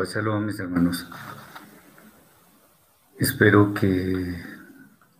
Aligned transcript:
Shabbat 0.00 0.14
Shalom, 0.14 0.46
mis 0.46 0.58
hermanos. 0.58 1.06
Espero 3.18 3.74
que 3.74 4.34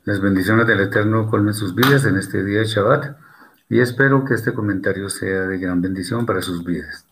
las 0.05 0.21
bendiciones 0.23 0.67
del 0.67 0.81
Eterno 0.81 1.29
colmen 1.29 1.53
sus 1.53 1.75
vidas 1.75 2.07
en 2.07 2.17
este 2.17 2.43
día 2.43 2.61
de 2.61 2.65
Shabbat 2.65 3.17
y 3.69 3.81
espero 3.81 4.25
que 4.25 4.33
este 4.33 4.55
comentario 4.55 5.11
sea 5.11 5.43
de 5.43 5.59
gran 5.59 5.83
bendición 5.83 6.25
para 6.25 6.41
sus 6.41 6.65
vidas. 6.65 7.05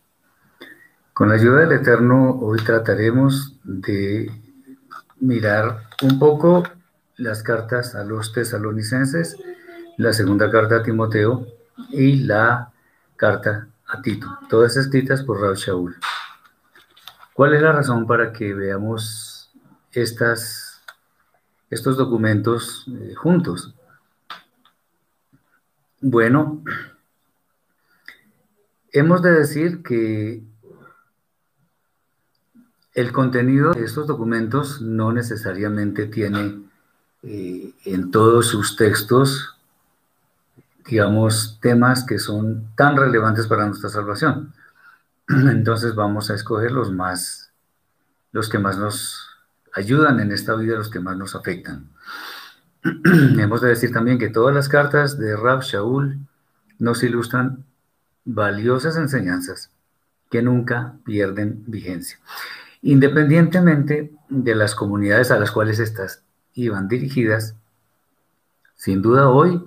Con 1.13 1.29
la 1.29 1.35
ayuda 1.35 1.59
del 1.59 1.73
Eterno, 1.73 2.39
hoy 2.39 2.57
trataremos 2.59 3.59
de 3.63 4.31
mirar 5.19 5.83
un 6.01 6.17
poco 6.17 6.63
las 7.17 7.43
cartas 7.43 7.93
a 7.93 8.03
los 8.03 8.33
tesalonicenses, 8.33 9.37
la 9.97 10.13
segunda 10.13 10.49
carta 10.49 10.77
a 10.77 10.83
Timoteo 10.83 11.45
y 11.91 12.23
la 12.23 12.71
carta 13.15 13.67
a 13.85 14.01
Tito, 14.01 14.39
todas 14.49 14.75
escritas 14.75 15.21
por 15.21 15.39
Raúl 15.39 15.55
Shaul. 15.55 15.95
¿Cuál 17.39 17.53
es 17.53 17.61
la 17.61 17.71
razón 17.71 18.05
para 18.05 18.33
que 18.33 18.53
veamos 18.53 19.49
estos 19.93 20.81
documentos 21.69 22.85
eh, 22.89 23.13
juntos? 23.15 23.73
Bueno, 26.01 26.61
hemos 28.91 29.21
de 29.21 29.31
decir 29.31 29.81
que 29.83 30.43
el 32.93 33.13
contenido 33.13 33.71
de 33.71 33.85
estos 33.85 34.05
documentos 34.05 34.81
no 34.81 35.13
necesariamente 35.13 36.07
tiene 36.07 36.61
eh, 37.23 37.73
en 37.85 38.11
todos 38.11 38.47
sus 38.47 38.75
textos, 38.75 39.55
digamos, 40.85 41.57
temas 41.61 42.03
que 42.03 42.19
son 42.19 42.69
tan 42.75 42.97
relevantes 42.97 43.47
para 43.47 43.65
nuestra 43.65 43.87
salvación. 43.87 44.53
Entonces 45.51 45.93
vamos 45.93 46.31
a 46.31 46.35
escoger 46.35 46.71
los 46.71 46.91
más, 46.91 47.51
los 48.31 48.49
que 48.49 48.57
más 48.57 48.79
nos 48.79 49.27
ayudan 49.75 50.19
en 50.19 50.31
esta 50.31 50.55
vida, 50.55 50.75
los 50.75 50.89
que 50.89 50.99
más 50.99 51.17
nos 51.17 51.35
afectan. 51.35 51.87
Hemos 52.83 53.61
de 53.61 53.69
decir 53.69 53.91
también 53.91 54.17
que 54.17 54.29
todas 54.29 54.55
las 54.55 54.69
cartas 54.69 55.19
de 55.19 55.35
Rab 55.37 55.61
Shaul 55.61 56.17
nos 56.79 57.03
ilustran 57.03 57.63
valiosas 58.25 58.97
enseñanzas 58.97 59.69
que 60.31 60.41
nunca 60.41 60.95
pierden 61.05 61.63
vigencia, 61.67 62.17
independientemente 62.81 64.11
de 64.29 64.55
las 64.55 64.73
comunidades 64.73 65.29
a 65.29 65.39
las 65.39 65.51
cuales 65.51 65.79
estas 65.79 66.23
iban 66.55 66.87
dirigidas. 66.87 67.55
Sin 68.75 69.03
duda 69.03 69.29
hoy 69.29 69.63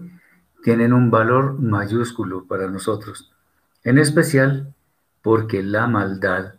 tienen 0.65 0.93
un 0.93 1.11
valor 1.11 1.61
mayúsculo 1.61 2.47
para 2.47 2.69
nosotros, 2.69 3.31
en 3.85 3.99
especial 3.99 4.73
porque 5.23 5.63
la 5.63 5.87
maldad 5.87 6.55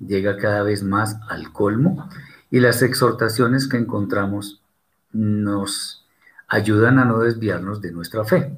llega 0.00 0.36
cada 0.38 0.62
vez 0.62 0.82
más 0.82 1.18
al 1.28 1.52
colmo 1.52 2.08
y 2.50 2.60
las 2.60 2.82
exhortaciones 2.82 3.68
que 3.68 3.76
encontramos 3.76 4.60
nos 5.12 6.04
ayudan 6.46 6.98
a 6.98 7.04
no 7.04 7.18
desviarnos 7.20 7.80
de 7.80 7.92
nuestra 7.92 8.24
fe. 8.24 8.56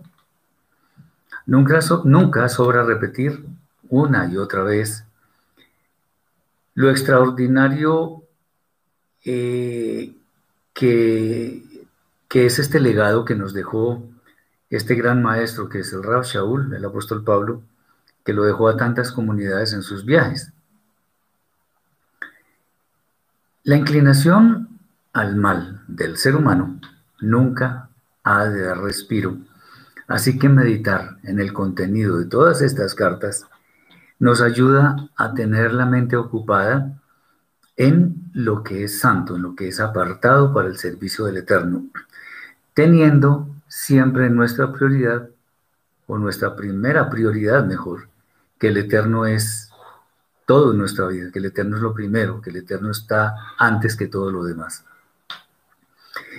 Nunca, 1.46 1.80
nunca 2.05 2.48
sobra 2.48 2.84
repetir 2.84 3.44
una 3.88 4.30
y 4.30 4.36
otra 4.36 4.62
vez 4.62 5.05
lo 6.74 6.91
extraordinario 6.91 8.22
eh, 9.24 10.14
que, 10.72 11.62
que, 12.28 12.46
es 12.46 12.58
este 12.58 12.78
legado 12.78 13.24
que 13.24 13.34
nos 13.34 13.52
dejó 13.52 14.02
este 14.70 14.94
gran 14.94 15.22
maestro 15.22 15.68
que 15.68 15.80
es 15.80 15.92
el 15.92 16.05
Rab 16.05 16.23
Shaul, 16.23 16.73
el 16.73 16.84
apóstol 16.84 17.24
Pablo, 17.24 17.62
que 18.25 18.33
lo 18.33 18.45
dejó 18.45 18.69
a 18.69 18.77
tantas 18.77 19.13
comunidades 19.13 19.73
en 19.73 19.83
sus 19.83 20.05
viajes. 20.05 20.53
La 23.64 23.77
inclinación 23.77 24.81
al 25.13 25.36
mal 25.36 25.83
del 25.86 26.17
ser 26.17 26.36
humano 26.36 26.80
nunca 27.20 27.89
ha 28.23 28.45
de 28.47 28.63
dar 28.63 28.79
respiro, 28.79 29.36
así 30.09 30.39
que 30.39 30.48
meditar 30.48 31.19
en 31.23 31.41
el 31.41 31.53
contenido 31.53 32.19
de 32.19 32.27
todas 32.27 32.63
estas 32.63 32.95
cartas 32.95 33.47
nos 34.19 34.42
ayuda 34.42 35.09
a 35.17 35.35
tener 35.35 35.73
la 35.73 35.86
mente 35.86 36.17
ocupada 36.17 37.01
en 37.77 38.30
lo 38.35 38.63
que 38.63 38.85
es 38.85 39.01
santo, 39.01 39.36
en 39.36 39.42
lo 39.42 39.55
que 39.55 39.69
es 39.69 39.80
apartado 39.80 40.53
para 40.53 40.69
el 40.69 40.77
servicio 40.77 41.25
del 41.25 41.39
Eterno, 41.39 41.86
teniendo 42.75 43.48
siempre 43.69 44.29
nuestra 44.29 44.70
prioridad, 44.73 45.29
o 46.07 46.19
nuestra 46.19 46.55
primera 46.57 47.09
prioridad 47.09 47.64
mejor, 47.64 48.10
que 48.61 48.69
el 48.69 48.77
eterno 48.77 49.27
es 49.27 49.71
todo 50.47 50.73
en 50.73 50.79
nuestra 50.79 51.07
vida, 51.07 51.33
que 51.33 51.39
el 51.39 51.47
eterno 51.47 51.77
es 51.77 51.83
lo 51.83 51.95
primero, 51.95 52.41
que 52.41 52.51
el 52.51 52.57
eterno 52.57 52.91
está 52.91 53.35
antes 53.59 53.97
que 53.97 54.07
todo 54.07 54.31
lo 54.31 54.45
demás. 54.45 54.85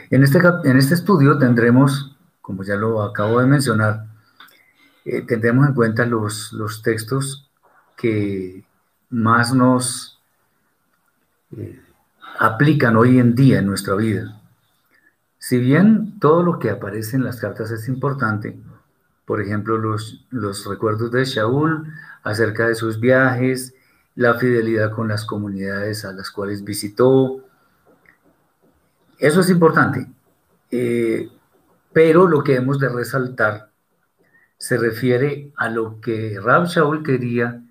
En 0.09 0.23
este, 0.23 0.39
en 0.65 0.77
este 0.77 0.93
estudio 0.93 1.37
tendremos, 1.37 2.15
como 2.41 2.63
ya 2.63 2.75
lo 2.75 3.01
acabo 3.01 3.39
de 3.39 3.47
mencionar, 3.47 4.05
eh, 5.03 5.23
tendremos 5.23 5.67
en 5.67 5.73
cuenta 5.73 6.05
los, 6.05 6.53
los 6.53 6.83
textos 6.83 7.49
que 7.97 8.63
más 9.09 9.53
nos 9.53 10.21
eh, 11.57 11.81
aplican 12.39 12.97
hoy 12.97 13.17
en 13.17 13.33
día 13.33 13.59
en 13.59 13.65
nuestra 13.65 13.95
vida. 13.95 14.39
Si 15.39 15.57
bien 15.57 16.19
todo 16.19 16.43
lo 16.43 16.59
que 16.59 16.69
aparece 16.69 17.15
en 17.15 17.23
las 17.23 17.39
cartas 17.39 17.71
es 17.71 17.87
importante, 17.87 18.59
por 19.25 19.41
ejemplo, 19.41 19.77
los, 19.77 20.25
los 20.29 20.65
recuerdos 20.65 21.11
de 21.11 21.25
Shaul 21.25 21.93
acerca 22.23 22.67
de 22.67 22.75
sus 22.75 22.99
viajes, 22.99 23.73
la 24.15 24.35
fidelidad 24.35 24.91
con 24.91 25.07
las 25.07 25.25
comunidades 25.25 26.05
a 26.05 26.13
las 26.13 26.31
cuales 26.31 26.63
visitó. 26.63 27.43
Eso 29.17 29.41
es 29.41 29.49
importante. 29.49 30.07
Eh, 30.69 31.29
pero 31.93 32.27
lo 32.27 32.43
que 32.43 32.55
hemos 32.55 32.79
de 32.79 32.89
resaltar 32.89 33.71
se 34.57 34.77
refiere 34.77 35.51
a 35.57 35.69
lo 35.69 35.99
que 35.99 36.39
Rab 36.41 36.67
Shaul 36.67 37.03
quería 37.03 37.63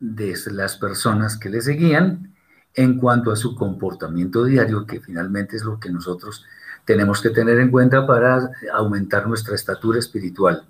de 0.00 0.34
las 0.52 0.76
personas 0.76 1.36
que 1.36 1.48
le 1.48 1.60
seguían 1.60 2.34
en 2.74 2.98
cuanto 2.98 3.30
a 3.30 3.36
su 3.36 3.54
comportamiento 3.54 4.44
diario, 4.44 4.84
que 4.84 5.00
finalmente 5.00 5.56
es 5.56 5.64
lo 5.64 5.78
que 5.78 5.90
nosotros 5.90 6.44
tenemos 6.84 7.22
que 7.22 7.30
tener 7.30 7.58
en 7.60 7.70
cuenta 7.70 8.06
para 8.06 8.50
aumentar 8.72 9.26
nuestra 9.26 9.54
estatura 9.54 9.98
espiritual 9.98 10.66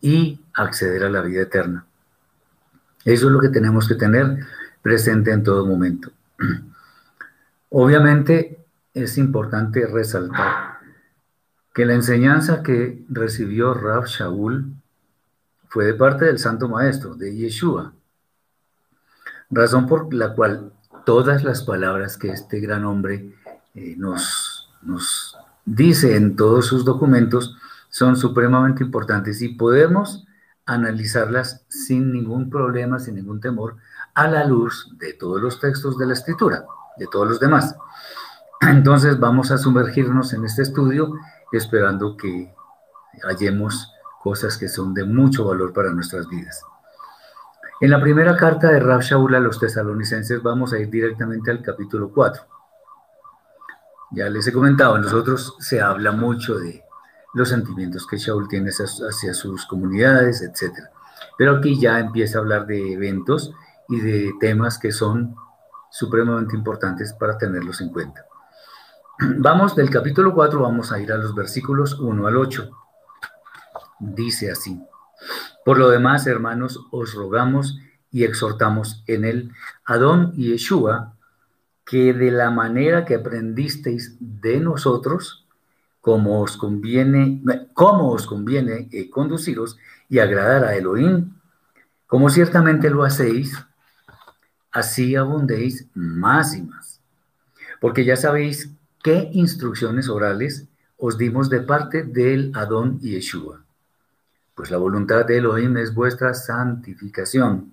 y 0.00 0.40
acceder 0.54 1.04
a 1.04 1.10
la 1.10 1.22
vida 1.22 1.42
eterna. 1.42 1.86
Eso 3.04 3.26
es 3.26 3.32
lo 3.32 3.40
que 3.40 3.48
tenemos 3.48 3.86
que 3.86 3.94
tener 3.94 4.44
presente 4.82 5.30
en 5.30 5.42
todo 5.42 5.66
momento. 5.66 6.10
Obviamente 7.70 8.64
es 8.94 9.18
importante 9.18 9.86
resaltar 9.86 10.78
que 11.74 11.84
la 11.84 11.94
enseñanza 11.94 12.62
que 12.62 13.04
recibió 13.08 13.74
Rab 13.74 14.06
Shaul 14.06 14.72
fue 15.68 15.84
de 15.84 15.94
parte 15.94 16.24
del 16.24 16.38
Santo 16.38 16.68
Maestro, 16.68 17.14
de 17.14 17.36
Yeshua, 17.36 17.92
razón 19.50 19.86
por 19.86 20.12
la 20.14 20.32
cual 20.32 20.72
todas 21.04 21.44
las 21.44 21.62
palabras 21.62 22.16
que 22.16 22.28
este 22.28 22.60
gran 22.60 22.84
hombre 22.84 23.34
eh, 23.74 23.94
nos, 23.98 24.70
nos 24.82 25.36
dice 25.64 26.16
en 26.16 26.34
todos 26.34 26.66
sus 26.66 26.84
documentos 26.84 27.56
son 27.96 28.14
supremamente 28.14 28.84
importantes 28.84 29.40
y 29.40 29.48
podemos 29.48 30.26
analizarlas 30.66 31.64
sin 31.70 32.12
ningún 32.12 32.50
problema, 32.50 32.98
sin 32.98 33.14
ningún 33.14 33.40
temor, 33.40 33.76
a 34.14 34.28
la 34.28 34.44
luz 34.44 34.94
de 34.98 35.14
todos 35.14 35.40
los 35.40 35.60
textos 35.60 35.96
de 35.96 36.04
la 36.04 36.12
escritura, 36.12 36.66
de 36.98 37.06
todos 37.06 37.26
los 37.26 37.40
demás. 37.40 37.74
Entonces 38.60 39.18
vamos 39.18 39.50
a 39.50 39.56
sumergirnos 39.56 40.34
en 40.34 40.44
este 40.44 40.60
estudio 40.60 41.14
esperando 41.52 42.18
que 42.18 42.54
hallemos 43.22 43.90
cosas 44.22 44.58
que 44.58 44.68
son 44.68 44.92
de 44.92 45.04
mucho 45.04 45.46
valor 45.46 45.72
para 45.72 45.90
nuestras 45.90 46.28
vidas. 46.28 46.62
En 47.80 47.90
la 47.90 47.98
primera 48.02 48.36
carta 48.36 48.72
de 48.72 48.80
Rab 48.80 49.00
Shaul 49.00 49.36
a 49.36 49.40
los 49.40 49.58
tesalonicenses 49.58 50.42
vamos 50.42 50.74
a 50.74 50.78
ir 50.78 50.90
directamente 50.90 51.50
al 51.50 51.62
capítulo 51.62 52.10
4. 52.12 52.42
Ya 54.10 54.28
les 54.28 54.46
he 54.46 54.52
comentado, 54.52 54.96
en 54.96 55.02
nosotros 55.02 55.56
se 55.60 55.80
habla 55.80 56.12
mucho 56.12 56.58
de 56.58 56.85
los 57.36 57.50
sentimientos 57.50 58.06
que 58.06 58.16
Shaul 58.16 58.48
tiene 58.48 58.70
hacia, 58.70 59.34
sus 59.34 59.66
comunidades, 59.66 60.40
etc. 60.40 60.72
Pero 61.36 61.56
aquí 61.56 61.78
ya 61.78 62.00
empieza 62.00 62.38
a 62.38 62.40
hablar 62.40 62.66
de 62.66 62.94
eventos 62.94 63.52
y 63.90 64.00
de 64.00 64.32
temas 64.40 64.78
que 64.78 64.90
son 64.90 65.36
supremamente 65.90 66.56
importantes 66.56 67.12
para 67.12 67.36
tenerlos 67.36 67.82
en 67.82 67.90
cuenta. 67.90 68.24
Vamos 69.36 69.76
del 69.76 69.90
capítulo 69.90 70.32
4, 70.32 70.60
vamos 70.60 70.92
a 70.92 70.98
ir 70.98 71.12
a 71.12 71.18
los 71.18 71.34
versículos 71.34 72.00
1 72.00 72.26
al 72.26 72.38
8. 72.38 72.70
Dice 74.00 74.50
así, 74.50 74.82
por 75.62 75.76
lo 75.76 75.90
demás, 75.90 76.26
hermanos, 76.26 76.86
os 76.90 77.12
rogamos 77.12 77.78
y 78.10 78.24
exhortamos 78.24 79.04
en 79.06 79.26
el 79.26 79.52
Adón 79.84 80.32
y 80.34 80.52
Yeshua 80.52 81.12
que 81.84 82.14
de 82.14 82.30
la 82.30 82.50
manera 82.50 83.04
que 83.04 83.16
aprendisteis 83.16 84.16
de 84.20 84.58
nosotros, 84.58 85.45
como 86.06 86.40
os 86.40 86.56
conviene, 86.56 87.42
os 87.74 88.26
conviene 88.28 88.88
eh, 88.92 89.10
conduciros 89.10 89.76
y 90.08 90.20
agradar 90.20 90.62
a 90.62 90.76
Elohim, 90.76 91.32
como 92.06 92.30
ciertamente 92.30 92.90
lo 92.90 93.02
hacéis, 93.02 93.58
así 94.70 95.16
abundéis 95.16 95.88
más 95.94 96.54
y 96.54 96.62
más. 96.62 97.00
Porque 97.80 98.04
ya 98.04 98.14
sabéis 98.14 98.70
qué 99.02 99.30
instrucciones 99.32 100.08
orales 100.08 100.68
os 100.96 101.18
dimos 101.18 101.50
de 101.50 101.62
parte 101.62 102.04
del 102.04 102.52
Adón 102.54 103.00
y 103.02 103.14
Yeshua. 103.14 103.64
Pues 104.54 104.70
la 104.70 104.76
voluntad 104.76 105.26
de 105.26 105.38
Elohim 105.38 105.76
es 105.76 105.92
vuestra 105.92 106.34
santificación, 106.34 107.72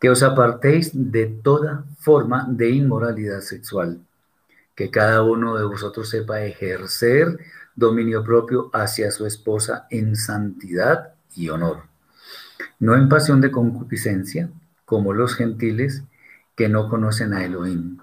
que 0.00 0.08
os 0.08 0.22
apartéis 0.22 0.92
de 0.94 1.26
toda 1.26 1.84
forma 1.98 2.46
de 2.48 2.70
inmoralidad 2.70 3.40
sexual, 3.40 4.00
que 4.80 4.90
cada 4.90 5.22
uno 5.22 5.58
de 5.58 5.64
vosotros 5.64 6.08
sepa 6.08 6.40
ejercer 6.40 7.38
dominio 7.76 8.24
propio 8.24 8.70
hacia 8.72 9.10
su 9.10 9.26
esposa 9.26 9.86
en 9.90 10.16
santidad 10.16 11.12
y 11.36 11.50
honor, 11.50 11.82
no 12.78 12.94
en 12.94 13.10
pasión 13.10 13.42
de 13.42 13.50
concupiscencia, 13.50 14.48
como 14.86 15.12
los 15.12 15.34
gentiles, 15.34 16.02
que 16.56 16.70
no 16.70 16.88
conocen 16.88 17.34
a 17.34 17.44
Elohim, 17.44 17.98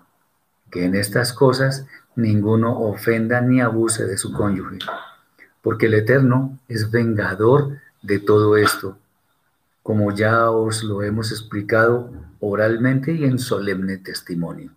que 0.69 0.85
en 0.85 0.93
estas 0.93 1.33
cosas 1.33 1.87
ninguno 2.15 2.79
ofenda 2.79 3.41
ni 3.41 3.59
abuse 3.59 4.05
de 4.05 4.19
su 4.19 4.31
cónyuge, 4.31 4.77
porque 5.63 5.87
el 5.87 5.95
Eterno 5.95 6.59
es 6.67 6.91
vengador 6.91 7.79
de 8.03 8.19
todo 8.19 8.55
esto, 8.55 8.99
como 9.81 10.11
ya 10.11 10.51
os 10.51 10.83
lo 10.83 11.01
hemos 11.01 11.31
explicado 11.31 12.11
oralmente 12.39 13.13
y 13.13 13.23
en 13.23 13.39
solemne 13.39 13.97
testimonio. 13.97 14.69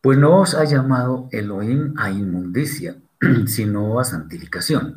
Pues 0.00 0.18
no 0.18 0.38
os 0.38 0.54
ha 0.54 0.64
llamado 0.64 1.28
Elohim 1.30 1.94
a 1.98 2.10
inmundicia, 2.10 2.96
sino 3.46 4.00
a 4.00 4.04
santificación. 4.04 4.96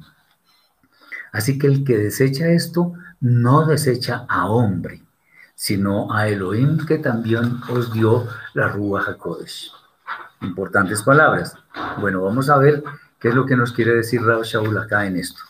Así 1.33 1.57
que 1.57 1.67
el 1.67 1.83
que 1.83 1.97
desecha 1.97 2.47
esto, 2.49 2.93
no 3.19 3.65
desecha 3.65 4.25
a 4.29 4.47
hombre, 4.47 5.01
sino 5.55 6.13
a 6.13 6.27
Elohim 6.29 6.85
que 6.85 6.99
también 6.99 7.59
os 7.69 7.91
dio 7.91 8.27
la 8.53 8.69
Rúa 8.69 9.03
HaKodesh. 9.05 9.71
Importantes 10.41 11.03
palabras. 11.03 11.55
Bueno, 11.99 12.21
vamos 12.21 12.49
a 12.49 12.57
ver 12.57 12.83
qué 13.19 13.29
es 13.29 13.35
lo 13.35 13.45
que 13.45 13.57
nos 13.57 13.73
quiere 13.73 13.95
decir 13.95 14.21
Rab 14.21 14.43
Shaul 14.43 14.77
acá 14.77 15.05
en 15.05 15.17
esto. 15.17 15.41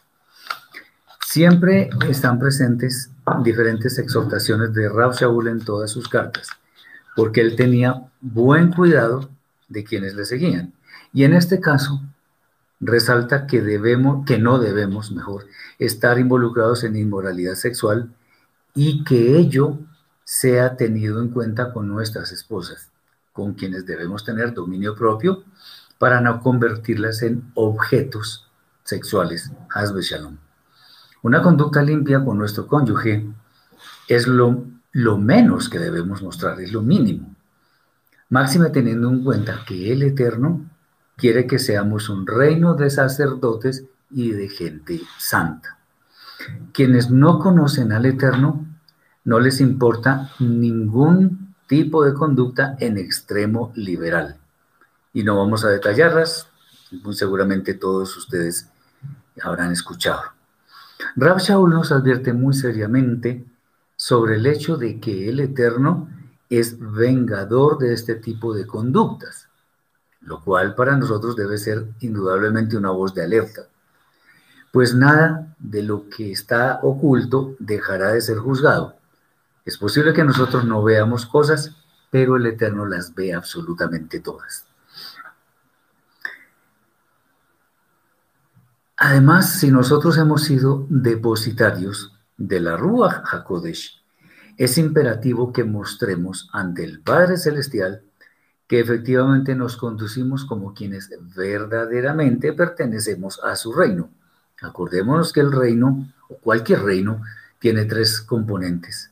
Siempre 1.25 1.89
están 2.07 2.39
presentes 2.39 3.11
diferentes 3.43 3.97
exhortaciones 3.97 4.73
de 4.73 4.89
Rab 4.89 5.13
Shaul 5.13 5.47
en 5.47 5.65
todas 5.65 5.91
sus 5.91 6.07
cartas, 6.07 6.47
porque 7.15 7.41
él 7.41 7.55
tenía 7.55 8.03
buen 8.21 8.71
cuidado 8.71 9.29
de 9.73 9.83
quienes 9.83 10.15
le 10.15 10.23
seguían. 10.23 10.73
Y 11.11 11.25
en 11.25 11.33
este 11.33 11.59
caso, 11.59 12.01
resalta 12.79 13.47
que 13.47 13.61
debemos, 13.61 14.25
que 14.25 14.37
no 14.37 14.59
debemos, 14.59 15.11
mejor, 15.11 15.47
estar 15.79 16.19
involucrados 16.19 16.83
en 16.83 16.95
inmoralidad 16.95 17.55
sexual 17.55 18.13
y 18.73 19.03
que 19.03 19.37
ello 19.37 19.79
sea 20.23 20.77
tenido 20.77 21.21
en 21.21 21.29
cuenta 21.29 21.73
con 21.73 21.87
nuestras 21.87 22.31
esposas, 22.31 22.91
con 23.33 23.53
quienes 23.53 23.85
debemos 23.85 24.23
tener 24.23 24.53
dominio 24.53 24.95
propio 24.95 25.43
para 25.97 26.21
no 26.21 26.41
convertirlas 26.41 27.21
en 27.23 27.51
objetos 27.55 28.47
sexuales. 28.83 29.51
Hasbe 29.73 30.01
Shalom. 30.01 30.37
Una 31.21 31.41
conducta 31.41 31.81
limpia 31.81 32.23
con 32.23 32.37
nuestro 32.37 32.67
cónyuge 32.67 33.25
es 34.07 34.27
lo, 34.27 34.65
lo 34.91 35.17
menos 35.17 35.69
que 35.69 35.79
debemos 35.79 36.21
mostrar, 36.21 36.59
es 36.59 36.73
lo 36.73 36.81
mínimo. 36.81 37.32
Máxima 38.33 38.71
teniendo 38.71 39.09
en 39.09 39.23
cuenta 39.23 39.63
que 39.63 39.93
el 39.93 40.01
Eterno 40.01 40.65
quiere 41.17 41.45
que 41.45 41.59
seamos 41.59 42.09
un 42.09 42.25
reino 42.25 42.73
de 42.73 42.89
sacerdotes 42.89 43.85
y 44.09 44.31
de 44.31 44.49
gente 44.49 45.01
santa. 45.19 45.77
Quienes 46.71 47.11
no 47.11 47.37
conocen 47.37 47.91
al 47.91 48.07
Eterno 48.07 48.65
no 49.23 49.39
les 49.39 49.61
importa 49.61 50.31
ningún 50.39 51.53
tipo 51.67 52.03
de 52.03 52.15
conducta 52.15 52.75
en 52.79 52.97
extremo 52.97 53.71
liberal. 53.75 54.37
Y 55.13 55.21
no 55.21 55.37
vamos 55.37 55.63
a 55.63 55.69
detallarlas, 55.69 56.47
seguramente 57.11 57.75
todos 57.75 58.17
ustedes 58.17 58.67
habrán 59.43 59.71
escuchado. 59.71 60.23
Rab 61.15 61.37
Shaul 61.37 61.69
nos 61.69 61.91
advierte 61.91 62.33
muy 62.33 62.55
seriamente 62.55 63.45
sobre 63.95 64.37
el 64.37 64.47
hecho 64.47 64.75
de 64.75 64.99
que 64.99 65.29
el 65.29 65.39
Eterno 65.39 66.09
es 66.59 66.77
vengador 66.79 67.77
de 67.77 67.93
este 67.93 68.15
tipo 68.15 68.53
de 68.53 68.65
conductas, 68.65 69.49
lo 70.21 70.41
cual 70.41 70.75
para 70.75 70.95
nosotros 70.97 71.35
debe 71.35 71.57
ser 71.57 71.87
indudablemente 71.99 72.77
una 72.77 72.91
voz 72.91 73.13
de 73.13 73.23
alerta, 73.23 73.67
pues 74.71 74.95
nada 74.95 75.55
de 75.59 75.83
lo 75.83 76.09
que 76.09 76.31
está 76.31 76.79
oculto 76.81 77.55
dejará 77.59 78.13
de 78.13 78.21
ser 78.21 78.37
juzgado 78.37 78.95
es 79.65 79.77
posible 79.77 80.13
que 80.13 80.23
nosotros 80.23 80.65
no 80.65 80.83
veamos 80.83 81.25
cosas, 81.25 81.75
pero 82.11 82.35
el 82.35 82.45
Eterno 82.45 82.85
las 82.85 83.15
ve 83.15 83.33
absolutamente 83.33 84.19
todas. 84.19 84.65
Además, 88.97 89.59
si 89.59 89.71
nosotros 89.71 90.17
hemos 90.17 90.43
sido 90.43 90.85
depositarios 90.89 92.13
de 92.37 92.59
la 92.59 92.77
Ruach 92.77 93.23
HaKodesh, 93.25 94.02
es 94.57 94.77
imperativo 94.77 95.51
que 95.51 95.63
mostremos 95.63 96.49
ante 96.51 96.83
el 96.83 96.99
Padre 96.99 97.37
Celestial 97.37 98.03
que 98.67 98.79
efectivamente 98.79 99.55
nos 99.55 99.77
conducimos 99.77 100.45
como 100.45 100.73
quienes 100.73 101.09
verdaderamente 101.35 102.53
pertenecemos 102.53 103.39
a 103.43 103.55
su 103.55 103.73
reino. 103.73 104.09
Acordémonos 104.61 105.33
que 105.33 105.41
el 105.41 105.51
reino, 105.51 106.11
o 106.29 106.37
cualquier 106.37 106.81
reino, 106.81 107.21
tiene 107.59 107.85
tres 107.85 108.21
componentes 108.21 109.11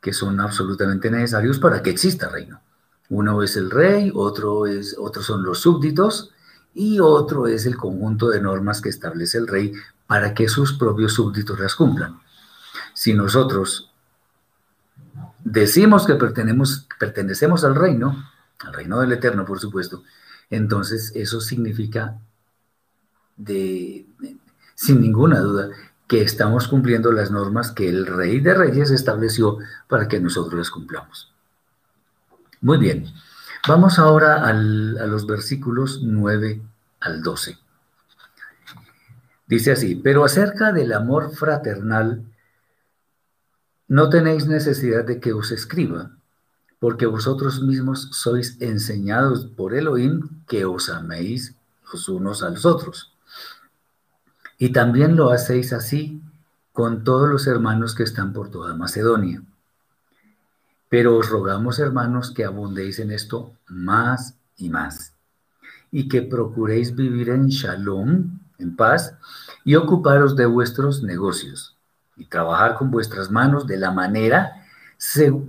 que 0.00 0.12
son 0.12 0.40
absolutamente 0.40 1.10
necesarios 1.10 1.58
para 1.58 1.82
que 1.82 1.90
exista 1.90 2.28
reino. 2.28 2.60
Uno 3.08 3.42
es 3.42 3.56
el 3.56 3.70
rey, 3.70 4.10
otro 4.14 4.66
es, 4.66 4.96
otros 4.98 5.26
son 5.26 5.42
los 5.44 5.60
súbditos 5.60 6.30
y 6.74 7.00
otro 7.00 7.46
es 7.46 7.66
el 7.66 7.76
conjunto 7.76 8.28
de 8.28 8.40
normas 8.40 8.80
que 8.80 8.88
establece 8.88 9.38
el 9.38 9.46
rey 9.46 9.72
para 10.06 10.34
que 10.34 10.48
sus 10.48 10.74
propios 10.74 11.14
súbditos 11.14 11.58
las 11.58 11.74
cumplan. 11.74 12.20
Si 12.94 13.14
nosotros 13.14 13.92
decimos 15.46 16.06
que 16.06 16.16
pertenecemos, 16.16 16.88
pertenecemos 16.98 17.62
al 17.64 17.76
reino, 17.76 18.30
al 18.58 18.72
reino 18.72 19.00
del 19.00 19.12
Eterno, 19.12 19.44
por 19.44 19.60
supuesto, 19.60 20.02
entonces 20.50 21.12
eso 21.14 21.40
significa 21.40 22.18
de, 23.36 24.06
sin 24.74 25.00
ninguna 25.00 25.38
duda 25.40 25.68
que 26.08 26.22
estamos 26.22 26.66
cumpliendo 26.66 27.12
las 27.12 27.30
normas 27.30 27.70
que 27.70 27.88
el 27.88 28.06
Rey 28.06 28.40
de 28.40 28.54
Reyes 28.54 28.90
estableció 28.90 29.58
para 29.88 30.08
que 30.08 30.20
nosotros 30.20 30.54
las 30.54 30.70
cumplamos. 30.70 31.32
Muy 32.60 32.78
bien, 32.78 33.06
vamos 33.68 34.00
ahora 34.00 34.48
a 34.48 34.52
los 34.52 35.26
versículos 35.26 36.00
9 36.02 36.60
al 37.00 37.22
12. 37.22 37.56
Dice 39.46 39.72
así, 39.72 39.94
pero 39.94 40.24
acerca 40.24 40.72
del 40.72 40.92
amor 40.92 41.32
fraternal, 41.32 42.24
no 43.88 44.10
tenéis 44.10 44.46
necesidad 44.46 45.04
de 45.04 45.20
que 45.20 45.32
os 45.32 45.52
escriba, 45.52 46.10
porque 46.78 47.06
vosotros 47.06 47.62
mismos 47.62 48.08
sois 48.12 48.56
enseñados 48.60 49.46
por 49.46 49.74
Elohim 49.74 50.28
que 50.46 50.64
os 50.64 50.90
améis 50.90 51.54
los 51.92 52.08
unos 52.08 52.42
a 52.42 52.50
los 52.50 52.66
otros. 52.66 53.12
Y 54.58 54.72
también 54.72 55.16
lo 55.16 55.30
hacéis 55.30 55.72
así 55.72 56.20
con 56.72 57.04
todos 57.04 57.28
los 57.28 57.46
hermanos 57.46 57.94
que 57.94 58.02
están 58.02 58.32
por 58.32 58.50
toda 58.50 58.74
Macedonia. 58.74 59.42
Pero 60.88 61.16
os 61.16 61.28
rogamos, 61.28 61.78
hermanos, 61.78 62.30
que 62.30 62.44
abundéis 62.44 62.98
en 62.98 63.10
esto 63.10 63.52
más 63.68 64.34
y 64.56 64.68
más, 64.68 65.14
y 65.90 66.08
que 66.08 66.22
procuréis 66.22 66.94
vivir 66.94 67.30
en 67.30 67.48
shalom, 67.48 68.38
en 68.58 68.76
paz, 68.76 69.14
y 69.64 69.74
ocuparos 69.74 70.36
de 70.36 70.46
vuestros 70.46 71.02
negocios, 71.02 71.75
y 72.16 72.26
trabajar 72.26 72.76
con 72.76 72.90
vuestras 72.90 73.30
manos 73.30 73.66
de 73.66 73.76
la 73.76 73.90
manera 73.90 74.62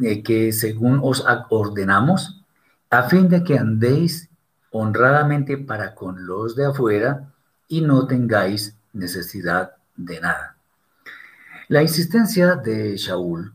eh, 0.01 0.23
que 0.23 0.51
según 0.51 0.99
os 1.01 1.23
ordenamos, 1.49 2.43
a 2.89 3.03
fin 3.03 3.29
de 3.29 3.43
que 3.43 3.57
andéis 3.57 4.29
honradamente 4.71 5.57
para 5.57 5.95
con 5.95 6.25
los 6.25 6.55
de 6.55 6.65
afuera 6.65 7.33
y 7.67 7.81
no 7.81 8.07
tengáis 8.07 8.75
necesidad 8.93 9.71
de 9.95 10.19
nada. 10.19 10.57
La 11.69 11.81
insistencia 11.81 12.55
de 12.55 12.95
Shaul 12.97 13.53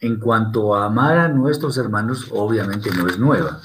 en 0.00 0.18
cuanto 0.18 0.74
a 0.74 0.86
amar 0.86 1.16
a 1.16 1.28
nuestros 1.28 1.78
hermanos 1.78 2.28
obviamente 2.32 2.90
no 2.90 3.08
es 3.08 3.18
nueva, 3.18 3.60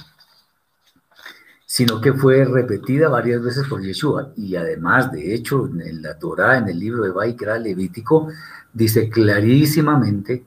sino 1.70 2.00
que 2.00 2.14
fue 2.14 2.46
repetida 2.46 3.10
varias 3.10 3.44
veces 3.44 3.68
por 3.68 3.82
Yeshua 3.82 4.32
y 4.38 4.56
además, 4.56 5.12
de 5.12 5.36
hecho, 5.36 5.68
en 5.68 6.02
la 6.02 6.18
Torah, 6.18 6.58
en 6.58 6.70
el 6.70 6.80
libro 6.80 7.04
de 7.04 7.12
Baikra 7.12 7.60
Levítico, 7.60 8.30
dice 8.72 9.10
clarísimamente, 9.10 10.46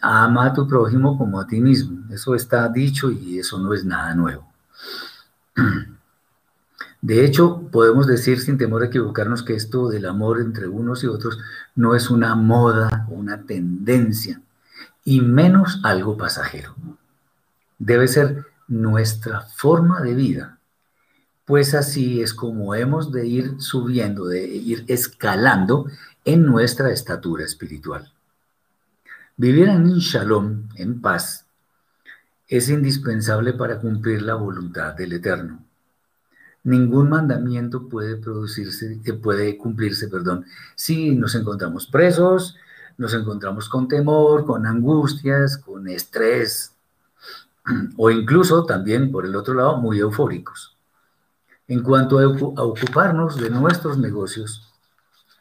ama 0.00 0.46
a 0.46 0.54
tu 0.54 0.66
prójimo 0.66 1.18
como 1.18 1.38
a 1.38 1.46
ti 1.46 1.60
mismo. 1.60 2.02
Eso 2.10 2.34
está 2.34 2.66
dicho 2.70 3.10
y 3.10 3.38
eso 3.38 3.58
no 3.58 3.74
es 3.74 3.84
nada 3.84 4.14
nuevo. 4.14 4.50
De 7.02 7.24
hecho, 7.24 7.68
podemos 7.70 8.06
decir 8.06 8.40
sin 8.40 8.56
temor 8.56 8.82
a 8.82 8.86
equivocarnos 8.86 9.42
que 9.42 9.54
esto 9.54 9.88
del 9.88 10.06
amor 10.06 10.40
entre 10.40 10.66
unos 10.66 11.04
y 11.04 11.08
otros 11.08 11.38
no 11.74 11.94
es 11.94 12.10
una 12.10 12.34
moda 12.34 13.06
una 13.10 13.42
tendencia. 13.42 14.40
y 15.04 15.20
menos 15.20 15.80
algo 15.84 16.16
pasajero. 16.16 16.74
Debe 17.78 18.08
ser 18.08 18.46
nuestra 18.68 19.42
forma 19.42 20.00
de 20.00 20.14
vida, 20.14 20.58
pues 21.44 21.74
así 21.74 22.20
es 22.20 22.34
como 22.34 22.74
hemos 22.74 23.12
de 23.12 23.26
ir 23.26 23.60
subiendo, 23.60 24.26
de 24.26 24.46
ir 24.46 24.84
escalando 24.88 25.86
en 26.24 26.44
nuestra 26.44 26.90
estatura 26.90 27.44
espiritual. 27.44 28.12
Vivir 29.36 29.68
en 29.68 29.86
shalom, 29.98 30.68
en 30.76 31.00
paz, 31.00 31.46
es 32.48 32.68
indispensable 32.68 33.52
para 33.52 33.78
cumplir 33.78 34.22
la 34.22 34.34
voluntad 34.34 34.94
del 34.94 35.12
Eterno. 35.12 35.64
Ningún 36.64 37.10
mandamiento 37.10 37.88
puede 37.88 38.16
producirse, 38.16 39.00
eh, 39.04 39.12
puede 39.12 39.56
cumplirse, 39.56 40.08
perdón, 40.08 40.46
si 40.74 41.14
nos 41.14 41.34
encontramos 41.36 41.86
presos, 41.86 42.56
nos 42.98 43.14
encontramos 43.14 43.68
con 43.68 43.86
temor, 43.86 44.44
con 44.44 44.66
angustias, 44.66 45.58
con 45.58 45.88
estrés, 45.88 46.75
o 47.96 48.10
incluso 48.10 48.64
también, 48.64 49.10
por 49.10 49.26
el 49.26 49.36
otro 49.36 49.54
lado, 49.54 49.76
muy 49.78 49.98
eufóricos. 49.98 50.76
En 51.68 51.82
cuanto 51.82 52.18
a, 52.18 52.26
ocuparnos 52.28 53.40
de 53.40 53.50
nuestros 53.50 53.98
negocios, 53.98 54.72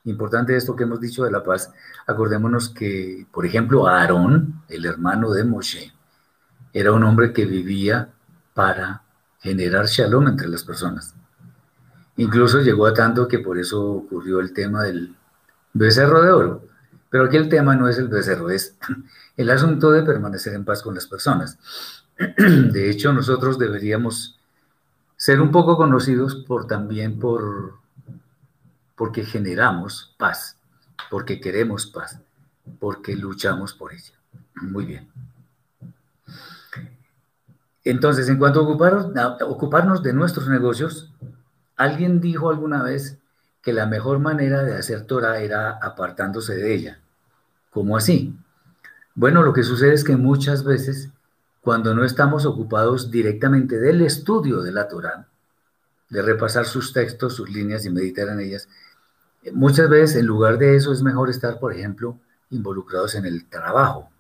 importante 0.06 0.56
esto 0.56 0.76
que 0.76 0.84
hemos 0.84 1.00
dicho 1.00 1.24
de 1.24 1.32
la 1.32 1.44
paz, 1.44 1.72
acordémonos 2.08 2.70
que, 2.70 3.28
por 3.32 3.46
ejemplo, 3.46 3.88
Aarón, 3.88 4.64
el 4.70 4.86
hermano 4.86 5.32
de 5.32 5.44
Moshe, 5.44 5.94
era 6.74 6.92
un 6.92 7.04
hombre 7.04 7.32
que 7.32 7.46
vivía 7.46 8.10
para 8.54 9.04
generar 9.40 9.86
shalom 9.86 10.28
entre 10.28 10.48
las 10.48 10.64
personas. 10.64 11.14
Incluso 12.18 12.62
llegó 12.62 12.88
a 12.88 12.94
tanto 12.94 13.28
que 13.28 13.40
por 13.40 13.58
eso 13.58 13.84
ocurrió 13.84 14.40
el 14.40 14.54
tema 14.54 14.84
del 14.84 15.16
becerro 15.74 16.22
de 16.22 16.32
oro. 16.32 16.68
Pero 17.10 17.26
aquí 17.26 17.38
el 17.38 17.50
tema 17.50 17.76
no 17.76 17.88
es 17.88 17.98
el 17.98 18.08
becerro, 18.08 18.50
es 18.50 18.78
el 19.38 19.50
asunto 19.50 19.92
de 19.92 20.04
permanecer 20.04 20.54
en 20.54 20.66
paz 20.66 20.82
con 20.82 20.96
las 20.96 21.08
personas. 21.08 21.58
De 22.38 22.90
hecho, 22.90 23.14
nosotros 23.14 23.60
deberíamos 23.60 24.40
ser 25.18 25.42
un 25.42 25.52
poco 25.52 25.78
conocidos 25.78 26.36
por 26.36 26.68
también 26.68 27.20
por 27.20 27.76
porque 28.96 29.26
generamos 29.26 30.16
paz, 30.18 30.58
porque 31.10 31.42
queremos 31.42 31.86
paz, 31.86 32.22
porque 32.80 33.16
luchamos 33.16 33.74
por 33.74 33.94
ella. 33.94 34.14
Muy 34.62 34.86
bien. 34.86 35.10
Entonces, 37.84 38.30
en 38.30 38.38
cuanto 38.38 38.62
a 38.62 39.46
ocuparnos 39.46 40.02
de 40.02 40.14
nuestros 40.14 40.48
negocios, 40.48 41.14
alguien 41.76 42.20
dijo 42.20 42.50
alguna 42.50 42.82
vez 42.82 43.20
que 43.62 43.74
la 43.74 43.86
mejor 43.86 44.20
manera 44.20 44.64
de 44.64 44.78
hacer 44.78 45.06
Torah 45.06 45.40
era 45.40 45.72
apartándose 45.82 46.56
de 46.56 46.74
ella. 46.74 47.00
¿Cómo 47.70 47.98
así? 47.98 48.36
Bueno, 49.14 49.44
lo 49.44 49.54
que 49.54 49.64
sucede 49.64 49.94
es 49.94 50.04
que 50.04 50.16
muchas 50.16 50.64
veces, 50.64 51.10
cuando 51.66 51.96
no 51.96 52.06
estamos 52.06 52.46
ocupados 52.46 53.10
directamente 53.10 53.80
del 53.80 54.02
estudio 54.02 54.62
de 54.62 54.72
la 54.72 54.88
Torah, 54.88 55.28
de 56.12 56.22
repasar 56.22 56.68
sus 56.68 56.94
textos, 56.94 57.34
sus 57.34 57.50
líneas 57.50 57.88
y 57.88 57.90
meditar 57.90 58.30
en 58.30 58.40
ellas, 58.40 58.70
muchas 59.52 59.90
veces 59.90 60.18
en 60.18 60.28
lugar 60.28 60.60
de 60.60 60.76
eso 60.76 60.94
es 60.94 61.02
mejor 61.02 61.32
estar, 61.32 61.60
por 61.60 61.74
ejemplo, 61.74 62.20
involucrados 62.52 63.16
en 63.16 63.26
el 63.26 63.50
trabajo, 63.50 64.12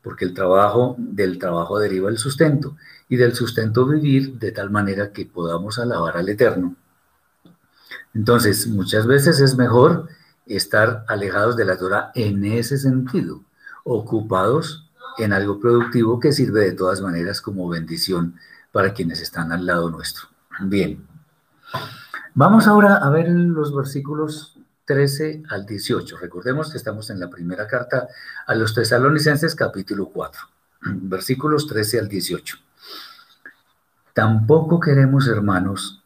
porque 0.00 0.24
el 0.24 0.32
trabajo, 0.32 0.94
del 0.96 1.40
trabajo 1.40 1.80
deriva 1.80 2.08
el 2.08 2.18
sustento, 2.18 2.76
y 3.08 3.16
del 3.16 3.34
sustento 3.34 3.84
vivir 3.84 4.38
de 4.38 4.52
tal 4.52 4.70
manera 4.70 5.10
que 5.10 5.26
podamos 5.26 5.80
alabar 5.80 6.16
al 6.16 6.28
Eterno. 6.28 6.76
Entonces, 8.14 8.68
muchas 8.68 9.08
veces 9.08 9.40
es 9.40 9.56
mejor 9.56 10.08
estar 10.46 11.04
alejados 11.08 11.56
de 11.56 11.64
la 11.64 11.76
Torah 11.76 12.12
en 12.14 12.44
ese 12.44 12.78
sentido, 12.78 13.42
ocupados 13.82 14.83
en 15.18 15.32
algo 15.32 15.60
productivo 15.60 16.20
que 16.20 16.32
sirve 16.32 16.60
de 16.60 16.72
todas 16.72 17.00
maneras 17.00 17.40
como 17.40 17.68
bendición 17.68 18.36
para 18.72 18.92
quienes 18.92 19.20
están 19.20 19.52
al 19.52 19.66
lado 19.66 19.90
nuestro. 19.90 20.28
Bien. 20.60 21.06
Vamos 22.34 22.66
ahora 22.66 22.96
a 22.96 23.10
ver 23.10 23.28
los 23.28 23.74
versículos 23.74 24.58
13 24.86 25.44
al 25.50 25.66
18. 25.66 26.16
Recordemos 26.18 26.70
que 26.70 26.78
estamos 26.78 27.10
en 27.10 27.20
la 27.20 27.30
primera 27.30 27.66
carta 27.66 28.08
a 28.46 28.54
los 28.54 28.74
tesalonicenses 28.74 29.54
capítulo 29.54 30.06
4, 30.06 30.40
versículos 31.02 31.66
13 31.66 32.00
al 32.00 32.08
18. 32.08 32.56
Tampoco 34.12 34.78
queremos, 34.78 35.26
hermanos, 35.26 36.02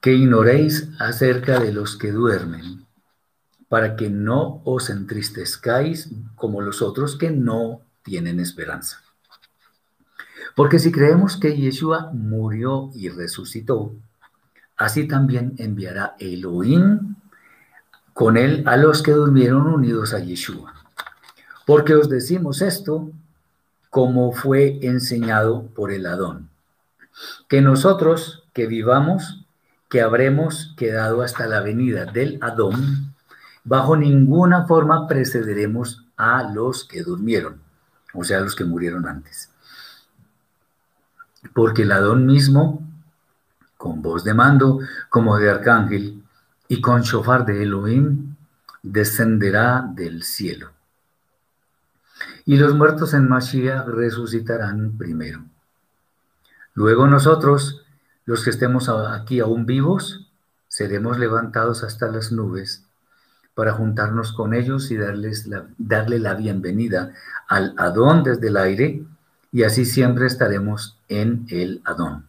que 0.00 0.12
ignoréis 0.12 0.90
acerca 0.98 1.58
de 1.58 1.72
los 1.72 1.96
que 1.96 2.12
duermen, 2.12 2.86
para 3.74 3.96
que 3.96 4.08
no 4.08 4.62
os 4.62 4.88
entristezcáis 4.88 6.08
como 6.36 6.60
los 6.60 6.80
otros 6.80 7.16
que 7.16 7.32
no 7.32 7.80
tienen 8.04 8.38
esperanza. 8.38 9.02
Porque 10.54 10.78
si 10.78 10.92
creemos 10.92 11.36
que 11.36 11.56
Yeshua 11.56 12.12
murió 12.12 12.92
y 12.94 13.08
resucitó, 13.08 13.92
así 14.76 15.08
también 15.08 15.56
enviará 15.58 16.14
Elohim 16.20 17.16
con 18.12 18.36
él 18.36 18.62
a 18.68 18.76
los 18.76 19.02
que 19.02 19.10
durmieron 19.10 19.66
unidos 19.66 20.14
a 20.14 20.20
Yeshua. 20.20 20.72
Porque 21.66 21.96
os 21.96 22.08
decimos 22.08 22.62
esto 22.62 23.10
como 23.90 24.30
fue 24.30 24.78
enseñado 24.82 25.66
por 25.74 25.90
el 25.90 26.06
Adón, 26.06 26.48
que 27.48 27.60
nosotros 27.60 28.44
que 28.52 28.68
vivamos, 28.68 29.44
que 29.90 30.00
habremos 30.00 30.72
quedado 30.76 31.22
hasta 31.22 31.48
la 31.48 31.60
venida 31.60 32.04
del 32.04 32.38
Adón, 32.40 33.03
bajo 33.64 33.96
ninguna 33.96 34.66
forma 34.66 35.08
precederemos 35.08 36.06
a 36.16 36.42
los 36.42 36.84
que 36.84 37.02
durmieron, 37.02 37.60
o 38.12 38.22
sea, 38.22 38.38
a 38.38 38.42
los 38.42 38.54
que 38.54 38.64
murieron 38.64 39.08
antes. 39.08 39.50
Porque 41.54 41.82
el 41.82 41.92
Adón 41.92 42.26
mismo 42.26 42.82
con 43.84 44.00
voz 44.00 44.24
de 44.24 44.32
mando 44.32 44.80
como 45.10 45.36
de 45.36 45.50
arcángel, 45.50 46.22
y 46.68 46.80
con 46.80 47.02
shofar 47.02 47.44
de 47.44 47.62
Elohim, 47.62 48.34
descenderá 48.82 49.84
del 49.94 50.22
cielo. 50.22 50.70
Y 52.46 52.56
los 52.56 52.74
muertos 52.74 53.12
en 53.12 53.28
Mashiach 53.28 53.86
resucitarán 53.86 54.96
primero. 54.96 55.44
Luego 56.72 57.06
nosotros, 57.06 57.84
los 58.24 58.42
que 58.42 58.50
estemos 58.50 58.88
aquí 58.88 59.40
aún 59.40 59.66
vivos, 59.66 60.30
seremos 60.68 61.18
levantados 61.18 61.84
hasta 61.84 62.08
las 62.08 62.32
nubes 62.32 62.86
para 63.54 63.72
juntarnos 63.72 64.32
con 64.32 64.52
ellos 64.52 64.90
y 64.90 64.96
darles 64.96 65.48
darle 65.78 66.18
la 66.18 66.34
bienvenida 66.34 67.12
al 67.48 67.74
Adón 67.78 68.24
desde 68.24 68.48
el 68.48 68.56
aire, 68.56 69.04
y 69.52 69.62
así 69.62 69.84
siempre 69.84 70.26
estaremos 70.26 70.98
en 71.08 71.46
el 71.48 71.80
Adón. 71.84 72.26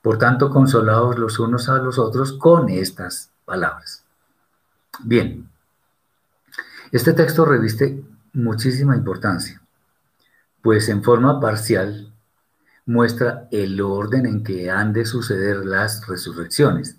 Por 0.00 0.18
tanto, 0.18 0.50
consolados 0.50 1.18
los 1.18 1.38
unos 1.38 1.68
a 1.68 1.78
los 1.78 1.98
otros 1.98 2.32
con 2.32 2.68
estas 2.68 3.30
palabras. 3.44 4.04
Bien, 5.02 5.48
este 6.92 7.12
texto 7.12 7.44
reviste 7.44 8.04
muchísima 8.32 8.96
importancia, 8.96 9.60
pues 10.60 10.88
en 10.88 11.02
forma 11.02 11.40
parcial 11.40 12.12
muestra 12.86 13.48
el 13.50 13.80
orden 13.80 14.26
en 14.26 14.44
que 14.44 14.70
han 14.70 14.92
de 14.92 15.04
suceder 15.04 15.64
las 15.64 16.06
resurrecciones. 16.06 16.96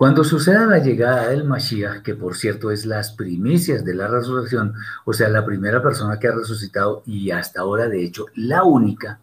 Cuando 0.00 0.24
suceda 0.24 0.64
la 0.64 0.78
llegada 0.78 1.28
del 1.28 1.44
Mashiach, 1.44 2.00
que 2.00 2.14
por 2.14 2.34
cierto 2.34 2.70
es 2.70 2.86
las 2.86 3.12
primicias 3.12 3.84
de 3.84 3.94
la 3.94 4.08
resurrección, 4.08 4.72
o 5.04 5.12
sea, 5.12 5.28
la 5.28 5.44
primera 5.44 5.82
persona 5.82 6.18
que 6.18 6.26
ha 6.26 6.32
resucitado 6.32 7.02
y 7.04 7.30
hasta 7.32 7.60
ahora 7.60 7.86
de 7.86 8.02
hecho 8.02 8.24
la 8.34 8.62
única, 8.62 9.20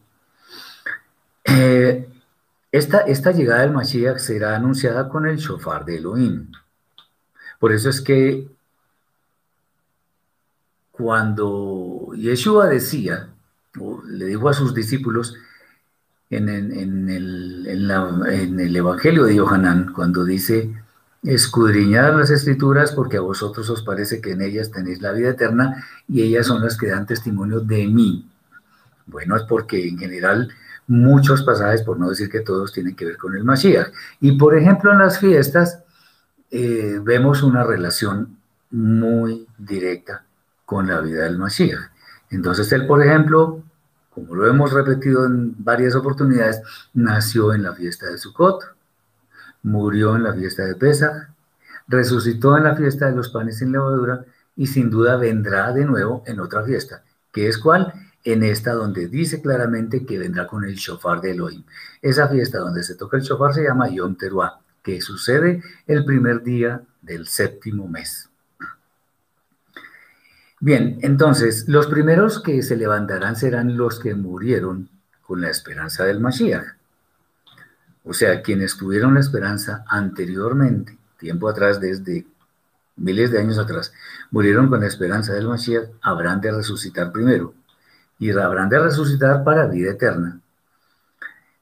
eh, 1.46 2.08
esta, 2.72 3.32
llegada 3.32 3.62
del 3.62 3.72
Mashiach 3.72 4.20
será 4.20 4.56
anunciada 4.56 5.10
con 5.10 5.26
el 5.26 5.38
shofar 5.38 5.84
de 5.84 5.98
Elohim. 5.98 6.52
Por 7.58 7.74
eso 7.74 7.90
es 7.90 8.00
que 8.00 8.48
cuando 10.92 12.12
Yeshua 12.16 12.68
decía, 12.68 13.30
o 13.80 14.04
le 14.04 14.26
dijo 14.26 14.48
a 14.48 14.54
sus 14.54 14.76
discípulos 14.76 15.38
en, 16.30 17.10
el, 17.10 18.76
Evangelio 18.76 19.26
de 19.26 19.36
Yohanan, 19.36 19.94
cuando 19.94 20.26
dice, 20.26 20.74
escudriñad 21.24 22.18
las 22.18 22.30
escrituras 22.30 22.92
porque 22.92 23.18
a 23.18 23.22
vosotros 23.22 23.70
os 23.70 23.82
parece 23.84 24.22
que 24.22 24.32
en 24.32 24.42
ellas 24.42 24.72
tenéis 24.72 25.02
la 25.02 25.12
vida 25.12 25.30
eterna 25.30 25.86
y 26.08 26.22
ellas 26.22 26.48
son 26.48 26.62
las 26.62 26.78
que 26.78 26.88
dan 26.88 27.06
testimonio 27.06 27.60
de 27.62 27.88
mí. 27.88 28.30
Bueno, 29.06 29.38
es 29.38 29.44
porque 29.44 29.88
en 29.88 29.98
general 29.98 30.50
muchos 30.88 31.44
pasajes, 31.44 31.84
por 31.84 32.00
no 32.00 32.10
decir 32.10 32.30
que 32.30 32.42
todos, 32.42 32.74
tienen 32.74 32.96
que 32.96 33.06
ver 33.06 33.18
con 33.18 33.36
el 33.36 33.44
Mashiach. 33.44 33.88
Y 34.20 34.34
por 34.38 34.58
ejemplo, 34.58 34.92
en 34.92 35.00
las 35.00 35.20
fiestas 35.20 35.80
eh, 36.52 37.00
vemos 37.02 37.44
una 37.44 37.64
relación 37.64 38.38
muy 38.72 39.48
directa 39.58 40.24
con 40.66 40.88
la 40.88 41.00
vida 41.00 41.24
del 41.24 41.38
Mashiach. 41.38 41.90
Entonces 42.30 42.70
él, 42.74 42.86
por 42.86 43.02
ejemplo, 43.02 43.64
como 44.18 44.34
lo 44.34 44.48
hemos 44.48 44.74
repetido 44.74 45.28
en 45.28 45.54
varias 45.64 45.94
oportunidades, 45.94 46.60
nació 46.96 47.54
en 47.54 47.62
la 47.62 47.76
fiesta 47.76 48.08
de 48.10 48.18
Sukkot, 48.18 48.64
murió 49.62 50.16
en 50.16 50.24
la 50.24 50.34
fiesta 50.34 50.66
de 50.66 50.74
Pesach, 50.74 51.30
resucitó 51.88 52.58
en 52.58 52.64
la 52.64 52.76
fiesta 52.76 53.06
de 53.06 53.16
los 53.16 53.30
panes 53.30 53.60
sin 53.60 53.72
levadura 53.72 54.26
y 54.56 54.66
sin 54.66 54.90
duda 54.90 55.18
vendrá 55.18 55.72
de 55.72 55.86
nuevo 55.86 56.24
en 56.26 56.40
otra 56.40 56.64
fiesta, 56.64 57.04
que 57.32 57.48
es 57.48 57.60
cuál? 57.60 57.94
En 58.24 58.42
esta 58.42 58.74
donde 58.74 59.08
dice 59.08 59.40
claramente 59.40 60.04
que 60.04 60.18
vendrá 60.18 60.48
con 60.48 60.66
el 60.66 60.74
shofar 60.74 61.22
de 61.22 61.34
Elohim. 61.34 61.64
Esa 62.02 62.28
fiesta 62.28 62.58
donde 62.58 62.82
se 62.82 62.96
toca 62.96 63.18
el 63.18 63.24
shofar 63.24 63.54
se 63.54 63.66
llama 63.66 63.88
Yom 63.88 64.16
Teruah, 64.16 64.62
que 64.82 65.00
sucede 65.00 65.62
el 65.86 66.04
primer 66.06 66.42
día 66.42 66.82
del 67.04 67.28
séptimo 67.28 67.88
mes. 67.88 68.27
Bien, 70.60 70.98
entonces, 71.02 71.68
los 71.68 71.86
primeros 71.86 72.42
que 72.42 72.64
se 72.64 72.76
levantarán 72.76 73.36
serán 73.36 73.78
los 73.78 74.00
que 74.00 74.16
murieron 74.16 74.90
con 75.22 75.40
la 75.40 75.50
esperanza 75.50 76.04
del 76.04 76.20
Mashiach. 76.20 76.76
O 78.04 78.14
sea, 78.14 78.42
quienes 78.42 78.76
tuvieron 78.76 79.14
la 79.14 79.20
esperanza 79.20 79.84
anteriormente, 79.88 80.98
tiempo 81.20 81.48
atrás, 81.48 81.80
desde 81.80 82.26
miles 82.96 83.30
de 83.30 83.40
años 83.40 83.60
atrás, 83.60 83.94
murieron 84.32 84.68
con 84.68 84.80
la 84.80 84.88
esperanza 84.88 85.34
del 85.34 85.48
Mashiach, 85.48 85.90
habrán 86.02 86.42
de 86.42 86.52
resucitar 86.52 87.12
primero 87.12 87.54
y 88.18 88.32
habrán 88.32 88.70
de 88.70 88.80
resucitar 88.80 89.44
para 89.44 89.68
vida 89.68 89.92
eterna. 89.92 90.40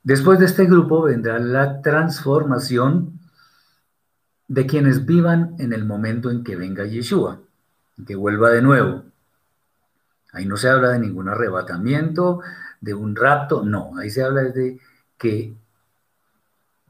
Después 0.04 0.40
de 0.40 0.46
este 0.46 0.66
grupo 0.66 1.02
vendrá 1.02 1.38
la 1.40 1.82
transformación 1.82 3.20
de 4.48 4.66
quienes 4.66 5.06
vivan 5.06 5.56
en 5.60 5.74
el 5.74 5.84
momento 5.84 6.32
en 6.32 6.46
que 6.46 6.56
venga 6.56 6.86
Yeshua 6.86 7.42
que 8.06 8.16
vuelva 8.16 8.50
de 8.50 8.62
nuevo. 8.62 9.04
Ahí 10.34 10.46
no 10.46 10.58
se 10.58 10.70
habla 10.70 10.90
de 10.90 11.00
ningún 11.00 11.30
arrebatamiento, 11.30 12.42
de 12.82 12.94
un 12.94 13.16
rapto, 13.16 13.64
no, 13.64 13.98
ahí 13.98 14.10
se 14.10 14.24
habla 14.24 14.44
de 14.44 14.80
que 15.18 15.56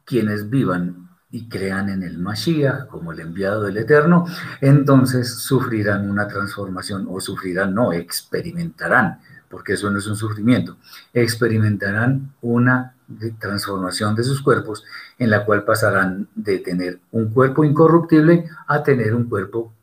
quienes 0.03 0.49
vivan 0.49 1.09
y 1.29 1.47
crean 1.47 1.89
en 1.89 2.03
el 2.03 2.17
Mashiach 2.17 2.87
como 2.87 3.11
el 3.11 3.19
enviado 3.19 3.63
del 3.63 3.77
Eterno, 3.77 4.25
entonces 4.61 5.35
sufrirán 5.35 6.09
una 6.09 6.27
transformación 6.27 7.07
o 7.09 7.19
sufrirán, 7.19 7.73
no, 7.73 7.93
experimentarán, 7.93 9.19
porque 9.49 9.73
eso 9.73 9.91
no 9.91 9.99
es 9.99 10.07
un 10.07 10.15
sufrimiento, 10.15 10.77
experimentarán 11.13 12.33
una 12.41 12.95
transformación 13.39 14.15
de 14.15 14.23
sus 14.23 14.41
cuerpos 14.41 14.83
en 15.19 15.29
la 15.29 15.45
cual 15.45 15.63
pasarán 15.63 16.27
de 16.35 16.59
tener 16.59 16.99
un 17.11 17.29
cuerpo 17.29 17.63
incorruptible 17.63 18.49
a 18.67 18.81
tener 18.81 19.13
un 19.13 19.29
cuerpo 19.29 19.74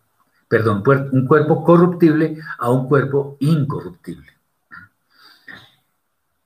perdón, 0.52 0.82
un 1.12 1.26
cuerpo 1.26 1.64
corruptible 1.64 2.36
a 2.58 2.70
un 2.70 2.86
cuerpo 2.86 3.38
incorruptible. 3.40 4.30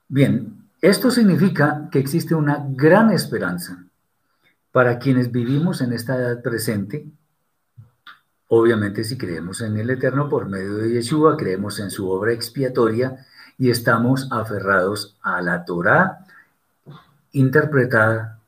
Bien, 0.07 0.69
esto 0.81 1.11
significa 1.11 1.89
que 1.91 1.99
existe 1.99 2.33
una 2.37 2.65
gran 2.69 3.11
esperanza 3.11 3.85
para 4.71 5.01
quienes 5.01 5.33
vivimos 5.33 5.81
en 5.81 5.93
esta 5.93 6.15
edad 6.15 6.41
presente. 6.41 7.05
Obviamente 8.47 9.03
si 9.03 9.19
creemos 9.19 9.61
en 9.61 9.77
el 9.77 9.91
Eterno 9.91 10.29
por 10.29 10.49
medio 10.49 10.77
de 10.77 10.93
Yeshua, 10.93 11.37
creemos 11.37 11.81
en 11.81 11.91
su 11.91 12.09
obra 12.09 12.33
expiatoria 12.33 13.27
y 13.59 13.71
estamos 13.71 14.29
aferrados 14.31 15.17
a 15.21 15.43
la 15.43 15.65
Torah 15.65 16.25
interpretada 17.33 18.39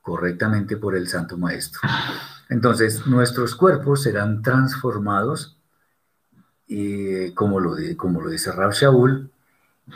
correctamente 0.00 0.76
por 0.76 0.94
el 0.94 1.08
Santo 1.08 1.36
Maestro. 1.36 1.80
Entonces, 2.50 3.06
nuestros 3.06 3.54
cuerpos 3.54 4.02
serán 4.02 4.42
transformados, 4.42 5.56
y, 6.66 7.32
como, 7.32 7.60
lo, 7.60 7.76
como 7.96 8.20
lo 8.20 8.28
dice 8.28 8.52
Rab 8.52 8.72
Shaul, 8.72 9.30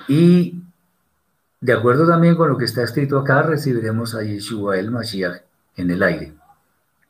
y 0.08 0.62
de 1.60 1.72
acuerdo 1.72 2.06
también 2.06 2.36
con 2.36 2.48
lo 2.48 2.56
que 2.56 2.64
está 2.64 2.82
escrito 2.82 3.18
acá, 3.18 3.42
recibiremos 3.42 4.14
a 4.14 4.22
Yeshua 4.22 4.78
el 4.78 4.90
Mashiach 4.90 5.42
en 5.76 5.90
el 5.90 6.02
aire. 6.02 6.34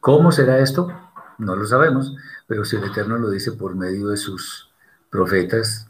¿Cómo 0.00 0.32
será 0.32 0.58
esto? 0.58 0.92
No 1.38 1.56
lo 1.56 1.66
sabemos, 1.66 2.16
pero 2.46 2.64
si 2.64 2.76
el 2.76 2.84
Eterno 2.84 3.18
lo 3.18 3.28
dice 3.28 3.52
por 3.52 3.74
medio 3.74 4.08
de 4.08 4.16
sus 4.16 4.70
profetas 5.10 5.88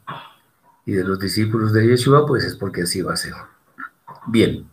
y 0.85 0.93
de 0.93 1.05
los 1.05 1.19
discípulos 1.19 1.73
de 1.73 1.87
Yeshua, 1.87 2.27
pues 2.27 2.45
es 2.45 2.57
porque 2.57 2.83
así 2.83 3.03
va 3.03 3.13
a 3.13 3.17
ser. 3.17 3.35
Bien, 4.27 4.69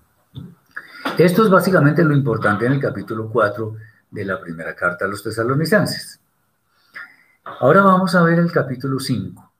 esto 1.20 1.44
es 1.44 1.52
básicamente 1.52 2.04
lo 2.04 2.16
importante 2.16 2.66
en 2.66 2.74
el 2.74 2.80
capítulo 2.80 3.30
4 3.30 3.76
de 4.12 4.26
la 4.26 4.40
primera 4.40 4.76
carta 4.76 5.06
a 5.06 5.08
los 5.08 5.24
tesalonicenses. 5.24 6.20
Ahora 7.44 7.82
vamos 7.82 8.14
a 8.14 8.24
ver 8.24 8.40
el 8.40 8.52
capítulo 8.52 9.00
5. 9.00 9.52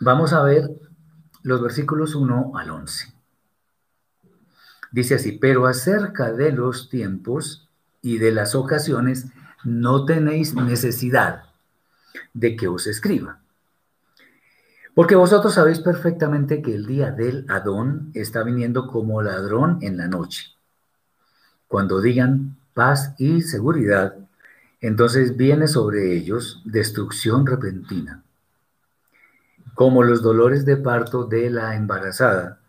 Vamos 0.00 0.32
a 0.32 0.42
ver 0.42 0.68
los 1.42 1.62
versículos 1.62 2.14
1 2.14 2.52
al 2.56 2.70
11. 2.70 3.14
Dice 4.92 5.14
así, 5.14 5.32
pero 5.32 5.66
acerca 5.66 6.32
de 6.32 6.52
los 6.52 6.88
tiempos 6.88 7.68
y 8.02 8.18
de 8.18 8.32
las 8.32 8.54
ocasiones 8.54 9.26
no 9.64 10.04
tenéis 10.04 10.54
necesidad 10.54 11.44
de 12.32 12.54
que 12.54 12.68
os 12.68 12.86
escriba. 12.86 13.40
Porque 14.94 15.16
vosotros 15.16 15.54
sabéis 15.54 15.80
perfectamente 15.80 16.62
que 16.62 16.74
el 16.74 16.86
día 16.86 17.10
del 17.10 17.46
Adón 17.48 18.10
está 18.14 18.42
viniendo 18.42 18.86
como 18.86 19.22
ladrón 19.22 19.78
en 19.80 19.96
la 19.96 20.06
noche. 20.06 20.53
Cuando 21.74 22.00
digan 22.00 22.56
paz 22.72 23.16
y 23.18 23.42
seguridad, 23.42 24.14
entonces 24.80 25.36
viene 25.36 25.66
sobre 25.66 26.14
ellos 26.14 26.62
destrucción 26.64 27.44
repentina, 27.44 28.22
como 29.74 30.04
los 30.04 30.22
dolores 30.22 30.64
de 30.64 30.76
parto 30.76 31.24
de 31.24 31.50
la 31.50 31.74
embarazada, 31.74 32.60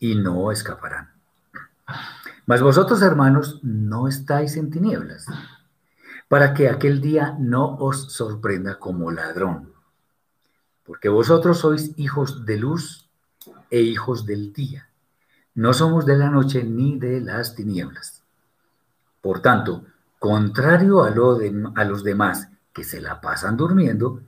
y 0.00 0.14
no 0.14 0.50
escaparán. 0.50 1.10
Mas 2.46 2.62
vosotros, 2.62 3.02
hermanos, 3.02 3.60
no 3.62 4.08
estáis 4.08 4.56
en 4.56 4.70
tinieblas, 4.70 5.26
para 6.26 6.54
que 6.54 6.70
aquel 6.70 7.02
día 7.02 7.36
no 7.38 7.76
os 7.76 8.10
sorprenda 8.10 8.78
como 8.78 9.10
ladrón, 9.10 9.70
porque 10.86 11.10
vosotros 11.10 11.58
sois 11.58 11.92
hijos 11.98 12.46
de 12.46 12.56
luz 12.56 13.06
e 13.70 13.82
hijos 13.82 14.24
del 14.24 14.54
día. 14.54 14.88
No 15.54 15.74
somos 15.74 16.06
de 16.06 16.16
la 16.16 16.30
noche 16.30 16.64
ni 16.64 16.98
de 16.98 17.20
las 17.20 17.54
tinieblas. 17.54 18.15
Por 19.26 19.40
tanto, 19.40 19.82
contrario 20.20 21.02
a, 21.02 21.08
a 21.08 21.84
los 21.84 22.04
demás 22.04 22.48
que 22.72 22.84
se 22.84 23.00
la 23.00 23.20
pasan 23.20 23.56
durmiendo, 23.56 24.20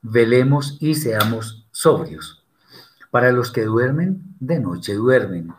velemos 0.00 0.76
y 0.78 0.94
seamos 0.94 1.66
sobrios. 1.72 2.44
Para 3.10 3.32
los 3.32 3.50
que 3.50 3.64
duermen, 3.64 4.22
de 4.38 4.60
noche 4.60 4.94
duermen, 4.94 5.52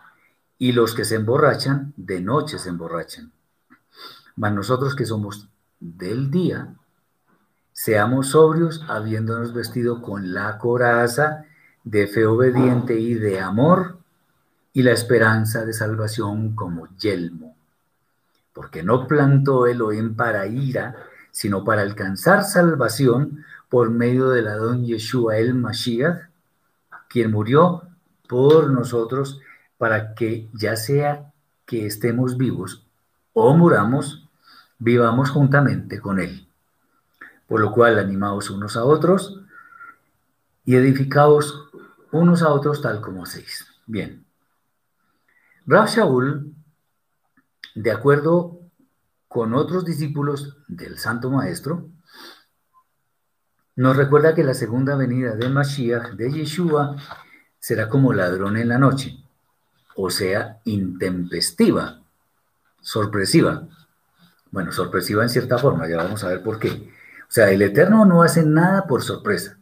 y 0.58 0.72
los 0.72 0.96
que 0.96 1.04
se 1.04 1.16
emborrachan, 1.16 1.94
de 1.98 2.22
noche 2.22 2.58
se 2.58 2.70
emborrachan. 2.70 3.34
Mas 4.38 4.54
nosotros 4.54 4.96
que 4.96 5.06
somos 5.06 5.50
del 5.82 6.32
día, 6.32 6.74
seamos 7.74 8.28
sobrios, 8.30 8.86
habiéndonos 8.88 9.54
vestido 9.54 10.02
con 10.02 10.34
la 10.34 10.58
coraza 10.58 11.44
de 11.84 12.08
fe 12.08 12.26
obediente 12.26 12.98
y 12.98 13.16
de 13.16 13.42
amor, 13.42 13.98
y 14.72 14.84
la 14.84 14.94
esperanza 14.94 15.66
de 15.66 15.74
salvación 15.74 16.56
como 16.56 16.88
yelmo 16.96 17.55
porque 18.56 18.84
no 18.84 19.06
plantó 19.06 19.68
Elohim 19.68 20.15
para 20.15 20.48
ira, 20.48 20.96
sino 21.30 21.65
para 21.65 21.82
alcanzar 21.82 22.46
salvación 22.46 23.44
por 23.70 23.89
medio 23.89 24.30
del 24.30 24.48
Adón 24.48 24.86
Yeshua 24.86 25.36
el 25.36 25.54
Mashiach, 25.54 26.30
quien 27.10 27.32
murió 27.32 27.84
por 28.30 28.72
nosotros 28.72 29.41
para 29.78 30.15
que 30.15 30.48
ya 30.54 30.78
sea 30.78 31.34
que 31.65 31.86
estemos 31.86 32.38
vivos 32.38 32.88
o 33.34 33.54
muramos, 33.58 34.30
vivamos 34.80 35.32
juntamente 35.32 36.00
con 36.00 36.22
Él. 36.22 36.48
Por 37.48 37.60
lo 37.60 37.74
cual 37.74 38.00
animaos 38.00 38.50
unos 38.50 38.78
a 38.78 38.86
otros 38.86 39.41
y 40.63 40.76
edificaos 40.76 41.68
unos 42.13 42.41
a 42.41 42.54
otros 42.54 42.82
tal 42.82 43.02
como 43.02 43.24
hacéis. 43.24 43.68
Bien. 43.86 44.24
Rab 45.68 45.89
Shaul 45.89 46.55
de 47.76 47.92
acuerdo 47.92 48.62
con 49.28 49.54
otros 49.54 49.86
discípulos 49.86 50.58
del 50.68 50.98
Santo 50.98 51.30
Maestro, 51.30 51.90
nos 53.76 53.98
recuerda 53.98 54.34
que 54.34 54.44
la 54.44 54.54
segunda 54.54 54.96
venida 54.96 55.36
de 55.36 55.50
Mashiach, 55.50 56.12
de 56.12 56.32
Yeshua, 56.32 56.96
será 57.60 57.90
como 57.90 58.14
ladrón 58.14 58.56
en 58.56 58.70
la 58.70 58.78
noche, 58.78 59.18
o 59.96 60.10
sea, 60.10 60.62
intempestiva, 60.64 62.02
sorpresiva. 62.80 63.68
Bueno, 64.52 64.72
sorpresiva 64.72 65.24
en 65.24 65.30
cierta 65.30 65.58
forma, 65.58 65.90
ya 65.90 65.98
vamos 65.98 66.24
a 66.24 66.30
ver 66.30 66.42
por 66.42 66.58
qué. 66.58 66.70
O 67.28 67.32
sea, 67.32 67.52
el 67.52 67.62
Eterno 67.62 68.06
no 68.06 68.24
hace 68.24 68.46
nada 68.46 68.88
por 68.88 69.02
sorpresa. 69.02 69.58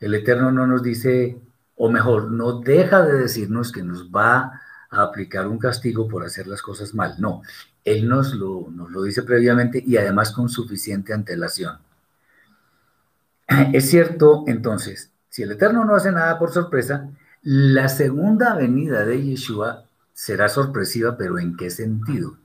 El 0.00 0.14
Eterno 0.14 0.50
no 0.50 0.66
nos 0.66 0.82
dice, 0.82 1.38
o 1.76 1.90
mejor, 1.90 2.30
no 2.30 2.60
deja 2.60 3.02
de 3.02 3.18
decirnos 3.18 3.72
que 3.72 3.82
nos 3.82 4.10
va 4.10 4.62
aplicar 5.04 5.46
un 5.46 5.58
castigo 5.58 6.08
por 6.08 6.24
hacer 6.24 6.46
las 6.46 6.62
cosas 6.62 6.94
mal. 6.94 7.16
No, 7.18 7.42
Él 7.84 8.08
nos 8.08 8.34
lo, 8.34 8.68
nos 8.70 8.90
lo 8.90 9.02
dice 9.02 9.22
previamente 9.22 9.82
y 9.84 9.96
además 9.96 10.32
con 10.32 10.48
suficiente 10.48 11.12
antelación. 11.12 11.78
Es 13.72 13.88
cierto, 13.90 14.44
entonces, 14.46 15.10
si 15.28 15.42
el 15.42 15.52
Eterno 15.52 15.84
no 15.84 15.94
hace 15.94 16.10
nada 16.10 16.38
por 16.38 16.50
sorpresa, 16.50 17.08
la 17.42 17.88
segunda 17.88 18.54
venida 18.54 19.04
de 19.04 19.22
Yeshua 19.22 19.84
será 20.12 20.48
sorpresiva, 20.48 21.16
pero 21.16 21.38
¿en 21.38 21.56
qué 21.56 21.70
sentido? 21.70 22.36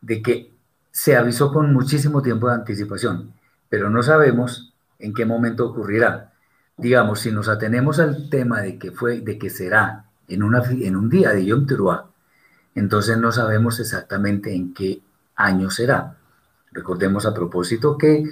De 0.00 0.22
que 0.22 0.52
se 0.90 1.16
avisó 1.16 1.52
con 1.52 1.72
muchísimo 1.72 2.22
tiempo 2.22 2.48
de 2.48 2.54
anticipación, 2.54 3.32
pero 3.68 3.90
no 3.90 4.02
sabemos 4.02 4.72
en 4.98 5.14
qué 5.14 5.24
momento 5.24 5.66
ocurrirá. 5.66 6.32
Digamos, 6.76 7.20
si 7.20 7.32
nos 7.32 7.48
atenemos 7.48 7.98
al 7.98 8.28
tema 8.30 8.60
de 8.60 8.78
que 8.78 8.92
fue, 8.92 9.20
de 9.20 9.38
que 9.38 9.50
será 9.50 10.04
en, 10.28 10.42
un 10.42 11.10
día 11.10 11.30
de 11.30 11.44
Yom 11.44 11.66
Teruah, 11.66 12.06
entonces 12.74 13.18
no 13.18 13.32
sabemos 13.32 13.80
exactamente 13.80 14.54
en 14.54 14.72
qué 14.72 15.02
año 15.36 15.70
será. 15.70 16.16
Recordemos 16.72 17.26
a 17.26 17.34
propósito 17.34 17.98
que 17.98 18.24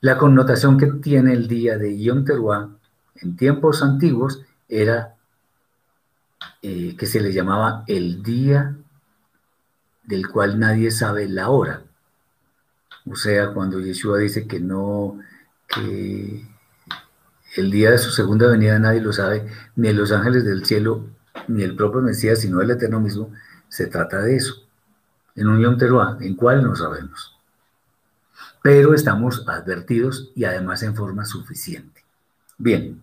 la 0.00 0.18
connotación 0.18 0.78
que 0.78 0.86
tiene 0.86 1.32
el 1.32 1.46
día 1.46 1.78
de 1.78 2.00
Yom 2.00 2.24
Teruah 2.24 2.68
en 3.16 3.36
tiempos 3.36 3.82
antiguos 3.82 4.42
era 4.68 5.14
eh, 6.62 6.96
que 6.96 7.06
se 7.06 7.20
le 7.20 7.32
llamaba 7.32 7.84
el 7.86 8.22
día 8.22 8.76
del 10.04 10.28
cual 10.28 10.58
nadie 10.58 10.90
sabe 10.90 11.28
la 11.28 11.50
hora. 11.50 11.84
O 13.06 13.14
sea, 13.14 13.52
cuando 13.52 13.80
Yeshua 13.80 14.18
dice 14.18 14.46
que 14.46 14.60
no, 14.60 15.18
que 15.68 16.49
el 17.56 17.70
día 17.70 17.90
de 17.90 17.98
su 17.98 18.10
segunda 18.10 18.48
venida 18.48 18.78
nadie 18.78 19.00
lo 19.00 19.12
sabe, 19.12 19.46
ni 19.76 19.92
los 19.92 20.12
ángeles 20.12 20.44
del 20.44 20.64
cielo, 20.64 21.06
ni 21.48 21.62
el 21.62 21.74
propio 21.74 22.00
Mesías, 22.00 22.40
sino 22.40 22.60
el 22.60 22.70
Eterno 22.70 23.00
mismo, 23.00 23.32
se 23.68 23.86
trata 23.86 24.20
de 24.20 24.36
eso. 24.36 24.54
En 25.34 25.48
un 25.48 25.60
Yom 25.60 25.78
Teruah, 25.78 26.18
¿en 26.20 26.36
cuál 26.36 26.62
no 26.62 26.76
sabemos? 26.76 27.36
Pero 28.62 28.94
estamos 28.94 29.44
advertidos 29.48 30.30
y 30.34 30.44
además 30.44 30.82
en 30.82 30.94
forma 30.94 31.24
suficiente. 31.24 32.04
Bien, 32.58 33.02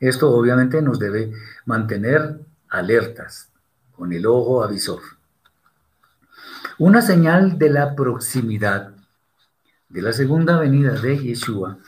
esto 0.00 0.30
obviamente 0.30 0.80
nos 0.82 0.98
debe 0.98 1.32
mantener 1.64 2.40
alertas, 2.68 3.50
con 3.96 4.12
el 4.12 4.26
ojo 4.26 4.64
avisor. 4.64 5.00
Una 6.78 7.02
señal 7.02 7.58
de 7.58 7.70
la 7.70 7.94
proximidad 7.94 8.92
de 9.88 10.02
la 10.02 10.12
segunda 10.12 10.58
venida 10.58 10.92
de 10.92 11.18
Yeshua 11.18 11.78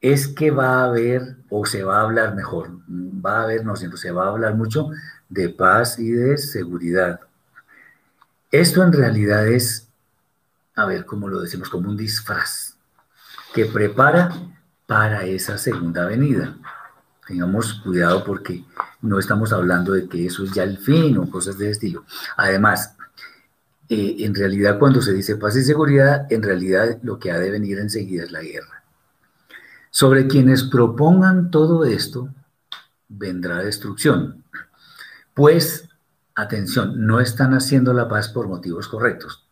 es 0.00 0.28
que 0.28 0.50
va 0.50 0.80
a 0.80 0.84
haber, 0.84 1.36
o 1.50 1.66
se 1.66 1.82
va 1.82 1.98
a 1.98 2.02
hablar 2.02 2.34
mejor, 2.34 2.70
va 2.88 3.40
a 3.40 3.42
haber, 3.44 3.64
no 3.64 3.76
se 3.76 4.10
va 4.10 4.24
a 4.24 4.28
hablar 4.28 4.54
mucho 4.54 4.90
de 5.28 5.48
paz 5.50 5.98
y 5.98 6.10
de 6.10 6.38
seguridad. 6.38 7.20
Esto 8.50 8.82
en 8.82 8.92
realidad 8.92 9.46
es, 9.46 9.88
a 10.74 10.86
ver, 10.86 11.04
cómo 11.04 11.28
lo 11.28 11.40
decimos, 11.40 11.68
como 11.68 11.90
un 11.90 11.96
disfraz 11.96 12.76
que 13.54 13.66
prepara 13.66 14.32
para 14.86 15.24
esa 15.24 15.58
segunda 15.58 16.06
venida. 16.06 16.56
Tengamos 17.26 17.74
cuidado 17.74 18.24
porque 18.24 18.64
no 19.02 19.18
estamos 19.18 19.52
hablando 19.52 19.92
de 19.92 20.08
que 20.08 20.26
eso 20.26 20.42
es 20.44 20.52
ya 20.52 20.64
el 20.64 20.78
fin 20.78 21.16
o 21.18 21.30
cosas 21.30 21.58
de 21.58 21.66
ese 21.66 21.72
estilo. 21.72 22.04
Además, 22.36 22.96
eh, 23.88 24.16
en 24.20 24.34
realidad 24.34 24.78
cuando 24.78 25.00
se 25.00 25.12
dice 25.12 25.36
paz 25.36 25.54
y 25.56 25.62
seguridad, 25.62 26.26
en 26.30 26.42
realidad 26.42 26.98
lo 27.02 27.18
que 27.18 27.30
ha 27.30 27.38
de 27.38 27.50
venir 27.50 27.78
enseguida 27.78 28.24
es 28.24 28.32
la 28.32 28.42
guerra. 28.42 28.79
Sobre 29.90 30.28
quienes 30.28 30.62
propongan 30.64 31.50
todo 31.50 31.84
esto, 31.84 32.32
vendrá 33.08 33.58
destrucción. 33.58 34.44
Pues, 35.34 35.88
atención, 36.34 37.06
no 37.06 37.20
están 37.20 37.54
haciendo 37.54 37.92
la 37.92 38.08
paz 38.08 38.28
por 38.28 38.48
motivos 38.48 38.88
correctos. 38.88 39.44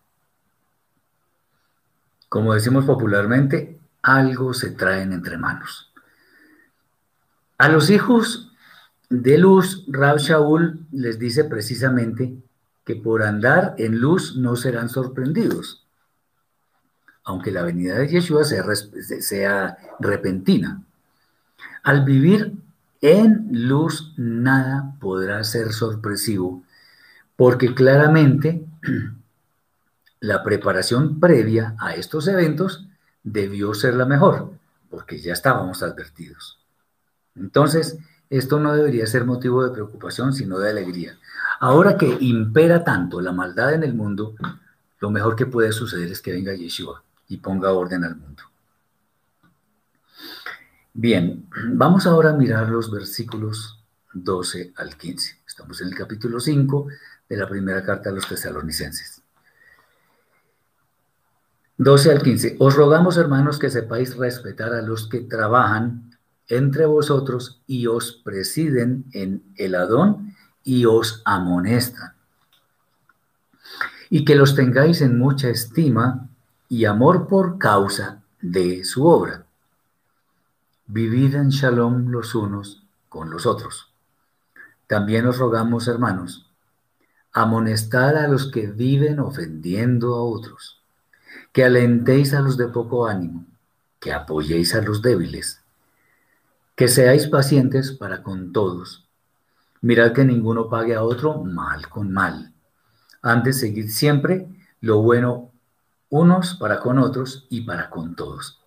Como 2.28 2.54
decimos 2.54 2.84
popularmente, 2.84 3.80
algo 4.02 4.54
se 4.54 4.70
traen 4.70 5.12
entre 5.12 5.38
manos. 5.38 5.92
A 7.56 7.68
los 7.68 7.90
hijos 7.90 8.52
de 9.10 9.38
luz, 9.38 9.84
Rab 9.88 10.18
Shaul 10.18 10.86
les 10.92 11.18
dice 11.18 11.44
precisamente 11.44 12.36
que 12.84 12.94
por 12.94 13.22
andar 13.22 13.74
en 13.78 13.98
luz 13.98 14.36
no 14.36 14.54
serán 14.56 14.88
sorprendidos, 14.88 15.87
aunque 17.28 17.52
la 17.52 17.62
venida 17.62 17.98
de 17.98 18.08
Yeshua 18.08 18.42
sea, 18.42 19.76
repentina. 20.00 20.82
Al 21.82 22.02
vivir 22.02 22.54
en 23.02 23.48
luz 23.68 24.14
nada 24.16 24.94
podrá 24.98 25.44
ser 25.44 25.74
sorpresivo, 25.74 26.62
porque 27.36 27.74
claramente 27.74 28.64
la 30.20 30.42
preparación 30.42 31.20
previa 31.20 31.76
a 31.78 31.94
estos 31.96 32.28
eventos 32.28 32.86
debió 33.22 33.74
ser 33.74 33.92
la 33.92 34.06
mejor, 34.06 34.50
porque 34.88 35.20
ya 35.20 35.34
estábamos 35.34 35.82
advertidos. 35.82 36.58
Entonces, 37.36 37.98
esto 38.30 38.58
no 38.58 38.72
debería 38.72 39.06
ser 39.06 39.26
motivo 39.26 39.62
de 39.64 39.70
preocupación, 39.70 40.32
sino 40.32 40.58
de 40.58 40.70
alegría. 40.70 41.18
Ahora 41.60 41.98
que 41.98 42.16
impera 42.20 42.84
tanto 42.84 43.20
la 43.20 43.32
maldad 43.32 43.74
en 43.74 43.82
el 43.82 43.92
mundo, 43.92 44.34
lo 44.98 45.10
mejor 45.10 45.36
que 45.36 45.44
puede 45.44 45.72
suceder 45.72 46.10
es 46.10 46.22
que 46.22 46.32
venga 46.32 46.54
Yeshua 46.54 47.02
y 47.28 47.36
ponga 47.36 47.72
orden 47.72 48.04
al 48.04 48.16
mundo. 48.16 48.42
Bien, 50.94 51.48
vamos 51.72 52.06
ahora 52.06 52.30
a 52.30 52.36
mirar 52.36 52.68
los 52.68 52.90
versículos 52.90 53.78
12 54.12 54.72
al 54.76 54.96
15. 54.96 55.42
Estamos 55.46 55.80
en 55.80 55.88
el 55.88 55.94
capítulo 55.94 56.40
5 56.40 56.88
de 57.28 57.36
la 57.36 57.48
primera 57.48 57.84
carta 57.84 58.10
a 58.10 58.12
los 58.12 58.26
tesalonicenses. 58.26 59.22
12 61.76 62.10
al 62.10 62.22
15. 62.22 62.56
Os 62.58 62.74
rogamos, 62.74 63.16
hermanos, 63.16 63.58
que 63.58 63.70
sepáis 63.70 64.16
respetar 64.16 64.72
a 64.72 64.82
los 64.82 65.08
que 65.08 65.20
trabajan 65.20 66.18
entre 66.48 66.86
vosotros 66.86 67.60
y 67.66 67.86
os 67.86 68.12
presiden 68.24 69.04
en 69.12 69.44
el 69.56 69.74
Adón 69.76 70.34
y 70.64 70.86
os 70.86 71.22
amonestan. 71.24 72.14
Y 74.10 74.24
que 74.24 74.34
los 74.34 74.56
tengáis 74.56 75.02
en 75.02 75.18
mucha 75.18 75.50
estima 75.50 76.27
y 76.68 76.84
amor 76.84 77.26
por 77.26 77.58
causa 77.58 78.22
de 78.40 78.84
su 78.84 79.06
obra. 79.06 79.44
Vivid 80.86 81.34
en 81.34 81.48
shalom 81.50 82.08
los 82.08 82.34
unos 82.34 82.82
con 83.08 83.30
los 83.30 83.46
otros. 83.46 83.92
También 84.86 85.26
os 85.26 85.38
rogamos, 85.38 85.88
hermanos, 85.88 86.50
amonestar 87.32 88.16
a 88.16 88.28
los 88.28 88.50
que 88.50 88.66
viven 88.66 89.20
ofendiendo 89.20 90.14
a 90.14 90.22
otros, 90.22 90.80
que 91.52 91.64
alentéis 91.64 92.34
a 92.34 92.40
los 92.40 92.56
de 92.56 92.68
poco 92.68 93.06
ánimo, 93.06 93.44
que 94.00 94.12
apoyéis 94.12 94.74
a 94.74 94.80
los 94.80 95.02
débiles 95.02 95.62
que 96.78 96.86
seáis 96.86 97.26
pacientes 97.26 97.90
para 97.90 98.22
con 98.22 98.52
todos. 98.52 99.04
Mirad 99.80 100.12
que 100.12 100.24
ninguno 100.24 100.68
pague 100.68 100.94
a 100.94 101.02
otro 101.02 101.42
mal 101.42 101.88
con 101.88 102.12
mal. 102.12 102.52
Antes 103.20 103.58
seguid 103.58 103.88
siempre 103.88 104.46
lo 104.80 105.02
bueno 105.02 105.47
unos 106.10 106.54
para 106.54 106.80
con 106.80 106.98
otros 106.98 107.46
y 107.50 107.62
para 107.62 107.90
con 107.90 108.14
todos. 108.14 108.60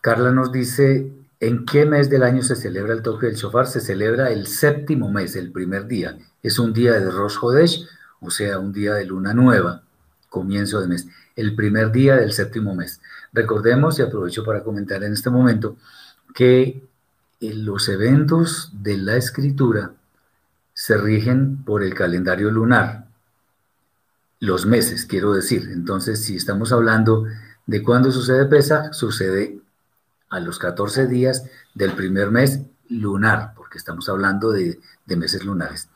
Carla 0.00 0.32
nos 0.32 0.50
dice, 0.50 1.12
¿en 1.40 1.64
qué 1.64 1.86
mes 1.86 2.10
del 2.10 2.24
año 2.24 2.42
se 2.42 2.56
celebra 2.56 2.92
el 2.92 3.02
toque 3.02 3.26
del 3.26 3.36
shofar? 3.36 3.66
Se 3.66 3.80
celebra 3.80 4.30
el 4.30 4.46
séptimo 4.46 5.10
mes, 5.10 5.36
el 5.36 5.52
primer 5.52 5.86
día. 5.86 6.18
Es 6.42 6.58
un 6.58 6.72
día 6.72 6.92
de 6.94 7.10
Rosh 7.10 7.36
Hodesh, 7.40 7.86
o 8.20 8.30
sea, 8.30 8.58
un 8.58 8.72
día 8.72 8.94
de 8.94 9.04
luna 9.04 9.32
nueva, 9.32 9.82
comienzo 10.28 10.80
de 10.80 10.88
mes, 10.88 11.06
el 11.36 11.54
primer 11.54 11.92
día 11.92 12.16
del 12.16 12.32
séptimo 12.32 12.74
mes. 12.74 13.00
Recordemos, 13.32 13.98
y 13.98 14.02
aprovecho 14.02 14.44
para 14.44 14.62
comentar 14.62 15.04
en 15.04 15.12
este 15.12 15.30
momento, 15.30 15.76
que 16.34 16.82
eh, 17.40 17.54
los 17.54 17.88
eventos 17.88 18.70
de 18.72 18.96
la 18.96 19.16
escritura 19.16 19.92
se 20.74 20.96
rigen 20.96 21.62
por 21.64 21.82
el 21.82 21.94
calendario 21.94 22.50
lunar, 22.50 23.01
los 24.42 24.66
meses, 24.66 25.06
quiero 25.06 25.34
decir. 25.34 25.70
Entonces, 25.72 26.24
si 26.24 26.34
estamos 26.34 26.72
hablando 26.72 27.26
de 27.66 27.80
cuándo 27.80 28.10
sucede 28.10 28.44
Pesa, 28.46 28.92
sucede 28.92 29.60
a 30.30 30.40
los 30.40 30.58
14 30.58 31.06
días 31.06 31.44
del 31.74 31.92
primer 31.92 32.32
mes 32.32 32.60
lunar, 32.88 33.54
porque 33.54 33.78
estamos 33.78 34.08
hablando 34.08 34.50
de, 34.50 34.80
meses 35.06 35.44
lunares. 35.44 35.88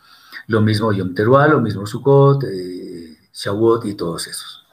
Lo 0.47 0.61
mismo 0.61 0.93
Yom 0.93 1.13
Teruah, 1.13 1.49
lo 1.49 1.61
mismo 1.61 1.87
Sukkot, 1.87 2.45
eh, 2.45 3.19
Shavuot 3.33 3.85
y 3.85 3.95
todos 3.95 4.29
esos. 4.29 4.65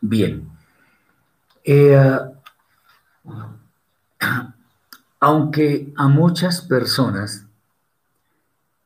Bien. 0.00 0.48
Eh, 1.62 2.20
aunque 5.20 5.92
a 5.94 6.08
muchas 6.08 6.62
personas 6.62 7.44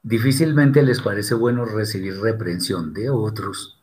difícilmente 0.05 0.83
les 0.83 1.01
parece 1.01 1.35
bueno 1.35 1.65
recibir 1.65 2.21
reprensión 2.21 2.93
de 2.93 3.11
otros, 3.11 3.81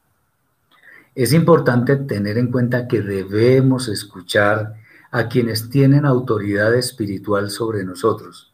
es 1.16 1.34
importante 1.34 1.98
tener 1.98 2.38
en 2.38 2.52
cuenta 2.52 2.88
que 2.88 3.02
debemos 3.02 3.90
escuchar 3.90 4.76
a 5.12 5.28
quienes 5.28 5.70
tienen 5.70 6.06
autoridad 6.06 6.74
espiritual 6.76 7.50
sobre 7.50 7.84
nosotros, 7.84 8.54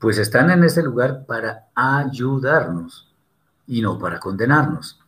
pues 0.00 0.18
están 0.18 0.50
en 0.50 0.64
ese 0.64 0.82
lugar 0.82 1.26
para 1.26 1.68
ayudarnos 1.74 3.12
y 3.66 3.80
no 3.80 3.98
para 3.98 4.18
condenarnos. 4.18 4.98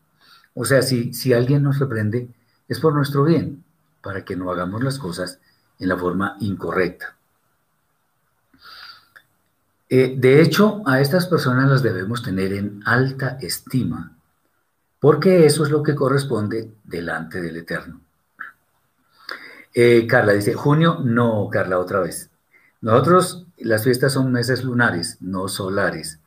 O 0.55 0.65
sea, 0.65 0.83
si, 0.83 1.13
si 1.15 1.33
alguien 1.33 1.63
nos 1.63 1.81
reprende, 1.81 2.29
es 2.69 2.79
por 2.79 2.95
nuestro 2.95 3.25
bien 3.25 3.65
para 4.03 4.25
que 4.25 4.37
no 4.37 4.51
hagamos 4.51 4.85
las 4.85 4.99
cosas 4.99 5.41
en 5.81 5.89
la 5.89 5.97
forma 5.97 6.37
incorrecta. 6.41 7.17
Eh, 9.89 10.17
de 10.19 10.43
hecho, 10.43 10.83
a 10.87 11.01
estas 11.01 11.27
personas 11.27 11.71
las 11.71 11.83
debemos 11.83 12.23
tener 12.23 12.53
en 12.53 12.83
alta 12.85 13.39
estima, 13.41 14.17
porque 14.99 15.47
eso 15.47 15.65
es 15.65 15.71
lo 15.71 15.83
que 15.83 15.95
corresponde 15.95 16.73
delante 16.85 17.41
del 17.41 17.57
Eterno. 17.57 18.01
Eh, 19.73 20.07
Carla 20.09 20.33
dice, 20.33 20.55
junio, 20.55 21.01
no, 21.05 21.49
Carla, 21.51 21.79
otra 21.79 22.01
vez. 22.01 22.31
Nosotros, 22.81 23.47
las 23.59 23.85
fiestas 23.85 24.13
son 24.15 24.33
meses 24.33 24.65
lunares, 24.65 25.19
no 25.21 25.49
solares. 25.49 26.19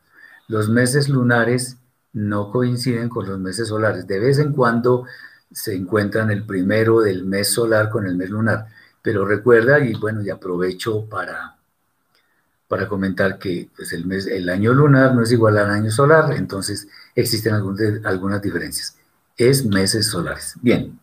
Los 0.47 0.69
meses 0.69 1.09
lunares 1.09 1.77
no 2.13 2.51
coinciden 2.51 3.09
con 3.09 3.27
los 3.27 3.39
meses 3.39 3.67
solares. 3.67 4.07
De 4.07 4.19
vez 4.19 4.39
en 4.39 4.53
cuando 4.53 5.05
se 5.51 5.75
encuentran 5.75 6.31
el 6.31 6.45
primero 6.45 7.01
del 7.01 7.25
mes 7.25 7.49
solar 7.49 7.89
con 7.89 8.05
el 8.05 8.15
mes 8.15 8.29
lunar. 8.29 8.67
Pero 9.01 9.25
recuerda, 9.25 9.79
y 9.79 9.93
bueno, 9.93 10.21
y 10.21 10.29
aprovecho 10.29 11.05
para, 11.09 11.58
para 12.69 12.87
comentar 12.87 13.39
que 13.39 13.67
pues, 13.75 13.91
el, 13.93 14.05
mes, 14.05 14.27
el 14.27 14.47
año 14.47 14.73
lunar 14.73 15.15
no 15.15 15.23
es 15.23 15.31
igual 15.31 15.57
al 15.57 15.71
año 15.71 15.89
solar, 15.89 16.31
entonces 16.33 16.87
existen 17.15 17.55
algunas, 17.55 18.05
algunas 18.05 18.41
diferencias. 18.41 18.95
Es 19.35 19.65
meses 19.65 20.05
solares. 20.05 20.55
Bien. 20.61 20.97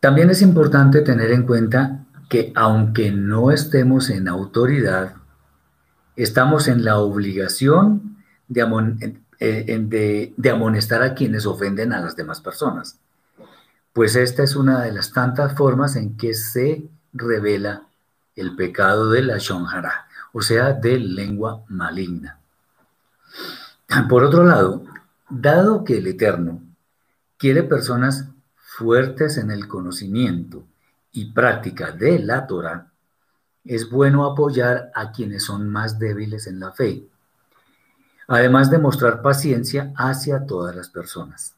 También 0.00 0.28
es 0.28 0.42
importante 0.42 1.02
tener 1.02 1.30
en 1.30 1.46
cuenta 1.46 2.04
que 2.28 2.52
aunque 2.56 3.12
no 3.12 3.52
estemos 3.52 4.10
en 4.10 4.26
autoridad, 4.26 5.14
estamos 6.16 6.66
en 6.66 6.84
la 6.84 6.98
obligación 6.98 8.24
de, 8.48 9.14
eh, 9.38 10.32
de, 10.36 10.50
amonestar 10.50 11.02
a 11.02 11.14
quienes 11.14 11.46
ofenden 11.46 11.92
a 11.92 12.00
las 12.00 12.16
demás 12.16 12.40
personas. 12.40 12.98
Pues 13.92 14.16
esta 14.16 14.42
es 14.42 14.56
una 14.56 14.82
de 14.82 14.90
las 14.90 15.12
tantas 15.12 15.54
formas 15.54 15.94
en 15.94 16.16
que 16.16 16.34
se 16.34 16.88
revela 17.12 17.84
el 18.36 18.56
pecado 18.56 19.10
de 19.10 19.22
la 19.22 19.38
shonjara, 19.38 20.08
o 20.32 20.42
sea, 20.42 20.72
de 20.72 20.98
lengua 20.98 21.64
maligna. 21.68 22.40
Por 24.08 24.24
otro 24.24 24.44
lado, 24.44 24.84
dado 25.28 25.84
que 25.84 25.98
el 25.98 26.06
Eterno 26.06 26.62
quiere 27.38 27.62
personas 27.62 28.28
fuertes 28.56 29.38
en 29.38 29.50
el 29.50 29.68
conocimiento 29.68 30.64
y 31.12 31.32
práctica 31.32 31.92
de 31.92 32.18
la 32.18 32.46
Torah, 32.46 32.90
es 33.64 33.88
bueno 33.88 34.24
apoyar 34.24 34.90
a 34.94 35.12
quienes 35.12 35.44
son 35.44 35.68
más 35.70 35.98
débiles 35.98 36.46
en 36.46 36.60
la 36.60 36.72
fe, 36.72 37.06
además 38.26 38.70
de 38.70 38.78
mostrar 38.78 39.22
paciencia 39.22 39.92
hacia 39.96 40.44
todas 40.44 40.74
las 40.74 40.88
personas. 40.88 41.54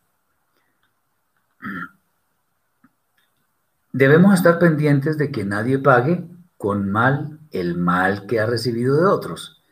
Debemos 3.93 4.35
estar 4.35 4.59
pendientes 4.59 5.17
de 5.17 5.31
que 5.31 5.45
nadie 5.45 5.79
pague 5.79 6.36
con 6.67 6.91
mal 6.91 7.39
el 7.53 7.77
mal 7.77 8.27
que 8.27 8.41
ha 8.41 8.47
recibido 8.47 8.97
de 8.97 9.07
otros, 9.07 9.63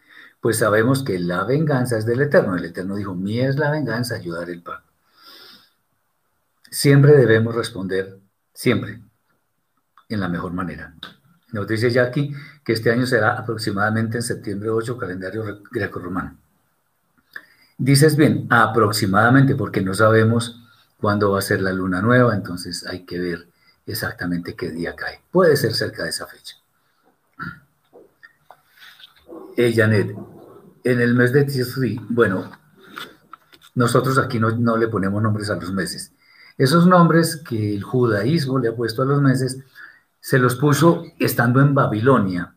pues 0.40 0.58
sabemos 0.58 1.02
que 1.02 1.18
la 1.18 1.42
venganza 1.42 1.98
es 1.98 2.06
del 2.06 2.20
Eterno. 2.20 2.54
El 2.54 2.66
Eterno 2.66 2.94
dijo, 2.94 3.16
mía 3.16 3.48
es 3.48 3.56
la 3.56 3.72
venganza, 3.72 4.14
ayudar 4.14 4.48
el 4.48 4.62
pago. 4.62 4.84
Siempre 6.70 7.16
debemos 7.16 7.52
responder, 7.52 8.20
siempre, 8.52 9.00
en 10.08 10.20
la 10.20 10.28
mejor 10.28 10.52
manera. 10.52 10.94
Nos 11.50 11.66
dice 11.66 11.90
Jackie 11.90 12.32
que 12.64 12.74
este 12.74 12.92
año 12.92 13.06
será 13.06 13.32
aproximadamente 13.32 14.18
en 14.18 14.22
septiembre 14.22 14.70
8, 14.70 14.96
calendario 14.96 15.62
greco-romano. 15.72 16.38
Dices 17.76 18.14
bien, 18.14 18.46
aproximadamente, 18.50 19.56
porque 19.56 19.80
no 19.80 19.94
sabemos 19.94 20.62
cuándo 21.00 21.32
va 21.32 21.40
a 21.40 21.42
ser 21.42 21.60
la 21.60 21.72
luna 21.72 22.00
nueva, 22.00 22.36
entonces 22.36 22.86
hay 22.86 23.04
que 23.04 23.18
ver 23.18 23.48
exactamente 23.84 24.54
qué 24.54 24.70
día 24.70 24.94
cae. 24.94 25.22
Puede 25.32 25.56
ser 25.56 25.74
cerca 25.74 26.04
de 26.04 26.10
esa 26.10 26.28
fecha. 26.28 26.54
Janet, 29.56 30.16
en 30.84 31.00
el 31.00 31.14
mes 31.14 31.32
de 31.32 31.44
Tisri, 31.44 32.00
bueno, 32.08 32.50
nosotros 33.74 34.18
aquí 34.18 34.38
no, 34.38 34.50
no 34.50 34.76
le 34.76 34.88
ponemos 34.88 35.22
nombres 35.22 35.50
a 35.50 35.56
los 35.56 35.72
meses. 35.72 36.12
Esos 36.56 36.86
nombres 36.86 37.36
que 37.36 37.74
el 37.74 37.82
judaísmo 37.82 38.58
le 38.58 38.68
ha 38.68 38.76
puesto 38.76 39.02
a 39.02 39.06
los 39.06 39.20
meses, 39.20 39.58
se 40.20 40.38
los 40.38 40.56
puso 40.56 41.04
estando 41.18 41.60
en 41.60 41.74
Babilonia. 41.74 42.54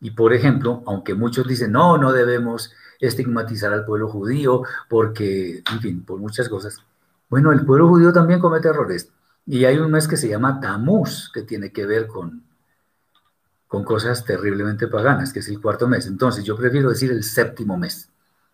Y 0.00 0.10
por 0.10 0.32
ejemplo, 0.32 0.82
aunque 0.86 1.14
muchos 1.14 1.46
dicen, 1.46 1.72
no, 1.72 1.96
no 1.96 2.12
debemos 2.12 2.72
estigmatizar 3.00 3.72
al 3.72 3.84
pueblo 3.84 4.08
judío 4.08 4.62
porque, 4.88 5.62
en 5.70 5.80
fin, 5.80 6.04
por 6.04 6.18
muchas 6.18 6.48
cosas. 6.48 6.82
Bueno, 7.28 7.52
el 7.52 7.64
pueblo 7.64 7.88
judío 7.88 8.12
también 8.12 8.40
comete 8.40 8.68
errores. 8.68 9.10
Y 9.46 9.64
hay 9.64 9.78
un 9.78 9.90
mes 9.90 10.08
que 10.08 10.16
se 10.16 10.28
llama 10.28 10.60
Tamuz, 10.60 11.30
que 11.32 11.42
tiene 11.42 11.72
que 11.72 11.86
ver 11.86 12.06
con, 12.06 12.42
con 13.74 13.82
cosas 13.82 14.24
terriblemente 14.24 14.86
paganas, 14.86 15.32
que 15.32 15.40
es 15.40 15.48
el 15.48 15.60
cuarto 15.60 15.88
mes. 15.88 16.06
Entonces, 16.06 16.44
yo 16.44 16.56
prefiero 16.56 16.90
decir 16.90 17.10
el 17.10 17.24
séptimo 17.24 17.76
mes, 17.76 18.08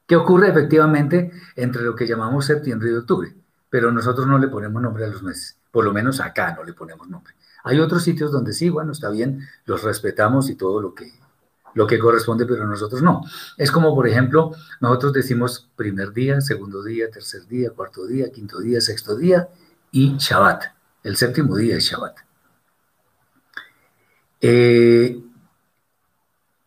que 0.07 0.17
ocurre 0.17 0.49
efectivamente 0.49 1.31
entre 1.57 1.83
lo 1.83 1.95
que 1.95 2.07
llamamos 2.07 2.47
septiembre 2.47 2.91
y 2.91 2.95
octubre, 2.95 3.35
pero 3.69 3.93
nosotros 3.93 4.27
no 4.27 4.39
le 4.39 4.49
ponemos 4.49 4.81
nombre 4.81 5.05
a 5.05 5.09
los 5.09 5.23
meses, 5.23 5.59
por 5.71 5.85
lo 5.85 5.93
menos 5.93 6.21
acá 6.21 6.55
no 6.55 6.65
le 6.65 6.73
ponemos 6.73 7.07
nombre. 7.07 7.35
Hay 7.65 7.81
otros 7.81 8.03
sitios 8.03 8.33
donde 8.33 8.55
sí, 8.55 8.71
bueno, 8.71 8.93
está 8.93 9.11
bien, 9.11 9.47
los 9.67 9.83
respetamos 9.83 10.49
y 10.49 10.55
todo 10.55 10.81
lo 10.81 10.95
que, 10.95 11.13
lo 11.75 11.87
que 11.87 11.99
corresponde, 11.99 12.47
pero 12.47 12.67
nosotros 12.67 13.03
no. 13.03 13.21
Es 13.59 13.71
como, 13.71 13.95
por 13.95 14.09
ejemplo, 14.09 14.53
nosotros 14.81 15.13
decimos 15.13 15.69
primer 15.77 16.15
día, 16.15 16.41
segundo 16.41 16.83
día, 16.83 17.11
tercer 17.11 17.47
día, 17.47 17.73
cuarto 17.77 18.07
día, 18.07 18.33
quinto 18.33 18.59
día, 18.59 18.81
sexto 18.81 19.17
día 19.17 19.51
y 19.91 20.17
Shabbat. 20.17 20.65
El 21.03 21.19
séptimo 21.19 21.59
día 21.59 21.77
es 21.77 21.85
Shabbat. 21.85 22.30
Eh, 24.41 25.21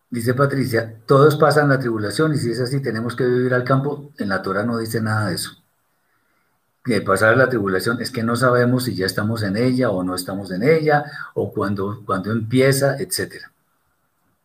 dice 0.10 0.34
Patricia, 0.34 1.00
todos 1.06 1.36
pasan 1.38 1.70
la 1.70 1.80
tribulación 1.80 2.34
y 2.34 2.38
si 2.38 2.52
es 2.52 2.60
así, 2.60 2.82
tenemos 2.82 3.16
que 3.16 3.26
vivir 3.26 3.54
al 3.54 3.64
campo. 3.64 4.12
En 4.18 4.30
la 4.30 4.42
Torah 4.42 4.64
no 4.64 4.78
dice 4.78 5.02
nada 5.02 5.30
de 5.30 5.36
eso. 5.36 5.52
De 6.86 7.02
pasar 7.02 7.38
la 7.38 7.48
tribulación 7.50 8.02
es 8.02 8.12
que 8.12 8.24
no 8.24 8.36
sabemos 8.36 8.84
si 8.84 8.96
ya 8.96 9.06
estamos 9.06 9.42
en 9.44 9.56
ella 9.56 9.90
o 9.90 10.04
no 10.04 10.16
estamos 10.16 10.52
en 10.52 10.64
ella, 10.64 11.06
o 11.34 11.54
cuando, 11.54 12.04
cuando 12.06 12.32
empieza, 12.32 12.98
etc. 13.00 13.46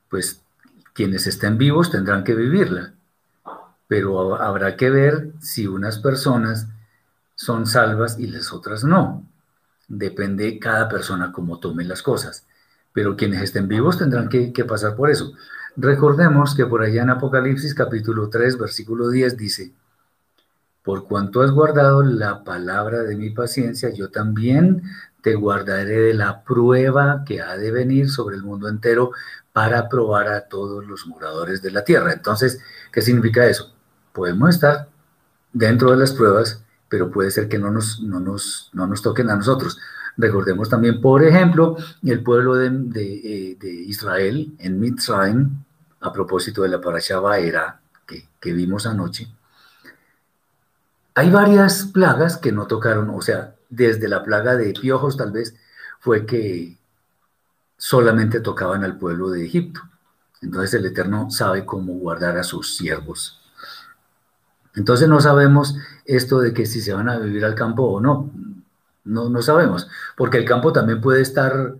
Pues 0.08 0.40
quienes 0.94 1.26
estén 1.26 1.58
vivos 1.58 1.90
tendrán 1.90 2.24
que 2.24 2.34
vivirla, 2.34 2.92
pero 3.88 4.36
habrá 4.40 4.76
que 4.76 4.90
ver 4.90 5.32
si 5.40 5.66
unas 5.66 5.98
personas 5.98 6.68
son 7.34 7.66
salvas 7.66 8.18
y 8.18 8.28
las 8.28 8.52
otras 8.52 8.84
no. 8.84 9.24
Depende 9.88 10.58
cada 10.58 10.88
persona 10.88 11.32
cómo 11.32 11.58
tome 11.58 11.84
las 11.84 12.02
cosas, 12.02 12.46
pero 12.98 13.16
quienes 13.16 13.40
estén 13.42 13.68
vivos 13.68 13.96
tendrán 13.96 14.28
que, 14.28 14.64
pasar 14.64 14.96
por 14.96 15.08
eso. 15.08 15.32
Recordemos 15.76 16.56
que 16.56 16.66
por 16.66 16.82
allá 16.82 17.02
en 17.02 17.10
Apocalipsis 17.10 17.72
capítulo 17.72 18.28
3, 18.28 18.58
versículo 18.58 19.08
10 19.08 19.36
dice, 19.36 19.72
por 20.82 21.06
cuanto 21.06 21.42
has 21.42 21.52
guardado 21.52 22.02
la 22.02 22.42
palabra 22.42 23.04
de 23.04 23.14
mi 23.14 23.30
paciencia, 23.30 23.90
yo 23.90 24.10
también 24.10 24.82
te 25.22 25.36
guardaré 25.36 26.00
de 26.00 26.14
la 26.14 26.42
prueba 26.42 27.22
que 27.24 27.40
ha 27.40 27.56
de 27.56 27.70
venir 27.70 28.10
sobre 28.10 28.34
el 28.34 28.42
mundo 28.42 28.68
entero 28.68 29.12
para 29.52 29.88
probar 29.88 30.26
a 30.26 30.48
todos 30.48 30.84
los 30.84 31.06
moradores 31.06 31.62
de 31.62 31.70
la 31.70 31.84
tierra. 31.84 32.12
Entonces, 32.12 32.60
¿qué 32.90 33.00
significa 33.00 33.46
eso? 33.46 33.72
Podemos 34.12 34.50
estar 34.50 34.88
dentro 35.52 35.92
de 35.92 35.98
las 35.98 36.10
pruebas, 36.10 36.64
pero 36.88 37.12
puede 37.12 37.30
ser 37.30 37.48
que 37.48 37.60
no 37.60 37.70
nos, 37.70 38.00
no 38.00 38.18
nos, 38.18 38.70
no 38.72 38.88
nos 38.88 39.02
toquen 39.02 39.30
a 39.30 39.36
nosotros. 39.36 39.78
Recordemos 40.18 40.68
también, 40.68 41.00
por 41.00 41.22
ejemplo, 41.24 41.76
el 42.02 42.22
pueblo 42.22 42.56
de, 42.56 42.68
de, 42.70 43.56
de 43.58 43.72
Israel 43.72 44.52
en 44.58 44.78
Mitzrayim, 44.78 45.64
a 46.00 46.12
propósito 46.12 46.62
de 46.62 46.68
la 46.68 46.80
parasha 46.80 47.20
Baera 47.20 47.80
que, 48.06 48.28
que 48.40 48.52
vimos 48.52 48.86
anoche, 48.86 49.28
hay 51.14 51.30
varias 51.30 51.84
plagas 51.84 52.36
que 52.36 52.52
no 52.52 52.66
tocaron, 52.66 53.10
o 53.10 53.20
sea, 53.22 53.54
desde 53.68 54.08
la 54.08 54.22
plaga 54.22 54.54
de 54.54 54.72
piojos 54.72 55.16
tal 55.16 55.32
vez 55.32 55.56
fue 55.98 56.26
que 56.26 56.78
solamente 57.76 58.40
tocaban 58.40 58.84
al 58.84 58.98
pueblo 58.98 59.30
de 59.30 59.44
Egipto. 59.44 59.80
Entonces 60.42 60.74
el 60.74 60.86
Eterno 60.86 61.30
sabe 61.30 61.64
cómo 61.64 61.94
guardar 61.94 62.38
a 62.38 62.44
sus 62.44 62.76
siervos. 62.76 63.40
Entonces 64.74 65.08
no 65.08 65.20
sabemos 65.20 65.76
esto 66.04 66.38
de 66.38 66.52
que 66.52 66.66
si 66.66 66.80
se 66.80 66.92
van 66.92 67.08
a 67.08 67.18
vivir 67.18 67.44
al 67.44 67.56
campo 67.56 67.82
o 67.82 68.00
no. 68.00 68.30
No, 69.08 69.28
no 69.28 69.42
sabemos, 69.42 69.88
porque 70.16 70.38
el 70.38 70.44
campo 70.44 70.72
también 70.72 71.00
puede 71.00 71.22
estar, 71.22 71.74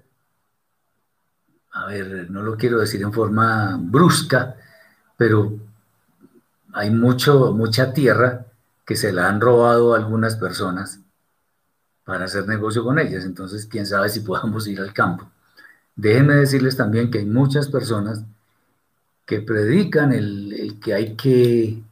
a 1.73 1.87
ver, 1.87 2.31
no 2.31 2.43
lo 2.43 2.57
quiero 2.57 2.79
decir 2.79 3.03
en 3.03 3.13
forma 3.13 3.79
brusca, 3.81 4.57
pero 5.17 5.53
hay 6.73 6.91
mucho, 6.91 7.53
mucha 7.53 7.93
tierra 7.93 8.47
que 8.87 8.97
se 8.97 9.13
la 9.13 9.29
han 9.29 9.41
robado 9.41 9.95
algunas 9.95 10.37
personas 10.37 11.01
para 12.05 12.25
hacer 12.25 12.49
negocio 12.49 12.83
con 12.83 12.99
ellas. 12.99 13.25
Entonces, 13.25 13.67
quién 13.67 13.85
sabe 13.85 14.09
si 14.09 14.21
podamos 14.21 14.67
ir 14.67 14.81
al 14.81 14.95
campo. 14.95 15.31
Déjenme 15.95 16.37
decirles 16.37 16.77
también 16.77 17.11
que 17.11 17.19
hay 17.19 17.27
muchas 17.27 17.69
personas 17.69 18.23
que 19.27 19.41
predican 19.41 20.13
el, 20.13 20.79
que 20.83 20.95
hay 20.95 21.17
que 21.17 21.83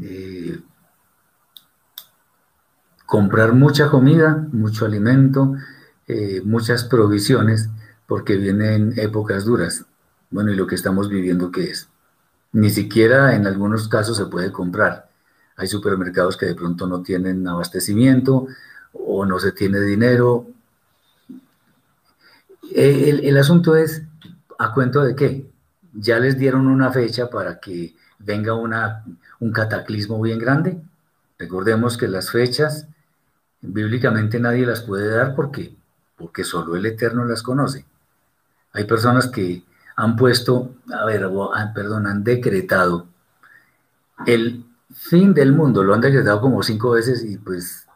eh, 0.00 0.60
comprar 3.12 3.52
mucha 3.52 3.90
comida, 3.90 4.48
mucho 4.52 4.86
alimento, 4.86 5.54
eh, 6.08 6.40
muchas 6.46 6.84
provisiones, 6.84 7.68
porque 8.06 8.38
vienen 8.38 8.94
épocas 8.96 9.44
duras. 9.44 9.84
Bueno, 10.30 10.50
¿y 10.50 10.56
lo 10.56 10.66
que 10.66 10.76
estamos 10.76 11.10
viviendo 11.10 11.52
qué 11.52 11.64
es? 11.64 11.90
Ni 12.52 12.70
siquiera 12.70 13.36
en 13.36 13.46
algunos 13.46 13.86
casos 13.86 14.16
se 14.16 14.24
puede 14.24 14.50
comprar. 14.50 15.10
Hay 15.58 15.68
supermercados 15.68 16.38
que 16.38 16.46
de 16.46 16.54
pronto 16.54 16.86
no 16.86 17.02
tienen 17.02 17.46
abastecimiento 17.46 18.46
o 18.94 19.26
no 19.26 19.38
se 19.38 19.52
tiene 19.52 19.80
dinero. 19.80 20.46
El, 22.74 23.26
el 23.26 23.36
asunto 23.36 23.76
es, 23.76 24.04
¿a 24.58 24.72
cuento 24.72 25.04
de 25.04 25.14
qué? 25.14 25.50
Ya 25.92 26.18
les 26.18 26.38
dieron 26.38 26.66
una 26.66 26.90
fecha 26.90 27.28
para 27.28 27.60
que 27.60 27.94
venga 28.18 28.54
una, 28.54 29.04
un 29.38 29.52
cataclismo 29.52 30.18
bien 30.22 30.38
grande. 30.38 30.80
Recordemos 31.38 31.98
que 31.98 32.08
las 32.08 32.30
fechas 32.30 32.86
bíblicamente 33.62 34.38
nadie 34.40 34.66
las 34.66 34.82
puede 34.82 35.08
dar 35.08 35.34
porque, 35.34 35.74
porque 36.16 36.44
solo 36.44 36.76
el 36.76 36.84
Eterno 36.84 37.24
las 37.24 37.42
conoce. 37.42 37.86
Hay 38.72 38.84
personas 38.84 39.28
que 39.28 39.64
han 39.96 40.16
puesto, 40.16 40.74
a 40.92 41.04
ver, 41.04 41.24
ah, 41.24 41.72
perdón, 41.74 42.06
han 42.06 42.24
decretado 42.24 43.06
el 44.26 44.64
fin 44.94 45.32
del 45.32 45.52
mundo, 45.52 45.82
lo 45.82 45.94
han 45.94 46.00
decretado 46.00 46.40
como 46.40 46.62
cinco 46.62 46.90
veces 46.90 47.24
y 47.24 47.38
pues 47.38 47.86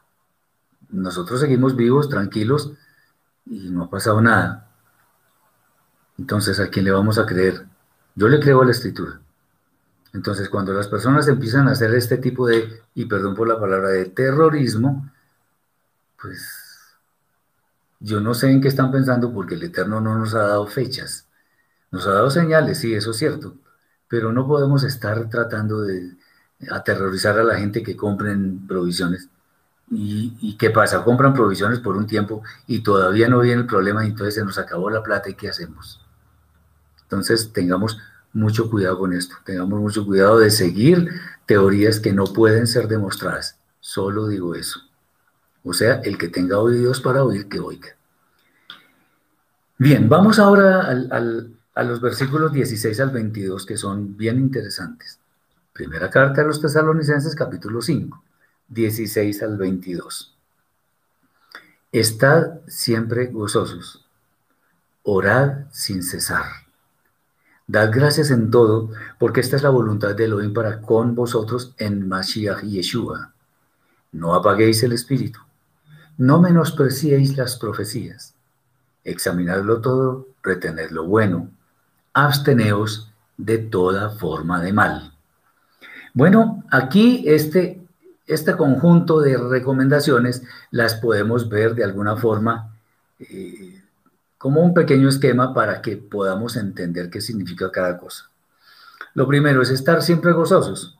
nosotros 0.91 1.41
seguimos 1.41 1.77
vivos, 1.77 2.09
tranquilos 2.09 2.73
y 3.45 3.71
no 3.71 3.85
ha 3.85 3.91
pasado 3.91 4.21
nada. 4.21 4.69
Entonces, 6.19 6.61
¿a 6.61 6.69
quién 6.69 6.85
le 6.85 6.93
vamos 6.93 7.19
a 7.19 7.27
creer? 7.27 7.67
Yo 8.15 8.29
le 8.29 8.41
creo 8.41 8.63
a 8.63 8.65
la 8.65 8.71
escritura. 8.71 9.21
Entonces, 10.15 10.49
cuando 10.49 10.73
las 10.73 10.89
personas 10.89 11.29
empiezan 11.29 11.69
a 11.69 11.73
hacer 11.73 11.95
este 11.95 12.17
tipo 12.17 12.47
de, 12.47 12.81
y 12.95 13.05
perdón 13.05 13.35
por 13.35 13.47
la 13.47 13.61
palabra, 13.61 13.91
de 13.91 14.07
terrorismo, 14.07 15.11
pues 16.27 16.45
yo 18.01 18.21
no 18.21 18.35
sé 18.35 18.51
en 18.51 18.61
qué 18.61 18.69
están 18.69 18.91
pensando 18.91 19.33
porque 19.33 19.55
el 19.55 19.63
Eterno 19.63 20.01
no 20.01 20.19
nos 20.19 20.35
ha 20.35 20.43
dado 20.43 20.67
fechas. 20.67 21.29
Nos 21.93 22.07
ha 22.07 22.13
dado 22.13 22.31
señales, 22.31 22.79
sí, 22.79 22.95
eso 22.95 23.13
es 23.13 23.17
cierto, 23.17 23.55
pero 24.09 24.33
no 24.33 24.47
podemos 24.47 24.83
estar 24.83 25.31
tratando 25.31 25.83
de 25.83 26.17
aterrorizar 26.71 27.39
a 27.39 27.45
la 27.45 27.57
gente 27.57 27.83
que 27.83 27.97
compren 27.97 28.67
provisiones. 28.67 29.29
¿Y, 29.89 30.57
qué 30.59 30.71
pasa? 30.71 31.05
Compran 31.05 31.33
provisiones 31.33 31.79
por 31.79 31.97
un 31.97 32.09
tiempo 32.09 32.43
y 32.67 32.83
todavía 32.83 33.29
no 33.29 33.39
viene 33.41 33.61
el 33.61 33.67
problema 33.69 34.05
y 34.05 34.09
entonces 34.09 34.35
se 34.35 34.45
nos 34.45 34.59
acabó 34.59 34.91
la 34.91 35.03
plata 35.03 35.31
y 35.31 35.35
¿qué 35.35 35.49
hacemos? 35.49 36.05
Entonces 37.03 37.53
tengamos 37.53 37.99
mucho 38.33 38.69
cuidado 38.69 38.99
con 38.99 39.13
esto, 39.13 39.37
tengamos 39.45 39.79
mucho 39.81 40.05
cuidado 40.05 40.41
de 40.41 40.51
seguir 40.51 41.09
teorías 41.47 42.01
que 42.01 42.13
no 42.13 42.25
pueden 42.25 42.67
ser 42.67 42.89
demostradas. 42.89 43.61
Solo 43.79 44.27
digo 44.27 44.57
eso. 44.57 44.86
O 45.69 45.73
sea, 45.73 45.97
el 46.05 46.17
que 46.17 46.29
tenga 46.29 46.61
oídos 46.61 47.01
para 47.01 47.25
oír, 47.25 47.49
que 47.49 47.59
oiga. 47.59 47.89
Bien, 49.79 50.09
vamos 50.09 50.39
ahora 50.39 50.89
a 50.89 51.83
los 51.83 52.01
versículos 52.01 52.53
16 52.53 53.01
al 53.01 53.11
22, 53.11 53.67
que 53.67 53.77
son 53.77 54.17
bien 54.17 54.39
interesantes. 54.39 55.19
Primera 55.73 56.09
carta 56.09 56.43
a 56.43 56.45
los 56.45 56.61
tesalonicenses, 56.61 57.35
capítulo 57.35 57.83
5, 57.83 58.23
16 58.69 59.43
al 59.43 59.57
22. 59.57 60.39
Estad 61.91 62.61
siempre 62.69 63.27
gozosos, 63.27 64.07
orad 65.03 65.65
sin 65.73 66.05
cesar. 66.05 66.47
Dad 67.67 67.91
gracias 67.93 68.31
en 68.31 68.53
todo, 68.53 68.93
porque 69.19 69.41
esta 69.41 69.57
es 69.57 69.65
la 69.65 69.71
voluntad 69.71 70.15
de 70.15 70.27
Elohim 70.27 70.55
para 70.55 70.81
con 70.81 71.17
vosotros 71.17 71.75
en 71.79 72.07
Mashiach 72.07 72.63
Yeshua. 72.63 73.33
No 74.13 74.33
apaguéis 74.33 74.85
el 74.85 74.93
espíritu 74.93 75.41
no 76.19 76.41
menospreciéis 76.41 77.37
las 77.37 77.57
profecías. 77.57 78.35
Examinadlo 79.05 79.81
todo, 79.81 80.29
retened 80.43 80.91
lo 80.91 81.05
bueno. 81.05 81.51
Absteneos 82.13 83.13
de 83.37 83.59
toda 83.59 84.11
forma 84.11 84.61
de 84.63 84.73
mal. 84.73 85.13
Bueno, 86.15 86.65
aquí 86.71 87.25
este, 87.27 87.81
este 88.27 88.57
conjunto 88.57 89.21
de 89.21 89.37
recomendaciones 89.37 90.43
las 90.71 90.95
podemos 90.95 91.49
ver 91.49 91.75
de 91.75 91.85
alguna 91.85 92.17
forma 92.17 92.75
eh, 93.19 93.83
como 94.39 94.63
un 94.63 94.73
pequeño 94.75 95.09
esquema 95.09 95.53
para 95.53 95.83
que 95.83 95.97
podamos 95.97 96.57
entender 96.57 97.11
qué 97.11 97.21
significa 97.21 97.71
cada 97.71 97.99
cosa. 97.99 98.31
Lo 99.15 99.27
primero 99.27 99.63
es 99.63 99.71
estar 99.71 100.03
siempre 100.03 100.33
gozosos. 100.33 100.99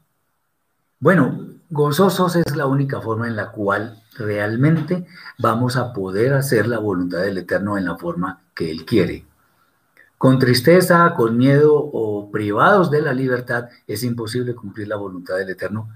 Bueno, 1.01 1.56
gozosos 1.71 2.37
es 2.37 2.57
la 2.57 2.67
única 2.67 3.01
forma 3.01 3.27
en 3.27 3.37
la 3.37 3.51
cual 3.51 4.03
realmente 4.17 5.07
vamos 5.39 5.77
a 5.77 5.93
poder 5.93 6.35
hacer 6.35 6.67
la 6.69 6.79
voluntad 6.79 7.19
del 7.19 7.39
Eterno 7.39 7.77
en 7.77 7.85
la 7.85 7.97
forma 7.97 8.43
que 8.55 8.71
Él 8.71 8.85
quiere. 8.85 9.27
Con 10.19 10.39
tristeza, 10.39 11.15
con 11.15 11.37
miedo 11.37 11.75
o 11.75 12.31
privados 12.31 12.91
de 12.91 13.03
la 13.03 13.13
libertad, 13.13 13.69
es 13.87 14.03
imposible 14.03 14.55
cumplir 14.55 14.89
la 14.89 14.97
voluntad 14.97 15.37
del 15.37 15.51
Eterno 15.51 15.91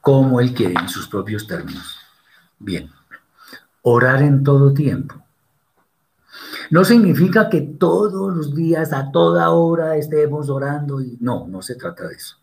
como 0.00 0.40
Él 0.40 0.52
quiere, 0.52 0.74
en 0.74 0.88
sus 0.88 1.06
propios 1.06 1.46
términos. 1.46 1.96
Bien, 2.58 2.90
orar 3.82 4.22
en 4.22 4.42
todo 4.42 4.74
tiempo. 4.74 5.22
No 6.70 6.84
significa 6.84 7.48
que 7.50 7.60
todos 7.60 8.34
los 8.34 8.54
días, 8.54 8.92
a 8.92 9.12
toda 9.12 9.50
hora, 9.50 9.96
estemos 9.96 10.48
orando. 10.48 11.00
Y... 11.00 11.18
No, 11.20 11.46
no 11.46 11.62
se 11.62 11.76
trata 11.76 12.08
de 12.08 12.14
eso. 12.14 12.36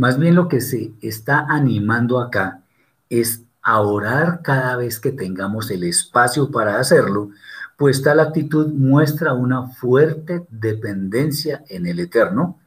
Más 0.00 0.18
bien 0.18 0.34
lo 0.34 0.48
que 0.48 0.62
se 0.62 0.94
está 1.02 1.44
animando 1.46 2.20
acá 2.20 2.62
es 3.10 3.42
a 3.60 3.82
orar 3.82 4.40
cada 4.40 4.76
vez 4.76 4.98
que 4.98 5.12
tengamos 5.12 5.70
el 5.70 5.84
espacio 5.84 6.50
para 6.50 6.78
hacerlo, 6.78 7.32
pues 7.76 8.02
tal 8.02 8.20
actitud 8.20 8.68
muestra 8.68 9.34
una 9.34 9.68
fuerte 9.68 10.46
dependencia 10.48 11.64
en 11.68 11.86
el 11.86 12.00
Eterno, 12.00 12.58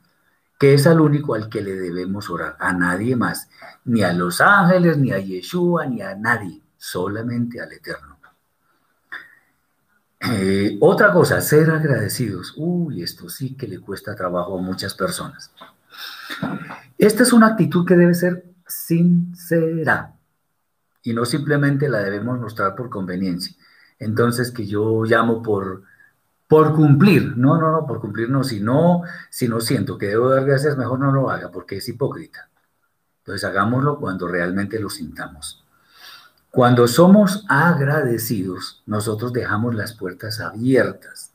que 0.59 0.75
es 0.75 0.85
al 0.85 1.01
único 1.01 1.33
al 1.33 1.49
que 1.49 1.61
le 1.61 1.73
debemos 1.73 2.29
orar, 2.29 2.55
a 2.59 2.71
nadie 2.71 3.15
más, 3.15 3.49
ni 3.83 4.03
a 4.03 4.13
los 4.13 4.39
ángeles, 4.39 4.99
ni 4.99 5.11
a 5.11 5.17
Yeshua, 5.17 5.87
ni 5.87 6.03
a 6.03 6.13
nadie, 6.13 6.61
solamente 6.77 7.59
al 7.59 7.71
Eterno. 7.71 8.19
Eh, 10.19 10.77
otra 10.81 11.11
cosa, 11.11 11.41
ser 11.41 11.71
agradecidos. 11.71 12.53
Uy, 12.57 13.01
esto 13.01 13.27
sí 13.27 13.55
que 13.55 13.67
le 13.67 13.79
cuesta 13.79 14.15
trabajo 14.15 14.59
a 14.59 14.61
muchas 14.61 14.93
personas. 14.93 15.51
Esta 17.03 17.23
es 17.23 17.33
una 17.33 17.47
actitud 17.47 17.85
que 17.85 17.97
debe 17.97 18.13
ser 18.13 18.45
sincera 18.65 20.15
y 21.01 21.13
no 21.13 21.25
simplemente 21.25 21.89
la 21.89 21.97
debemos 21.97 22.39
mostrar 22.39 22.75
por 22.75 22.89
conveniencia. 22.89 23.53
Entonces, 23.99 24.51
que 24.51 24.65
yo 24.65 25.03
llamo 25.03 25.43
por, 25.43 25.83
por 26.47 26.73
cumplir, 26.73 27.35
no, 27.35 27.59
no, 27.59 27.73
no, 27.73 27.85
por 27.85 27.99
cumplir 27.99 28.29
no, 28.29 28.45
si 28.45 28.61
no, 28.61 29.01
si 29.29 29.49
no 29.49 29.59
siento 29.59 29.97
que 29.97 30.07
debo 30.07 30.29
dar 30.29 30.45
gracias, 30.45 30.77
mejor 30.77 30.97
no 30.97 31.11
lo 31.11 31.29
haga 31.29 31.51
porque 31.51 31.75
es 31.75 31.89
hipócrita. 31.89 32.47
Entonces, 33.17 33.43
hagámoslo 33.43 33.99
cuando 33.99 34.29
realmente 34.29 34.79
lo 34.79 34.89
sintamos. 34.89 35.61
Cuando 36.51 36.87
somos 36.87 37.43
agradecidos, 37.49 38.81
nosotros 38.85 39.33
dejamos 39.33 39.75
las 39.75 39.91
puertas 39.91 40.39
abiertas 40.39 41.33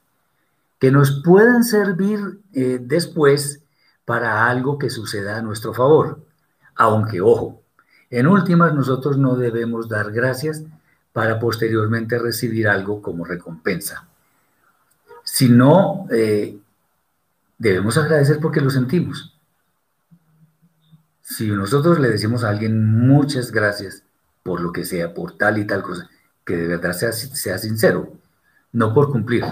que 0.78 0.90
nos 0.90 1.22
puedan 1.22 1.62
servir 1.62 2.40
eh, 2.54 2.78
después 2.80 3.60
para 4.08 4.48
algo 4.48 4.78
que 4.78 4.88
suceda 4.88 5.36
a 5.36 5.42
nuestro 5.42 5.74
favor. 5.74 6.24
Aunque, 6.76 7.20
ojo, 7.20 7.60
en 8.08 8.26
últimas 8.26 8.72
nosotros 8.72 9.18
no 9.18 9.36
debemos 9.36 9.86
dar 9.86 10.10
gracias 10.12 10.62
para 11.12 11.38
posteriormente 11.38 12.18
recibir 12.18 12.68
algo 12.68 13.02
como 13.02 13.26
recompensa, 13.26 14.08
sino 15.24 16.06
eh, 16.10 16.56
debemos 17.58 17.98
agradecer 17.98 18.40
porque 18.40 18.62
lo 18.62 18.70
sentimos. 18.70 19.36
Si 21.20 21.50
nosotros 21.50 21.98
le 21.98 22.08
decimos 22.08 22.44
a 22.44 22.48
alguien 22.48 23.06
muchas 23.06 23.52
gracias 23.52 24.04
por 24.42 24.62
lo 24.62 24.72
que 24.72 24.86
sea, 24.86 25.12
por 25.12 25.36
tal 25.36 25.58
y 25.58 25.66
tal 25.66 25.82
cosa, 25.82 26.08
que 26.46 26.56
de 26.56 26.66
verdad 26.66 26.94
sea, 26.94 27.12
sea 27.12 27.58
sincero, 27.58 28.14
no 28.72 28.94
por 28.94 29.12
cumplir, 29.12 29.44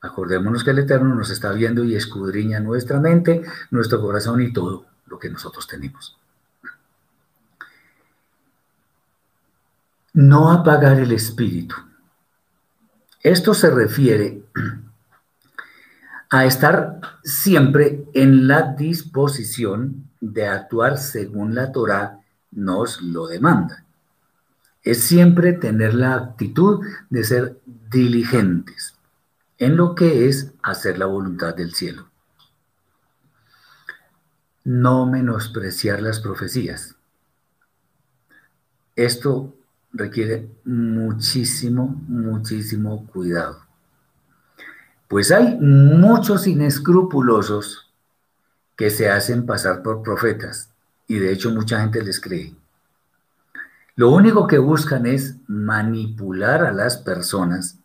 Acordémonos 0.00 0.62
que 0.62 0.70
el 0.70 0.78
Eterno 0.78 1.14
nos 1.14 1.30
está 1.30 1.50
viendo 1.52 1.82
y 1.82 1.96
escudriña 1.96 2.60
nuestra 2.60 3.00
mente, 3.00 3.42
nuestro 3.70 4.00
corazón 4.00 4.40
y 4.40 4.52
todo 4.52 4.86
lo 5.06 5.18
que 5.18 5.28
nosotros 5.28 5.66
tenemos. 5.66 6.16
No 10.12 10.52
apagar 10.52 11.00
el 11.00 11.12
espíritu. 11.12 11.74
Esto 13.22 13.54
se 13.54 13.70
refiere 13.70 14.44
a 16.30 16.44
estar 16.44 17.00
siempre 17.24 18.04
en 18.14 18.46
la 18.46 18.74
disposición 18.74 20.08
de 20.20 20.46
actuar 20.46 20.98
según 20.98 21.54
la 21.54 21.72
Torah 21.72 22.20
nos 22.52 23.02
lo 23.02 23.26
demanda. 23.26 23.84
Es 24.82 25.02
siempre 25.02 25.52
tener 25.52 25.94
la 25.94 26.14
actitud 26.14 26.84
de 27.10 27.24
ser 27.24 27.60
diligentes 27.90 28.97
en 29.58 29.76
lo 29.76 29.94
que 29.94 30.28
es 30.28 30.52
hacer 30.62 30.98
la 30.98 31.06
voluntad 31.06 31.54
del 31.54 31.74
cielo. 31.74 32.08
No 34.64 35.06
menospreciar 35.06 36.00
las 36.00 36.20
profecías. 36.20 36.94
Esto 38.94 39.54
requiere 39.92 40.48
muchísimo, 40.64 42.02
muchísimo 42.08 43.06
cuidado. 43.06 43.60
Pues 45.08 45.32
hay 45.32 45.56
muchos 45.60 46.46
inescrupulosos 46.46 47.90
que 48.76 48.90
se 48.90 49.10
hacen 49.10 49.46
pasar 49.46 49.82
por 49.82 50.02
profetas 50.02 50.70
y 51.06 51.18
de 51.18 51.32
hecho 51.32 51.50
mucha 51.50 51.80
gente 51.80 52.02
les 52.02 52.20
cree. 52.20 52.54
Lo 53.96 54.10
único 54.10 54.46
que 54.46 54.58
buscan 54.58 55.06
es 55.06 55.36
manipular 55.48 56.64
a 56.64 56.72
las 56.72 56.98
personas 56.98 57.77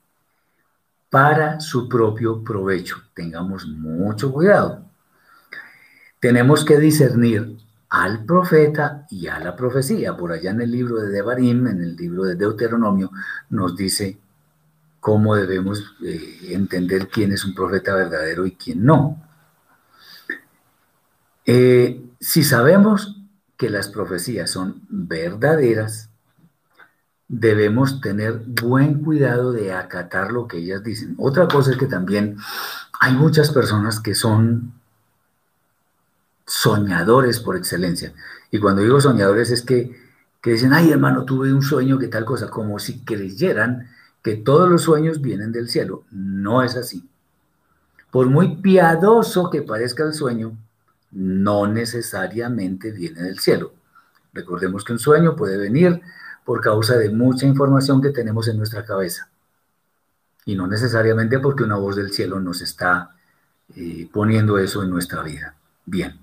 para 1.13 1.59
su 1.59 1.87
propio 1.87 2.43
provecho. 2.43 2.95
Tengamos 3.13 3.67
mucho 3.67 4.31
cuidado. 4.31 4.83
Tenemos 6.19 6.65
que 6.65 6.79
discernir 6.79 7.55
al 7.87 8.25
profeta 8.25 9.05
y 9.11 9.27
a 9.27 9.37
la 9.37 9.55
profecía. 9.55 10.17
Por 10.17 10.31
allá 10.31 10.49
en 10.49 10.61
el 10.61 10.71
libro 10.71 10.95
de 10.95 11.11
Devarim, 11.11 11.67
en 11.67 11.83
el 11.83 11.95
libro 11.95 12.23
de 12.23 12.33
Deuteronomio, 12.33 13.11
nos 13.51 13.77
dice 13.77 14.17
cómo 14.99 15.35
debemos 15.35 15.83
eh, 16.03 16.47
entender 16.49 17.07
quién 17.09 17.31
es 17.31 17.45
un 17.45 17.53
profeta 17.53 17.93
verdadero 17.93 18.47
y 18.47 18.55
quién 18.55 18.83
no. 18.83 19.21
Eh, 21.45 22.03
si 22.19 22.43
sabemos 22.43 23.21
que 23.55 23.69
las 23.69 23.87
profecías 23.87 24.49
son 24.49 24.81
verdaderas, 24.89 26.09
debemos 27.35 27.99
tener 27.99 28.43
buen 28.45 29.03
cuidado 29.03 29.51
de 29.51 29.73
acatar 29.73 30.31
lo 30.31 30.47
que 30.47 30.57
ellas 30.57 30.83
dicen. 30.83 31.15
Otra 31.17 31.47
cosa 31.47 31.71
es 31.71 31.77
que 31.77 31.87
también 31.87 32.37
hay 32.99 33.13
muchas 33.13 33.49
personas 33.49 33.99
que 33.99 34.13
son 34.13 34.73
soñadores 36.45 37.39
por 37.39 37.57
excelencia. 37.57 38.13
Y 38.51 38.59
cuando 38.59 38.83
digo 38.83 39.01
soñadores 39.01 39.49
es 39.49 39.63
que, 39.63 39.99
que 40.41 40.51
dicen, 40.51 40.73
ay 40.73 40.91
hermano, 40.91 41.25
tuve 41.25 41.51
un 41.51 41.63
sueño 41.63 41.97
que 41.97 42.07
tal 42.07 42.23
cosa, 42.23 42.49
como 42.49 42.77
si 42.77 42.99
creyeran 42.99 43.89
que 44.21 44.35
todos 44.35 44.69
los 44.69 44.83
sueños 44.83 45.19
vienen 45.19 45.51
del 45.51 45.69
cielo. 45.69 46.03
No 46.11 46.61
es 46.61 46.75
así. 46.75 47.09
Por 48.11 48.27
muy 48.27 48.57
piadoso 48.57 49.49
que 49.49 49.63
parezca 49.63 50.03
el 50.03 50.13
sueño, 50.13 50.55
no 51.11 51.65
necesariamente 51.65 52.91
viene 52.91 53.23
del 53.23 53.39
cielo. 53.39 53.73
Recordemos 54.33 54.83
que 54.83 54.93
un 54.93 54.99
sueño 54.99 55.35
puede 55.35 55.57
venir 55.57 55.99
por 56.45 56.61
causa 56.61 56.97
de 56.97 57.09
mucha 57.09 57.45
información 57.45 58.01
que 58.01 58.09
tenemos 58.09 58.47
en 58.47 58.57
nuestra 58.57 58.83
cabeza 58.83 59.29
y 60.45 60.55
no 60.55 60.67
necesariamente 60.67 61.39
porque 61.39 61.63
una 61.63 61.77
voz 61.77 61.95
del 61.95 62.11
cielo 62.11 62.39
nos 62.39 62.61
está 62.61 63.15
eh, 63.75 64.09
poniendo 64.11 64.57
eso 64.57 64.83
en 64.83 64.89
nuestra 64.89 65.23
vida. 65.23 65.55
Bien. 65.85 66.19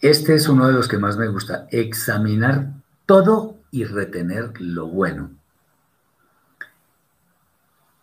Este 0.00 0.34
es 0.34 0.48
uno 0.48 0.66
de 0.66 0.72
los 0.72 0.88
que 0.88 0.98
más 0.98 1.16
me 1.16 1.28
gusta, 1.28 1.66
examinar 1.70 2.68
todo 3.06 3.56
y 3.70 3.84
retener 3.84 4.58
lo 4.60 4.86
bueno. 4.86 5.30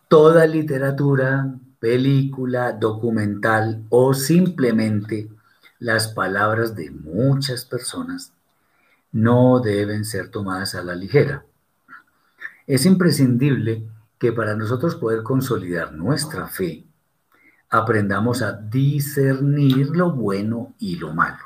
Toda 0.06 0.46
literatura, 0.46 1.54
película, 1.80 2.72
documental 2.72 3.84
o 3.88 4.14
simplemente 4.14 5.28
las 5.80 6.08
palabras 6.08 6.74
de 6.76 6.90
muchas 6.90 7.64
personas 7.64 8.32
no 9.12 9.60
deben 9.60 10.04
ser 10.04 10.30
tomadas 10.30 10.74
a 10.74 10.82
la 10.82 10.94
ligera. 10.94 11.44
Es 12.66 12.84
imprescindible 12.86 13.88
que 14.18 14.32
para 14.32 14.54
nosotros 14.54 14.96
poder 14.96 15.22
consolidar 15.22 15.92
nuestra 15.92 16.48
fe, 16.48 16.84
aprendamos 17.70 18.42
a 18.42 18.52
discernir 18.52 19.88
lo 19.96 20.12
bueno 20.12 20.74
y 20.78 20.96
lo 20.96 21.14
malo. 21.14 21.44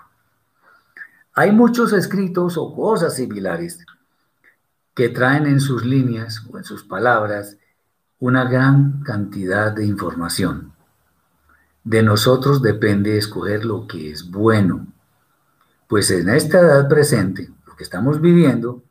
Hay 1.35 1.53
muchos 1.53 1.93
escritos 1.93 2.57
o 2.59 2.75
cosas 2.75 3.17
similares 3.17 3.85
que 4.95 5.09
traen 5.09 5.47
en 5.47 5.61
sus 5.61 5.85
líneas 5.85 6.45
o 6.51 6.59
en 6.59 6.65
sus 6.65 6.85
palabras 6.85 7.57
una 8.19 8.45
gran 8.45 9.03
cantidad 9.03 9.73
de 9.73 9.87
información. 9.87 10.73
De 11.85 12.03
nosotros 12.03 12.63
depende 12.63 13.19
escoger 13.19 13.65
lo 13.65 13.87
que 13.87 14.11
es 14.11 14.31
bueno, 14.31 14.87
pues 15.93 16.11
en 16.11 16.31
esta 16.31 16.59
edad 16.59 16.89
presente, 16.89 17.51
lo 17.67 17.77
que 17.77 17.85
estamos 17.85 18.23
viviendo, 18.23 18.83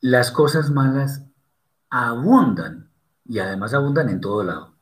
las 0.00 0.32
cosas 0.32 0.68
malas 0.68 1.22
abundan 1.90 2.88
y 3.24 3.38
además 3.38 3.72
abundan 3.72 4.08
en 4.08 4.20
todo 4.20 4.42
lado. 4.42 4.72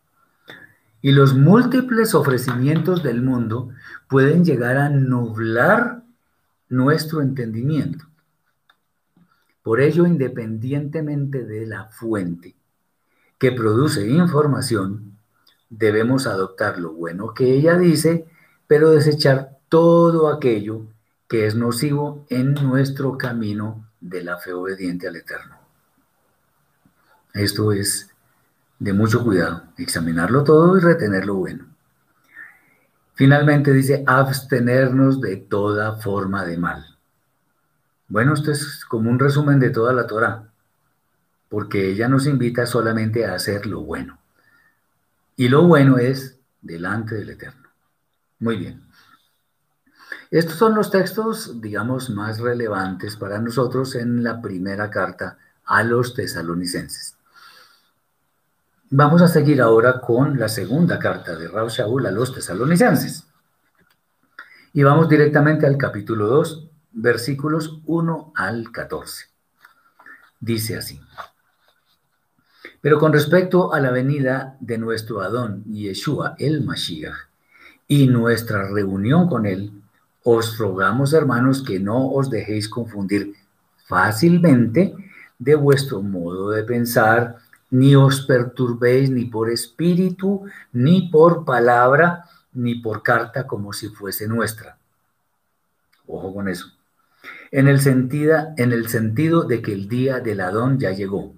Y 1.02 1.12
los 1.12 1.34
múltiples 1.34 2.14
ofrecimientos 2.14 3.02
del 3.02 3.20
mundo 3.20 3.68
pueden 4.08 4.46
llegar 4.46 4.78
a 4.78 4.88
nublar 4.88 6.04
nuestro 6.70 7.20
entendimiento. 7.20 8.06
Por 9.62 9.82
ello, 9.82 10.06
independientemente 10.06 11.44
de 11.44 11.66
la 11.66 11.84
fuente, 11.90 12.56
que 13.38 13.52
produce 13.52 14.08
información, 14.08 15.18
debemos 15.68 16.26
adoptar 16.26 16.78
lo 16.78 16.94
bueno 16.94 17.34
que 17.34 17.52
ella 17.52 17.76
dice, 17.76 18.24
pero 18.66 18.92
desechar 18.92 19.58
todo 19.68 20.28
aquello 20.28 20.86
que 21.30 21.46
es 21.46 21.54
nocivo 21.54 22.26
en 22.28 22.54
nuestro 22.54 23.16
camino 23.16 23.88
de 24.00 24.24
la 24.24 24.38
fe 24.38 24.52
obediente 24.52 25.06
al 25.06 25.14
Eterno. 25.14 25.58
Esto 27.32 27.70
es 27.70 28.10
de 28.80 28.92
mucho 28.92 29.22
cuidado, 29.22 29.62
examinarlo 29.78 30.42
todo 30.42 30.76
y 30.76 30.80
retener 30.80 31.26
lo 31.26 31.36
bueno. 31.36 31.66
Finalmente 33.14 33.72
dice, 33.72 34.02
abstenernos 34.08 35.20
de 35.20 35.36
toda 35.36 35.94
forma 35.98 36.44
de 36.44 36.58
mal. 36.58 36.98
Bueno, 38.08 38.34
esto 38.34 38.50
es 38.50 38.84
como 38.84 39.08
un 39.08 39.20
resumen 39.20 39.60
de 39.60 39.70
toda 39.70 39.92
la 39.92 40.08
Torah 40.08 40.50
porque 41.48 41.90
ella 41.90 42.08
nos 42.08 42.26
invita 42.26 42.66
solamente 42.66 43.24
a 43.24 43.34
hacer 43.34 43.66
lo 43.66 43.82
bueno. 43.82 44.18
Y 45.36 45.48
lo 45.48 45.62
bueno 45.62 45.98
es 45.98 46.40
delante 46.60 47.14
del 47.14 47.30
Eterno. 47.30 47.68
Muy 48.40 48.56
bien. 48.56 48.89
Estos 50.30 50.56
son 50.56 50.76
los 50.76 50.92
textos, 50.92 51.60
digamos, 51.60 52.08
más 52.10 52.38
relevantes 52.38 53.16
para 53.16 53.40
nosotros 53.40 53.96
en 53.96 54.22
la 54.22 54.40
primera 54.40 54.88
carta 54.88 55.38
a 55.64 55.82
los 55.82 56.14
tesalonicenses. 56.14 57.16
Vamos 58.90 59.22
a 59.22 59.28
seguir 59.28 59.60
ahora 59.60 60.00
con 60.00 60.38
la 60.38 60.48
segunda 60.48 61.00
carta 61.00 61.34
de 61.34 61.48
Raúl 61.48 61.70
Shaul 61.70 62.06
a 62.06 62.12
los 62.12 62.32
tesalonicenses. 62.32 63.26
Y 64.72 64.84
vamos 64.84 65.08
directamente 65.08 65.66
al 65.66 65.76
capítulo 65.76 66.28
2, 66.28 66.68
versículos 66.92 67.80
1 67.86 68.32
al 68.36 68.70
14. 68.70 69.26
Dice 70.38 70.76
así. 70.76 71.00
Pero 72.80 73.00
con 73.00 73.12
respecto 73.12 73.72
a 73.72 73.80
la 73.80 73.90
venida 73.90 74.56
de 74.60 74.78
nuestro 74.78 75.22
Adón 75.22 75.64
Yeshua 75.64 76.36
el 76.38 76.62
Mashiach 76.62 77.28
y 77.88 78.06
nuestra 78.06 78.68
reunión 78.68 79.28
con 79.28 79.44
él, 79.46 79.79
os 80.24 80.58
rogamos, 80.58 81.12
hermanos, 81.12 81.62
que 81.62 81.78
no 81.78 82.12
os 82.12 82.30
dejéis 82.30 82.68
confundir 82.68 83.34
fácilmente 83.86 84.94
de 85.38 85.54
vuestro 85.54 86.02
modo 86.02 86.50
de 86.50 86.62
pensar, 86.62 87.36
ni 87.70 87.96
os 87.96 88.20
perturbéis 88.22 89.10
ni 89.10 89.24
por 89.24 89.48
espíritu, 89.50 90.44
ni 90.72 91.08
por 91.08 91.44
palabra, 91.44 92.24
ni 92.52 92.76
por 92.76 93.02
carta 93.02 93.46
como 93.46 93.72
si 93.72 93.88
fuese 93.88 94.26
nuestra. 94.28 94.76
Ojo 96.06 96.34
con 96.34 96.48
eso. 96.48 96.66
En 97.50 97.68
el, 97.68 97.80
sentido, 97.80 98.48
en 98.56 98.72
el 98.72 98.88
sentido 98.88 99.44
de 99.44 99.62
que 99.62 99.72
el 99.72 99.88
día 99.88 100.20
del 100.20 100.40
Adón 100.40 100.78
ya 100.78 100.92
llegó 100.92 101.34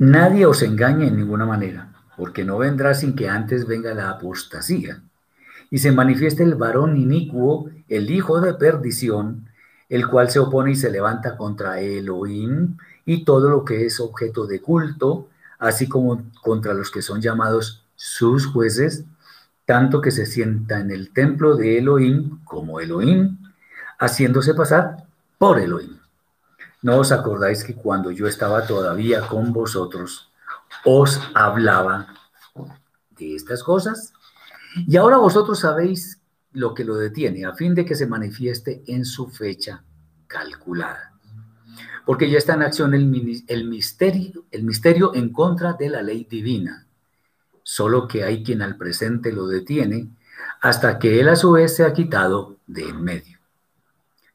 Nadie 0.00 0.46
os 0.46 0.62
engañe 0.62 1.08
en 1.08 1.16
ninguna 1.18 1.44
manera, 1.44 1.92
porque 2.20 2.44
no 2.44 2.58
vendrá 2.58 2.92
sin 2.92 3.16
que 3.16 3.30
antes 3.30 3.66
venga 3.66 3.94
la 3.94 4.10
apostasía 4.10 5.00
y 5.70 5.78
se 5.78 5.90
manifieste 5.90 6.42
el 6.42 6.54
varón 6.54 6.98
inicuo, 6.98 7.70
el 7.88 8.10
hijo 8.10 8.42
de 8.42 8.52
perdición, 8.52 9.48
el 9.88 10.06
cual 10.06 10.30
se 10.30 10.38
opone 10.38 10.72
y 10.72 10.76
se 10.76 10.90
levanta 10.90 11.38
contra 11.38 11.80
Elohim 11.80 12.76
y 13.06 13.24
todo 13.24 13.48
lo 13.48 13.64
que 13.64 13.86
es 13.86 14.00
objeto 14.00 14.46
de 14.46 14.60
culto, 14.60 15.28
así 15.58 15.88
como 15.88 16.22
contra 16.42 16.74
los 16.74 16.90
que 16.90 17.00
son 17.00 17.22
llamados 17.22 17.86
sus 17.96 18.44
jueces, 18.44 19.04
tanto 19.64 20.02
que 20.02 20.10
se 20.10 20.26
sienta 20.26 20.78
en 20.78 20.90
el 20.90 21.14
templo 21.14 21.56
de 21.56 21.78
Elohim 21.78 22.44
como 22.44 22.80
Elohim, 22.80 23.38
haciéndose 23.98 24.52
pasar 24.52 25.06
por 25.38 25.58
Elohim. 25.58 25.96
¿No 26.82 26.98
os 26.98 27.12
acordáis 27.12 27.64
que 27.64 27.74
cuando 27.74 28.10
yo 28.10 28.26
estaba 28.26 28.66
todavía 28.66 29.26
con 29.26 29.54
vosotros, 29.54 30.29
os 30.84 31.20
hablaba 31.34 32.14
de 33.10 33.34
estas 33.34 33.62
cosas? 33.62 34.12
Y 34.86 34.96
ahora 34.96 35.16
vosotros 35.16 35.60
sabéis 35.60 36.20
lo 36.52 36.74
que 36.74 36.84
lo 36.84 36.96
detiene, 36.96 37.44
a 37.44 37.54
fin 37.54 37.74
de 37.74 37.84
que 37.84 37.94
se 37.94 38.06
manifieste 38.06 38.82
en 38.86 39.04
su 39.04 39.28
fecha 39.28 39.84
calculada. 40.26 41.12
Porque 42.06 42.30
ya 42.30 42.38
está 42.38 42.54
en 42.54 42.62
acción 42.62 42.94
el, 42.94 43.06
misterio, 43.06 44.44
el 44.50 44.64
misterio 44.64 45.14
en 45.14 45.32
contra 45.32 45.74
de 45.74 45.90
la 45.90 46.02
ley 46.02 46.26
divina. 46.28 46.86
Solo 47.62 48.08
que 48.08 48.24
hay 48.24 48.42
quien 48.42 48.62
al 48.62 48.76
presente 48.76 49.32
lo 49.32 49.46
detiene 49.46 50.08
hasta 50.60 50.98
que 50.98 51.20
él 51.20 51.28
a 51.28 51.36
su 51.36 51.52
vez 51.52 51.76
se 51.76 51.84
ha 51.84 51.92
quitado 51.92 52.56
de 52.66 52.88
en 52.88 53.02
medio. 53.02 53.38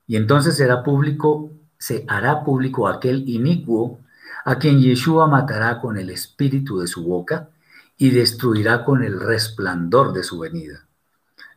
Y 0.07 0.15
entonces 0.15 0.55
será 0.55 0.83
público 0.83 1.51
se 1.77 2.05
hará 2.07 2.43
público 2.43 2.87
aquel 2.87 3.27
inicuo 3.29 3.99
a 4.45 4.59
quien 4.59 4.79
Yeshua 4.79 5.27
matará 5.27 5.81
con 5.81 5.97
el 5.97 6.11
espíritu 6.11 6.79
de 6.79 6.87
su 6.87 7.03
boca 7.03 7.49
y 7.97 8.11
destruirá 8.11 8.85
con 8.85 9.03
el 9.03 9.19
resplandor 9.19 10.13
de 10.13 10.23
su 10.23 10.39
venida. 10.39 10.85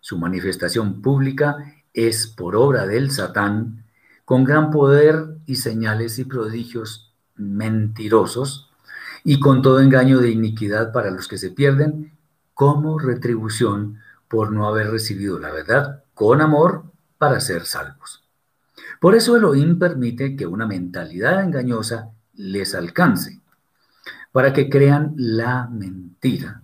Su 0.00 0.18
manifestación 0.18 1.02
pública 1.02 1.74
es 1.92 2.26
por 2.26 2.56
obra 2.56 2.86
del 2.86 3.10
Satán, 3.10 3.84
con 4.24 4.44
gran 4.44 4.70
poder 4.70 5.36
y 5.44 5.56
señales 5.56 6.18
y 6.18 6.24
prodigios 6.24 7.12
mentirosos, 7.36 8.70
y 9.22 9.38
con 9.38 9.60
todo 9.60 9.80
engaño 9.80 10.20
de 10.20 10.30
iniquidad 10.30 10.92
para 10.92 11.10
los 11.10 11.28
que 11.28 11.36
se 11.36 11.50
pierden, 11.50 12.12
como 12.54 12.98
retribución 12.98 13.98
por 14.28 14.50
no 14.50 14.66
haber 14.66 14.90
recibido 14.90 15.38
la 15.38 15.50
verdad 15.50 16.04
con 16.14 16.40
amor 16.40 16.84
para 17.18 17.40
ser 17.40 17.66
salvos. 17.66 18.24
Por 19.00 19.14
eso 19.14 19.36
Elohim 19.36 19.78
permite 19.78 20.36
que 20.36 20.46
una 20.46 20.66
mentalidad 20.66 21.44
engañosa 21.44 22.12
les 22.38 22.74
alcance, 22.74 23.40
para 24.32 24.54
que 24.54 24.70
crean 24.70 25.12
la 25.16 25.68
mentira, 25.70 26.62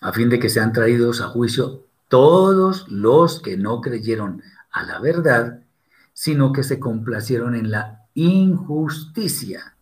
a 0.00 0.12
fin 0.12 0.28
de 0.28 0.40
que 0.40 0.48
sean 0.48 0.72
traídos 0.72 1.20
a 1.20 1.28
juicio 1.28 1.84
todos 2.08 2.88
los 2.88 3.40
que 3.40 3.56
no 3.56 3.80
creyeron 3.80 4.42
a 4.72 4.82
la 4.82 4.98
verdad, 4.98 5.60
sino 6.12 6.52
que 6.52 6.64
se 6.64 6.80
complacieron 6.80 7.54
en 7.54 7.70
la 7.70 8.06
injusticia. 8.14 9.76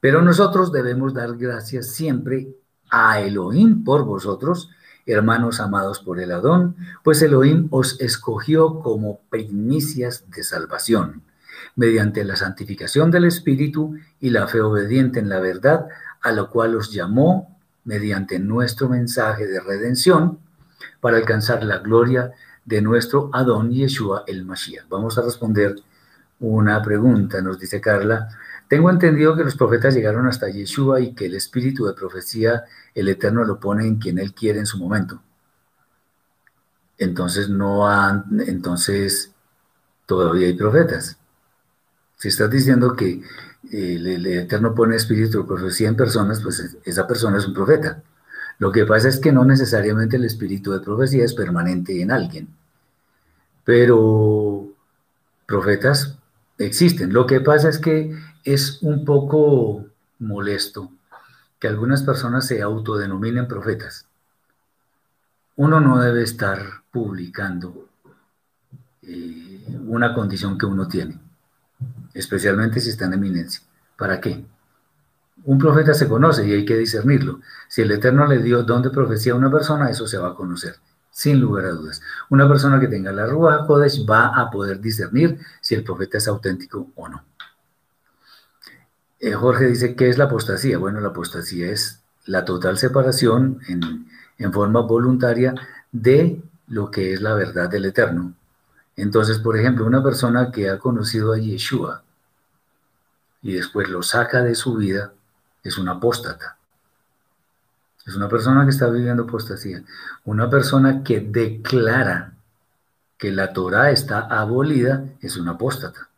Pero 0.00 0.22
nosotros 0.22 0.72
debemos 0.72 1.14
dar 1.14 1.36
gracias 1.36 1.92
siempre 1.92 2.48
a 2.90 3.20
Elohim 3.20 3.84
por 3.84 4.04
vosotros, 4.04 4.70
hermanos 5.06 5.60
amados 5.60 6.00
por 6.00 6.20
el 6.20 6.32
Adón, 6.32 6.76
pues 7.02 7.22
Elohim 7.22 7.68
os 7.70 8.00
escogió 8.00 8.80
como 8.80 9.20
primicias 9.30 10.24
de 10.30 10.42
salvación, 10.42 11.22
mediante 11.78 12.24
la 12.24 12.34
santificación 12.34 13.12
del 13.12 13.24
Espíritu 13.24 13.96
y 14.18 14.30
la 14.30 14.48
fe 14.48 14.60
obediente 14.60 15.20
en 15.20 15.28
la 15.28 15.38
verdad, 15.38 15.86
a 16.20 16.32
lo 16.32 16.50
cual 16.50 16.74
os 16.74 16.92
llamó 16.92 17.56
mediante 17.84 18.40
nuestro 18.40 18.88
mensaje 18.88 19.46
de 19.46 19.60
redención, 19.60 20.40
para 21.00 21.18
alcanzar 21.18 21.62
la 21.62 21.78
gloria 21.78 22.32
de 22.64 22.82
nuestro 22.82 23.30
Adón 23.32 23.70
Yeshua 23.70 24.24
el 24.26 24.44
Mashiach. 24.44 24.88
Vamos 24.88 25.18
a 25.18 25.22
responder 25.22 25.76
una 26.40 26.82
pregunta, 26.82 27.40
nos 27.40 27.60
dice 27.60 27.80
Carla. 27.80 28.28
Tengo 28.66 28.90
entendido 28.90 29.36
que 29.36 29.44
los 29.44 29.54
profetas 29.54 29.94
llegaron 29.94 30.26
hasta 30.26 30.48
Yeshua 30.48 31.00
y 31.00 31.14
que 31.14 31.26
el 31.26 31.36
espíritu 31.36 31.86
de 31.86 31.94
profecía 31.94 32.64
el 32.92 33.08
Eterno 33.08 33.44
lo 33.44 33.60
pone 33.60 33.86
en 33.86 33.98
quien 33.98 34.18
Él 34.18 34.34
quiere 34.34 34.58
en 34.58 34.66
su 34.66 34.78
momento. 34.78 35.22
Entonces 36.98 37.48
no 37.48 37.88
han, 37.88 38.24
entonces 38.48 39.32
todavía 40.06 40.48
hay 40.48 40.54
profetas. 40.54 41.18
Si 42.18 42.28
estás 42.28 42.50
diciendo 42.50 42.94
que 42.94 43.22
el, 43.72 44.06
el 44.06 44.26
Eterno 44.26 44.74
pone 44.74 44.96
espíritu 44.96 45.38
de 45.38 45.48
profecía 45.48 45.88
en 45.88 45.96
personas, 45.96 46.40
pues 46.42 46.76
esa 46.84 47.06
persona 47.06 47.38
es 47.38 47.46
un 47.46 47.54
profeta. 47.54 48.02
Lo 48.58 48.72
que 48.72 48.84
pasa 48.84 49.08
es 49.08 49.20
que 49.20 49.32
no 49.32 49.44
necesariamente 49.44 50.16
el 50.16 50.24
espíritu 50.24 50.72
de 50.72 50.80
profecía 50.80 51.24
es 51.24 51.32
permanente 51.32 52.02
en 52.02 52.10
alguien, 52.10 52.48
pero 53.64 54.68
profetas 55.46 56.18
existen. 56.58 57.12
Lo 57.12 57.26
que 57.26 57.40
pasa 57.40 57.68
es 57.68 57.78
que 57.78 58.18
es 58.44 58.82
un 58.82 59.04
poco 59.04 59.86
molesto 60.18 60.90
que 61.58 61.68
algunas 61.68 62.02
personas 62.02 62.46
se 62.46 62.62
autodenominen 62.62 63.46
profetas. 63.46 64.06
Uno 65.56 65.80
no 65.80 65.98
debe 66.00 66.22
estar 66.22 66.60
publicando 66.90 67.88
eh, 69.02 69.64
una 69.86 70.14
condición 70.14 70.58
que 70.58 70.66
uno 70.66 70.88
tiene, 70.88 71.18
especialmente 72.14 72.80
si 72.80 72.90
está 72.90 73.06
en 73.06 73.14
eminencia. 73.14 73.62
¿Para 73.96 74.20
qué? 74.20 74.44
Un 75.44 75.58
profeta 75.58 75.94
se 75.94 76.08
conoce 76.08 76.46
y 76.46 76.52
hay 76.52 76.64
que 76.64 76.76
discernirlo. 76.76 77.40
Si 77.68 77.82
el 77.82 77.90
Eterno 77.90 78.26
le 78.26 78.38
dio 78.38 78.62
don 78.62 78.82
de 78.82 78.90
profecía 78.90 79.32
a 79.32 79.36
una 79.36 79.50
persona, 79.50 79.90
eso 79.90 80.06
se 80.06 80.18
va 80.18 80.28
a 80.28 80.34
conocer, 80.34 80.76
sin 81.10 81.40
lugar 81.40 81.66
a 81.66 81.70
dudas. 81.70 82.00
Una 82.28 82.48
persona 82.48 82.80
que 82.80 82.88
tenga 82.88 83.12
la 83.12 83.26
Ruach 83.26 83.66
Kodesh 83.66 84.04
va 84.08 84.28
a 84.28 84.50
poder 84.50 84.80
discernir 84.80 85.38
si 85.60 85.74
el 85.74 85.84
profeta 85.84 86.18
es 86.18 86.28
auténtico 86.28 86.90
o 86.96 87.08
no. 87.08 87.24
Eh, 89.20 89.32
Jorge 89.32 89.66
dice, 89.66 89.96
¿qué 89.96 90.08
es 90.08 90.18
la 90.18 90.24
apostasía? 90.24 90.78
Bueno, 90.78 91.00
la 91.00 91.08
apostasía 91.08 91.70
es 91.70 92.02
la 92.26 92.44
total 92.44 92.78
separación 92.78 93.60
en, 93.68 94.06
en 94.38 94.52
forma 94.52 94.80
voluntaria 94.80 95.54
de 95.90 96.40
lo 96.68 96.90
que 96.90 97.14
es 97.14 97.20
la 97.20 97.34
verdad 97.34 97.68
del 97.68 97.86
Eterno. 97.86 98.34
Entonces, 98.98 99.38
por 99.38 99.56
ejemplo, 99.56 99.86
una 99.86 100.02
persona 100.02 100.50
que 100.50 100.68
ha 100.68 100.78
conocido 100.80 101.32
a 101.32 101.38
Yeshua 101.38 102.02
y 103.42 103.52
después 103.52 103.88
lo 103.88 104.02
saca 104.02 104.42
de 104.42 104.56
su 104.56 104.74
vida, 104.74 105.12
es 105.62 105.78
un 105.78 105.88
apóstata. 105.88 106.56
Es 108.04 108.16
una 108.16 108.28
persona 108.28 108.64
que 108.64 108.70
está 108.70 108.88
viviendo 108.88 109.22
apostasía. 109.22 109.84
Una 110.24 110.50
persona 110.50 111.04
que 111.04 111.20
declara 111.20 112.32
que 113.16 113.30
la 113.30 113.52
Torah 113.52 113.92
está 113.92 114.18
abolida 114.22 115.04
es 115.20 115.36
un 115.36 115.46
apóstata, 115.46 116.08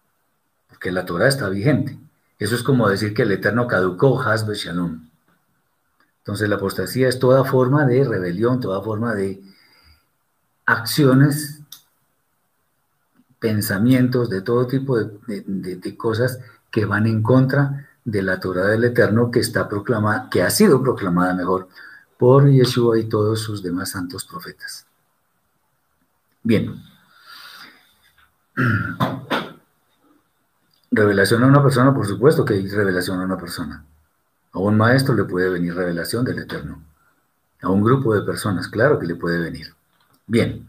porque 0.71 0.91
la 0.91 1.05
Torah 1.05 1.29
está 1.29 1.51
vigente. 1.51 1.99
Eso 2.39 2.55
es 2.55 2.63
como 2.63 2.89
decir 2.89 3.13
que 3.13 3.23
el 3.23 3.33
Eterno 3.33 3.67
caducó 3.67 4.23
Hasbe 4.23 4.55
Shalom. 4.55 5.07
Entonces 6.21 6.49
la 6.49 6.57
apostasía 6.57 7.09
es 7.09 7.19
toda 7.19 7.45
forma 7.45 7.85
de 7.85 8.05
rebelión, 8.05 8.59
toda 8.59 8.81
forma 8.81 9.15
de 9.15 9.43
acciones, 10.65 11.60
pensamientos, 13.41 14.31
de 14.31 14.43
todo 14.43 14.67
tipo 14.67 14.99
de, 14.99 15.43
de 15.47 15.97
cosas 15.97 16.39
que 16.71 16.85
van 16.85 17.07
en 17.07 17.23
contra 17.23 17.89
de 18.05 18.23
la 18.23 18.39
Torah 18.41 18.67
del 18.67 18.85
Eterno 18.85 19.31
que 19.31 19.41
está 19.41 19.69
proclamada, 19.69 20.29
que 20.31 20.43
ha 20.43 20.51
sido 20.51 20.83
proclamada 20.83 21.35
mejor 21.35 21.69
por 22.19 22.49
Yeshua 22.49 22.99
y 22.99 23.05
todos 23.09 23.41
sus 23.41 23.63
demás 23.63 23.91
santos 23.91 24.25
profetas. 24.25 24.87
Bien. 26.43 26.83
Revelación 30.93 31.45
a 31.45 31.47
una 31.47 31.63
persona, 31.63 31.95
por 31.95 32.05
supuesto 32.07 32.45
que 32.45 32.55
hay 32.55 32.67
revelación 32.67 33.21
a 33.21 33.25
una 33.25 33.39
persona. 33.39 33.85
A 34.53 34.59
un 34.59 34.77
maestro 34.77 35.15
le 35.15 35.23
puede 35.23 35.49
venir 35.49 35.73
revelación 35.75 36.25
del 36.25 36.41
Eterno. 36.41 36.83
A 37.63 37.69
un 37.69 37.81
grupo 37.83 38.13
de 38.13 38.23
personas, 38.23 38.67
claro 38.67 38.99
que 38.99 39.07
le 39.07 39.15
puede 39.15 39.39
venir. 39.39 39.73
Bien, 40.27 40.67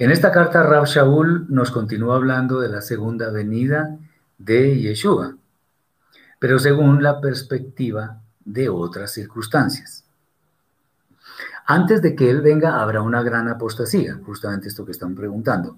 en 0.00 0.10
esta 0.10 0.32
carta 0.32 0.64
Rab 0.64 0.86
Shaul 0.86 1.46
nos 1.48 1.70
continúa 1.70 2.16
hablando 2.16 2.60
de 2.60 2.68
la 2.68 2.80
segunda 2.80 3.30
venida 3.30 3.96
de 4.38 4.80
Yeshua 4.80 5.36
pero 6.40 6.58
según 6.58 7.02
la 7.02 7.20
perspectiva 7.20 8.22
de 8.44 8.68
otras 8.68 9.12
circunstancias. 9.12 10.04
Antes 11.66 12.02
de 12.02 12.16
que 12.16 12.28
Él 12.30 12.40
venga 12.40 12.80
habrá 12.80 13.02
una 13.02 13.22
gran 13.22 13.46
apostasía, 13.46 14.18
justamente 14.24 14.66
esto 14.66 14.84
que 14.84 14.90
están 14.90 15.14
preguntando. 15.14 15.76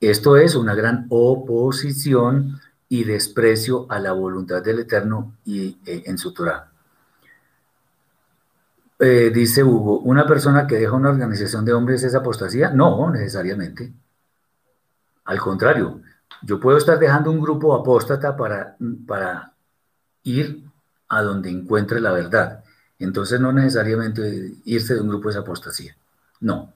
Esto 0.00 0.36
es 0.36 0.56
una 0.56 0.74
gran 0.74 1.06
oposición 1.08 2.60
y 2.88 3.04
desprecio 3.04 3.86
a 3.88 4.00
la 4.00 4.12
voluntad 4.12 4.60
del 4.62 4.80
Eterno 4.80 5.36
y 5.44 5.78
eh, 5.86 6.02
en 6.06 6.18
su 6.18 6.34
Torah. 6.34 6.69
Eh, 9.02 9.30
dice 9.32 9.64
Hugo, 9.64 10.00
¿una 10.00 10.26
persona 10.26 10.66
que 10.66 10.76
deja 10.76 10.92
una 10.92 11.08
organización 11.08 11.64
de 11.64 11.72
hombres 11.72 12.02
es 12.02 12.14
apostasía? 12.14 12.70
No, 12.70 13.10
necesariamente. 13.10 13.90
Al 15.24 15.38
contrario, 15.38 16.02
yo 16.42 16.60
puedo 16.60 16.76
estar 16.76 16.98
dejando 16.98 17.30
un 17.30 17.40
grupo 17.40 17.74
apóstata 17.74 18.36
para, 18.36 18.76
para 19.06 19.54
ir 20.24 20.64
a 21.08 21.22
donde 21.22 21.48
encuentre 21.48 21.98
la 21.98 22.12
verdad. 22.12 22.62
Entonces 22.98 23.40
no 23.40 23.52
necesariamente 23.54 24.52
irse 24.66 24.94
de 24.94 25.00
un 25.00 25.08
grupo 25.08 25.30
es 25.30 25.36
apostasía. 25.36 25.96
No. 26.40 26.70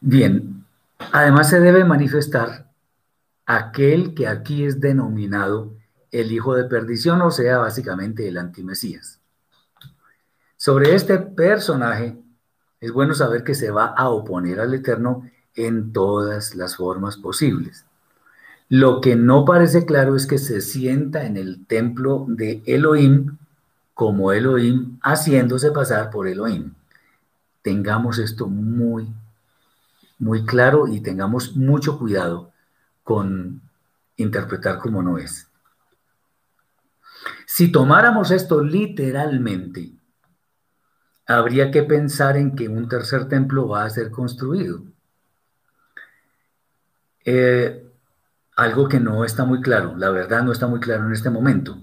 Bien, 0.00 0.62
además 1.10 1.48
se 1.48 1.58
debe 1.60 1.84
manifestar 1.84 2.70
aquel 3.46 4.14
que 4.14 4.28
aquí 4.28 4.64
es 4.66 4.78
denominado 4.78 5.72
el 6.12 6.32
hijo 6.32 6.54
de 6.54 6.64
perdición, 6.64 7.22
o 7.22 7.30
sea, 7.30 7.58
básicamente 7.58 8.28
el 8.28 8.36
antimesías. 8.36 9.17
Sobre 10.58 10.96
este 10.96 11.18
personaje 11.18 12.16
es 12.80 12.90
bueno 12.90 13.14
saber 13.14 13.44
que 13.44 13.54
se 13.54 13.70
va 13.70 13.86
a 13.86 14.08
oponer 14.08 14.58
al 14.58 14.74
Eterno 14.74 15.22
en 15.54 15.92
todas 15.92 16.56
las 16.56 16.74
formas 16.74 17.16
posibles. 17.16 17.86
Lo 18.68 19.00
que 19.00 19.14
no 19.14 19.44
parece 19.44 19.86
claro 19.86 20.16
es 20.16 20.26
que 20.26 20.36
se 20.36 20.60
sienta 20.60 21.26
en 21.26 21.36
el 21.36 21.64
templo 21.64 22.26
de 22.28 22.60
Elohim 22.66 23.38
como 23.94 24.32
Elohim, 24.32 24.98
haciéndose 25.00 25.70
pasar 25.70 26.10
por 26.10 26.26
Elohim. 26.26 26.74
Tengamos 27.62 28.18
esto 28.18 28.48
muy, 28.48 29.06
muy 30.18 30.44
claro 30.44 30.88
y 30.88 31.00
tengamos 31.00 31.56
mucho 31.56 32.00
cuidado 32.00 32.50
con 33.04 33.62
interpretar 34.16 34.78
como 34.78 35.04
no 35.04 35.18
es. 35.18 35.46
Si 37.46 37.70
tomáramos 37.70 38.32
esto 38.32 38.60
literalmente, 38.60 39.97
habría 41.28 41.70
que 41.70 41.82
pensar 41.82 42.36
en 42.36 42.56
que 42.56 42.68
un 42.68 42.88
tercer 42.88 43.28
templo 43.28 43.68
va 43.68 43.84
a 43.84 43.90
ser 43.90 44.10
construido. 44.10 44.82
Eh, 47.24 47.86
algo 48.56 48.88
que 48.88 48.98
no 48.98 49.24
está 49.24 49.44
muy 49.44 49.60
claro, 49.60 49.94
la 49.96 50.10
verdad 50.10 50.42
no 50.42 50.52
está 50.52 50.66
muy 50.66 50.80
claro 50.80 51.06
en 51.06 51.12
este 51.12 51.30
momento. 51.30 51.78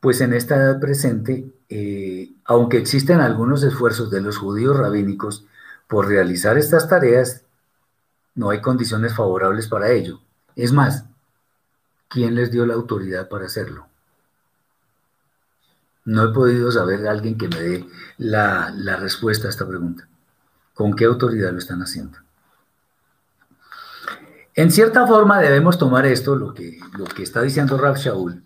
Pues 0.00 0.22
en 0.22 0.32
esta 0.32 0.56
edad 0.56 0.80
presente, 0.80 1.52
eh, 1.68 2.32
aunque 2.46 2.78
existen 2.78 3.20
algunos 3.20 3.62
esfuerzos 3.62 4.10
de 4.10 4.22
los 4.22 4.38
judíos 4.38 4.76
rabínicos 4.76 5.44
por 5.86 6.08
realizar 6.08 6.56
estas 6.56 6.88
tareas, 6.88 7.44
no 8.34 8.48
hay 8.48 8.62
condiciones 8.62 9.14
favorables 9.14 9.68
para 9.68 9.90
ello. 9.90 10.20
Es 10.56 10.72
más, 10.72 11.04
¿quién 12.08 12.34
les 12.34 12.50
dio 12.50 12.64
la 12.64 12.74
autoridad 12.74 13.28
para 13.28 13.44
hacerlo? 13.44 13.89
No 16.10 16.24
he 16.24 16.32
podido 16.32 16.72
saber 16.72 17.02
de 17.02 17.08
alguien 17.08 17.38
que 17.38 17.46
me 17.46 17.60
dé 17.60 17.86
la, 18.18 18.74
la 18.74 18.96
respuesta 18.96 19.46
a 19.46 19.50
esta 19.50 19.64
pregunta. 19.64 20.08
¿Con 20.74 20.96
qué 20.96 21.04
autoridad 21.04 21.52
lo 21.52 21.58
están 21.58 21.82
haciendo? 21.82 22.18
En 24.56 24.72
cierta 24.72 25.06
forma 25.06 25.38
debemos 25.38 25.78
tomar 25.78 26.06
esto, 26.06 26.34
lo 26.34 26.52
que, 26.52 26.80
lo 26.98 27.04
que 27.04 27.22
está 27.22 27.42
diciendo 27.42 27.78
Rab 27.78 27.96
Shaul, 27.96 28.42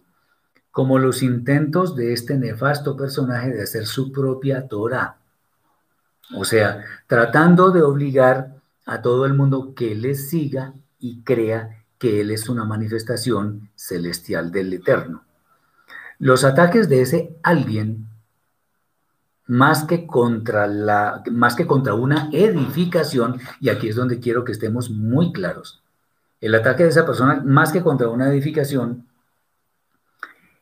como 0.72 0.98
los 0.98 1.22
intentos 1.22 1.96
de 1.96 2.12
este 2.12 2.36
nefasto 2.36 2.98
personaje 2.98 3.50
de 3.50 3.62
hacer 3.62 3.86
su 3.86 4.12
propia 4.12 4.68
Torah. 4.68 5.16
O 6.36 6.44
sea, 6.44 6.84
tratando 7.06 7.70
de 7.70 7.80
obligar 7.80 8.56
a 8.84 9.00
todo 9.00 9.24
el 9.24 9.32
mundo 9.32 9.72
que 9.74 9.94
le 9.94 10.16
siga 10.16 10.74
y 10.98 11.22
crea 11.22 11.82
que 11.96 12.20
él 12.20 12.30
es 12.30 12.50
una 12.50 12.66
manifestación 12.66 13.70
celestial 13.74 14.52
del 14.52 14.70
Eterno. 14.74 15.23
Los 16.18 16.44
ataques 16.44 16.88
de 16.88 17.02
ese 17.02 17.36
alguien, 17.42 18.08
más 19.46 19.84
que 19.84 20.06
contra, 20.06 20.66
la, 20.66 21.22
más 21.30 21.54
que 21.54 21.66
contra 21.66 21.94
una 21.94 22.30
edificación, 22.32 23.40
y 23.60 23.68
aquí 23.68 23.88
es 23.88 23.96
donde 23.96 24.20
quiero 24.20 24.44
que 24.44 24.52
estemos 24.52 24.90
muy 24.90 25.32
claros, 25.32 25.82
el 26.40 26.54
ataque 26.54 26.84
de 26.84 26.90
esa 26.90 27.06
persona, 27.06 27.42
más 27.44 27.72
que 27.72 27.82
contra 27.82 28.08
una 28.08 28.28
edificación, 28.28 29.06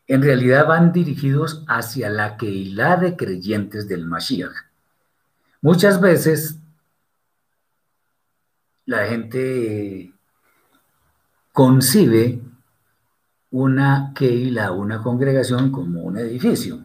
en 0.06 0.22
realidad 0.22 0.66
van 0.66 0.92
dirigidos 0.92 1.64
hacia 1.68 2.10
la 2.10 2.36
Keilah 2.36 2.96
de 2.96 3.16
creyentes 3.16 3.88
del 3.88 4.04
Mashiach. 4.04 4.52
Muchas 5.60 6.00
veces 6.00 6.58
la 8.84 9.06
gente 9.06 10.12
concibe 11.52 12.40
una 13.52 14.12
Keilah, 14.14 14.72
una 14.72 15.02
congregación, 15.02 15.70
como 15.70 16.00
un 16.00 16.16
edificio. 16.16 16.80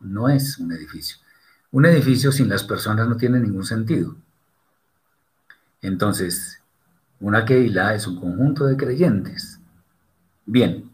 No 0.00 0.28
es 0.28 0.58
un 0.58 0.72
edificio. 0.72 1.18
Un 1.70 1.86
edificio 1.86 2.32
sin 2.32 2.48
las 2.48 2.64
personas 2.64 3.08
no 3.08 3.16
tiene 3.16 3.38
ningún 3.38 3.64
sentido. 3.64 4.16
Entonces, 5.80 6.60
una 7.20 7.44
Keilah 7.44 7.94
es 7.94 8.06
un 8.08 8.18
conjunto 8.18 8.66
de 8.66 8.76
creyentes. 8.76 9.60
Bien. 10.44 10.90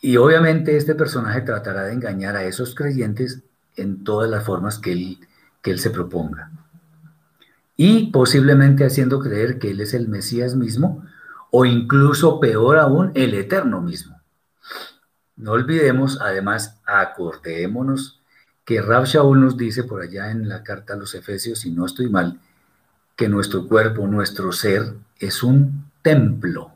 Y 0.00 0.16
obviamente 0.16 0.76
este 0.76 0.94
personaje 0.94 1.42
tratará 1.42 1.82
de 1.84 1.92
engañar 1.92 2.36
a 2.36 2.44
esos 2.44 2.74
creyentes 2.74 3.42
en 3.76 4.02
todas 4.02 4.30
las 4.30 4.44
formas 4.44 4.78
que 4.78 4.92
él, 4.92 5.18
que 5.60 5.72
él 5.72 5.78
se 5.78 5.90
proponga. 5.90 6.50
Y 7.76 8.10
posiblemente 8.10 8.86
haciendo 8.86 9.20
creer 9.20 9.58
que 9.58 9.72
él 9.72 9.80
es 9.80 9.92
el 9.92 10.08
Mesías 10.08 10.54
mismo 10.54 11.04
o 11.50 11.64
incluso 11.64 12.40
peor 12.40 12.78
aún, 12.78 13.12
el 13.14 13.34
Eterno 13.34 13.80
mismo. 13.80 14.20
No 15.36 15.52
olvidemos, 15.52 16.20
además, 16.20 16.80
acordémonos 16.84 18.20
que 18.64 18.82
Rab 18.82 19.04
Shaul 19.04 19.40
nos 19.40 19.56
dice 19.56 19.84
por 19.84 20.02
allá 20.02 20.30
en 20.30 20.48
la 20.48 20.62
carta 20.62 20.94
a 20.94 20.96
los 20.96 21.14
Efesios, 21.14 21.60
si 21.60 21.70
no 21.70 21.86
estoy 21.86 22.10
mal, 22.10 22.38
que 23.16 23.28
nuestro 23.28 23.66
cuerpo, 23.66 24.06
nuestro 24.06 24.52
ser, 24.52 24.94
es 25.18 25.42
un 25.42 25.90
templo. 26.02 26.72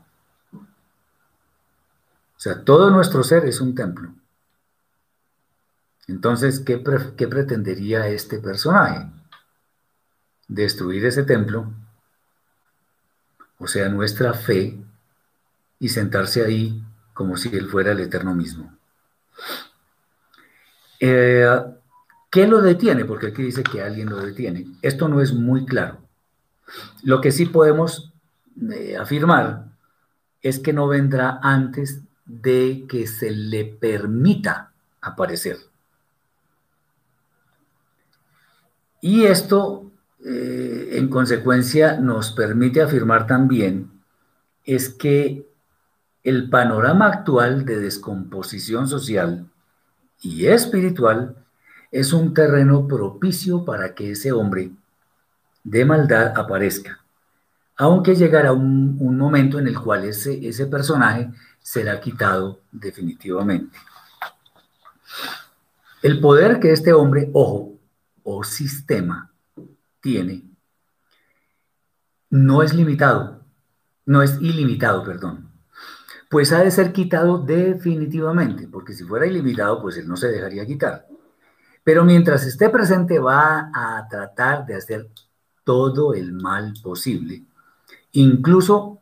O 0.51 2.39
sea, 2.43 2.63
todo 2.63 2.89
nuestro 2.89 3.23
ser 3.23 3.45
es 3.45 3.61
un 3.61 3.75
templo. 3.75 4.13
Entonces, 6.07 6.59
¿qué, 6.59 6.77
pretendería 6.77 8.07
este 8.07 8.39
personaje? 8.39 9.09
Destruir 10.47 11.05
ese 11.05 11.23
templo, 11.23 11.71
o 13.63 13.67
sea, 13.67 13.87
nuestra 13.87 14.33
fe, 14.33 14.77
y 15.79 15.89
sentarse 15.89 16.43
ahí 16.43 16.83
como 17.13 17.37
si 17.37 17.49
Él 17.49 17.67
fuera 17.69 17.91
el 17.91 17.99
eterno 17.99 18.33
mismo. 18.33 18.73
Eh, 20.99 21.47
¿Qué 22.29 22.47
lo 22.47 22.61
detiene? 22.61 23.05
Porque 23.05 23.27
aquí 23.27 23.43
dice 23.43 23.63
que 23.63 23.81
alguien 23.81 24.09
lo 24.09 24.17
detiene. 24.17 24.65
Esto 24.81 25.07
no 25.07 25.21
es 25.21 25.33
muy 25.33 25.65
claro. 25.65 25.99
Lo 27.03 27.21
que 27.21 27.31
sí 27.31 27.45
podemos 27.45 28.13
eh, 28.71 28.97
afirmar 28.97 29.65
es 30.41 30.59
que 30.59 30.73
no 30.73 30.87
vendrá 30.87 31.39
antes 31.41 32.01
de 32.25 32.85
que 32.87 33.07
se 33.07 33.31
le 33.31 33.65
permita 33.65 34.71
aparecer. 35.01 35.57
Y 39.01 39.25
esto, 39.25 39.91
eh, 40.25 40.89
en 40.93 41.09
consecuencia, 41.09 41.97
nos 41.99 42.31
permite 42.31 42.81
afirmar 42.81 43.27
también 43.27 43.91
es 44.63 44.87
que 44.87 45.45
el 46.23 46.49
panorama 46.49 47.07
actual 47.07 47.65
de 47.65 47.79
descomposición 47.79 48.87
social 48.87 49.45
y 50.21 50.47
espiritual 50.47 51.35
es 51.91 52.13
un 52.13 52.33
terreno 52.33 52.87
propicio 52.87 53.65
para 53.65 53.93
que 53.93 54.11
ese 54.11 54.31
hombre 54.31 54.71
de 55.65 55.83
maldad 55.83 56.37
aparezca, 56.37 57.03
aunque 57.75 58.15
llegará 58.15 58.53
un, 58.53 59.17
momento 59.17 59.59
en 59.59 59.67
el 59.67 59.77
cual 59.77 60.05
ese, 60.05 60.47
ese 60.47 60.67
personaje 60.67 61.29
será 61.59 61.99
quitado 61.99 62.61
definitivamente. 62.71 63.77
El 66.01 66.21
poder 66.21 66.61
que 66.61 66.71
este 66.71 66.93
hombre, 66.93 67.29
ojo, 67.33 67.73
o 68.23 68.43
sistema 68.45 69.32
tiene, 70.03 70.43
no 72.29 72.61
es 72.61 72.73
limitado, 72.73 73.45
no 74.05 74.21
es 74.21 74.37
ilimitado, 74.41 75.01
perdón, 75.01 75.49
pues 76.29 76.51
ha 76.51 76.61
de 76.61 76.71
ser 76.71 76.91
quitado 76.91 77.37
definitivamente, 77.37 78.67
porque 78.67 78.91
si 78.91 79.05
fuera 79.05 79.25
ilimitado, 79.25 79.81
pues 79.81 79.95
él 79.95 80.07
no 80.07 80.17
se 80.17 80.27
dejaría 80.27 80.65
quitar. 80.65 81.07
Pero 81.85 82.03
mientras 82.03 82.45
esté 82.45 82.69
presente 82.69 83.17
va 83.17 83.71
a 83.73 84.05
tratar 84.09 84.65
de 84.65 84.75
hacer 84.75 85.09
todo 85.63 86.13
el 86.13 86.33
mal 86.33 86.73
posible, 86.83 87.45
incluso 88.11 89.01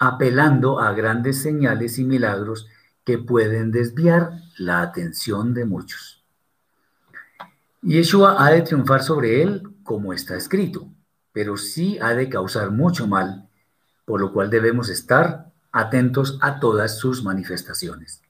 apelando 0.00 0.80
a 0.80 0.92
grandes 0.92 1.40
señales 1.40 2.00
y 2.00 2.04
milagros 2.04 2.66
que 3.04 3.18
pueden 3.18 3.70
desviar 3.70 4.32
la 4.58 4.80
atención 4.80 5.54
de 5.54 5.66
muchos. 5.66 6.24
Yeshua 7.82 8.44
ha 8.44 8.50
de 8.50 8.62
triunfar 8.62 9.04
sobre 9.04 9.42
él 9.42 9.75
como 9.86 10.12
está 10.12 10.36
escrito, 10.36 10.88
pero 11.32 11.56
sí 11.56 11.98
ha 12.02 12.12
de 12.12 12.28
causar 12.28 12.70
mucho 12.70 13.06
mal, 13.06 13.48
por 14.04 14.20
lo 14.20 14.32
cual 14.32 14.50
debemos 14.50 14.90
estar 14.90 15.52
atentos 15.72 16.38
a 16.42 16.60
todas 16.60 16.98
sus 16.98 17.22
manifestaciones. 17.22 18.22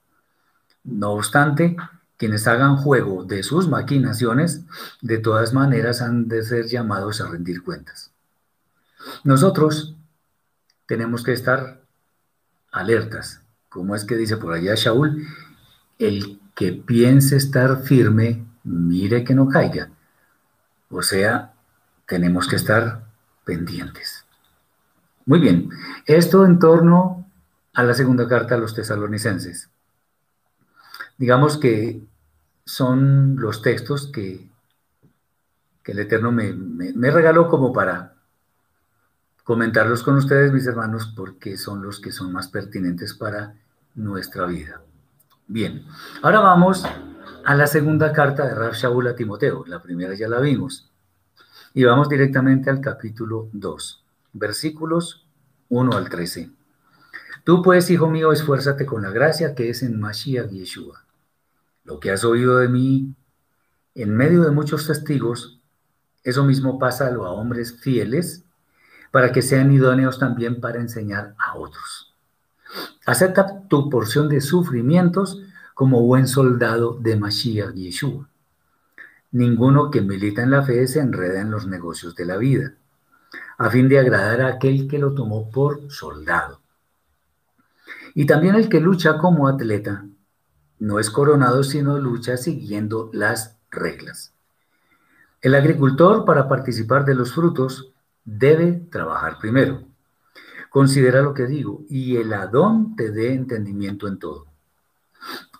No 0.83 1.11
obstante, 1.11 1.75
quienes 2.17 2.47
hagan 2.47 2.77
juego 2.77 3.23
de 3.23 3.43
sus 3.43 3.67
maquinaciones, 3.67 4.61
de 5.01 5.17
todas 5.17 5.53
maneras 5.53 6.01
han 6.01 6.27
de 6.27 6.43
ser 6.43 6.67
llamados 6.67 7.21
a 7.21 7.27
rendir 7.27 7.63
cuentas. 7.63 8.11
Nosotros 9.23 9.95
tenemos 10.85 11.23
que 11.23 11.33
estar 11.33 11.81
alertas. 12.71 13.41
Como 13.69 13.95
es 13.95 14.05
que 14.05 14.15
dice 14.15 14.37
por 14.37 14.53
allá 14.53 14.73
Shaul, 14.75 15.27
el 15.99 16.39
que 16.55 16.73
piense 16.73 17.35
estar 17.35 17.83
firme, 17.83 18.45
mire 18.63 19.23
que 19.23 19.35
no 19.35 19.47
caiga. 19.47 19.89
O 20.89 21.01
sea, 21.01 21.53
tenemos 22.05 22.47
que 22.47 22.55
estar 22.55 23.03
pendientes. 23.45 24.25
Muy 25.25 25.39
bien, 25.39 25.69
esto 26.05 26.45
en 26.45 26.59
torno 26.59 27.29
a 27.73 27.83
la 27.83 27.93
segunda 27.93 28.27
carta 28.27 28.55
a 28.55 28.57
los 28.57 28.73
tesalonicenses 28.73 29.69
digamos 31.17 31.57
que 31.57 32.01
son 32.65 33.35
los 33.37 33.61
textos 33.61 34.07
que, 34.11 34.49
el 35.85 35.99
Eterno 35.99 36.33
me, 36.33 36.51
me, 36.51 37.11
regaló 37.11 37.47
como 37.47 37.71
para 37.71 38.15
comentarlos 39.45 40.03
con 40.03 40.17
ustedes, 40.17 40.51
mis 40.51 40.67
hermanos, 40.67 41.13
porque 41.15 41.55
son 41.55 41.81
los 41.81 42.01
que 42.01 42.11
son 42.11 42.33
más 42.33 42.49
pertinentes 42.49 43.13
para 43.13 43.53
nuestra 43.95 44.45
vida. 44.47 44.81
Bien, 45.47 45.85
ahora 46.21 46.41
vamos 46.41 46.85
a 47.47 47.55
la 47.55 47.65
segunda 47.65 48.11
carta 48.11 48.45
de 48.45 48.53
Rav 48.53 48.73
Shaul 48.73 49.07
a 49.07 49.15
Timoteo. 49.15 49.63
La 49.67 49.81
primera 49.81 50.13
ya 50.13 50.27
la 50.27 50.41
vimos. 50.41 50.91
Y 51.73 51.85
vamos 51.85 52.09
directamente 52.09 52.69
al 52.69 52.81
capítulo 52.81 53.47
2, 53.53 54.03
versículos 54.33 55.25
1 55.69 55.95
al 55.95 56.09
13. 56.09 56.51
Tú 57.45 57.61
pues, 57.61 57.89
hijo 57.89 58.09
mío, 58.09 58.33
esfuérzate 58.33 58.85
con 58.85 59.01
la 59.01 59.11
gracia 59.11 59.55
que 59.55 59.69
es 59.69 59.81
en 59.81 59.97
Mashiach 59.97 60.49
Yeshua 60.49 61.05
lo 61.85 62.01
que 62.01 62.11
has 62.11 62.25
oído 62.25 62.57
de 62.57 62.67
mí 62.67 63.15
en 63.95 64.13
medio 64.13 64.43
de 64.43 64.51
muchos 64.51 64.85
testigos, 64.85 65.61
eso 66.25 66.43
mismo 66.43 66.77
pasa 66.77 67.07
a 67.07 67.31
hombres 67.31 67.79
fieles, 67.79 68.43
para 69.09 69.31
que 69.31 69.41
sean 69.41 69.71
idóneos 69.71 70.19
también 70.19 70.59
para 70.59 70.81
enseñar 70.81 71.33
a 71.39 71.55
otros. 71.55 72.13
Acepta 73.05 73.61
tu 73.69 73.89
porción 73.89 74.27
de 74.27 74.41
sufrimientos 74.41 75.41
como 75.77 76.01
buen 76.01 76.27
soldado 76.27 76.97
de 76.99 77.15
Mashiach 77.17 77.75
Yeshua. 77.75 78.27
Ninguno 79.31 79.91
que 79.91 80.01
milita 80.01 80.41
en 80.41 80.49
la 80.49 80.63
fe 80.63 80.87
se 80.87 80.99
enreda 80.99 81.39
en 81.39 81.51
los 81.51 81.67
negocios 81.67 82.15
de 82.15 82.25
la 82.25 82.37
vida, 82.37 82.73
a 83.59 83.69
fin 83.69 83.87
de 83.87 83.99
agradar 83.99 84.41
a 84.41 84.47
aquel 84.47 84.87
que 84.87 84.97
lo 84.97 85.13
tomó 85.13 85.51
por 85.51 85.91
soldado. 85.91 86.61
Y 88.15 88.25
también 88.25 88.55
el 88.55 88.69
que 88.69 88.79
lucha 88.79 89.19
como 89.19 89.47
atleta 89.47 90.03
no 90.79 90.97
es 90.97 91.11
coronado, 91.11 91.61
sino 91.61 91.99
lucha 91.99 92.37
siguiendo 92.37 93.11
las 93.13 93.55
reglas. 93.69 94.33
El 95.41 95.53
agricultor, 95.53 96.25
para 96.25 96.47
participar 96.47 97.05
de 97.05 97.13
los 97.13 97.35
frutos, 97.35 97.91
debe 98.25 98.71
trabajar 98.91 99.37
primero. 99.37 99.83
Considera 100.71 101.21
lo 101.21 101.35
que 101.35 101.45
digo, 101.45 101.83
y 101.87 102.17
el 102.17 102.33
Adón 102.33 102.95
te 102.95 103.11
dé 103.11 103.35
entendimiento 103.35 104.07
en 104.07 104.17
todo. 104.17 104.46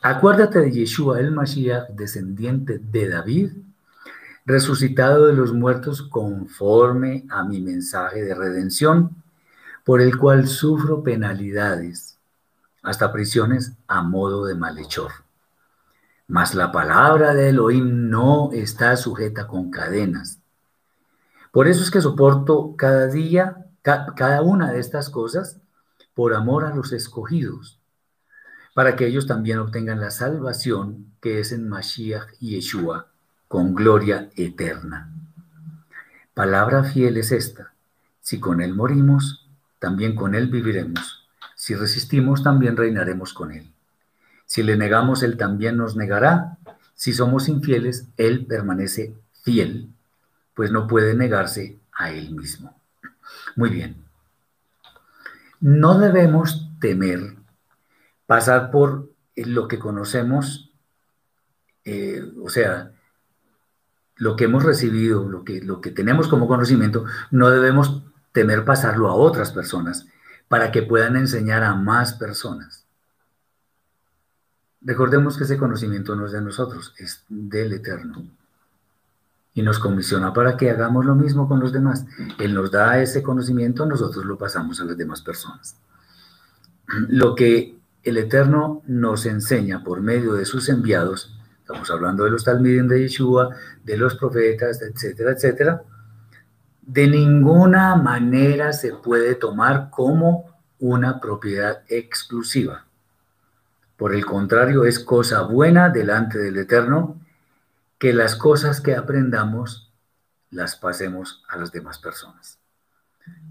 Acuérdate 0.02 0.60
de 0.60 0.72
Yeshua 0.72 1.20
el 1.20 1.32
Mashiach, 1.32 1.90
descendiente 1.90 2.78
de 2.78 3.10
David, 3.10 3.54
resucitado 4.46 5.26
de 5.26 5.34
los 5.34 5.54
muertos 5.54 6.04
conforme 6.04 7.26
a 7.30 7.44
mi 7.44 7.62
mensaje 7.62 8.22
de 8.22 8.36
redención, 8.36 9.24
por 9.84 10.02
el 10.02 10.18
cual 10.18 10.48
sufro 10.48 11.02
penalidades, 11.02 12.18
hasta 12.84 13.12
prisiones 13.12 13.74
a 13.88 14.04
modo 14.04 14.46
de 14.46 14.56
malhechor. 14.56 15.12
Mas 16.28 16.54
la 16.54 16.72
palabra 16.72 17.34
de 17.34 17.50
Elohim 17.50 18.10
no 18.10 18.52
está 18.54 18.96
sujeta 18.98 19.48
con 19.48 19.72
cadenas. 19.72 20.40
Por 21.52 21.68
eso 21.68 21.82
es 21.82 21.90
que 21.90 22.02
soporto 22.02 22.76
cada 22.78 23.08
día, 23.08 23.66
cada 23.82 24.42
una 24.44 24.72
de 24.72 24.80
estas 24.80 25.10
cosas, 25.10 25.58
por 26.14 26.36
amor 26.36 26.66
a 26.66 26.76
los 26.76 26.92
escogidos, 26.92 27.77
para 28.78 28.96
que 28.96 29.08
ellos 29.08 29.26
también 29.26 29.58
obtengan 29.58 30.00
la 30.00 30.12
salvación 30.12 31.08
que 31.20 31.40
es 31.40 31.52
en 31.52 31.68
Mashiach 31.68 32.28
y 32.40 32.52
Yeshua, 32.52 33.08
con 33.48 33.74
gloria 33.74 34.30
eterna. 34.36 35.12
Palabra 36.36 36.84
fiel 36.84 37.18
es 37.18 37.32
esta. 37.32 37.74
Si 38.22 38.40
con 38.40 38.62
Él 38.62 38.76
morimos, 38.76 39.50
también 39.80 40.14
con 40.14 40.36
Él 40.36 40.50
viviremos. 40.50 41.28
Si 41.56 41.74
resistimos, 41.74 42.44
también 42.44 42.78
reinaremos 42.78 43.34
con 43.34 43.52
Él. 43.52 43.68
Si 44.46 44.62
le 44.62 44.78
negamos, 44.78 45.24
Él 45.24 45.38
también 45.38 45.76
nos 45.76 45.96
negará. 45.96 46.60
Si 46.94 47.14
somos 47.14 47.50
infieles, 47.50 48.06
Él 48.16 48.46
permanece 48.46 49.16
fiel, 49.42 49.90
pues 50.54 50.70
no 50.72 50.86
puede 50.86 51.16
negarse 51.16 51.80
a 51.94 52.12
Él 52.12 52.30
mismo. 52.30 52.80
Muy 53.56 53.72
bien. 53.72 54.06
No 55.62 55.98
debemos 55.98 56.70
temer 56.80 57.37
pasar 58.28 58.70
por 58.70 59.10
lo 59.36 59.68
que 59.68 59.80
conocemos, 59.80 60.72
eh, 61.86 62.22
o 62.44 62.50
sea, 62.50 62.92
lo 64.18 64.36
que 64.36 64.46
hemos 64.46 64.64
recibido, 64.64 65.28
lo 65.28 65.44
que, 65.44 65.62
lo 65.62 65.80
que 65.80 65.92
tenemos 65.92 66.28
como 66.28 66.48
conocimiento, 66.48 67.06
no 67.32 67.50
debemos 67.50 68.04
temer 68.32 68.66
pasarlo 68.66 69.10
a 69.10 69.16
otras 69.16 69.52
personas 69.52 70.08
para 70.48 70.72
que 70.72 70.84
puedan 70.84 71.16
enseñar 71.16 71.64
a 71.64 71.76
más 71.76 72.14
personas. 72.14 72.86
Recordemos 74.82 75.38
que 75.38 75.44
ese 75.44 75.58
conocimiento 75.58 76.16
no 76.16 76.26
es 76.26 76.32
de 76.32 76.42
nosotros, 76.42 76.94
es 76.98 77.24
del 77.30 77.74
Eterno. 77.74 78.24
Y 79.54 79.64
nos 79.64 79.80
comisiona 79.80 80.34
para 80.34 80.56
que 80.56 80.70
hagamos 80.70 81.06
lo 81.06 81.16
mismo 81.16 81.48
con 81.48 81.60
los 81.60 81.74
demás. 81.74 82.06
Él 82.38 82.54
nos 82.54 82.72
da 82.72 83.02
ese 83.02 83.24
conocimiento, 83.24 83.86
nosotros 83.86 84.24
lo 84.24 84.38
pasamos 84.38 84.80
a 84.80 84.86
las 84.86 84.98
demás 84.98 85.22
personas. 85.22 85.76
Lo 87.10 87.34
que 87.34 87.77
el 88.08 88.18
Eterno 88.18 88.82
nos 88.88 89.26
enseña 89.26 89.84
por 89.84 90.02
medio 90.02 90.34
de 90.34 90.46
sus 90.46 90.70
enviados, 90.70 91.38
estamos 91.60 91.92
hablando 91.92 92.24
de 92.24 92.32
los 92.32 92.46
Talmidim 92.46 92.88
de 92.88 93.02
Yeshua, 93.02 93.56
de 93.84 93.98
los 93.98 94.16
profetas, 94.16 94.82
etcétera, 94.82 95.32
etcétera, 95.32 95.84
de 96.82 97.08
ninguna 97.08 97.96
manera 97.96 98.72
se 98.72 98.94
puede 98.94 99.36
tomar 99.36 99.90
como 99.90 100.46
una 100.80 101.20
propiedad 101.20 101.84
exclusiva. 101.90 102.86
Por 103.98 104.16
el 104.16 104.26
contrario, 104.26 104.86
es 104.86 105.00
cosa 105.00 105.42
buena 105.42 105.90
delante 105.90 106.38
del 106.38 106.58
Eterno 106.58 107.20
que 107.98 108.14
las 108.14 108.36
cosas 108.36 108.80
que 108.80 108.96
aprendamos 108.96 109.92
las 110.50 110.78
pasemos 110.78 111.44
a 111.50 111.58
las 111.58 111.72
demás 111.72 112.00
personas. 112.00 112.60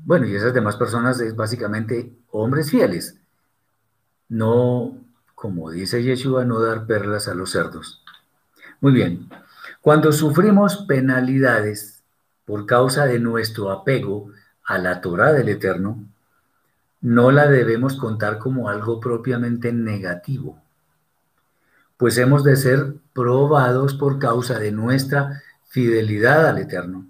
Bueno, 0.05 0.27
y 0.27 0.35
esas 0.35 0.55
demás 0.55 0.77
personas 0.77 1.21
es 1.21 1.37
básicamente 1.37 2.17
hombres 2.31 2.71
fieles. 2.71 3.21
No, 4.29 4.97
como 5.35 5.71
dice 5.71 6.03
Yeshua, 6.03 6.45
no 6.45 6.61
dar 6.61 6.87
perlas 6.87 7.29
a 7.29 7.35
los 7.35 7.51
cerdos. 7.51 8.03
Muy 8.81 8.93
bien, 8.93 9.29
cuando 9.81 10.13
sufrimos 10.13 10.85
penalidades 10.89 12.03
por 12.45 12.67
causa 12.67 13.07
de 13.07 13.19
nuestro 13.19 13.71
apego 13.71 14.31
a 14.65 14.79
la 14.79 15.01
Torah 15.01 15.33
del 15.33 15.49
Eterno, 15.49 16.05
no 17.01 17.31
la 17.31 17.47
debemos 17.47 17.97
contar 17.97 18.39
como 18.39 18.69
algo 18.69 18.99
propiamente 18.99 19.73
negativo, 19.73 20.61
pues 21.97 22.19
hemos 22.19 22.43
de 22.43 22.57
ser 22.57 22.95
probados 23.13 23.95
por 23.95 24.19
causa 24.19 24.59
de 24.59 24.73
nuestra 24.73 25.43
fidelidad 25.69 26.49
al 26.49 26.59
Eterno, 26.59 27.07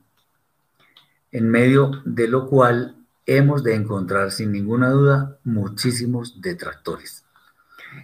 en 1.32 1.50
medio 1.50 2.02
de 2.04 2.28
lo 2.28 2.46
cual 2.46 2.96
hemos 3.26 3.64
de 3.64 3.74
encontrar 3.74 4.30
sin 4.30 4.52
ninguna 4.52 4.90
duda 4.90 5.36
muchísimos 5.44 6.40
detractores. 6.40 7.24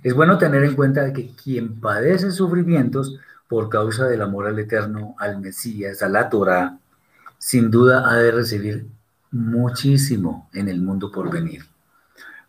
Es 0.03 0.15
bueno 0.15 0.39
tener 0.39 0.65
en 0.65 0.75
cuenta 0.75 1.13
que 1.13 1.31
quien 1.35 1.81
padece 1.81 2.33
sufrimientos 2.33 3.19
por 3.49 3.69
causa 3.69 4.07
del 4.07 4.23
amor 4.23 4.47
al 4.47 4.59
Eterno, 4.59 5.15
al 5.19 5.41
Mesías, 5.41 6.03
a 6.03 6.09
la 6.09 6.29
Torah, 6.29 6.79
sin 7.39 7.71
duda 7.71 8.11
ha 8.11 8.17
de 8.17 8.33
recibir 8.33 8.87
muchísimo 9.31 10.49
en 10.53 10.69
el 10.69 10.81
mundo 10.81 11.11
por 11.11 11.31
venir. 11.31 11.65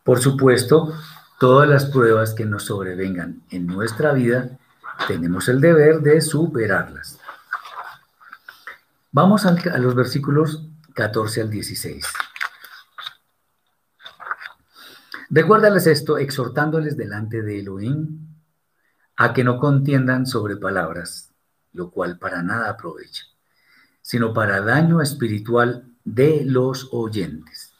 Por 0.03 0.19
supuesto, 0.19 0.93
todas 1.39 1.69
las 1.69 1.85
pruebas 1.85 2.33
que 2.33 2.45
nos 2.45 2.63
sobrevengan 2.63 3.41
en 3.49 3.67
nuestra 3.67 4.13
vida, 4.13 4.57
tenemos 5.07 5.47
el 5.49 5.61
deber 5.61 6.01
de 6.01 6.21
superarlas. 6.21 7.19
Vamos 9.11 9.45
a 9.45 9.51
los 9.77 9.95
versículos 9.95 10.63
14 10.93 11.41
al 11.41 11.49
16. 11.49 12.05
Recuérdales 15.35 15.87
esto, 15.87 16.19
exhortándoles 16.19 16.95
delante 16.95 17.41
de 17.41 17.59
Elohim 17.59 18.19
a 19.15 19.33
que 19.33 19.43
no 19.43 19.57
contiendan 19.57 20.27
sobre 20.27 20.57
palabras, 20.57 21.33
lo 21.71 21.89
cual 21.89 22.19
para 22.19 22.43
nada 22.43 22.69
aprovecha, 22.69 23.23
sino 24.03 24.31
para 24.31 24.61
daño 24.61 25.01
espiritual 25.01 25.87
de 26.03 26.43
los 26.45 26.89
oyentes. 26.91 27.73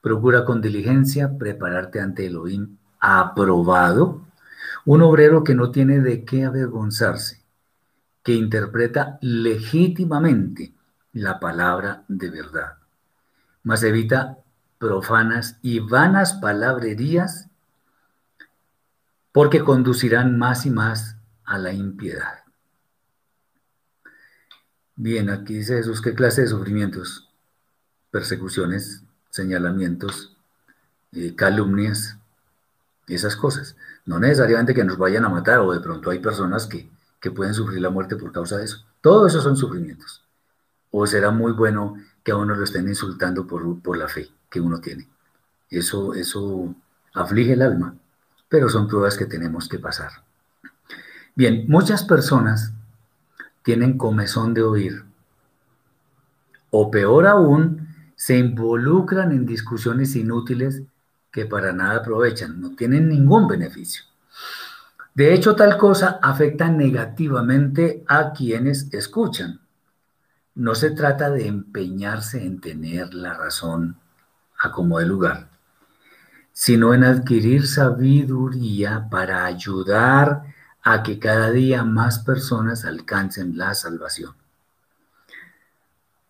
Procura 0.00 0.46
con 0.46 0.62
diligencia 0.62 1.36
prepararte 1.36 2.00
ante 2.00 2.24
Elohim 2.24 2.78
aprobado, 2.98 4.22
un 4.86 5.02
obrero 5.02 5.44
que 5.44 5.54
no 5.54 5.70
tiene 5.70 6.00
de 6.00 6.24
qué 6.24 6.46
avergonzarse, 6.46 7.42
que 8.22 8.32
interpreta 8.32 9.18
legítimamente 9.20 10.72
la 11.12 11.40
palabra 11.40 12.04
de 12.08 12.30
verdad, 12.30 12.78
mas 13.64 13.82
evita 13.82 14.38
profanas 14.78 15.58
y 15.62 15.80
vanas 15.80 16.34
palabrerías 16.34 17.48
porque 19.32 19.62
conducirán 19.62 20.38
más 20.38 20.66
y 20.66 20.70
más 20.70 21.16
a 21.44 21.58
la 21.58 21.72
impiedad. 21.72 22.44
Bien, 24.94 25.28
aquí 25.28 25.54
dice 25.54 25.76
Jesús, 25.76 26.00
¿qué 26.00 26.14
clase 26.14 26.42
de 26.42 26.48
sufrimientos? 26.48 27.28
Persecuciones, 28.10 29.02
señalamientos, 29.30 30.34
eh, 31.12 31.34
calumnias, 31.36 32.16
esas 33.06 33.36
cosas. 33.36 33.76
No 34.06 34.18
necesariamente 34.18 34.74
que 34.74 34.84
nos 34.84 34.96
vayan 34.96 35.26
a 35.26 35.28
matar 35.28 35.58
o 35.60 35.72
de 35.72 35.80
pronto 35.80 36.10
hay 36.10 36.18
personas 36.18 36.66
que, 36.66 36.90
pueden 37.34 37.54
sufrir 37.54 37.80
la 37.80 37.90
muerte 37.90 38.14
por 38.14 38.30
causa 38.30 38.56
de 38.56 38.66
eso. 38.66 38.86
Todo 39.00 39.26
eso 39.26 39.40
son 39.40 39.56
sufrimientos. 39.56 40.22
O 40.92 41.08
será 41.08 41.32
muy 41.32 41.50
bueno 41.50 41.96
que 42.22 42.30
a 42.30 42.36
uno 42.36 42.54
lo 42.54 42.62
estén 42.62 42.86
insultando 42.86 43.48
por, 43.48 43.82
por 43.82 43.96
la 43.96 44.06
fe 44.06 44.30
que 44.56 44.60
uno 44.62 44.80
tiene. 44.80 45.06
Eso, 45.68 46.14
eso 46.14 46.74
aflige 47.12 47.52
el 47.52 47.60
alma, 47.60 47.94
pero 48.48 48.70
son 48.70 48.88
pruebas 48.88 49.18
que 49.18 49.26
tenemos 49.26 49.68
que 49.68 49.78
pasar. 49.78 50.12
Bien, 51.34 51.66
muchas 51.68 52.04
personas 52.04 52.72
tienen 53.62 53.98
comezón 53.98 54.54
de 54.54 54.62
oír, 54.62 55.04
o 56.70 56.90
peor 56.90 57.26
aún, 57.26 57.86
se 58.16 58.38
involucran 58.38 59.30
en 59.32 59.44
discusiones 59.44 60.16
inútiles 60.16 60.82
que 61.30 61.44
para 61.44 61.74
nada 61.74 61.96
aprovechan, 61.96 62.58
no 62.58 62.74
tienen 62.74 63.10
ningún 63.10 63.46
beneficio. 63.46 64.04
De 65.14 65.34
hecho, 65.34 65.54
tal 65.54 65.76
cosa 65.76 66.18
afecta 66.22 66.70
negativamente 66.70 68.04
a 68.08 68.32
quienes 68.32 68.92
escuchan, 68.94 69.60
no 70.54 70.74
se 70.74 70.92
trata 70.92 71.28
de 71.28 71.46
empeñarse 71.46 72.42
en 72.42 72.58
tener 72.62 73.12
la 73.12 73.34
razón 73.34 73.96
a 74.58 74.70
como 74.70 74.98
de 74.98 75.06
lugar, 75.06 75.48
sino 76.52 76.94
en 76.94 77.04
adquirir 77.04 77.66
sabiduría 77.66 79.08
para 79.10 79.44
ayudar 79.44 80.42
a 80.82 81.02
que 81.02 81.18
cada 81.18 81.50
día 81.50 81.84
más 81.84 82.20
personas 82.20 82.84
alcancen 82.84 83.58
la 83.58 83.74
salvación. 83.74 84.34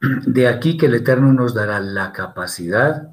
De 0.00 0.48
aquí 0.48 0.76
que 0.76 0.86
el 0.86 0.94
Eterno 0.94 1.32
nos 1.32 1.54
dará 1.54 1.80
la 1.80 2.12
capacidad 2.12 3.10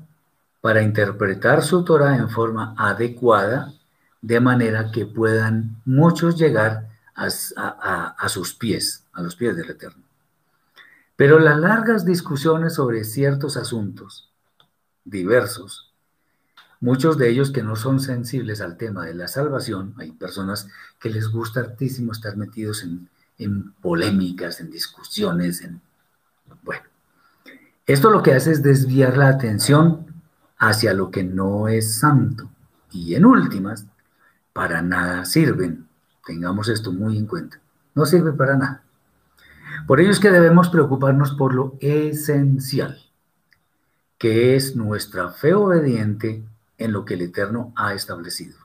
para 0.61 0.81
interpretar 0.81 1.61
su 1.61 1.83
Torah 1.83 2.15
en 2.15 2.29
forma 2.29 2.73
adecuada, 2.77 3.73
de 4.21 4.39
manera 4.39 4.91
que 4.91 5.05
puedan 5.05 5.81
muchos 5.85 6.37
llegar 6.37 6.87
a, 7.15 7.29
sus 8.29 8.53
pies, 8.55 9.03
a 9.11 9.21
los 9.21 9.35
pies 9.35 9.55
del 9.55 9.69
Eterno. 9.69 10.03
Pero 11.15 11.39
las 11.39 11.57
largas 11.59 12.05
discusiones 12.05 12.75
sobre 12.75 13.03
ciertos 13.03 13.57
asuntos 13.57 14.32
diversos, 15.05 15.91
muchos 16.79 17.17
de 17.17 17.29
ellos 17.29 17.51
que 17.51 17.63
no 17.63 17.75
son 17.75 17.99
sensibles 17.99 18.61
al 18.61 18.77
tema 18.77 19.05
de 19.05 19.13
la 19.13 19.27
salvación, 19.27 19.93
hay 19.97 20.11
personas 20.11 20.67
que 20.99 21.09
les 21.09 21.29
gusta 21.29 21.61
hartísimo 21.61 22.11
estar 22.11 22.37
metidos 22.37 22.83
en, 22.83 23.09
en 23.37 23.71
polémicas, 23.73 24.59
en 24.59 24.69
discusiones, 24.69 25.61
en... 25.61 25.81
Bueno, 26.63 26.83
esto 27.85 28.09
lo 28.09 28.23
que 28.23 28.33
hace 28.33 28.51
es 28.51 28.63
desviar 28.63 29.17
la 29.17 29.29
atención 29.29 30.05
hacia 30.57 30.93
lo 30.93 31.11
que 31.11 31.23
no 31.23 31.67
es 31.67 31.95
santo. 31.95 32.49
Y 32.91 33.15
en 33.15 33.25
últimas, 33.25 33.87
para 34.53 34.81
nada 34.81 35.25
sirven. 35.25 35.87
Tengamos 36.25 36.69
esto 36.69 36.93
muy 36.93 37.17
en 37.17 37.25
cuenta. 37.25 37.59
No 37.95 38.05
sirve 38.05 38.31
para 38.31 38.55
nada. 38.55 38.83
Por 39.87 39.99
ello 39.99 40.11
es 40.11 40.19
que 40.19 40.31
debemos 40.31 40.69
preocuparnos 40.69 41.31
por 41.31 41.53
lo 41.53 41.77
esencial, 41.81 42.97
que 44.23 44.55
es 44.55 44.77
nuestra 44.77 45.31
fe 45.31 45.53
obediente 45.53 46.41
en 46.77 46.93
lo 46.93 47.03
que 47.03 47.15
el 47.15 47.23
Eterno 47.23 47.73
ha 47.75 47.93
establecido. 47.93 48.55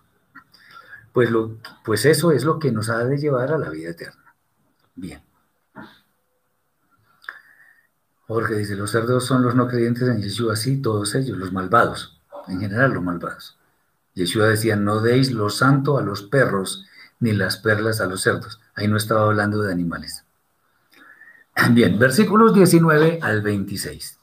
Pues, 1.12 1.32
lo, 1.32 1.56
pues 1.84 2.04
eso 2.04 2.30
es 2.30 2.44
lo 2.44 2.60
que 2.60 2.70
nos 2.70 2.88
ha 2.90 3.02
de 3.02 3.18
llevar 3.18 3.50
a 3.50 3.58
la 3.58 3.68
vida 3.68 3.90
eterna. 3.90 4.36
Bien. 4.94 5.20
Jorge 8.28 8.54
dice, 8.54 8.76
los 8.76 8.92
cerdos 8.92 9.24
son 9.24 9.42
los 9.42 9.56
no 9.56 9.66
creyentes 9.66 10.06
en 10.08 10.22
Yeshua, 10.22 10.54
sí, 10.54 10.80
todos 10.80 11.16
ellos, 11.16 11.36
los 11.36 11.52
malvados, 11.52 12.20
en 12.46 12.60
general 12.60 12.92
los 12.92 13.02
malvados. 13.02 13.58
Yeshua 14.14 14.46
decía, 14.46 14.76
no 14.76 15.00
deis 15.00 15.32
lo 15.32 15.50
santo 15.50 15.98
a 15.98 16.02
los 16.02 16.22
perros, 16.22 16.86
ni 17.18 17.32
las 17.32 17.56
perlas 17.56 18.00
a 18.00 18.06
los 18.06 18.22
cerdos. 18.22 18.60
Ahí 18.76 18.86
no 18.86 18.96
estaba 18.96 19.22
hablando 19.22 19.60
de 19.62 19.72
animales. 19.72 20.24
Bien, 21.72 21.98
versículos 21.98 22.54
19 22.54 23.18
al 23.22 23.42
26. 23.42 24.17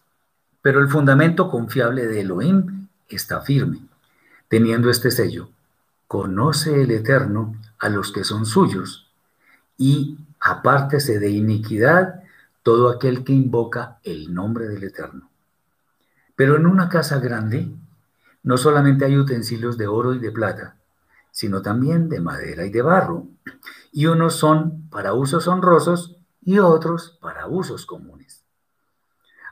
Pero 0.66 0.80
el 0.80 0.89
fundamento 0.89 1.47
confiable 1.47 2.07
de 2.07 2.22
Elohim 2.22 2.88
está 3.07 3.41
firme, 3.41 3.82
teniendo 4.47 4.89
este 4.89 5.11
sello. 5.11 5.49
Conoce 6.07 6.82
el 6.82 6.89
Eterno 6.89 7.55
a 7.78 7.88
los 7.88 8.11
que 8.11 8.24
son 8.24 8.47
suyos, 8.47 9.07
y 9.78 10.18
apártese 10.39 11.20
de 11.20 11.30
iniquidad 11.30 12.24
todo 12.63 12.89
aquel 12.89 13.24
que 13.24 13.32
invoca 13.32 13.99
el 14.03 14.34
nombre 14.34 14.68
del 14.68 14.86
Eterno. 14.86 15.30
Pero 16.36 16.55
en 16.55 16.66
una 16.66 16.89
casa 16.89 17.20
grande 17.20 17.70
no 18.41 18.57
solamente 18.57 19.05
hay 19.05 19.20
utensilios 19.20 19.78
de 19.78 19.86
oro 19.86 20.16
y 20.16 20.20
de 20.20 20.32
plata, 20.32 20.78
sino 21.30 21.61
también 21.61 22.09
de 22.09 22.22
madera 22.22 22.66
y 22.66 22.72
de 22.72 22.82
barro, 22.82 23.28
y 23.91 24.07
unos 24.07 24.34
son 24.34 24.89
para 24.89 25.13
usos 25.13 25.47
honrosos 25.47 26.18
y 26.41 26.57
otros 26.57 27.20
para 27.22 27.45
usos 27.45 27.86
comunes. 27.86 28.35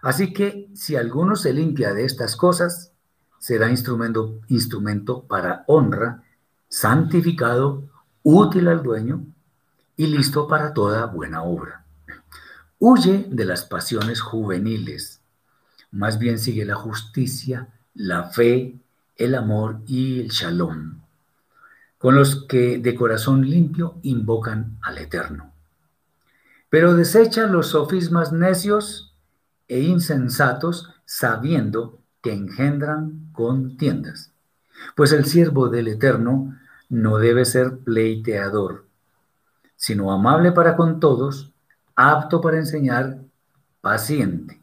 Así 0.04 0.34
que 0.34 0.70
si 0.76 0.98
alguno 0.98 1.38
se 1.38 1.54
limpia 1.54 1.94
de 1.94 2.04
estas 2.04 2.36
cosas, 2.36 2.92
será 3.40 3.70
instrumento, 3.70 4.42
instrumento 4.50 5.24
para 5.24 5.64
honra, 5.66 6.24
santificado, 6.68 7.84
útil 8.22 8.68
al 8.68 8.84
dueño 8.84 9.26
y 9.96 10.08
listo 10.08 10.46
para 10.46 10.74
toda 10.74 11.06
buena 11.06 11.44
obra. 11.44 11.86
Huye 12.80 13.28
de 13.30 13.46
las 13.46 13.64
pasiones 13.64 14.20
juveniles, 14.20 15.22
más 15.90 16.20
bien 16.20 16.38
sigue 16.38 16.66
la 16.66 16.76
justicia, 16.76 17.70
la 17.94 18.26
fe, 18.26 18.76
el 19.16 19.36
amor 19.36 19.84
y 19.88 20.20
el 20.20 20.32
shalom, 20.32 21.00
con 21.98 22.16
los 22.16 22.44
que 22.44 22.78
de 22.78 22.94
corazón 22.94 23.50
limpio 23.50 24.00
invocan 24.02 24.78
al 24.82 24.98
Eterno. 24.98 25.54
Pero 26.70 26.94
desecha 26.94 27.48
los 27.48 27.68
sofismas 27.68 28.34
necios 28.34 29.13
e 29.68 29.82
insensatos, 29.82 30.94
sabiendo 31.06 32.00
que 32.22 32.34
engendran 32.34 33.30
contiendas. 33.34 34.32
Pues 34.96 35.12
el 35.12 35.26
siervo 35.26 35.70
del 35.70 35.88
Eterno 35.88 36.58
no 36.90 37.18
debe 37.18 37.46
ser 37.46 37.80
pleiteador, 37.80 38.86
sino 39.76 40.12
amable 40.12 40.52
para 40.52 40.76
con 40.76 41.00
todos, 41.00 41.52
apto 41.96 42.42
para 42.42 42.58
enseñar, 42.58 43.18
paciente, 43.82 44.62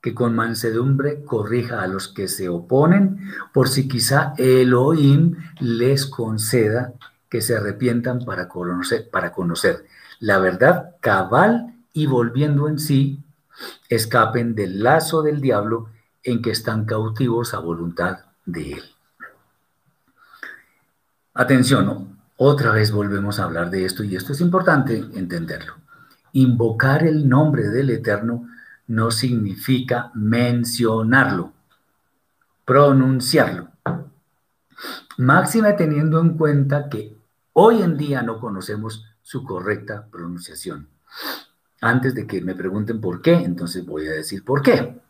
que 0.00 0.14
con 0.14 0.34
mansedumbre 0.34 1.22
corrija 1.24 1.82
a 1.82 1.86
los 1.86 2.08
que 2.08 2.28
se 2.28 2.48
oponen, 2.48 3.20
por 3.52 3.68
si 3.68 3.88
quizá 3.88 4.34
Elohim 4.36 5.36
les 5.60 6.06
conceda 6.06 6.92
que 7.28 7.40
se 7.40 7.56
arrepientan 7.56 8.24
para 8.24 8.48
conocer, 8.48 9.08
para 9.10 9.32
conocer 9.32 9.84
la 10.20 10.38
verdad 10.38 10.96
cabal 11.00 11.74
y 11.92 12.06
volviendo 12.06 12.68
en 12.68 12.78
sí, 12.78 13.22
escapen 13.88 14.54
del 14.54 14.82
lazo 14.82 15.22
del 15.22 15.40
diablo 15.40 15.90
en 16.22 16.42
que 16.42 16.50
están 16.50 16.84
cautivos 16.84 17.54
a 17.54 17.58
voluntad 17.60 18.18
de 18.44 18.72
él. 18.72 18.84
Atención, 21.34 22.18
otra 22.36 22.72
vez 22.72 22.92
volvemos 22.92 23.38
a 23.38 23.44
hablar 23.44 23.70
de 23.70 23.84
esto 23.84 24.04
y 24.04 24.16
esto 24.16 24.32
es 24.32 24.40
importante 24.40 24.96
entenderlo. 25.14 25.74
Invocar 26.32 27.04
el 27.04 27.28
nombre 27.28 27.68
del 27.68 27.90
Eterno 27.90 28.48
no 28.86 29.10
significa 29.10 30.10
mencionarlo, 30.14 31.52
pronunciarlo. 32.64 33.68
Máxima 35.16 35.76
teniendo 35.76 36.20
en 36.20 36.36
cuenta 36.36 36.88
que 36.88 37.16
hoy 37.52 37.82
en 37.82 37.96
día 37.96 38.22
no 38.22 38.38
conocemos 38.38 39.04
su 39.22 39.44
correcta 39.44 40.06
pronunciación. 40.10 40.88
Antes 41.80 42.14
de 42.14 42.26
que 42.26 42.40
me 42.40 42.54
pregunten 42.54 43.00
por 43.00 43.22
qué, 43.22 43.34
entonces 43.34 43.86
voy 43.86 44.08
a 44.08 44.12
decir 44.12 44.44
por 44.44 44.62
qué. 44.62 45.00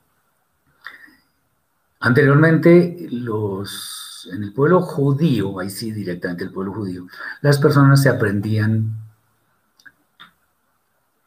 Anteriormente, 2.00 3.08
los, 3.10 4.28
en 4.32 4.42
el 4.42 4.52
pueblo 4.52 4.82
judío, 4.82 5.58
ahí 5.58 5.70
sí 5.70 5.92
directamente 5.92 6.44
el 6.44 6.52
pueblo 6.52 6.72
judío, 6.72 7.06
las 7.40 7.58
personas 7.58 8.02
se 8.02 8.08
aprendían 8.08 8.96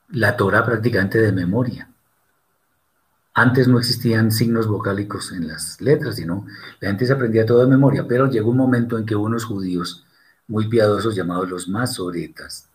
la 0.09 0.37
Torah 0.37 0.63
prácticamente 0.63 1.19
de 1.19 1.31
memoria. 1.31 1.89
Antes 3.33 3.67
no 3.67 3.79
existían 3.79 4.31
signos 4.31 4.67
vocálicos 4.67 5.31
en 5.31 5.47
las 5.47 5.79
letras, 5.81 6.17
sino 6.17 6.45
la 6.81 6.89
gente 6.89 7.05
se 7.05 7.13
aprendía 7.13 7.45
todo 7.45 7.61
de 7.61 7.67
memoria, 7.67 8.05
pero 8.07 8.29
llegó 8.29 8.51
un 8.51 8.57
momento 8.57 8.97
en 8.97 9.05
que 9.05 9.15
unos 9.15 9.45
judíos 9.45 10.05
muy 10.47 10.67
piadosos 10.67 11.15
llamados 11.15 11.49
los 11.49 11.67
masoretas 11.69 12.70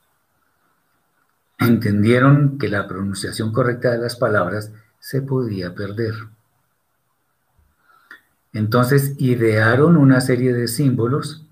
entendieron 1.59 2.59
que 2.59 2.69
la 2.69 2.87
pronunciación 2.87 3.53
correcta 3.53 3.91
de 3.91 3.99
las 3.99 4.17
palabras 4.17 4.73
se 5.01 5.23
podía 5.23 5.75
perder. 5.75 6.15
Entonces 8.53 9.15
idearon 9.19 9.97
una 9.97 10.21
serie 10.21 10.53
de 10.53 10.69
símbolos 10.69 11.45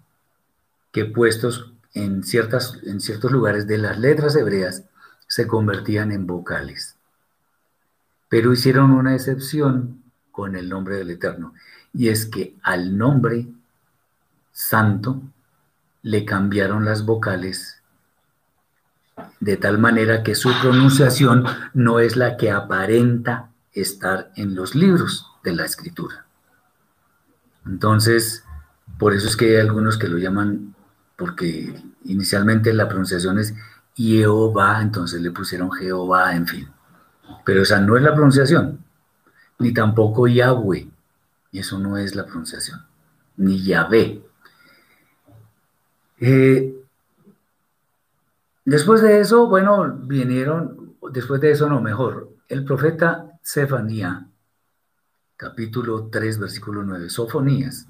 que 0.92 1.04
puestos 1.04 1.72
en, 1.92 2.24
ciertas, 2.24 2.78
en 2.84 3.00
ciertos 3.00 3.30
lugares 3.30 3.66
de 3.66 3.78
las 3.78 3.98
letras 3.98 4.36
hebreas 4.36 4.84
se 5.26 5.46
convertían 5.46 6.12
en 6.12 6.26
vocales. 6.26 6.96
Pero 8.28 8.52
hicieron 8.52 8.92
una 8.92 9.14
excepción 9.14 10.02
con 10.32 10.56
el 10.56 10.68
nombre 10.68 10.96
del 10.96 11.10
Eterno, 11.10 11.54
y 11.92 12.08
es 12.08 12.26
que 12.26 12.56
al 12.62 12.96
nombre 12.98 13.46
santo 14.52 15.22
le 16.02 16.24
cambiaron 16.24 16.84
las 16.84 17.04
vocales 17.04 17.80
de 19.40 19.56
tal 19.56 19.78
manera 19.78 20.22
que 20.22 20.34
su 20.34 20.50
pronunciación 20.60 21.44
no 21.72 22.00
es 22.00 22.16
la 22.16 22.36
que 22.36 22.50
aparenta 22.50 23.50
estar 23.72 24.32
en 24.36 24.54
los 24.54 24.74
libros 24.74 25.26
de 25.42 25.52
la 25.52 25.64
escritura. 25.64 26.26
Entonces, 27.66 28.44
por 28.98 29.14
eso 29.14 29.28
es 29.28 29.36
que 29.36 29.56
hay 29.56 29.60
algunos 29.60 29.98
que 29.98 30.08
lo 30.08 30.18
llaman, 30.18 30.74
porque 31.16 31.74
inicialmente 32.04 32.72
la 32.72 32.88
pronunciación 32.88 33.38
es 33.38 33.54
Jehová, 33.94 34.80
entonces 34.82 35.20
le 35.20 35.30
pusieron 35.30 35.70
Jehová, 35.72 36.34
en 36.34 36.46
fin. 36.46 36.68
Pero 37.44 37.62
esa 37.62 37.80
no 37.80 37.96
es 37.96 38.02
la 38.02 38.14
pronunciación, 38.14 38.84
ni 39.58 39.72
tampoco 39.72 40.26
Yahweh, 40.26 40.88
eso 41.52 41.78
no 41.78 41.96
es 41.96 42.14
la 42.14 42.26
pronunciación, 42.26 42.84
ni 43.36 43.62
Yahvé. 43.62 44.22
Eh, 46.20 46.83
después 48.64 49.02
de 49.02 49.20
eso, 49.20 49.48
bueno, 49.48 49.98
vinieron, 50.02 50.96
después 51.12 51.40
de 51.40 51.50
eso 51.50 51.68
no, 51.68 51.80
mejor, 51.80 52.30
el 52.48 52.64
profeta 52.64 53.38
Sefanía, 53.42 54.26
capítulo 55.36 56.08
3, 56.10 56.38
versículo 56.38 56.82
9, 56.82 57.10
Sofonías, 57.10 57.88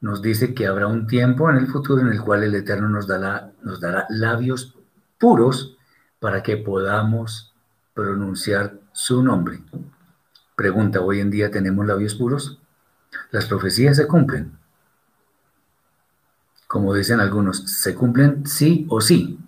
nos 0.00 0.20
dice 0.20 0.52
que 0.52 0.66
habrá 0.66 0.88
un 0.88 1.06
tiempo 1.06 1.48
en 1.48 1.56
el 1.56 1.68
futuro 1.68 2.02
en 2.02 2.08
el 2.08 2.20
cual 2.20 2.42
el 2.42 2.54
Eterno 2.54 2.88
nos 2.88 3.06
dará, 3.06 3.52
nos 3.62 3.80
dará 3.80 4.06
labios 4.10 4.74
puros 5.18 5.76
para 6.18 6.42
que 6.42 6.56
podamos 6.56 7.54
pronunciar 7.94 8.80
su 8.92 9.22
nombre. 9.22 9.62
Pregunta, 10.56 11.00
¿hoy 11.00 11.20
en 11.20 11.30
día 11.30 11.50
tenemos 11.50 11.86
labios 11.86 12.14
puros? 12.14 12.60
Las 13.30 13.46
profecías 13.46 13.96
se 13.96 14.06
cumplen. 14.06 14.58
Como 16.66 16.94
dicen 16.94 17.20
algunos, 17.20 17.58
¿se 17.58 17.94
cumplen 17.94 18.46
sí 18.46 18.86
o 18.88 19.00
sí? 19.00 19.38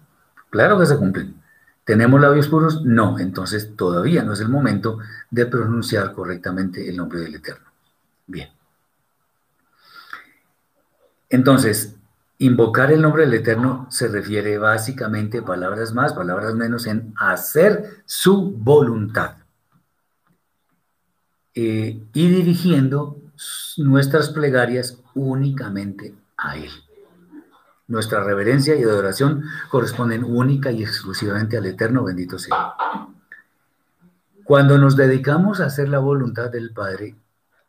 Claro 0.54 0.78
que 0.78 0.86
se 0.86 0.96
cumplen. 0.96 1.34
¿Tenemos 1.82 2.20
labios 2.20 2.46
puros? 2.46 2.84
No, 2.84 3.18
entonces 3.18 3.74
todavía 3.74 4.22
no 4.22 4.34
es 4.34 4.40
el 4.40 4.48
momento 4.48 5.00
de 5.28 5.46
pronunciar 5.46 6.12
correctamente 6.12 6.88
el 6.88 6.96
nombre 6.96 7.18
del 7.18 7.34
Eterno. 7.34 7.66
Bien. 8.28 8.50
Entonces, 11.28 11.96
invocar 12.38 12.92
el 12.92 13.02
nombre 13.02 13.24
del 13.24 13.34
Eterno 13.34 13.88
se 13.90 14.06
refiere 14.06 14.56
básicamente, 14.58 15.42
palabras 15.42 15.92
más, 15.92 16.12
palabras 16.12 16.54
menos, 16.54 16.86
en 16.86 17.12
hacer 17.16 18.04
su 18.06 18.52
voluntad. 18.52 19.38
Eh, 21.52 22.00
y 22.12 22.28
dirigiendo 22.28 23.18
nuestras 23.78 24.28
plegarias 24.28 25.00
únicamente 25.14 26.14
a 26.36 26.56
Él. 26.58 26.70
Nuestra 27.86 28.24
reverencia 28.24 28.74
y 28.76 28.82
adoración 28.82 29.44
corresponden 29.68 30.24
única 30.24 30.72
y 30.72 30.82
exclusivamente 30.82 31.58
al 31.58 31.66
Eterno, 31.66 32.02
bendito 32.04 32.38
sea. 32.38 32.74
Cuando 34.42 34.78
nos 34.78 34.96
dedicamos 34.96 35.60
a 35.60 35.66
hacer 35.66 35.88
la 35.88 35.98
voluntad 35.98 36.50
del 36.50 36.72
Padre, 36.72 37.14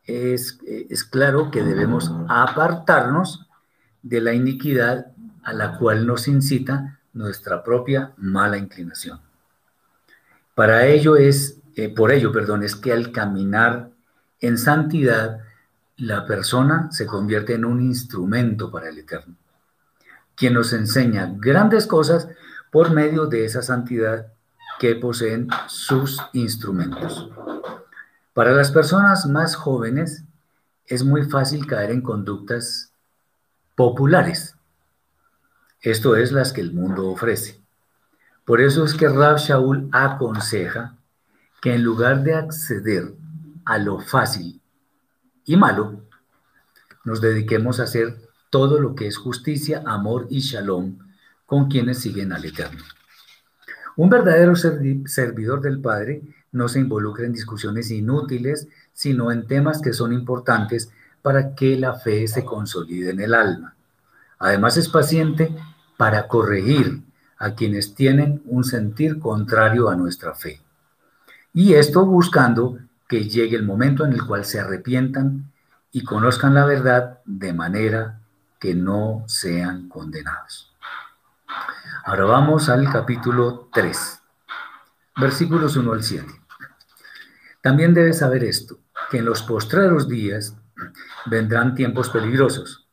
es, 0.05 0.59
es 0.65 1.03
claro 1.03 1.51
que 1.51 1.63
debemos 1.63 2.11
apartarnos 2.29 3.47
de 4.03 4.21
la 4.21 4.33
iniquidad 4.33 5.07
a 5.43 5.53
la 5.53 5.77
cual 5.77 6.07
nos 6.07 6.27
incita 6.27 6.99
nuestra 7.13 7.63
propia 7.63 8.13
mala 8.17 8.57
inclinación. 8.57 9.19
Para 10.53 10.85
ello 10.85 11.17
es, 11.17 11.59
eh, 11.75 11.89
por 11.89 12.11
ello, 12.11 12.31
perdón, 12.31 12.63
es 12.63 12.75
que 12.75 12.93
al 12.93 13.11
caminar 13.11 13.89
en 14.39 14.57
santidad, 14.57 15.39
la 15.97 16.25
persona 16.25 16.89
se 16.91 17.05
convierte 17.05 17.53
en 17.53 17.65
un 17.65 17.81
instrumento 17.81 18.71
para 18.71 18.89
el 18.89 18.99
Eterno 18.99 19.35
quien 20.35 20.53
nos 20.53 20.73
enseña 20.73 21.33
grandes 21.37 21.87
cosas 21.87 22.27
por 22.71 22.91
medio 22.91 23.27
de 23.27 23.45
esa 23.45 23.61
santidad 23.61 24.27
que 24.79 24.95
poseen 24.95 25.47
sus 25.67 26.21
instrumentos. 26.33 27.29
Para 28.33 28.51
las 28.51 28.71
personas 28.71 29.25
más 29.27 29.55
jóvenes 29.55 30.23
es 30.85 31.03
muy 31.03 31.23
fácil 31.23 31.65
caer 31.65 31.91
en 31.91 32.01
conductas 32.01 32.91
populares. 33.75 34.55
Esto 35.81 36.15
es 36.15 36.31
las 36.31 36.51
que 36.51 36.61
el 36.61 36.73
mundo 36.73 37.09
ofrece. 37.09 37.61
Por 38.43 38.61
eso 38.61 38.83
es 38.83 38.93
que 38.93 39.07
Rab 39.07 39.37
Shaul 39.37 39.89
aconseja 39.91 40.95
que 41.61 41.73
en 41.73 41.83
lugar 41.83 42.23
de 42.23 42.35
acceder 42.35 43.13
a 43.65 43.77
lo 43.77 43.99
fácil 43.99 44.61
y 45.45 45.57
malo, 45.57 46.03
nos 47.03 47.21
dediquemos 47.21 47.79
a 47.79 47.83
hacer 47.83 48.24
todo 48.49 48.79
lo 48.79 48.95
que 48.95 49.07
es 49.07 49.17
justicia, 49.17 49.83
amor 49.85 50.27
y 50.29 50.39
shalom 50.39 50.97
con 51.45 51.69
quienes 51.69 51.99
siguen 51.99 52.31
al 52.31 52.45
Eterno. 52.45 52.83
Un 53.97 54.09
verdadero 54.09 54.55
servidor 54.55 55.61
del 55.61 55.79
Padre 55.79 56.21
no 56.51 56.67
se 56.67 56.79
involucra 56.79 57.25
en 57.25 57.33
discusiones 57.33 57.91
inútiles, 57.91 58.67
sino 58.93 59.31
en 59.31 59.47
temas 59.47 59.81
que 59.81 59.93
son 59.93 60.13
importantes 60.13 60.89
para 61.21 61.55
que 61.55 61.77
la 61.77 61.93
fe 61.93 62.27
se 62.27 62.43
consolide 62.43 63.11
en 63.11 63.19
el 63.19 63.33
alma. 63.33 63.75
Además 64.39 64.77
es 64.77 64.89
paciente 64.89 65.55
para 65.97 66.27
corregir 66.27 67.01
a 67.37 67.55
quienes 67.55 67.95
tienen 67.95 68.41
un 68.45 68.63
sentir 68.63 69.19
contrario 69.19 69.89
a 69.89 69.95
nuestra 69.95 70.33
fe. 70.33 70.61
Y 71.53 71.73
esto 71.73 72.05
buscando 72.05 72.79
que 73.07 73.29
llegue 73.29 73.55
el 73.55 73.63
momento 73.63 74.05
en 74.05 74.13
el 74.13 74.25
cual 74.25 74.45
se 74.45 74.59
arrepientan 74.59 75.51
y 75.91 76.03
conozcan 76.03 76.53
la 76.53 76.65
verdad 76.65 77.19
de 77.25 77.53
manera 77.53 78.19
que 78.65 78.73
no 78.73 79.23
sean 79.27 79.87
condenados. 79.89 80.73
Ahora 82.03 82.25
vamos 82.25 82.67
al 82.67 82.91
capítulo 82.91 83.69
3, 83.71 84.23
versículos 85.21 85.77
1 85.77 85.93
al 85.93 86.01
7. 86.01 86.25
También 87.61 87.93
debes 87.93 88.17
saber 88.17 88.43
esto, 88.43 88.79
que 89.11 89.19
en 89.19 89.25
los 89.25 89.43
postreros 89.43 90.09
días 90.09 90.57
vendrán 91.27 91.75
tiempos 91.75 92.09
peligrosos, 92.09 92.89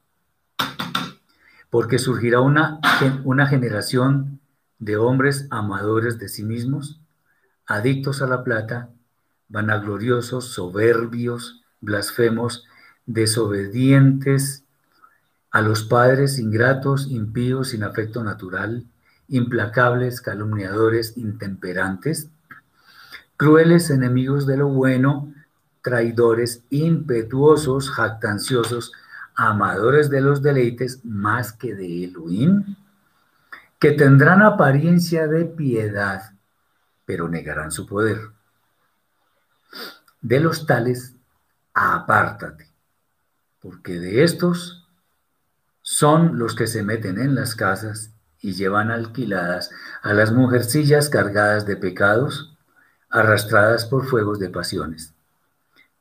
porque 1.70 1.98
surgirá 1.98 2.40
una, 2.40 2.78
una 3.24 3.46
generación 3.46 4.40
de 4.78 4.98
hombres 4.98 5.46
amadores 5.50 6.18
de 6.18 6.28
sí 6.28 6.42
mismos, 6.44 7.00
adictos 7.64 8.20
a 8.20 8.26
la 8.26 8.44
plata, 8.44 8.90
vanagloriosos, 9.48 10.52
soberbios, 10.52 11.64
blasfemos, 11.80 12.66
desobedientes, 13.06 14.61
a 15.52 15.60
los 15.60 15.84
padres 15.84 16.38
ingratos, 16.38 17.08
impíos, 17.10 17.68
sin 17.68 17.84
afecto 17.84 18.24
natural, 18.24 18.86
implacables, 19.28 20.22
calumniadores, 20.22 21.16
intemperantes, 21.18 22.30
crueles 23.36 23.90
enemigos 23.90 24.46
de 24.46 24.56
lo 24.56 24.68
bueno, 24.68 25.32
traidores, 25.82 26.64
impetuosos, 26.70 27.90
jactanciosos, 27.90 28.92
amadores 29.34 30.08
de 30.08 30.22
los 30.22 30.42
deleites 30.42 31.04
más 31.04 31.52
que 31.52 31.74
de 31.74 32.04
Elohim, 32.04 32.76
que 33.78 33.92
tendrán 33.92 34.42
apariencia 34.42 35.26
de 35.26 35.44
piedad, 35.44 36.32
pero 37.04 37.28
negarán 37.28 37.70
su 37.72 37.86
poder. 37.86 38.20
De 40.22 40.40
los 40.40 40.66
tales, 40.66 41.14
apártate, 41.74 42.70
porque 43.60 43.98
de 43.98 44.22
estos 44.22 44.81
son 45.92 46.38
los 46.38 46.54
que 46.54 46.66
se 46.66 46.82
meten 46.82 47.20
en 47.20 47.34
las 47.34 47.54
casas 47.54 48.12
y 48.40 48.54
llevan 48.54 48.90
alquiladas 48.90 49.70
a 50.00 50.14
las 50.14 50.32
mujercillas 50.32 51.10
cargadas 51.10 51.66
de 51.66 51.76
pecados, 51.76 52.56
arrastradas 53.10 53.84
por 53.84 54.06
fuegos 54.06 54.38
de 54.38 54.48
pasiones, 54.48 55.12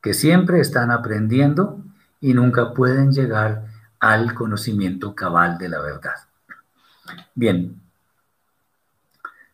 que 0.01 0.13
siempre 0.13 0.61
están 0.61 0.91
aprendiendo 0.91 1.83
y 2.21 2.33
nunca 2.33 2.73
pueden 2.73 3.11
llegar 3.11 3.65
al 3.99 4.33
conocimiento 4.33 5.13
cabal 5.13 5.57
de 5.57 5.67
la 5.67 5.81
verdad. 5.81 6.15
Bien, 7.35 7.81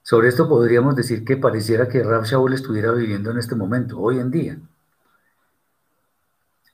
sobre 0.03 0.27
esto 0.27 0.47
podríamos 0.47 0.95
decir 0.95 1.25
que 1.25 1.38
pareciera 1.38 1.88
que 1.88 2.03
Rab 2.03 2.25
Shaul 2.25 2.53
estuviera 2.53 2.91
viviendo 2.91 3.31
en 3.31 3.39
este 3.39 3.55
momento, 3.55 3.97
hoy 3.97 4.19
en 4.19 4.29
día. 4.29 4.59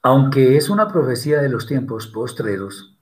Aunque 0.01 0.57
es 0.57 0.69
una 0.69 0.89
profecía 0.89 1.41
de 1.41 1.47
los 1.47 1.65
tiempos 1.65 2.07
postreros, 2.07 2.92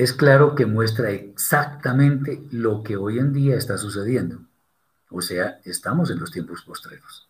es 0.00 0.14
claro 0.14 0.54
que 0.54 0.64
muestra 0.64 1.10
exactamente 1.10 2.42
lo 2.52 2.82
que 2.82 2.96
hoy 2.96 3.18
en 3.18 3.34
día 3.34 3.56
está 3.56 3.76
sucediendo. 3.76 4.38
O 5.10 5.20
sea, 5.20 5.60
estamos 5.62 6.10
en 6.10 6.18
los 6.18 6.30
tiempos 6.30 6.62
postreros. 6.62 7.28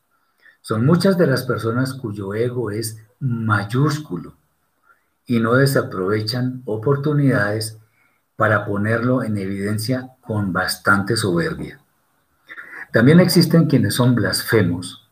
Son 0.61 0.87
muchas 0.87 1.18
de 1.18 1.27
las 1.27 1.43
personas 1.43 1.95
cuyo 1.95 2.33
ego 2.33 2.71
es 2.71 2.99
mayúsculo 3.18 4.35
y 5.27 5.41
no 5.41 5.55
desaprovechan 5.55 6.62
oportunidades 6.64 7.77
para 8.37 8.64
ponerlo 8.64 9.25
en 9.25 9.37
evidencia 9.37 10.12
con 10.21 10.53
bastante 10.53 11.16
soberbia. 11.16 11.81
También 12.93 13.18
existen 13.18 13.66
quienes 13.66 13.97
son 13.97 14.14
blasfemos, 14.14 15.09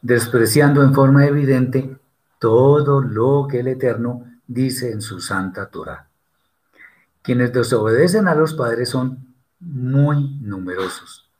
despreciando 0.00 0.82
en 0.82 0.94
forma 0.94 1.26
evidente 1.26 1.98
todo 2.38 3.02
lo 3.02 3.46
que 3.46 3.60
el 3.60 3.68
Eterno 3.68 4.24
dice 4.46 4.90
en 4.90 5.02
su 5.02 5.20
santa 5.20 5.66
Torah. 5.66 6.08
Quienes 7.22 7.52
desobedecen 7.52 8.26
a 8.26 8.34
los 8.34 8.54
padres 8.54 8.90
son 8.90 9.34
muy 9.60 10.38
numerosos, 10.40 11.30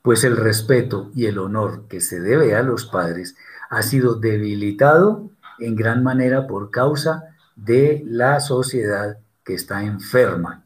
pues 0.00 0.24
el 0.24 0.36
respeto 0.36 1.10
y 1.14 1.26
el 1.26 1.38
honor 1.38 1.88
que 1.88 2.00
se 2.00 2.20
debe 2.20 2.56
a 2.56 2.62
los 2.62 2.86
padres 2.86 3.36
ha 3.68 3.82
sido 3.82 4.14
debilitado 4.14 5.30
en 5.58 5.76
gran 5.76 6.02
manera 6.02 6.46
por 6.46 6.70
causa 6.70 7.36
de 7.54 8.02
la 8.06 8.40
sociedad 8.40 9.18
que 9.44 9.52
está 9.52 9.84
enferma, 9.84 10.64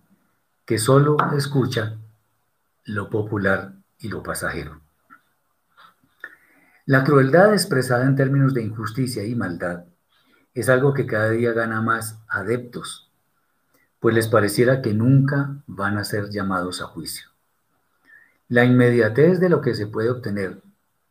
que 0.64 0.78
solo 0.78 1.16
escucha 1.36 1.96
lo 2.84 3.10
popular 3.10 3.72
y 3.98 4.08
lo 4.08 4.22
pasajero. 4.22 4.80
La 6.86 7.02
crueldad 7.02 7.52
expresada 7.52 8.04
en 8.04 8.14
términos 8.14 8.54
de 8.54 8.62
injusticia 8.62 9.24
y 9.24 9.34
maldad 9.34 9.84
es 10.52 10.68
algo 10.68 10.94
que 10.94 11.06
cada 11.06 11.30
día 11.30 11.52
gana 11.52 11.80
más 11.80 12.20
adeptos 12.28 13.03
pues 14.04 14.14
les 14.14 14.28
pareciera 14.28 14.82
que 14.82 14.92
nunca 14.92 15.62
van 15.66 15.96
a 15.96 16.04
ser 16.04 16.28
llamados 16.28 16.82
a 16.82 16.84
juicio. 16.84 17.28
La 18.48 18.66
inmediatez 18.66 19.40
de 19.40 19.48
lo 19.48 19.62
que 19.62 19.74
se 19.74 19.86
puede 19.86 20.10
obtener 20.10 20.60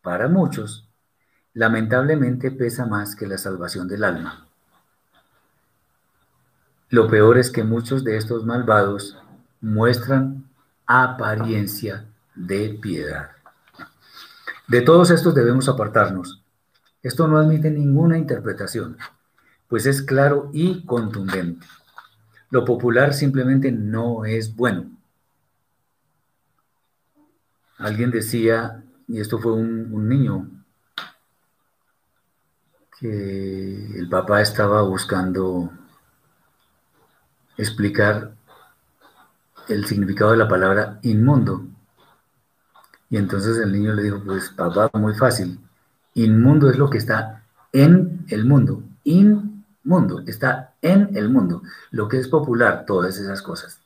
para 0.03 0.27
muchos, 0.27 0.87
lamentablemente 1.55 2.51
pesa 2.51 2.85
más 2.85 3.15
que 3.15 3.25
la 3.25 3.39
salvación 3.39 3.87
del 3.87 4.03
alma. 4.03 4.45
Lo 6.89 7.07
peor 7.07 7.39
es 7.39 7.49
que 7.49 7.63
muchos 7.63 8.03
de 8.03 8.15
estos 8.15 8.45
malvados 8.45 9.17
muestran 9.59 10.47
apariencia 10.85 12.05
de 12.35 12.77
piedad. 12.79 13.31
De 14.67 14.81
todos 14.81 15.09
estos 15.09 15.33
debemos 15.33 15.67
apartarnos. 15.67 16.43
Esto 17.01 17.27
no 17.27 17.39
admite 17.39 17.71
ninguna 17.71 18.19
interpretación, 18.19 18.99
pues 19.67 19.87
es 19.87 20.03
claro 20.03 20.51
y 20.53 20.85
contundente. 20.85 21.65
Lo 22.53 22.63
popular 22.63 23.15
simplemente 23.15 23.71
no 23.71 24.25
es 24.25 24.55
bueno. 24.55 24.85
Alguien 27.79 28.11
decía, 28.11 28.83
y 29.07 29.19
esto 29.19 29.39
fue 29.39 29.53
un, 29.53 30.07
niño, 30.07 30.51
que 32.99 33.97
el 33.97 34.07
papá 34.07 34.43
estaba 34.43 34.83
buscando 34.83 35.71
explicar 37.57 38.35
el 39.67 39.85
significado 39.85 40.29
de 40.29 40.37
la 40.37 40.47
palabra 40.47 40.99
inmundo. 41.01 41.65
Y 43.09 43.17
entonces 43.17 43.57
el 43.57 43.71
niño 43.71 43.95
le 43.95 44.03
dijo, 44.03 44.21
pues 44.23 44.51
papá, 44.51 44.91
muy 44.93 45.15
fácil. 45.15 45.59
Inmundo 46.13 46.69
es 46.69 46.77
lo 46.77 46.87
que 46.87 46.99
está 46.99 47.45
en 47.71 48.23
el 48.29 48.45
mundo. 48.45 48.83
Inmundo, 49.83 50.23
está 50.25 50.75
en 50.81 51.15
el 51.15 51.29
mundo. 51.29 51.61
Lo 51.91 52.07
que 52.07 52.19
es 52.19 52.27
popular, 52.27 52.85
todas 52.85 53.17
esas 53.17 53.41
cosas. 53.41 53.81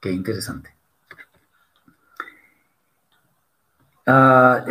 Qué 0.00 0.10
interesante. 0.10 0.74
Ah, 4.06 4.64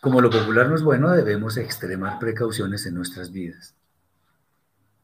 como 0.00 0.20
lo 0.20 0.30
popular 0.30 0.68
no 0.68 0.74
es 0.74 0.82
bueno, 0.82 1.10
debemos 1.10 1.56
extremar 1.56 2.18
precauciones 2.18 2.86
en 2.86 2.94
nuestras 2.94 3.32
vidas. 3.32 3.74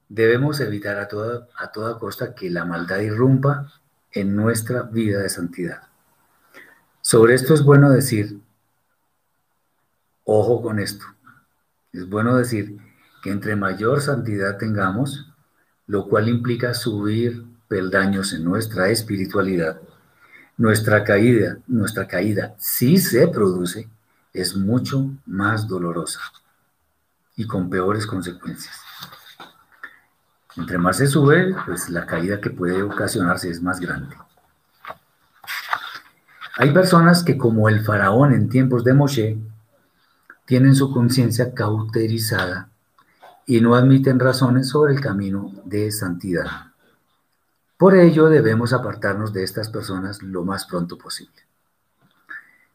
Debemos 0.09 0.61
evitar 0.61 0.99
a 0.99 1.09
toda, 1.09 1.49
a 1.57 1.71
toda 1.71 1.99
costa 1.99 2.35
que 2.35 2.51
la 2.51 2.65
maldad 2.65 2.99
irrumpa 2.99 3.73
en 4.13 4.35
nuestra 4.35 4.83
vida 4.83 5.21
de 5.21 5.29
santidad. 5.29 5.83
Sobre 7.01 7.35
esto 7.35 7.55
es 7.55 7.63
bueno 7.63 7.91
decir, 7.91 8.41
ojo 10.25 10.61
con 10.63 10.79
esto, 10.79 11.05
es 11.93 12.09
bueno 12.09 12.37
decir 12.37 12.90
que 13.23 13.31
entre 13.31 13.57
mayor 13.57 14.01
santidad 14.01 14.57
tengamos, 14.57 15.31
lo 15.87 16.09
cual 16.09 16.29
implica 16.29 16.75
subir 16.75 17.45
peldaños 17.69 18.33
en 18.33 18.45
nuestra 18.45 18.89
espiritualidad, 18.89 19.81
nuestra 20.57 21.05
caída, 21.05 21.59
nuestra 21.67 22.07
caída, 22.07 22.55
si 22.59 22.99
se 22.99 23.29
produce, 23.29 23.89
es 24.33 24.57
mucho 24.57 25.11
más 25.27 25.67
dolorosa 25.67 26.21
y 27.37 27.47
con 27.47 27.71
peores 27.71 28.07
consecuencias. 28.07 28.77
Entre 30.57 30.79
más 30.79 30.97
se 30.97 31.07
sube, 31.07 31.55
pues 31.67 31.89
la 31.89 32.07
caída 32.07 32.41
que 32.41 32.51
puede 32.51 32.83
ocasionarse 32.83 33.51
es 33.51 33.63
más 33.63 33.81
grande. 33.81 34.17
Hay 36.57 36.73
personas 36.73 37.23
que 37.23 37.39
como 37.39 37.69
el 37.69 37.85
faraón 37.85 38.35
en 38.35 38.49
tiempos 38.49 38.85
de 38.85 38.93
Moshe, 38.93 39.39
tienen 40.45 40.75
su 40.75 40.93
conciencia 40.93 41.55
cauterizada 41.55 42.70
y 43.47 43.61
no 43.61 43.75
admiten 43.75 44.21
razones 44.21 44.69
sobre 44.69 44.95
el 44.95 45.01
camino 45.01 45.53
de 45.65 45.91
santidad. 45.91 46.71
Por 47.77 47.97
ello 47.97 48.29
debemos 48.29 48.73
apartarnos 48.73 49.33
de 49.33 49.43
estas 49.43 49.71
personas 49.71 50.23
lo 50.23 50.45
más 50.45 50.67
pronto 50.67 50.99
posible. 50.99 51.37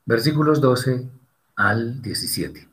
Versículos 0.05 0.61
12 0.61 1.07
al 1.55 2.01
17. 2.01 2.67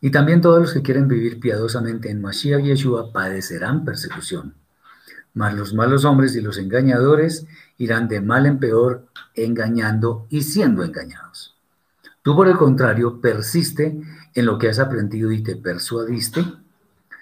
Y 0.00 0.10
también 0.10 0.40
todos 0.40 0.60
los 0.60 0.72
que 0.72 0.82
quieren 0.82 1.06
vivir 1.06 1.38
piadosamente 1.38 2.10
en 2.10 2.20
Mashiach 2.20 2.60
y 2.60 2.68
Yeshua 2.68 3.12
padecerán 3.12 3.84
persecución. 3.84 4.54
Mas 5.34 5.54
los 5.54 5.74
malos 5.74 6.04
hombres 6.04 6.34
y 6.34 6.40
los 6.40 6.58
engañadores 6.58 7.46
irán 7.78 8.08
de 8.08 8.20
mal 8.20 8.46
en 8.46 8.58
peor, 8.58 9.06
engañando 9.34 10.26
y 10.28 10.42
siendo 10.42 10.84
engañados. 10.84 11.56
Tú, 12.22 12.36
por 12.36 12.48
el 12.48 12.56
contrario, 12.56 13.20
persiste 13.20 14.00
en 14.34 14.46
lo 14.46 14.58
que 14.58 14.68
has 14.68 14.78
aprendido 14.78 15.32
y 15.32 15.42
te 15.42 15.56
persuadiste, 15.56 16.44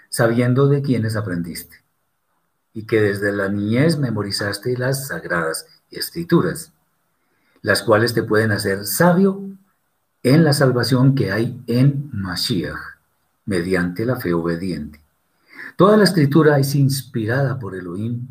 sabiendo 0.09 0.69
de 0.69 0.83
quiénes 0.83 1.17
aprendiste, 1.17 1.77
y 2.73 2.87
que 2.87 3.01
desde 3.01 3.33
la 3.33 3.49
niñez 3.49 3.99
memorizaste 3.99 4.77
las 4.77 5.09
sagradas 5.09 5.67
escrituras, 5.91 6.73
las 7.63 7.83
cuales 7.83 8.15
te 8.15 8.23
pueden 8.23 8.53
hacer 8.53 8.87
sabio 8.87 9.43
en 10.23 10.45
la 10.45 10.53
salvación 10.53 11.15
que 11.15 11.33
hay 11.33 11.63
en 11.67 12.11
Mashiach, 12.13 12.79
mediante 13.47 14.05
la 14.05 14.17
fe 14.17 14.33
obediente. 14.33 15.01
Toda 15.77 15.97
la 15.97 16.05
escritura 16.05 16.59
es 16.59 16.75
inspirada 16.75 17.59
por 17.59 17.75
Elohim 17.75 18.27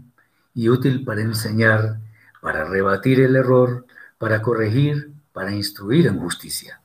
y 0.53 0.69
útil 0.69 1.03
para 1.03 1.21
enseñar, 1.21 1.99
para 2.41 2.65
rebatir 2.65 3.19
el 3.19 3.36
error, 3.36 3.86
para 4.17 4.41
corregir, 4.41 5.11
para 5.34 5.53
instruir 5.53 6.07
en 6.07 6.19
justicia, 6.19 6.78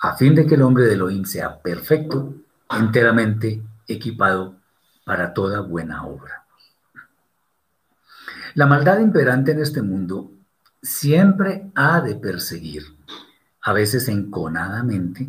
a 0.00 0.16
fin 0.16 0.34
de 0.34 0.46
que 0.46 0.54
el 0.54 0.62
hombre 0.62 0.84
de 0.84 0.94
Elohim 0.94 1.24
sea 1.24 1.58
perfecto, 1.60 2.34
enteramente 2.70 3.62
equipado 3.86 4.56
para 5.04 5.34
toda 5.34 5.60
buena 5.60 6.06
obra. 6.06 6.44
La 8.54 8.66
maldad 8.66 8.98
imperante 9.00 9.52
en 9.52 9.60
este 9.60 9.82
mundo 9.82 10.30
siempre 10.82 11.70
ha 11.74 12.00
de 12.00 12.16
perseguir 12.16 12.84
a 13.62 13.72
veces 13.72 14.08
enconadamente, 14.08 15.28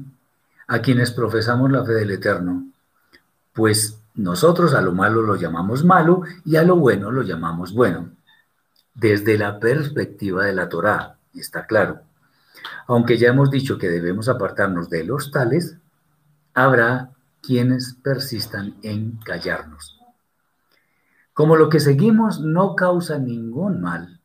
a 0.67 0.79
quienes 0.79 1.11
profesamos 1.11 1.69
la 1.69 1.83
fe 1.83 1.93
del 1.93 2.11
Eterno, 2.11 2.65
pues 3.53 3.99
nosotros 4.15 4.73
a 4.73 4.81
lo 4.81 4.93
malo 4.93 5.21
lo 5.21 5.35
llamamos 5.35 5.83
malo 5.83 6.23
y 6.45 6.55
a 6.55 6.63
lo 6.63 6.77
bueno 6.77 7.11
lo 7.11 7.23
llamamos 7.23 7.73
bueno, 7.73 8.11
desde 8.93 9.37
la 9.37 9.59
perspectiva 9.59 10.45
de 10.45 10.53
la 10.53 10.69
Torá, 10.69 11.17
está 11.35 11.65
claro. 11.65 12.01
Aunque 12.91 13.17
ya 13.17 13.29
hemos 13.29 13.49
dicho 13.49 13.77
que 13.77 13.87
debemos 13.87 14.27
apartarnos 14.27 14.89
de 14.89 15.05
los 15.05 15.31
tales, 15.31 15.77
habrá 16.53 17.11
quienes 17.41 17.93
persistan 17.93 18.75
en 18.83 19.15
callarnos. 19.23 19.97
Como 21.31 21.55
lo 21.55 21.69
que 21.69 21.79
seguimos 21.79 22.41
no 22.41 22.75
causa 22.75 23.17
ningún 23.17 23.79
mal, 23.79 24.19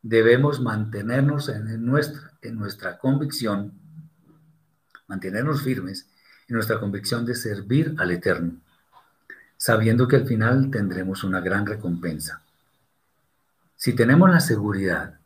debemos 0.00 0.60
mantenernos 0.60 1.48
en 1.48 1.84
nuestra, 1.84 2.34
en 2.40 2.54
nuestra 2.54 2.98
convicción, 2.98 3.72
mantenernos 5.08 5.60
firmes 5.60 6.08
en 6.46 6.54
nuestra 6.54 6.78
convicción 6.78 7.26
de 7.26 7.34
servir 7.34 7.96
al 7.98 8.12
Eterno, 8.12 8.60
sabiendo 9.56 10.06
que 10.06 10.14
al 10.14 10.26
final 10.28 10.70
tendremos 10.70 11.24
una 11.24 11.40
gran 11.40 11.66
recompensa. 11.66 12.42
Si 13.74 13.92
tenemos 13.92 14.30
la 14.30 14.38
seguridad 14.38 15.18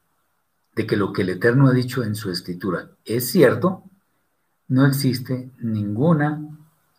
de 0.74 0.86
que 0.86 0.96
lo 0.96 1.12
que 1.12 1.22
el 1.22 1.30
Eterno 1.30 1.68
ha 1.68 1.72
dicho 1.72 2.02
en 2.02 2.14
su 2.14 2.30
escritura 2.30 2.90
es 3.04 3.30
cierto, 3.30 3.84
no 4.68 4.86
existe 4.86 5.50
ninguna 5.58 6.40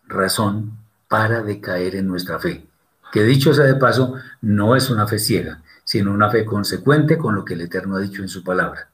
razón 0.06 0.78
para 1.08 1.42
decaer 1.42 1.96
en 1.96 2.06
nuestra 2.06 2.38
fe. 2.38 2.66
Que 3.12 3.24
dicho 3.24 3.52
sea 3.52 3.64
de 3.64 3.74
paso, 3.74 4.14
no 4.40 4.76
es 4.76 4.90
una 4.90 5.06
fe 5.06 5.18
ciega, 5.18 5.62
sino 5.84 6.12
una 6.12 6.30
fe 6.30 6.44
consecuente 6.44 7.18
con 7.18 7.34
lo 7.34 7.44
que 7.44 7.54
el 7.54 7.62
Eterno 7.62 7.96
ha 7.96 8.00
dicho 8.00 8.22
en 8.22 8.28
su 8.28 8.44
palabra 8.44 8.88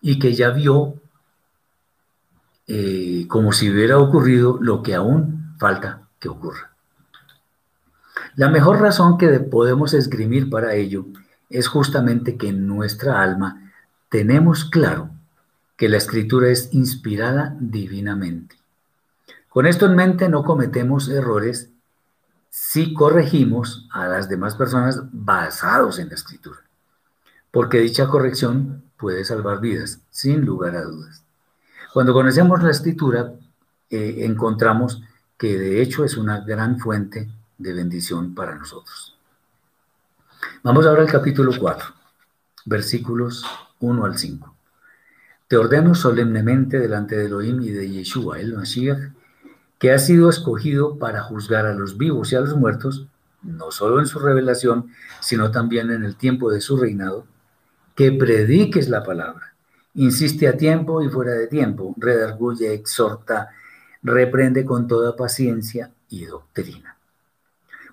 y 0.00 0.18
que 0.18 0.34
ya 0.34 0.50
vio 0.50 0.94
eh, 2.66 3.26
como 3.28 3.52
si 3.52 3.70
hubiera 3.70 3.98
ocurrido 3.98 4.58
lo 4.60 4.82
que 4.82 4.94
aún 4.94 5.54
falta 5.58 6.08
que 6.18 6.28
ocurra. 6.28 6.70
La 8.36 8.48
mejor 8.48 8.80
razón 8.80 9.18
que 9.18 9.40
podemos 9.40 9.94
esgrimir 9.94 10.48
para 10.50 10.74
ello 10.74 11.06
es 11.50 11.66
justamente 11.66 12.36
que 12.36 12.52
nuestra 12.52 13.22
alma 13.22 13.67
tenemos 14.08 14.64
claro 14.64 15.10
que 15.76 15.88
la 15.88 15.96
escritura 15.96 16.48
es 16.48 16.72
inspirada 16.72 17.56
divinamente. 17.60 18.56
Con 19.48 19.66
esto 19.66 19.86
en 19.86 19.96
mente 19.96 20.28
no 20.28 20.42
cometemos 20.42 21.08
errores 21.08 21.70
si 22.50 22.94
corregimos 22.94 23.88
a 23.92 24.08
las 24.08 24.28
demás 24.28 24.56
personas 24.56 25.00
basados 25.12 25.98
en 25.98 26.08
la 26.08 26.14
escritura, 26.14 26.58
porque 27.50 27.78
dicha 27.78 28.08
corrección 28.08 28.82
puede 28.96 29.24
salvar 29.24 29.60
vidas, 29.60 30.00
sin 30.10 30.44
lugar 30.44 30.74
a 30.76 30.82
dudas. 30.82 31.22
Cuando 31.92 32.12
conocemos 32.12 32.62
la 32.62 32.70
escritura, 32.70 33.32
eh, 33.90 34.16
encontramos 34.18 35.02
que 35.36 35.58
de 35.58 35.80
hecho 35.80 36.04
es 36.04 36.16
una 36.16 36.40
gran 36.40 36.78
fuente 36.78 37.28
de 37.56 37.72
bendición 37.72 38.34
para 38.34 38.54
nosotros. 38.54 39.16
Vamos 40.62 40.86
ahora 40.86 41.02
al 41.02 41.10
capítulo 41.10 41.52
4, 41.56 41.86
versículos 42.66 43.44
1 43.80 44.04
al 44.04 44.18
5. 44.18 44.54
Te 45.46 45.56
ordeno 45.56 45.94
solemnemente 45.94 46.78
delante 46.78 47.16
de 47.16 47.26
Elohim 47.26 47.62
y 47.62 47.70
de 47.70 47.88
Yeshua, 47.88 48.40
el 48.40 48.54
Mashiach, 48.54 49.12
que 49.78 49.92
ha 49.92 49.98
sido 49.98 50.28
escogido 50.28 50.98
para 50.98 51.22
juzgar 51.22 51.66
a 51.66 51.74
los 51.74 51.96
vivos 51.96 52.32
y 52.32 52.36
a 52.36 52.40
los 52.40 52.56
muertos, 52.56 53.06
no 53.42 53.70
solo 53.70 54.00
en 54.00 54.06
su 54.06 54.18
revelación, 54.18 54.90
sino 55.20 55.50
también 55.50 55.90
en 55.90 56.04
el 56.04 56.16
tiempo 56.16 56.50
de 56.50 56.60
su 56.60 56.76
reinado, 56.76 57.26
que 57.94 58.12
prediques 58.12 58.88
la 58.88 59.02
palabra 59.02 59.48
Insiste 59.98 60.46
a 60.46 60.56
tiempo 60.56 61.02
y 61.02 61.08
fuera 61.08 61.32
de 61.32 61.48
tiempo, 61.48 61.92
redarguye, 61.96 62.72
exhorta, 62.72 63.48
reprende 64.00 64.64
con 64.64 64.86
toda 64.86 65.16
paciencia 65.16 65.90
y 66.08 66.24
doctrina. 66.24 66.96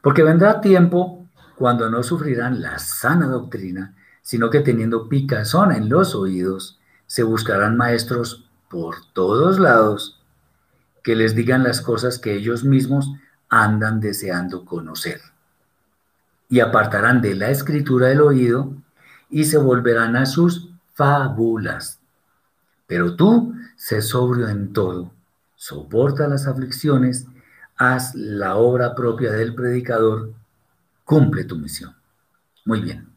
Porque 0.04 0.22
vendrá 0.22 0.62
tiempo 0.62 1.28
cuando 1.56 1.90
no 1.90 2.04
sufrirán 2.04 2.62
la 2.62 2.78
sana 2.78 3.26
doctrina, 3.26 3.95
sino 4.26 4.50
que 4.50 4.62
teniendo 4.62 5.08
picazón 5.08 5.72
en 5.72 5.88
los 5.88 6.16
oídos, 6.16 6.80
se 7.06 7.22
buscarán 7.22 7.78
maestros 7.78 8.50
por 8.72 8.96
todos 9.14 9.60
lados 9.60 10.20
que 11.04 11.16
les 11.16 11.36
digan 11.36 11.62
las 11.62 11.80
cosas 11.80 12.18
que 12.18 12.34
ellos 12.34 12.64
mismos 12.64 13.12
andan 13.50 14.00
deseando 14.00 14.66
conocer. 14.66 15.22
Y 16.50 16.60
apartarán 16.60 17.22
de 17.22 17.36
la 17.36 17.52
escritura 17.52 18.08
del 18.08 18.22
oído 18.22 18.74
y 19.30 19.44
se 19.44 19.60
volverán 19.60 20.16
a 20.16 20.26
sus 20.26 20.72
fábulas. 20.96 22.00
Pero 22.88 23.16
tú, 23.16 23.54
sé 23.76 24.02
sobrio 24.02 24.50
en 24.50 24.74
todo, 24.74 25.12
soporta 25.54 26.28
las 26.28 26.48
aflicciones, 26.48 27.28
haz 27.78 28.16
la 28.16 28.56
obra 28.56 28.96
propia 28.96 29.32
del 29.32 29.54
predicador, 29.54 30.34
cumple 31.04 31.44
tu 31.44 31.58
misión. 31.58 31.96
Muy 32.66 32.82
bien. 32.82 33.15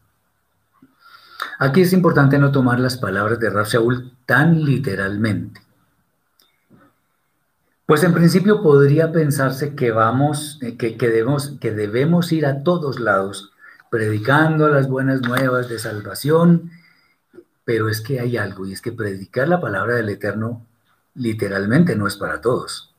Aquí 1.59 1.83
es 1.83 1.93
importante 1.93 2.39
no 2.39 2.53
tomar 2.53 2.81
las 2.81 2.97
palabras 2.97 3.39
de 3.41 3.51
Rab 3.51 3.67
Shaul 3.67 4.13
tan 4.27 4.65
literalmente. 4.65 5.61
Pues 7.85 8.05
en 8.05 8.13
principio 8.15 8.63
podría 8.63 9.13
pensarse 9.13 9.75
que 9.75 9.91
vamos, 9.91 10.59
eh, 10.63 10.77
que, 10.77 10.97
que, 10.97 11.09
debemos, 11.09 11.57
que 11.61 11.73
debemos 11.73 12.33
ir 12.33 12.47
a 12.47 12.63
todos 12.63 13.01
lados 13.01 13.53
predicando 13.91 14.69
las 14.69 14.89
buenas 14.89 15.23
nuevas 15.23 15.69
de 15.69 15.79
salvación 15.79 16.71
pero 17.69 17.91
es 17.91 18.01
que 18.01 18.19
hay 18.19 18.39
algo, 18.39 18.65
y 18.65 18.73
es 18.73 18.81
que 18.81 18.93
predicar 18.93 19.47
la 19.47 19.61
palabra 19.61 19.97
del 19.97 20.09
Eterno 20.09 20.65
literalmente 21.15 21.95
no 21.97 22.07
es 22.07 22.17
para 22.17 22.41
todos. 22.41 22.95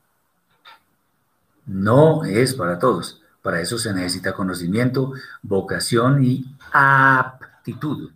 No 1.66 2.24
es 2.24 2.54
para 2.54 2.78
todos. 2.78 3.20
Para 3.42 3.60
eso 3.60 3.78
se 3.78 3.92
necesita 3.92 4.32
conocimiento, 4.32 5.12
vocación 5.42 6.22
y 6.22 6.56
aptitud. 6.70 8.12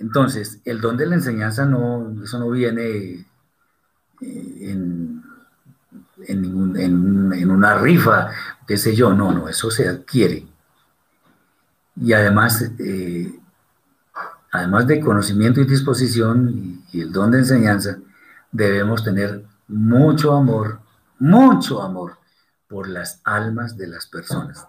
Entonces, 0.00 0.60
el 0.64 0.80
don 0.80 0.96
de 0.96 1.06
la 1.06 1.14
enseñanza 1.14 1.66
no, 1.66 2.14
eso 2.24 2.38
no 2.38 2.50
viene 2.50 3.26
eh, 4.22 4.70
en, 4.70 5.22
en, 6.26 7.50
una 7.50 7.78
rifa, 7.78 8.30
qué 8.66 8.78
sé 8.78 8.94
yo, 8.96 9.12
no, 9.12 9.30
no, 9.30 9.46
eso 9.46 9.70
se 9.70 9.86
adquiere. 9.86 10.46
Y 11.96 12.14
además, 12.14 12.62
eh, 12.78 13.38
además 14.52 14.86
de 14.86 15.00
conocimiento 15.00 15.60
y 15.60 15.66
disposición 15.66 16.82
y, 16.92 17.00
el 17.02 17.12
don 17.12 17.30
de 17.30 17.40
enseñanza, 17.40 17.98
debemos 18.50 19.04
tener 19.04 19.44
mucho 19.68 20.34
amor, 20.34 20.80
mucho 21.18 21.82
amor 21.82 22.16
por 22.68 22.88
las 22.88 23.20
almas 23.24 23.76
de 23.76 23.86
las 23.86 24.06
personas. 24.06 24.66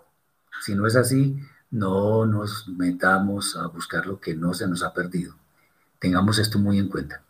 Si 0.62 0.76
no 0.76 0.86
es 0.86 0.98
así, 0.98 1.42
no 1.72 2.26
nos 2.26 2.68
metamos 2.68 3.56
a 3.56 3.68
buscar 3.68 4.06
lo 4.06 4.20
que 4.20 4.36
no 4.36 4.54
se 4.54 4.68
nos 4.68 4.84
ha 4.84 4.94
perdido. 4.94 5.34
Tengamos 6.00 6.38
esto 6.38 6.60
muy 6.60 6.78
en 6.78 6.90
cuenta. 6.90 7.22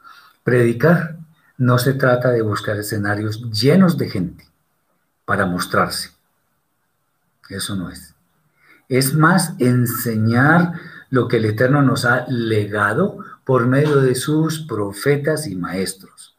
Predicar 0.44 1.18
no 1.58 1.78
se 1.78 1.94
trata 1.94 2.32
de 2.32 2.42
buscar 2.42 2.78
escenarios 2.78 3.50
llenos 3.52 3.98
de 3.98 4.10
gente 4.10 4.48
para 5.26 5.46
mostrarse. 5.46 6.12
Eso 7.50 7.76
no 7.76 7.90
es. 7.90 8.16
Es 8.90 9.14
más 9.14 9.54
enseñar 9.60 10.74
lo 11.10 11.28
que 11.28 11.38
el 11.38 11.46
Eterno 11.46 11.82
nos 11.82 12.06
ha 12.06 12.26
legado 12.28 13.20
por 13.46 13.68
medio 13.68 13.98
de 13.98 14.16
sus 14.16 14.60
profetas 14.60 15.46
y 15.48 15.56
maestros. 15.56 16.36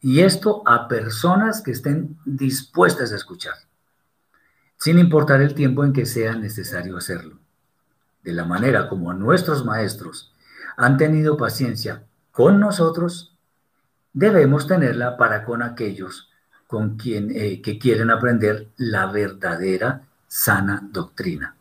Y 0.00 0.20
esto 0.20 0.62
a 0.66 0.88
personas 0.88 1.60
que 1.60 1.72
estén 1.72 2.18
dispuestas 2.24 3.12
a 3.12 3.16
escuchar, 3.16 3.54
sin 4.78 4.98
importar 4.98 5.42
el 5.42 5.54
tiempo 5.54 5.84
en 5.84 5.92
que 5.92 6.06
sea 6.06 6.34
necesario 6.34 6.96
hacerlo. 6.96 7.38
De 8.22 8.32
la 8.32 8.44
manera 8.44 8.88
como 8.88 9.12
nuestros 9.12 9.64
maestros 9.64 10.32
han 10.76 10.96
tenido 10.96 11.36
paciencia 11.36 12.04
con 12.30 12.60
nosotros, 12.60 13.36
debemos 14.12 14.66
tenerla 14.66 15.16
para 15.16 15.44
con 15.44 15.62
aquellos 15.62 16.30
con 16.66 16.96
quien, 16.96 17.30
eh, 17.34 17.60
que 17.62 17.78
quieren 17.78 18.10
aprender 18.10 18.68
la 18.76 19.06
verdadera 19.06 20.02
sana 20.26 20.86
doctrina. 20.92 21.56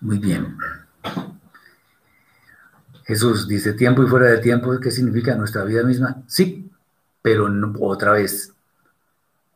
Muy 0.00 0.18
bien. 0.18 0.56
Jesús 3.04 3.46
dice 3.46 3.74
tiempo 3.74 4.02
y 4.02 4.06
fuera 4.06 4.26
de 4.26 4.38
tiempo, 4.38 4.78
¿qué 4.80 4.90
significa 4.90 5.34
nuestra 5.34 5.64
vida 5.64 5.82
misma? 5.82 6.22
Sí, 6.26 6.70
pero 7.20 7.48
otra 7.80 8.12
vez, 8.12 8.54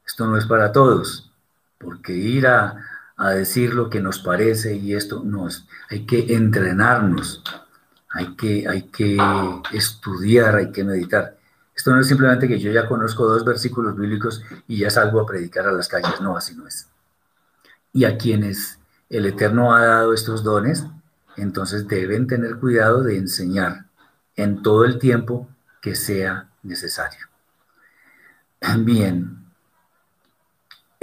esto 0.07 0.27
no 0.27 0.37
es 0.37 0.45
para 0.45 0.71
todos, 0.71 1.33
porque 1.79 2.13
ir 2.13 2.47
a, 2.47 2.91
decir 3.35 3.75
lo 3.75 3.89
que 3.89 4.01
nos 4.01 4.19
parece 4.19 4.75
y 4.75 4.95
esto 4.95 5.23
no 5.25 5.47
es, 5.47 5.67
hay 5.89 6.05
que 6.05 6.35
entrenarnos, 6.35 7.45
hay 8.11 8.35
que, 8.35 8.67
hay 8.69 8.83
que 8.89 9.17
estudiar, 9.73 10.57
hay 10.57 10.73
que 10.73 10.83
meditar. 10.83 11.37
Esto 11.77 11.93
no 11.93 12.01
es 12.01 12.09
simplemente 12.09 12.49
que 12.49 12.59
yo 12.59 12.73
ya 12.73 12.87
conozco 12.87 13.27
dos 13.27 13.45
versículos 13.45 13.97
bíblicos 13.97 14.43
y 14.67 14.79
ya 14.79 14.91
salgo 14.91 15.21
a 15.21 15.27
predicar 15.27 15.67
a 15.67 15.73
las 15.73 15.89
calles, 15.89 16.21
no, 16.21 16.37
así 16.37 16.55
no 16.55 16.67
es. 16.67 16.89
Y 17.93 18.05
a 18.05 18.19
quienes 18.19 18.79
el 19.09 19.27
Eterno 19.27 19.75
ha 19.75 19.85
dado 19.85 20.13
estos 20.13 20.43
dones, 20.43 20.85
entonces 21.37 21.87
deben 21.87 22.27
tener 22.27 22.57
cuidado 22.57 23.03
de 23.03 23.17
enseñar 23.17 23.87
en 24.37 24.63
todo 24.63 24.85
el 24.85 24.99
tiempo 24.99 25.49
que 25.81 25.95
sea 25.95 26.49
necesario. 26.63 27.29
Bien, 28.79 29.44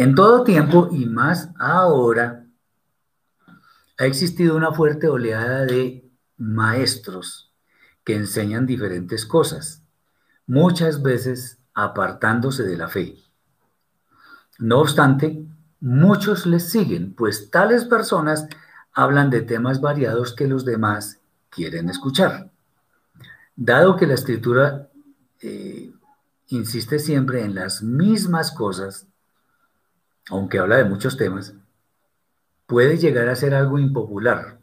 en 0.01 0.15
todo 0.15 0.43
tiempo 0.43 0.89
y 0.91 1.05
más 1.05 1.49
ahora 1.59 2.45
ha 3.97 4.05
existido 4.05 4.55
una 4.55 4.71
fuerte 4.71 5.07
oleada 5.07 5.65
de 5.65 6.09
maestros 6.37 7.53
que 8.03 8.15
enseñan 8.15 8.65
diferentes 8.65 9.25
cosas, 9.25 9.83
muchas 10.47 11.01
veces 11.01 11.59
apartándose 11.73 12.63
de 12.63 12.77
la 12.77 12.87
fe. 12.87 13.15
No 14.57 14.79
obstante, 14.79 15.45
Muchos 15.81 16.45
les 16.45 16.69
siguen, 16.69 17.15
pues 17.15 17.49
tales 17.49 17.85
personas 17.85 18.47
hablan 18.93 19.31
de 19.31 19.41
temas 19.41 19.81
variados 19.81 20.35
que 20.35 20.47
los 20.47 20.63
demás 20.63 21.19
quieren 21.49 21.89
escuchar. 21.89 22.51
Dado 23.55 23.97
que 23.97 24.05
la 24.05 24.13
escritura 24.13 24.89
eh, 25.41 25.91
insiste 26.49 26.99
siempre 26.99 27.43
en 27.43 27.55
las 27.55 27.81
mismas 27.81 28.51
cosas, 28.51 29.07
aunque 30.29 30.59
habla 30.59 30.77
de 30.77 30.85
muchos 30.85 31.17
temas, 31.17 31.53
puede 32.65 32.97
llegar 32.97 33.27
a 33.29 33.35
ser 33.35 33.53
algo 33.53 33.79
impopular. 33.79 34.59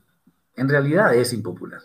En 0.56 0.68
realidad 0.68 1.14
es 1.14 1.32
impopular, 1.32 1.82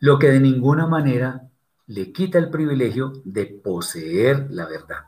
lo 0.00 0.18
que 0.18 0.30
de 0.30 0.40
ninguna 0.40 0.86
manera 0.86 1.48
le 1.86 2.12
quita 2.12 2.38
el 2.38 2.50
privilegio 2.50 3.12
de 3.24 3.46
poseer 3.46 4.46
la 4.50 4.66
verdad. 4.66 5.04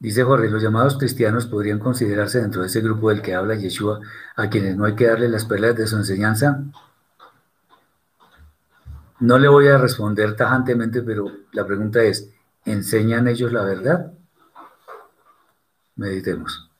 Dice 0.00 0.22
Jorge, 0.22 0.48
los 0.48 0.62
llamados 0.62 0.96
cristianos 0.96 1.46
podrían 1.46 1.80
considerarse 1.80 2.40
dentro 2.40 2.60
de 2.60 2.68
ese 2.68 2.80
grupo 2.80 3.08
del 3.08 3.20
que 3.20 3.34
habla 3.34 3.56
Yeshua, 3.56 3.98
a 4.36 4.48
quienes 4.48 4.76
no 4.76 4.84
hay 4.84 4.94
que 4.94 5.08
darle 5.08 5.28
las 5.28 5.44
perlas 5.44 5.74
de 5.74 5.88
su 5.88 5.96
enseñanza. 5.96 6.62
No 9.18 9.38
le 9.40 9.48
voy 9.48 9.66
a 9.66 9.78
responder 9.78 10.36
tajantemente, 10.36 11.02
pero 11.02 11.26
la 11.50 11.66
pregunta 11.66 12.00
es, 12.02 12.30
¿enseñan 12.70 13.28
ellos 13.28 13.52
la 13.52 13.62
verdad? 13.62 14.12
Meditemos. 15.96 16.70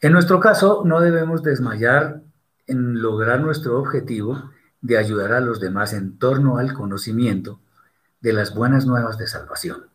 En 0.00 0.12
nuestro 0.12 0.40
caso, 0.40 0.82
no 0.84 1.00
debemos 1.00 1.42
desmayar 1.42 2.22
en 2.66 3.00
lograr 3.00 3.40
nuestro 3.40 3.78
objetivo 3.78 4.50
de 4.80 4.98
ayudar 4.98 5.32
a 5.32 5.40
los 5.40 5.60
demás 5.60 5.92
en 5.92 6.18
torno 6.18 6.58
al 6.58 6.72
conocimiento 6.74 7.58
de 8.20 8.32
las 8.32 8.54
buenas 8.54 8.86
nuevas 8.86 9.18
de 9.18 9.26
salvación 9.26 9.88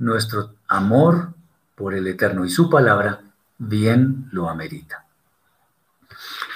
nuestro 0.00 0.54
amor 0.66 1.34
por 1.76 1.94
el 1.94 2.06
Eterno 2.06 2.44
y 2.44 2.50
su 2.50 2.68
palabra 2.68 3.20
bien 3.58 4.28
lo 4.32 4.48
amerita. 4.48 5.04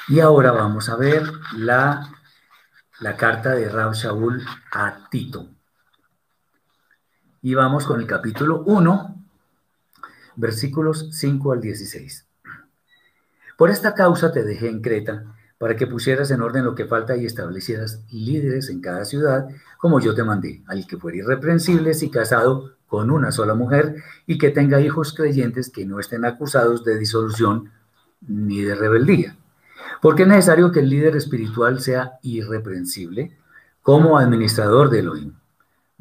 Y 0.09 0.21
ahora 0.21 0.51
vamos 0.51 0.89
a 0.89 0.97
ver 0.97 1.31
la, 1.55 2.11
la 3.01 3.17
carta 3.17 3.51
de 3.51 3.69
Rab 3.69 3.93
Shaul 3.93 4.43
a 4.73 5.09
Tito. 5.11 5.47
Y 7.45 7.55
vamos 7.55 7.85
con 7.85 8.01
el 8.01 8.07
capítulo 8.07 8.63
1, 8.65 9.23
versículos 10.37 11.11
5 11.13 11.53
al 11.53 11.61
16. 11.61 12.27
Por 13.59 13.69
esta 13.69 13.93
causa 13.93 14.33
te 14.33 14.45
dejé 14.45 14.71
en 14.71 14.81
Creta, 14.81 15.25
para 15.59 15.77
que 15.77 15.87
pusieras 15.87 16.31
en 16.31 16.41
orden 16.41 16.65
lo 16.65 16.75
que 16.75 16.87
falta 16.87 17.19
y 17.19 17.27
establecieras 17.27 18.03
líderes 18.11 18.71
en 18.71 18.81
cada 18.81 19.05
ciudad, 19.05 19.47
como 19.77 20.01
yo 20.01 20.15
te 20.15 20.25
mandé, 20.25 20.63
al 20.67 20.87
que 20.87 20.97
fuera 20.97 21.19
irreprensible 21.19 21.93
y 22.01 22.09
casado 22.09 22.77
con 22.87 23.11
una 23.11 23.31
sola 23.31 23.53
mujer 23.53 23.97
y 24.27 24.39
que 24.39 24.49
tenga 24.49 24.81
hijos 24.81 25.13
creyentes 25.13 25.69
que 25.69 25.85
no 25.85 26.01
estén 26.01 26.25
acusados 26.25 26.83
de 26.83 26.99
disolución 26.99 27.71
ni 28.27 28.63
de 28.63 28.75
rebeldía. 28.75 29.37
Porque 30.01 30.23
es 30.23 30.29
necesario 30.29 30.73
que 30.73 30.81
el 30.81 30.89
líder 30.89 31.15
espiritual 31.15 31.81
sea 31.81 32.13
irreprensible 32.23 33.37
como 33.83 34.17
administrador 34.17 34.89
de 34.89 35.01
Elohim. 35.01 35.35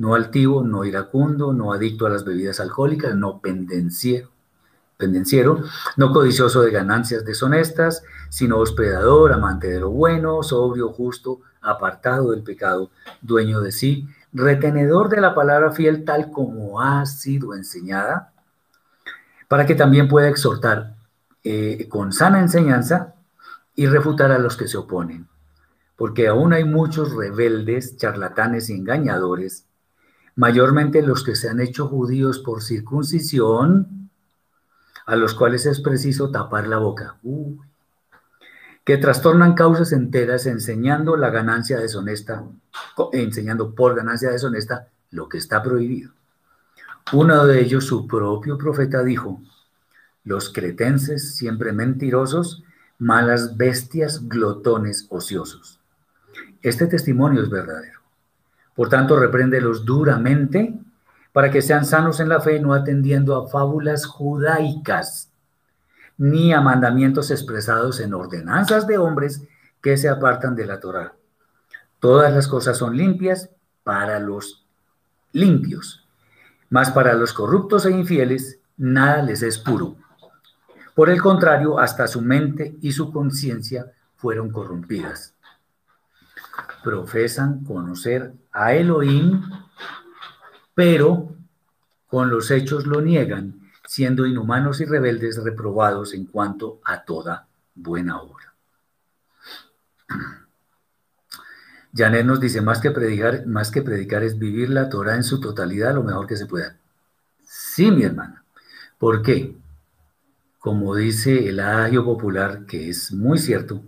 No 0.04 0.16
altivo, 0.16 0.62
no 0.66 0.84
iracundo, 0.84 1.54
no 1.54 1.72
adicto 1.72 2.06
a 2.06 2.10
las 2.10 2.26
bebidas 2.26 2.60
alcohólicas, 2.60 3.16
no 3.16 3.40
pendenciero, 3.40 4.32
pendenciero, 4.98 5.64
no 5.96 6.12
codicioso 6.12 6.62
de 6.62 6.72
ganancias 6.72 7.24
deshonestas, 7.24 8.04
sino 8.28 8.58
hospedador, 8.58 9.32
amante 9.32 9.70
de 9.70 9.80
lo 9.80 9.92
bueno, 9.92 10.44
sobrio, 10.44 10.90
justo, 10.90 11.40
apartado 11.62 12.32
del 12.32 12.44
pecado, 12.44 12.92
dueño 13.22 13.62
de 13.62 13.72
sí, 13.72 14.06
retenedor 14.34 15.08
de 15.08 15.22
la 15.22 15.34
palabra 15.34 15.72
fiel 15.72 16.04
tal 16.04 16.32
como 16.32 16.82
ha 16.82 17.06
sido 17.06 17.56
enseñada, 17.56 18.34
para 19.48 19.66
que 19.66 19.74
también 19.74 20.10
pueda 20.10 20.28
exhortar 20.28 20.96
eh, 21.46 21.88
con 21.88 22.12
sana 22.12 22.42
enseñanza 22.42 23.14
y 23.74 23.86
refutar 23.88 24.34
a 24.34 24.38
los 24.38 24.58
que 24.58 24.68
se 24.68 24.76
oponen. 24.76 25.30
Porque 25.96 26.28
aún 26.28 26.52
hay 26.52 26.66
muchos 26.66 27.16
rebeldes, 27.16 27.96
charlatanes 27.96 28.70
y 28.70 28.74
engañadores, 28.74 29.66
mayormente 30.36 31.02
los 31.02 31.24
que 31.24 31.36
se 31.36 31.50
han 31.50 31.60
hecho 31.60 31.88
judíos 31.88 32.40
por 32.40 32.62
circuncisión, 32.62 34.10
a 35.06 35.16
los 35.16 35.34
cuales 35.34 35.66
es 35.66 35.82
preciso 35.82 36.32
tapar 36.32 36.68
la 36.68 36.78
boca, 36.78 37.18
que 38.86 38.98
trastornan 38.98 39.54
causas 39.54 39.92
enteras 39.92 40.46
enseñando 40.46 41.16
la 41.16 41.30
ganancia 41.30 41.80
deshonesta, 41.80 42.44
enseñando 43.12 43.76
por 43.76 43.96
ganancia 43.96 44.32
deshonesta 44.32 44.88
lo 45.12 45.30
que 45.30 45.38
está 45.38 45.62
prohibido. 45.62 46.12
Uno 47.12 47.46
de 47.46 47.62
ellos, 47.62 47.86
su 47.86 48.08
propio 48.08 48.58
profeta, 48.58 49.04
dijo, 49.04 49.42
los 50.24 50.52
cretenses, 50.52 51.36
siempre 51.36 51.74
mentirosos, 51.74 52.64
malas 52.98 53.58
bestias, 53.58 54.28
glotones, 54.28 55.08
ociosos. 55.10 55.80
Este 56.62 56.88
testimonio 56.88 57.44
es 57.44 57.50
verdadero. 57.50 57.93
Por 58.76 58.90
tanto, 58.90 59.20
repréndelos 59.20 59.86
duramente 59.86 60.80
para 61.32 61.50
que 61.50 61.62
sean 61.62 61.86
sanos 61.86 62.20
en 62.20 62.30
la 62.30 62.42
fe, 62.42 62.60
no 62.60 62.74
atendiendo 62.74 63.36
a 63.36 63.48
fábulas 63.48 64.06
judaicas, 64.06 65.32
ni 66.18 66.54
a 66.54 66.62
mandamientos 66.62 67.32
expresados 67.32 68.00
en 68.00 68.14
ordenanzas 68.14 68.86
de 68.88 68.98
hombres 68.98 69.44
que 69.82 69.98
se 69.98 70.10
apartan 70.10 70.56
de 70.56 70.66
la 70.66 70.80
Torah. 70.80 71.14
Todas 72.00 72.34
las 72.34 72.48
cosas 72.48 72.78
son 72.78 72.96
limpias 72.96 73.50
para 73.84 74.20
los 74.20 74.66
limpios, 75.32 76.08
mas 76.70 76.92
para 76.92 77.14
los 77.14 77.34
corruptos 77.34 77.86
e 77.86 77.92
infieles 77.92 78.60
nada 78.78 79.22
les 79.24 79.42
es 79.42 79.58
puro 79.58 79.98
por 80.94 81.10
el 81.10 81.22
contrario, 81.22 81.80
hasta 81.80 82.08
su 82.08 82.22
mente 82.22 82.78
y 82.82 82.92
su 82.92 83.12
conciencia 83.12 83.92
fueron 84.16 84.52
corrompidas. 84.52 85.34
Profesan 86.84 87.64
conocer 87.64 88.34
a 88.52 88.74
Elohim, 88.74 89.42
pero 90.76 91.36
con 92.08 92.30
los 92.30 92.52
hechos 92.52 92.86
lo 92.86 93.02
niegan, 93.02 93.72
siendo 93.88 94.26
inhumanos 94.26 94.82
y 94.82 94.86
rebeldes 94.86 95.44
reprobados 95.44 96.14
en 96.14 96.26
cuanto 96.26 96.82
a 96.84 97.04
toda 97.04 97.48
buena 97.74 98.22
obra. 98.22 98.54
Janet 101.96 102.26
nos 102.26 102.40
dice, 102.40 102.62
más 102.62 102.80
que 102.80 102.92
predicar, 102.92 103.46
más 103.46 103.72
que 103.72 103.82
predicar 103.82 104.24
es 104.24 104.38
vivir 104.38 104.70
la 104.70 104.90
Torah 104.90 105.16
en 105.16 105.24
su 105.24 105.40
totalidad 105.40 105.94
lo 105.94 106.04
mejor 106.04 106.28
que 106.28 106.38
se 106.38 106.48
pueda. 106.48 106.76
Sí, 107.46 107.92
mi 107.92 108.04
hermana. 108.04 108.44
¿Por 108.98 109.22
qué? 109.22 109.56
como 110.64 110.96
dice 110.96 111.50
el 111.50 111.60
adagio 111.60 112.06
popular, 112.06 112.66
que 112.66 112.88
es 112.88 113.12
muy 113.12 113.38
cierto, 113.38 113.84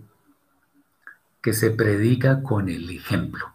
que 1.46 1.52
se 1.52 1.70
predica 1.70 2.42
con 2.42 2.68
el 2.68 2.90
ejemplo. 2.90 3.54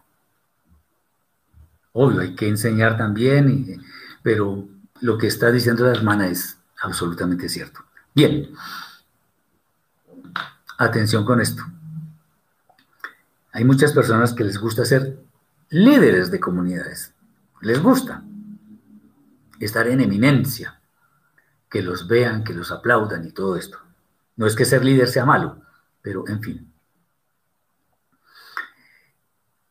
Obvio, 1.92 2.22
hay 2.22 2.34
que 2.34 2.48
enseñar 2.48 2.96
también, 2.96 3.84
pero 4.22 4.66
lo 5.02 5.18
que 5.18 5.26
está 5.26 5.52
diciendo 5.52 5.84
la 5.84 5.90
hermana 5.90 6.28
es 6.28 6.56
absolutamente 6.80 7.50
cierto. 7.50 7.84
Bien, 8.14 8.48
atención 10.78 11.26
con 11.26 11.42
esto. 11.42 11.62
Hay 13.52 13.64
muchas 13.64 13.92
personas 13.92 14.32
que 14.32 14.44
les 14.44 14.56
gusta 14.56 14.86
ser 14.86 15.18
líderes 15.68 16.30
de 16.30 16.40
comunidades. 16.40 17.12
Les 17.60 17.78
gusta 17.78 18.24
estar 19.60 19.86
en 19.86 20.00
eminencia 20.00 20.80
que 21.68 21.82
los 21.82 22.08
vean, 22.08 22.42
que 22.42 22.54
los 22.54 22.72
aplaudan 22.72 23.26
y 23.26 23.32
todo 23.32 23.54
esto. 23.56 23.76
No 24.36 24.46
es 24.46 24.56
que 24.56 24.64
ser 24.64 24.82
líder 24.82 25.08
sea 25.08 25.26
malo, 25.26 25.60
pero 26.00 26.26
en 26.26 26.40
fin. 26.40 26.71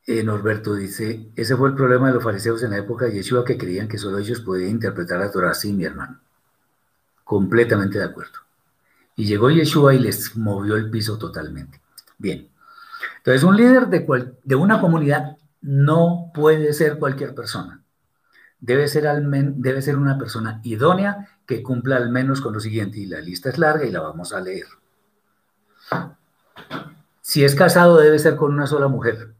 Eh, 0.07 0.23
Norberto 0.23 0.73
dice, 0.73 1.29
ese 1.35 1.55
fue 1.55 1.69
el 1.69 1.75
problema 1.75 2.07
de 2.07 2.15
los 2.15 2.23
fariseos 2.23 2.63
en 2.63 2.71
la 2.71 2.77
época 2.77 3.05
de 3.05 3.13
Yeshua 3.13 3.45
que 3.45 3.57
creían 3.57 3.87
que 3.87 3.97
solo 3.97 4.17
ellos 4.17 4.41
podían 4.41 4.71
interpretar 4.71 5.19
la 5.19 5.31
Torah 5.31 5.51
así, 5.51 5.73
mi 5.73 5.85
hermano. 5.85 6.19
Completamente 7.23 7.99
de 7.99 8.05
acuerdo. 8.05 8.39
Y 9.15 9.25
llegó 9.25 9.49
Yeshua 9.49 9.93
y 9.93 9.99
les 9.99 10.35
movió 10.35 10.75
el 10.75 10.89
piso 10.89 11.17
totalmente. 11.17 11.81
Bien. 12.17 12.49
Entonces, 13.17 13.43
un 13.43 13.55
líder 13.55 13.87
de, 13.87 14.33
de 14.43 14.55
una 14.55 14.81
comunidad 14.81 15.37
no 15.61 16.31
puede 16.33 16.73
ser 16.73 16.97
cualquier 16.97 17.35
persona. 17.35 17.83
Debe 18.59 18.87
ser, 18.87 19.05
debe 19.23 19.81
ser 19.81 19.97
una 19.97 20.17
persona 20.17 20.59
idónea 20.63 21.29
que 21.45 21.61
cumpla 21.61 21.97
al 21.97 22.09
menos 22.09 22.41
con 22.41 22.53
lo 22.53 22.59
siguiente, 22.59 22.99
y 22.99 23.05
la 23.05 23.19
lista 23.21 23.49
es 23.49 23.57
larga 23.57 23.85
y 23.85 23.91
la 23.91 24.01
vamos 24.01 24.33
a 24.33 24.41
leer. 24.41 24.67
Si 27.21 27.43
es 27.43 27.55
casado, 27.55 27.97
debe 27.97 28.19
ser 28.19 28.35
con 28.35 28.53
una 28.53 28.67
sola 28.67 28.87
mujer. 28.87 29.33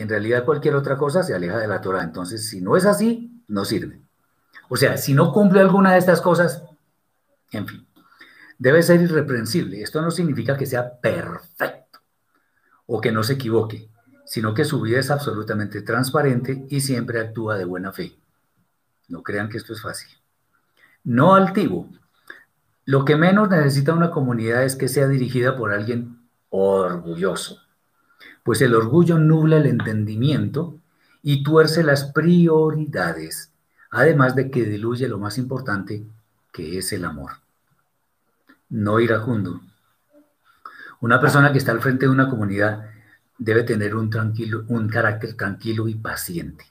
En 0.00 0.08
realidad, 0.08 0.44
cualquier 0.44 0.74
otra 0.74 0.96
cosa 0.96 1.22
se 1.22 1.34
aleja 1.34 1.58
de 1.58 1.68
la 1.68 1.80
Torah. 1.80 2.02
Entonces, 2.02 2.48
si 2.48 2.60
no 2.60 2.76
es 2.76 2.86
así, 2.86 3.42
no 3.48 3.64
sirve. 3.64 4.00
O 4.68 4.76
sea, 4.76 4.96
si 4.96 5.14
no 5.14 5.32
cumple 5.32 5.60
alguna 5.60 5.92
de 5.92 5.98
estas 5.98 6.20
cosas, 6.20 6.64
en 7.52 7.66
fin, 7.66 7.86
debe 8.58 8.82
ser 8.82 9.00
irreprensible. 9.00 9.82
Esto 9.82 10.00
no 10.00 10.10
significa 10.10 10.56
que 10.56 10.66
sea 10.66 10.98
perfecto 11.00 12.00
o 12.86 13.00
que 13.00 13.12
no 13.12 13.22
se 13.22 13.34
equivoque, 13.34 13.90
sino 14.24 14.54
que 14.54 14.64
su 14.64 14.80
vida 14.80 15.00
es 15.00 15.10
absolutamente 15.10 15.82
transparente 15.82 16.66
y 16.68 16.80
siempre 16.80 17.20
actúa 17.20 17.56
de 17.56 17.64
buena 17.64 17.92
fe. 17.92 18.18
No 19.08 19.22
crean 19.22 19.48
que 19.48 19.58
esto 19.58 19.72
es 19.72 19.82
fácil 19.82 20.20
no 21.04 21.34
altivo. 21.34 21.88
Lo 22.84 23.04
que 23.04 23.16
menos 23.16 23.48
necesita 23.48 23.92
una 23.92 24.10
comunidad 24.10 24.64
es 24.64 24.76
que 24.76 24.88
sea 24.88 25.06
dirigida 25.06 25.56
por 25.56 25.72
alguien 25.72 26.28
orgulloso, 26.48 27.60
pues 28.42 28.62
el 28.62 28.74
orgullo 28.74 29.18
nubla 29.18 29.56
el 29.56 29.66
entendimiento 29.66 30.76
y 31.22 31.42
tuerce 31.42 31.82
las 31.82 32.04
prioridades, 32.04 33.50
además 33.90 34.34
de 34.34 34.50
que 34.50 34.64
diluye 34.64 35.08
lo 35.08 35.18
más 35.18 35.38
importante, 35.38 36.04
que 36.52 36.78
es 36.78 36.92
el 36.92 37.04
amor. 37.04 37.32
No 38.68 39.00
iracundo. 39.00 39.60
Una 41.00 41.20
persona 41.20 41.52
que 41.52 41.58
está 41.58 41.72
al 41.72 41.80
frente 41.80 42.06
de 42.06 42.12
una 42.12 42.28
comunidad 42.28 42.86
debe 43.38 43.62
tener 43.62 43.94
un, 43.94 44.10
tranquilo, 44.10 44.64
un 44.68 44.88
carácter 44.88 45.34
tranquilo 45.34 45.88
y 45.88 45.94
paciente. 45.94 46.64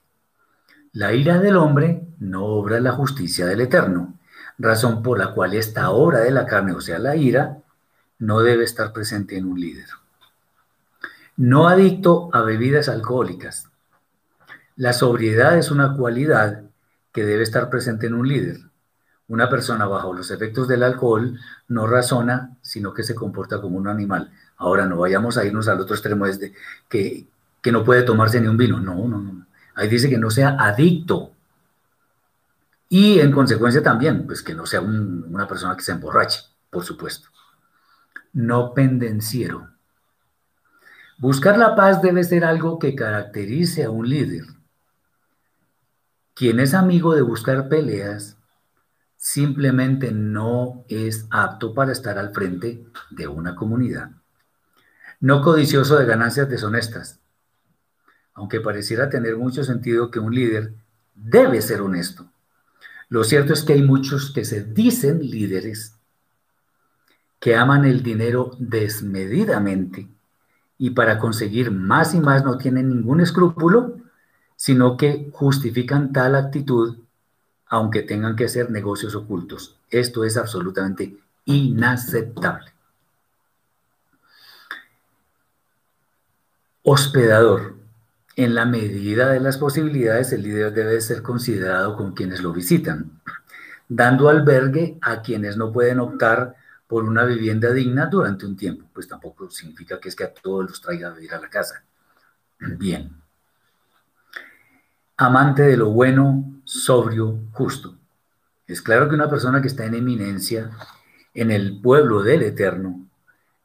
La 0.93 1.13
ira 1.13 1.39
del 1.39 1.57
hombre 1.57 2.07
no 2.19 2.45
obra 2.45 2.79
la 2.79 2.91
justicia 2.91 3.45
del 3.45 3.61
Eterno 3.61 4.19
razón 4.59 5.01
por 5.01 5.17
la 5.17 5.33
cual 5.33 5.53
esta 5.53 5.89
obra 5.89 6.19
de 6.19 6.31
la 6.31 6.45
carne, 6.45 6.73
o 6.73 6.81
sea, 6.81 6.99
la 6.99 7.15
ira, 7.15 7.57
no 8.19 8.41
debe 8.41 8.65
estar 8.65 8.91
presente 8.91 9.37
en 9.37 9.45
un 9.45 9.59
líder. 9.59 9.87
No 11.39 11.69
adicto 11.69 12.29
a 12.33 12.41
bebidas 12.41 12.89
alcohólicas. 12.89 13.69
La 14.75 14.91
sobriedad 14.91 15.57
es 15.57 15.71
una 15.71 15.95
cualidad 15.95 16.63
que 17.13 17.23
debe 17.23 17.43
estar 17.43 17.69
presente 17.69 18.07
en 18.07 18.13
un 18.13 18.27
líder. 18.27 18.57
Una 19.29 19.49
persona 19.49 19.85
bajo 19.85 20.13
los 20.13 20.31
efectos 20.31 20.67
del 20.67 20.83
alcohol 20.83 21.39
no 21.69 21.87
razona, 21.87 22.57
sino 22.61 22.93
que 22.93 23.03
se 23.03 23.15
comporta 23.15 23.61
como 23.61 23.77
un 23.77 23.87
animal. 23.87 24.33
Ahora 24.57 24.85
no 24.85 24.97
vayamos 24.97 25.37
a 25.37 25.45
irnos 25.45 25.69
al 25.69 25.79
otro 25.79 25.95
extremo 25.95 26.25
desde 26.25 26.53
que, 26.89 27.25
que 27.61 27.71
no 27.71 27.85
puede 27.85 28.03
tomarse 28.03 28.41
ni 28.41 28.47
un 28.47 28.57
vino. 28.57 28.81
No, 28.81 29.07
no, 29.07 29.21
no. 29.21 29.45
Ahí 29.75 29.87
dice 29.87 30.09
que 30.09 30.17
no 30.17 30.29
sea 30.31 30.57
adicto 30.59 31.31
y 32.89 33.21
en 33.21 33.31
consecuencia 33.31 33.81
también, 33.81 34.27
pues 34.27 34.43
que 34.43 34.53
no 34.53 34.65
sea 34.65 34.81
una 34.81 35.47
persona 35.47 35.77
que 35.77 35.83
se 35.83 35.93
emborrache, 35.93 36.41
por 36.69 36.83
supuesto. 36.83 37.29
No 38.33 38.73
pendenciero. 38.73 39.78
Buscar 41.19 41.57
la 41.57 41.75
paz 41.75 42.01
debe 42.01 42.23
ser 42.23 42.43
algo 42.43 42.79
que 42.79 42.95
caracterice 42.95 43.83
a 43.83 43.89
un 43.89 44.09
líder. 44.09 44.45
Quien 46.33 46.59
es 46.59 46.73
amigo 46.73 47.13
de 47.13 47.21
buscar 47.21 47.69
peleas 47.69 48.37
simplemente 49.17 50.11
no 50.11 50.85
es 50.87 51.27
apto 51.29 51.73
para 51.73 51.91
estar 51.91 52.17
al 52.17 52.33
frente 52.33 52.85
de 53.11 53.27
una 53.27 53.55
comunidad. 53.55 54.11
No 55.19 55.41
codicioso 55.41 55.97
de 55.97 56.05
ganancias 56.05 56.49
deshonestas. 56.49 57.19
Aunque 58.33 58.61
pareciera 58.61 59.09
tener 59.09 59.35
mucho 59.35 59.63
sentido 59.65 60.09
que 60.09 60.19
un 60.19 60.33
líder 60.33 60.73
debe 61.13 61.61
ser 61.61 61.81
honesto 61.81 62.31
lo 63.09 63.23
cierto 63.23 63.53
es 63.53 63.63
que 63.63 63.73
hay 63.73 63.81
muchos 63.81 64.31
que 64.31 64.45
se 64.45 64.63
dicen 64.63 65.19
líderes 65.19 65.95
que 67.39 67.55
aman 67.55 67.85
el 67.85 68.03
dinero 68.03 68.51
desmedidamente 68.59 70.07
y 70.79 70.91
para 70.91 71.19
conseguir 71.19 71.69
más 71.69 72.15
y 72.15 72.19
más 72.19 72.43
no 72.43 72.57
tienen 72.57 72.89
ningún 72.89 73.21
escrúpulo, 73.21 73.97
sino 74.55 74.97
que 74.97 75.29
justifican 75.31 76.11
tal 76.11 76.35
actitud 76.35 76.97
aunque 77.69 78.01
tengan 78.01 78.35
que 78.35 78.45
hacer 78.45 78.71
negocios 78.71 79.13
ocultos. 79.13 79.77
Esto 79.91 80.23
es 80.23 80.37
absolutamente 80.37 81.15
inaceptable. 81.45 82.71
Hospedador. 86.83 87.77
En 88.35 88.55
la 88.55 88.65
medida 88.65 89.29
de 89.29 89.41
las 89.41 89.57
posibilidades, 89.57 90.31
el 90.31 90.43
líder 90.43 90.73
debe 90.73 90.99
ser 91.01 91.21
considerado 91.21 91.97
con 91.97 92.13
quienes 92.13 92.41
lo 92.41 92.53
visitan, 92.53 93.19
dando 93.89 94.29
albergue 94.29 94.97
a 95.01 95.21
quienes 95.21 95.57
no 95.57 95.73
pueden 95.73 95.99
optar 95.99 96.55
por 96.89 97.03
una 97.03 97.23
vivienda 97.23 97.71
digna 97.71 98.07
durante 98.07 98.47
un 98.47 98.57
tiempo. 98.57 98.89
Pues 98.91 99.07
tampoco 99.07 99.47
significa 99.51 99.99
que 99.99 100.09
es 100.09 100.15
que 100.15 100.23
a 100.23 100.33
todos 100.33 100.67
los 100.67 100.81
traiga 100.81 101.09
a 101.09 101.13
vivir 101.13 101.31
a 101.35 101.39
la 101.39 101.47
casa. 101.47 101.83
Bien. 102.59 103.11
Amante 105.15 105.61
de 105.61 105.77
lo 105.77 105.91
bueno, 105.91 106.61
sobrio, 106.63 107.41
justo. 107.51 107.95
Es 108.65 108.81
claro 108.81 109.07
que 109.07 109.13
una 109.13 109.29
persona 109.29 109.61
que 109.61 109.67
está 109.67 109.85
en 109.85 109.93
eminencia 109.93 110.71
en 111.35 111.51
el 111.51 111.79
pueblo 111.79 112.23
del 112.23 112.41
Eterno 112.41 113.07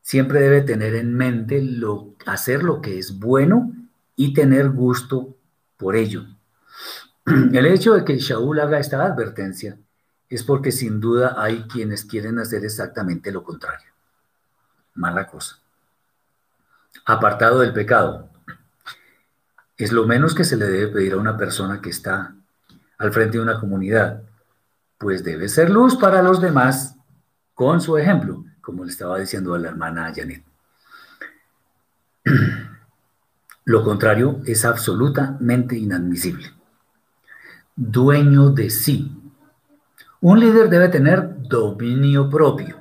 siempre 0.03 0.41
debe 0.41 0.61
tener 0.61 0.95
en 0.95 1.15
mente 1.15 1.63
lo, 1.63 2.17
hacer 2.27 2.63
lo 2.63 2.83
que 2.83 2.99
es 2.99 3.19
bueno 3.19 3.73
y 4.17 4.35
tener 4.35 4.69
gusto 4.69 5.35
por 5.79 5.97
ello. 5.97 6.27
El 7.25 7.65
hecho 7.65 7.95
de 7.95 8.05
que 8.05 8.19
Shaul 8.19 8.61
haga 8.61 8.79
esta 8.79 9.03
advertencia 9.03 9.79
es 10.29 10.43
porque 10.43 10.73
sin 10.73 11.01
duda 11.01 11.37
hay 11.39 11.63
quienes 11.63 12.05
quieren 12.05 12.39
hacer 12.39 12.65
exactamente 12.65 13.31
lo 13.31 13.43
contrario. 13.43 13.89
Mala 14.95 15.27
cosa. 15.27 15.59
Apartado 17.05 17.61
del 17.61 17.73
pecado. 17.73 18.31
Es 19.77 19.93
lo 19.93 20.07
menos 20.07 20.35
que 20.35 20.45
se 20.45 20.57
le 20.57 20.67
debe 20.67 20.89
pedir 20.89 21.15
a 21.15 21.19
una 21.19 21.37
persona 21.37 21.81
que 21.81 21.91
está 21.91 22.35
al 22.99 23.13
frente 23.13 23.39
de 23.39 23.43
una 23.43 23.59
comunidad, 23.59 24.23
pues 24.99 25.25
debe 25.25 25.49
ser 25.49 25.71
luz 25.71 25.97
para 25.97 26.23
los 26.23 26.41
demás 26.41 26.97
con 27.53 27.81
su 27.81 27.99
ejemplo, 27.99 28.45
como 28.61 28.85
le 28.85 28.91
estaba 28.91 29.19
diciendo 29.19 29.55
a 29.55 29.59
la 29.59 29.69
hermana 29.69 30.13
Janet. 30.15 30.45
Lo 33.65 33.83
contrario 33.83 34.41
es 34.47 34.65
absolutamente 34.65 35.77
inadmisible. 35.77 36.53
Dueño 37.77 38.51
de 38.51 38.71
sí, 38.71 39.24
un 40.25 40.41
líder 40.41 40.71
debe 40.71 40.89
tener 40.89 41.43
dominio 41.51 42.31
propio, 42.31 42.79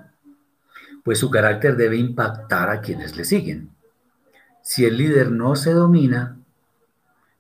pues 1.04 1.20
su 1.20 1.30
carácter 1.30 1.76
debe 1.76 1.98
impactar 1.98 2.70
a 2.70 2.80
quienes 2.80 3.18
le 3.18 3.26
siguen. 3.26 3.70
Si 4.62 4.86
el 4.86 4.96
líder 4.96 5.30
no 5.30 5.58
se 5.58 5.74
domina, 5.74 6.38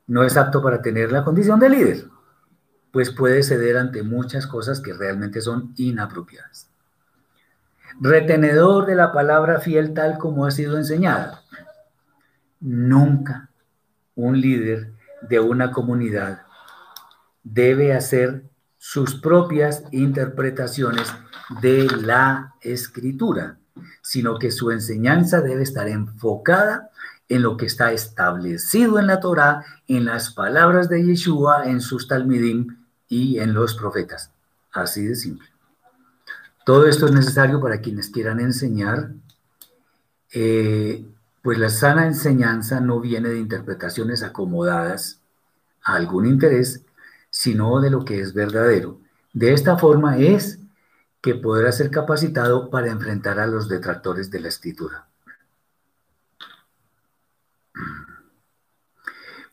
no 0.07 0.25
es 0.25 0.35
apto 0.35 0.61
para 0.61 0.81
tener 0.81 1.13
la 1.13 1.23
condición 1.23 1.57
de 1.57 1.69
líder, 1.69 2.05
pues 2.91 3.11
puede 3.11 3.43
ceder 3.43 3.77
ante 3.77 4.03
muchas 4.03 4.45
cosas 4.45 4.81
que 4.81 4.91
realmente 4.91 5.39
son 5.39 5.73
inapropiadas. 5.77 6.69
Retenedor 8.01 8.85
de 8.85 8.95
la 8.95 9.13
palabra 9.13 9.61
fiel 9.61 9.93
tal 9.93 10.17
como 10.17 10.45
ha 10.45 10.51
sido 10.51 10.75
enseñada. 10.75 11.43
Nunca 12.59 13.51
un 14.15 14.41
líder 14.41 14.91
de 15.21 15.39
una 15.39 15.71
comunidad 15.71 16.41
debe 17.45 17.93
hacer 17.93 18.43
sus 18.85 19.15
propias 19.15 19.85
interpretaciones 19.91 21.07
de 21.61 21.85
la 22.01 22.53
escritura, 22.59 23.57
sino 24.01 24.37
que 24.37 24.51
su 24.51 24.71
enseñanza 24.71 25.39
debe 25.39 25.63
estar 25.63 25.87
enfocada 25.87 26.89
en 27.29 27.43
lo 27.43 27.55
que 27.55 27.65
está 27.65 27.93
establecido 27.93 28.99
en 28.99 29.07
la 29.07 29.21
Torá, 29.21 29.63
en 29.87 30.03
las 30.03 30.33
palabras 30.33 30.89
de 30.89 31.01
Yeshua, 31.01 31.69
en 31.69 31.79
sus 31.79 32.09
talmidim 32.09 32.75
y 33.07 33.39
en 33.39 33.53
los 33.53 33.73
profetas. 33.73 34.31
Así 34.73 35.05
de 35.05 35.15
simple. 35.15 35.47
Todo 36.65 36.85
esto 36.85 37.05
es 37.05 37.13
necesario 37.13 37.61
para 37.61 37.79
quienes 37.79 38.09
quieran 38.09 38.41
enseñar, 38.41 39.11
eh, 40.33 41.05
pues 41.41 41.57
la 41.57 41.69
sana 41.69 42.05
enseñanza 42.05 42.81
no 42.81 42.99
viene 42.99 43.29
de 43.29 43.39
interpretaciones 43.39 44.23
acomodadas 44.23 45.21
a 45.83 45.95
algún 45.95 46.25
interés, 46.25 46.82
sino 47.33 47.81
de 47.81 47.89
lo 47.89 48.05
que 48.05 48.21
es 48.21 48.35
verdadero. 48.35 49.01
De 49.33 49.53
esta 49.53 49.75
forma 49.75 50.19
es 50.19 50.59
que 51.19 51.33
podrá 51.33 51.71
ser 51.71 51.89
capacitado 51.89 52.69
para 52.69 52.91
enfrentar 52.91 53.39
a 53.39 53.47
los 53.47 53.67
detractores 53.67 54.29
de 54.29 54.39
la 54.39 54.49
escritura. 54.49 55.07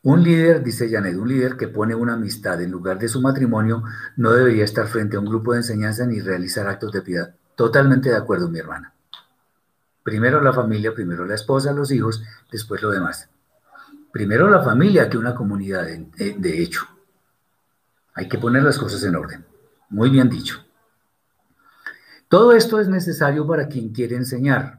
Un 0.02 0.22
líder, 0.22 0.62
dice 0.62 0.90
Janet, 0.90 1.16
un 1.16 1.28
líder 1.28 1.56
que 1.56 1.68
pone 1.68 1.94
una 1.94 2.14
amistad 2.14 2.60
en 2.60 2.70
lugar 2.70 2.98
de 2.98 3.08
su 3.08 3.22
matrimonio 3.22 3.82
no 4.16 4.32
debería 4.32 4.64
estar 4.64 4.86
frente 4.86 5.16
a 5.16 5.20
un 5.20 5.26
grupo 5.26 5.52
de 5.52 5.58
enseñanza 5.58 6.04
ni 6.04 6.20
realizar 6.20 6.68
actos 6.68 6.92
de 6.92 7.00
piedad. 7.00 7.34
Totalmente 7.54 8.10
de 8.10 8.16
acuerdo, 8.16 8.50
mi 8.50 8.58
hermana. 8.58 8.92
Primero 10.02 10.42
la 10.42 10.52
familia, 10.52 10.94
primero 10.94 11.24
la 11.24 11.34
esposa, 11.34 11.72
los 11.72 11.90
hijos, 11.90 12.22
después 12.52 12.82
lo 12.82 12.90
demás. 12.90 13.30
Primero 14.12 14.50
la 14.50 14.62
familia 14.62 15.08
que 15.08 15.16
una 15.16 15.34
comunidad, 15.34 15.86
de 15.86 16.62
hecho. 16.62 16.86
Hay 18.14 18.28
que 18.28 18.38
poner 18.38 18.62
las 18.62 18.78
cosas 18.78 19.02
en 19.04 19.16
orden. 19.16 19.44
Muy 19.88 20.10
bien 20.10 20.28
dicho. 20.28 20.64
Todo 22.28 22.52
esto 22.52 22.78
es 22.78 22.88
necesario 22.88 23.46
para 23.46 23.66
quien 23.66 23.88
quiere 23.88 24.14
enseñar, 24.14 24.78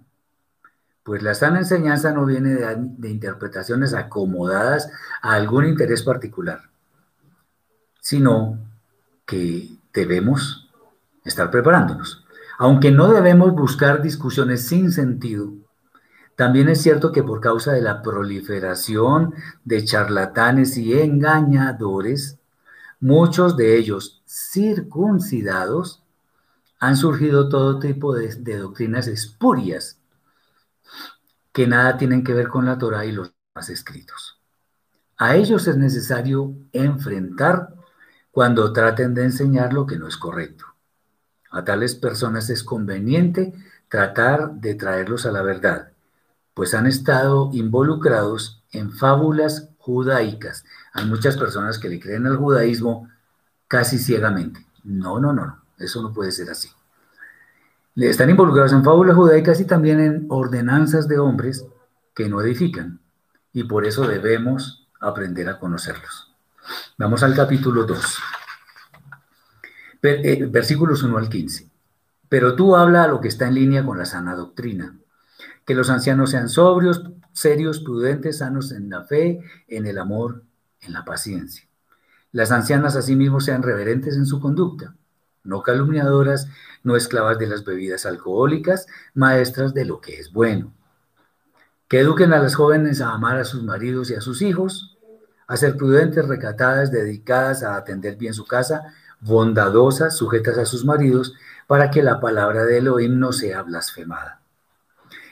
pues 1.03 1.23
la 1.23 1.33
sana 1.33 1.59
enseñanza 1.59 2.13
no 2.13 2.25
viene 2.25 2.53
de, 2.53 3.09
interpretaciones 3.09 3.93
acomodadas 3.93 4.89
a 5.21 5.33
algún 5.33 5.65
interés 5.65 6.03
particular, 6.03 6.69
sino 7.99 8.57
que 9.25 9.67
debemos 9.93 10.69
estar 11.25 11.51
preparándonos. 11.51 12.25
Aunque 12.57 12.91
no 12.91 13.11
debemos 13.11 13.53
buscar 13.53 14.01
discusiones 14.01 14.67
sin 14.67 14.91
sentido, 14.91 15.51
también 16.35 16.69
es 16.69 16.81
cierto 16.81 17.11
que 17.11 17.23
por 17.23 17.41
causa 17.41 17.73
de 17.73 17.81
la 17.81 18.01
proliferación 18.01 19.33
de 19.65 19.83
charlatanes 19.83 20.77
y 20.77 20.93
engañadores, 20.93 22.37
Muchos 23.01 23.57
de 23.57 23.79
ellos 23.79 24.21
circuncidados 24.27 26.03
han 26.79 26.95
surgido 26.95 27.49
todo 27.49 27.79
tipo 27.79 28.13
de, 28.13 28.29
doctrinas 28.59 29.07
espurias 29.07 29.99
que 31.51 31.65
nada 31.65 31.97
tienen 31.97 32.23
que 32.23 32.35
ver 32.35 32.47
con 32.47 32.67
la 32.67 32.77
Torah 32.77 33.03
y 33.05 33.11
los 33.11 33.33
más 33.55 33.69
escritos. 33.69 34.39
A 35.17 35.35
ellos 35.35 35.67
es 35.67 35.77
necesario 35.77 36.53
enfrentar 36.73 37.73
cuando 38.29 38.71
traten 38.71 39.15
de 39.15 39.23
enseñar 39.23 39.73
lo 39.73 39.87
que 39.87 39.97
no 39.97 40.07
es 40.07 40.17
correcto. 40.17 40.65
A 41.49 41.63
tales 41.63 41.95
personas 41.95 42.51
es 42.51 42.63
conveniente 42.63 43.51
tratar 43.89 44.51
de 44.51 44.75
traerlos 44.75 45.25
a 45.25 45.31
la 45.31 45.41
verdad, 45.41 45.91
pues 46.53 46.75
han 46.75 46.85
estado 46.85 47.49
involucrados 47.51 48.63
en 48.71 48.91
fábulas 48.91 49.70
judaicas. 49.81 50.63
Hay 50.93 51.05
muchas 51.05 51.37
personas 51.37 51.79
que 51.79 51.89
le 51.89 51.99
creen 51.99 52.25
al 52.27 52.37
judaísmo 52.37 53.09
casi 53.67 53.97
ciegamente. 53.97 54.65
No, 54.83 55.19
no, 55.19 55.33
no, 55.33 55.45
no, 55.45 55.61
eso 55.77 56.01
no 56.01 56.13
puede 56.13 56.31
ser 56.31 56.49
así. 56.49 56.69
Le 57.95 58.09
están 58.09 58.29
involucrados 58.29 58.71
en 58.71 58.83
fábulas 58.83 59.15
judaicas 59.15 59.59
y 59.59 59.65
también 59.65 59.99
en 59.99 60.25
ordenanzas 60.29 61.07
de 61.07 61.19
hombres 61.19 61.65
que 62.15 62.29
no 62.29 62.41
edifican. 62.41 62.99
Y 63.53 63.65
por 63.65 63.85
eso 63.85 64.07
debemos 64.07 64.87
aprender 64.99 65.49
a 65.49 65.59
conocerlos. 65.59 66.33
Vamos 66.97 67.23
al 67.23 67.35
capítulo 67.35 67.83
2. 67.83 68.17
Eh, 70.03 70.47
versículos 70.49 71.03
1 71.03 71.17
al 71.17 71.29
15. 71.29 71.69
Pero 72.29 72.55
tú 72.55 72.75
habla 72.75 73.03
a 73.03 73.07
lo 73.07 73.19
que 73.19 73.27
está 73.27 73.47
en 73.47 73.55
línea 73.55 73.85
con 73.85 73.97
la 73.97 74.05
sana 74.05 74.35
doctrina. 74.35 74.95
Que 75.65 75.75
los 75.75 75.89
ancianos 75.89 76.31
sean 76.31 76.49
sobrios, 76.49 77.03
serios, 77.33 77.79
prudentes, 77.79 78.39
sanos 78.39 78.71
en 78.71 78.89
la 78.89 79.03
fe, 79.03 79.39
en 79.67 79.85
el 79.85 79.97
amor, 79.97 80.43
en 80.81 80.93
la 80.93 81.05
paciencia. 81.05 81.67
Las 82.31 82.51
ancianas 82.51 82.95
asimismo 82.95 83.41
sean 83.41 83.61
reverentes 83.61 84.15
en 84.15 84.25
su 84.25 84.39
conducta, 84.39 84.95
no 85.43 85.61
calumniadoras, 85.61 86.47
no 86.83 86.95
esclavas 86.95 87.37
de 87.37 87.47
las 87.47 87.65
bebidas 87.65 88.05
alcohólicas, 88.05 88.87
maestras 89.13 89.73
de 89.73 89.85
lo 89.85 89.99
que 89.99 90.19
es 90.19 90.31
bueno. 90.31 90.73
Que 91.87 91.99
eduquen 91.99 92.33
a 92.33 92.39
las 92.39 92.55
jóvenes 92.55 93.01
a 93.01 93.11
amar 93.11 93.37
a 93.37 93.43
sus 93.43 93.63
maridos 93.63 94.09
y 94.11 94.15
a 94.15 94.21
sus 94.21 94.41
hijos, 94.41 94.97
a 95.47 95.57
ser 95.57 95.75
prudentes, 95.75 96.25
recatadas, 96.25 96.91
dedicadas 96.91 97.63
a 97.63 97.75
atender 97.75 98.15
bien 98.15 98.33
su 98.33 98.45
casa, 98.45 98.93
bondadosas, 99.19 100.15
sujetas 100.15 100.57
a 100.57 100.65
sus 100.65 100.85
maridos, 100.85 101.33
para 101.67 101.91
que 101.91 102.01
la 102.01 102.19
palabra 102.21 102.63
de 102.63 102.77
Elohim 102.77 103.19
no 103.19 103.33
sea 103.33 103.61
blasfemada. 103.61 104.40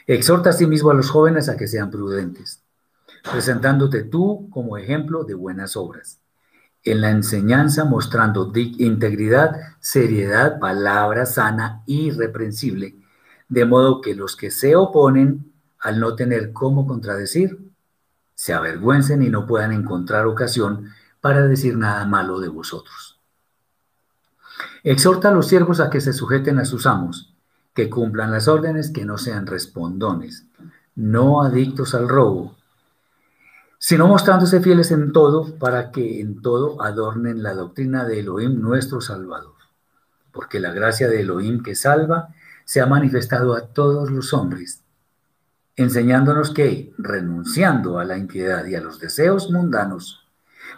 Exhorta 0.10 0.50
asimismo 0.50 0.90
a 0.90 0.96
los 0.96 1.12
jóvenes 1.12 1.50
a 1.50 1.56
que 1.56 1.68
sean 1.68 1.92
prudentes, 1.92 2.64
presentándote 3.32 4.02
tú 4.02 4.50
como 4.50 4.76
ejemplo 4.76 5.24
de 5.24 5.36
buenas 5.36 5.78
obras. 5.78 6.20
En 6.84 7.02
la 7.02 7.12
enseñanza 7.12 7.86
mostrando 7.86 8.52
integridad, 8.56 9.56
seriedad, 9.80 10.58
palabra 10.58 11.28
sana, 11.28 11.84
irreprensible, 11.86 12.96
de 13.50 13.66
modo 13.66 14.02
que 14.02 14.16
los 14.16 14.36
que 14.36 14.50
se 14.50 14.76
oponen, 14.76 15.54
al 15.78 16.00
no 16.00 16.16
tener 16.16 16.54
cómo 16.54 16.88
contradecir, 16.88 17.60
se 18.34 18.56
avergüencen 18.56 19.22
y 19.22 19.30
no 19.30 19.46
puedan 19.46 19.74
encontrar 19.74 20.26
ocasión 20.26 20.90
para 21.22 21.46
decir 21.46 21.78
nada 21.78 22.04
malo 22.08 22.40
de 22.40 22.48
vosotros. 22.48 23.20
Exhorta 24.84 25.30
a 25.30 25.34
los 25.34 25.48
siervos 25.48 25.80
a 25.80 25.92
que 25.92 26.02
se 26.02 26.14
sujeten 26.14 26.58
a 26.58 26.66
sus 26.66 26.88
amos, 26.88 27.36
que 27.74 27.90
cumplan 27.90 28.32
las 28.32 28.48
órdenes, 28.48 28.92
que 28.92 29.06
no 29.06 29.18
sean 29.18 29.48
respondones, 29.48 30.46
no 30.96 31.42
adictos 31.42 31.96
al 31.96 32.10
robo, 32.10 32.56
sino 33.78 34.08
mostrándose 34.08 34.60
fieles 34.60 34.92
en 34.92 35.14
todo, 35.14 35.56
para 35.58 35.92
que 35.92 36.20
en 36.20 36.42
todo 36.42 36.82
adornen 36.82 37.42
la 37.42 37.54
doctrina 37.54 38.04
de 38.04 38.20
Elohim 38.20 38.60
nuestro 38.60 39.00
Salvador. 39.00 39.54
Porque 40.34 40.60
la 40.60 40.72
gracia 40.72 41.08
de 41.08 41.22
Elohim 41.22 41.64
que 41.64 41.76
salva 41.76 42.36
se 42.66 42.82
ha 42.82 42.86
manifestado 42.86 43.56
a 43.56 43.68
todos 43.68 44.12
los 44.12 44.34
hombres, 44.34 44.84
enseñándonos 45.78 46.52
que, 46.52 46.94
renunciando 46.98 48.00
a 48.00 48.04
la 48.04 48.18
impiedad 48.18 48.66
y 48.66 48.76
a 48.76 48.82
los 48.82 49.00
deseos 49.00 49.50
mundanos, 49.50 50.28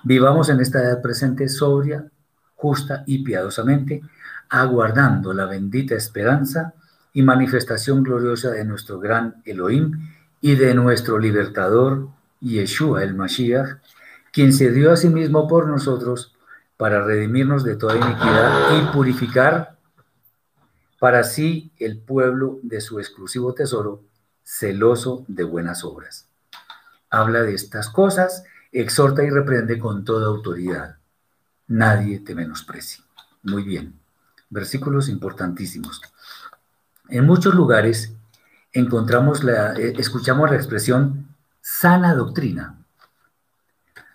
vivamos 0.04 0.50
en 0.50 0.60
esta 0.60 0.80
edad 0.84 1.02
presente 1.02 1.50
sobria, 1.50 2.06
justa 2.54 3.04
y 3.08 3.24
piadosamente, 3.24 4.04
aguardando 4.48 5.34
la 5.34 5.46
bendita 5.46 5.96
esperanza 5.96 6.76
y 7.14 7.22
manifestación 7.24 8.04
gloriosa 8.04 8.52
de 8.52 8.66
nuestro 8.66 9.00
gran 9.00 9.42
Elohim 9.46 10.10
y 10.40 10.56
de 10.56 10.74
nuestro 10.74 11.20
libertador 11.20 12.10
Yeshua 12.40 13.04
el 13.04 13.14
Mashiach, 13.14 13.78
quien 14.32 14.54
se 14.54 14.72
dio 14.72 14.92
a 14.92 14.98
sí 14.98 15.10
mismo 15.10 15.48
por 15.48 15.68
nosotros 15.68 16.36
para 16.78 17.04
redimirnos 17.04 17.64
de 17.64 17.76
toda 17.76 17.96
iniquidad 17.96 18.78
y 18.78 18.94
purificar 18.94 19.78
para 21.00 21.24
sí 21.24 21.72
el 21.80 22.00
pueblo 22.00 22.60
de 22.64 22.82
su 22.82 23.00
exclusivo 23.00 23.54
tesoro, 23.54 24.04
celoso 24.44 25.26
de 25.28 25.44
buenas 25.44 25.84
obras. 25.84 26.28
Habla 27.10 27.42
de 27.42 27.54
estas 27.54 27.90
cosas, 27.90 28.44
exhorta 28.72 29.24
y 29.24 29.30
reprende 29.30 29.80
con 29.80 30.06
toda 30.06 30.28
autoridad. 30.28 30.98
Nadie 31.68 32.20
te 32.20 32.36
menosprecie. 32.36 33.04
Muy 33.44 33.64
bien. 33.64 34.00
Versículos 34.50 35.10
importantísimos. 35.10 36.02
En 37.12 37.26
muchos 37.26 37.54
lugares 37.54 38.16
encontramos 38.72 39.44
la, 39.44 39.74
eh, 39.74 39.94
escuchamos 39.98 40.50
la 40.50 40.56
expresión 40.56 41.28
sana 41.60 42.16
doctrina. 42.16 42.78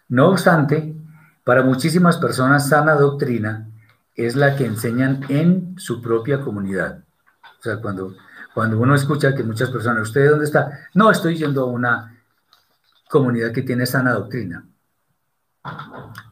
No 0.08 0.30
obstante, 0.30 0.96
para 1.44 1.62
muchísimas 1.62 2.16
personas 2.16 2.70
sana 2.70 2.94
doctrina 2.94 3.68
es 4.14 4.34
la 4.34 4.56
que 4.56 4.64
enseñan 4.64 5.26
en 5.28 5.78
su 5.78 6.00
propia 6.00 6.40
comunidad. 6.40 7.04
O 7.60 7.62
sea, 7.62 7.82
cuando, 7.82 8.14
cuando 8.54 8.80
uno 8.80 8.94
escucha 8.94 9.34
que 9.34 9.42
muchas 9.42 9.68
personas, 9.68 10.04
¿usted 10.04 10.30
dónde 10.30 10.46
está? 10.46 10.88
No, 10.94 11.10
estoy 11.10 11.36
yendo 11.36 11.64
a 11.64 11.66
una 11.66 12.18
comunidad 13.10 13.52
que 13.52 13.62
tiene 13.62 13.84
sana 13.84 14.14
doctrina. 14.14 14.64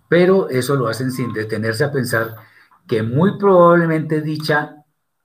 Pero 0.08 0.48
eso 0.48 0.76
lo 0.76 0.88
hacen 0.88 1.12
sin 1.12 1.30
detenerse 1.34 1.84
a 1.84 1.92
pensar 1.92 2.36
que 2.86 3.02
muy 3.02 3.36
probablemente 3.36 4.22
dicha 4.22 4.76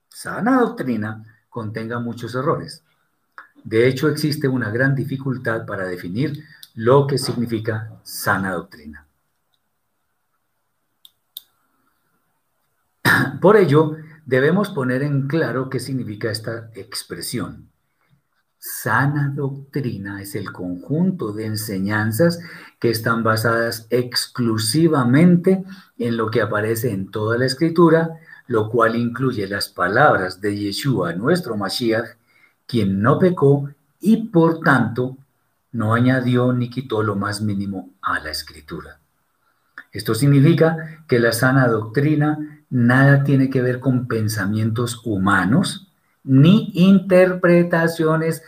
sana 0.10 0.60
doctrina 0.60 1.29
contenga 1.60 2.00
muchos 2.00 2.36
errores. 2.36 2.86
De 3.66 3.86
hecho, 3.86 4.08
existe 4.08 4.48
una 4.48 4.70
gran 4.70 4.96
dificultad 4.96 5.66
para 5.66 5.86
definir 5.86 6.42
lo 6.74 7.06
que 7.06 7.18
significa 7.18 8.00
sana 8.04 8.54
doctrina. 8.54 9.06
Por 13.42 13.58
ello, 13.58 13.98
debemos 14.26 14.70
poner 14.70 15.04
en 15.04 15.28
claro 15.28 15.70
qué 15.70 15.82
significa 15.82 16.32
esta 16.32 16.72
expresión. 16.76 17.70
Sana 18.58 19.34
doctrina 19.36 20.22
es 20.22 20.36
el 20.36 20.54
conjunto 20.54 21.34
de 21.34 21.46
enseñanzas 21.46 22.40
que 22.80 22.90
están 22.90 23.22
basadas 23.22 23.86
exclusivamente 23.90 25.66
en 25.98 26.16
lo 26.16 26.32
que 26.32 26.42
aparece 26.42 26.94
en 26.94 27.12
toda 27.12 27.38
la 27.38 27.46
escritura, 27.46 28.12
lo 28.50 28.68
cual 28.68 28.96
incluye 28.96 29.48
las 29.48 29.70
palabras 29.70 30.42
de 30.42 30.58
Yeshua, 30.58 31.14
nuestro 31.14 31.56
Mashiach, 31.56 32.18
quien 32.66 33.00
no 33.00 33.20
pecó 33.20 33.70
y 34.02 34.28
por 34.30 34.62
tanto 34.62 35.18
no 35.72 35.94
añadió 35.94 36.52
ni 36.52 36.68
quitó 36.68 37.04
lo 37.04 37.16
más 37.16 37.42
mínimo 37.42 37.92
a 38.02 38.20
la 38.20 38.32
escritura. 38.32 38.98
Esto 39.92 40.16
significa 40.16 41.04
que 41.08 41.20
la 41.20 41.32
sana 41.32 41.68
doctrina 41.68 42.64
nada 42.72 43.24
tiene 43.24 43.52
que 43.52 43.62
ver 43.62 43.80
con 43.80 44.08
pensamientos 44.08 45.00
humanos 45.06 45.88
ni 46.24 46.72
interpretaciones 46.74 48.42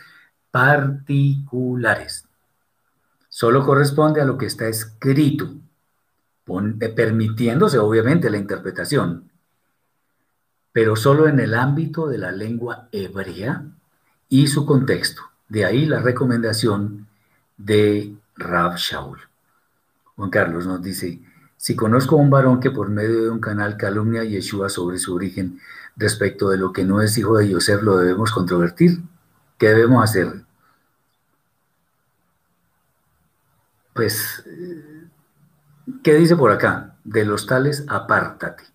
particulares. 0.50 2.26
Solo 3.28 3.64
corresponde 3.64 4.20
a 4.20 4.24
lo 4.24 4.36
que 4.36 4.46
está 4.46 4.66
escrito, 4.66 5.54
eh, 6.80 6.88
permitiéndose 6.88 7.78
obviamente 7.78 8.30
la 8.30 8.38
interpretación, 8.38 9.30
pero 10.72 10.96
solo 10.96 11.28
en 11.28 11.38
el 11.40 11.54
ámbito 11.54 12.08
de 12.08 12.18
la 12.18 12.32
lengua 12.32 12.88
hebrea 12.92 13.64
y 14.28 14.46
su 14.46 14.64
contexto. 14.64 15.22
De 15.48 15.64
ahí 15.64 15.84
la 15.84 16.00
recomendación 16.00 17.06
de 17.58 18.14
Rab 18.36 18.76
Shaul. 18.76 19.18
Juan 20.16 20.30
Carlos 20.30 20.66
nos 20.66 20.82
dice, 20.82 21.20
si 21.56 21.76
conozco 21.76 22.16
a 22.16 22.20
un 22.20 22.30
varón 22.30 22.58
que 22.58 22.70
por 22.70 22.88
medio 22.88 23.22
de 23.22 23.30
un 23.30 23.40
canal 23.40 23.76
calumnia 23.76 24.22
a 24.22 24.24
Yeshua 24.24 24.68
sobre 24.68 24.98
su 24.98 25.14
origen 25.14 25.60
respecto 25.96 26.48
de 26.48 26.56
lo 26.56 26.72
que 26.72 26.84
no 26.84 27.02
es 27.02 27.16
hijo 27.18 27.36
de 27.36 27.50
Yosef, 27.50 27.82
lo 27.82 27.98
debemos 27.98 28.32
controvertir. 28.32 29.00
¿Qué 29.58 29.68
debemos 29.68 30.02
hacer? 30.02 30.42
Pues, 33.92 34.44
¿qué 36.02 36.14
dice 36.14 36.34
por 36.34 36.50
acá? 36.50 36.96
De 37.04 37.24
los 37.24 37.46
tales, 37.46 37.84
apártate. 37.88 38.71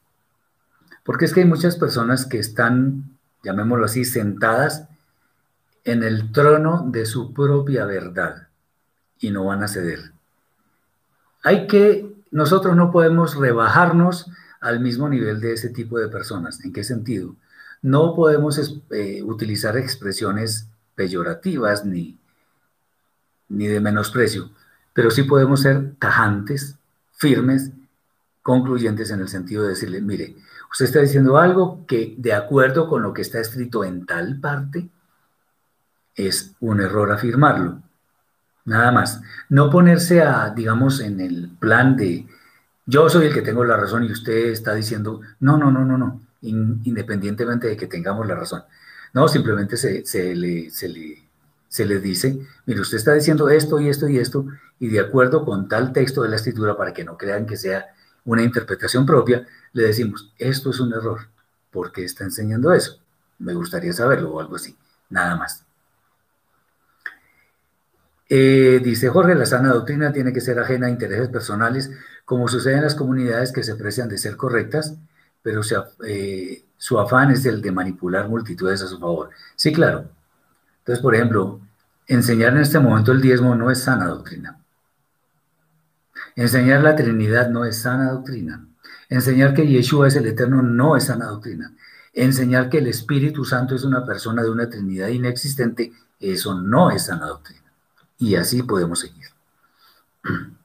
Porque 1.07 1.23
es 1.23 1.33
que 1.33 1.39
hay 1.39 1.45
muchas 1.45 1.77
personas 1.77 2.25
que 2.25 2.37
están, 2.37 3.17
llamémoslo 3.41 3.85
así, 3.85 4.03
sentadas 4.03 4.89
en 5.85 6.03
el 6.03 6.33
trono 6.33 6.85
de 6.85 7.05
su 7.05 7.33
propia 7.33 7.85
verdad 7.85 8.49
y 9.17 9.31
no 9.31 9.45
van 9.45 9.63
a 9.63 9.69
ceder. 9.69 10.11
Hay 11.43 11.65
que, 11.65 12.13
nosotros 12.31 12.75
no 12.75 12.91
podemos 12.91 13.37
rebajarnos 13.37 14.29
al 14.59 14.81
mismo 14.81 15.07
nivel 15.07 15.39
de 15.39 15.53
ese 15.53 15.69
tipo 15.69 15.97
de 15.97 16.09
personas. 16.09 16.61
¿En 16.65 16.73
qué 16.73 16.83
sentido? 16.83 17.37
No 17.81 18.13
podemos 18.13 18.59
eh, 18.89 19.23
utilizar 19.23 19.77
expresiones 19.77 20.67
peyorativas 20.93 21.85
ni, 21.85 22.17
ni 23.47 23.67
de 23.67 23.79
menosprecio, 23.79 24.49
pero 24.91 25.09
sí 25.09 25.23
podemos 25.23 25.61
ser 25.61 25.93
tajantes, 25.99 26.75
firmes, 27.13 27.71
concluyentes 28.41 29.09
en 29.11 29.21
el 29.21 29.29
sentido 29.29 29.63
de 29.63 29.69
decirle, 29.69 30.01
mire, 30.01 30.35
usted 30.71 30.85
está 30.85 30.99
diciendo 30.99 31.37
algo 31.37 31.85
que 31.85 32.15
de 32.17 32.33
acuerdo 32.33 32.87
con 32.87 33.03
lo 33.03 33.13
que 33.13 33.21
está 33.21 33.39
escrito 33.39 33.83
en 33.83 34.05
tal 34.05 34.39
parte, 34.39 34.89
es 36.15 36.55
un 36.59 36.81
error 36.81 37.11
afirmarlo. 37.11 37.81
Nada 38.65 38.91
más. 38.91 39.21
No 39.49 39.69
ponerse 39.69 40.21
a, 40.21 40.49
digamos, 40.49 40.99
en 40.99 41.21
el 41.21 41.49
plan 41.59 41.95
de 41.95 42.27
yo 42.89 43.09
soy 43.09 43.27
el 43.27 43.33
que 43.33 43.41
tengo 43.41 43.65
la 43.65 43.75
razón 43.75 44.05
y 44.05 44.11
usted 44.11 44.47
está 44.47 44.73
diciendo, 44.73 45.19
no, 45.41 45.57
no, 45.57 45.69
no, 45.71 45.83
no, 45.83 45.97
no, 45.97 46.21
independientemente 46.41 47.67
de 47.67 47.75
que 47.75 47.85
tengamos 47.85 48.25
la 48.25 48.35
razón. 48.35 48.63
No, 49.13 49.27
simplemente 49.27 49.75
se, 49.75 50.03
le, 50.35 50.69
se, 50.69 50.87
le, 50.87 51.21
se 51.67 51.85
le 51.85 51.99
dice, 51.99 52.39
mire, 52.65 52.79
usted 52.79 52.95
está 52.95 53.13
diciendo 53.13 53.49
esto 53.49 53.81
y 53.81 53.89
esto 53.89 54.07
y 54.07 54.17
esto, 54.19 54.45
y 54.79 54.87
de 54.87 55.01
acuerdo 55.01 55.43
con 55.43 55.67
tal 55.67 55.91
texto 55.91 56.23
de 56.23 56.29
la 56.29 56.37
escritura, 56.37 56.77
para 56.77 56.93
que 56.93 57.03
no 57.03 57.17
crean 57.17 57.45
que 57.45 57.57
sea 57.57 57.87
una 58.27 58.43
interpretación 58.43 59.05
propia, 59.05 59.47
le 59.73 59.83
decimos, 59.83 60.33
esto 60.37 60.69
es 60.69 60.79
un 60.79 60.93
error. 60.93 61.29
¿Por 61.71 61.91
qué 61.91 62.03
está 62.03 62.23
enseñando 62.23 62.73
eso? 62.73 62.99
Me 63.39 63.53
gustaría 63.53 63.93
saberlo 63.93 64.33
o 64.33 64.39
algo 64.39 64.57
así, 64.57 64.77
nada 65.09 65.35
más. 65.35 65.65
Eh, 68.29 68.81
dice 68.83 69.07
Jorge, 69.07 69.33
la 69.35 69.45
sana 69.45 69.69
doctrina 69.69 70.11
tiene 70.11 70.33
que 70.33 70.41
ser 70.41 70.59
ajena 70.59 70.87
a 70.87 70.89
intereses 70.89 71.29
personales, 71.29 71.89
como 72.25 72.49
sucede 72.49 72.75
en 72.75 72.83
las 72.83 72.95
comunidades 72.95 73.53
que 73.53 73.63
se 73.63 73.75
precian 73.75 74.09
de 74.09 74.17
ser 74.17 74.35
correctas, 74.35 74.95
pero 75.41 75.61
eh, 76.05 76.65
su 76.77 76.99
afán 76.99 77.31
es 77.31 77.45
el 77.45 77.61
de 77.61 77.71
manipular 77.71 78.27
multitudes 78.27 78.81
a 78.81 78.87
su 78.87 78.99
favor. 78.99 79.29
Sí, 79.55 79.71
claro. 79.71 80.09
Entonces, 80.79 81.01
por 81.01 81.15
ejemplo, 81.15 81.61
enseñar 82.07 82.53
en 82.53 82.61
este 82.61 82.79
momento 82.79 83.13
el 83.13 83.21
diezmo 83.21 83.55
no 83.55 83.71
es 83.71 83.83
sana 83.83 84.07
doctrina. 84.07 84.59
Enseñar 86.37 86.83
la 86.83 86.95
Trinidad 86.95 87.49
no 87.49 87.65
es 87.65 87.81
sana 87.81 88.11
doctrina. 88.11 88.63
Enseñar 89.09 89.55
que 89.55 89.67
Yeshua 89.67 90.07
es 90.07 90.15
el 90.15 90.27
Eterno 90.27 90.61
no 90.61 90.95
es 90.95 91.05
sana 91.05 91.25
doctrina. 91.25 91.73
Enseñar 92.13 92.69
que 92.69 92.77
el 92.77 92.85
Espíritu 92.85 93.43
Santo 93.43 93.73
es 93.73 93.83
una 93.83 94.05
persona 94.05 94.43
de 94.43 94.51
una 94.51 94.69
Trinidad 94.69 95.07
inexistente, 95.07 95.91
eso 96.19 96.53
no 96.53 96.91
es 96.91 97.05
sana 97.05 97.25
doctrina. 97.25 97.73
Y 98.19 98.35
así 98.35 98.61
podemos 98.61 98.99
seguir. 98.99 99.25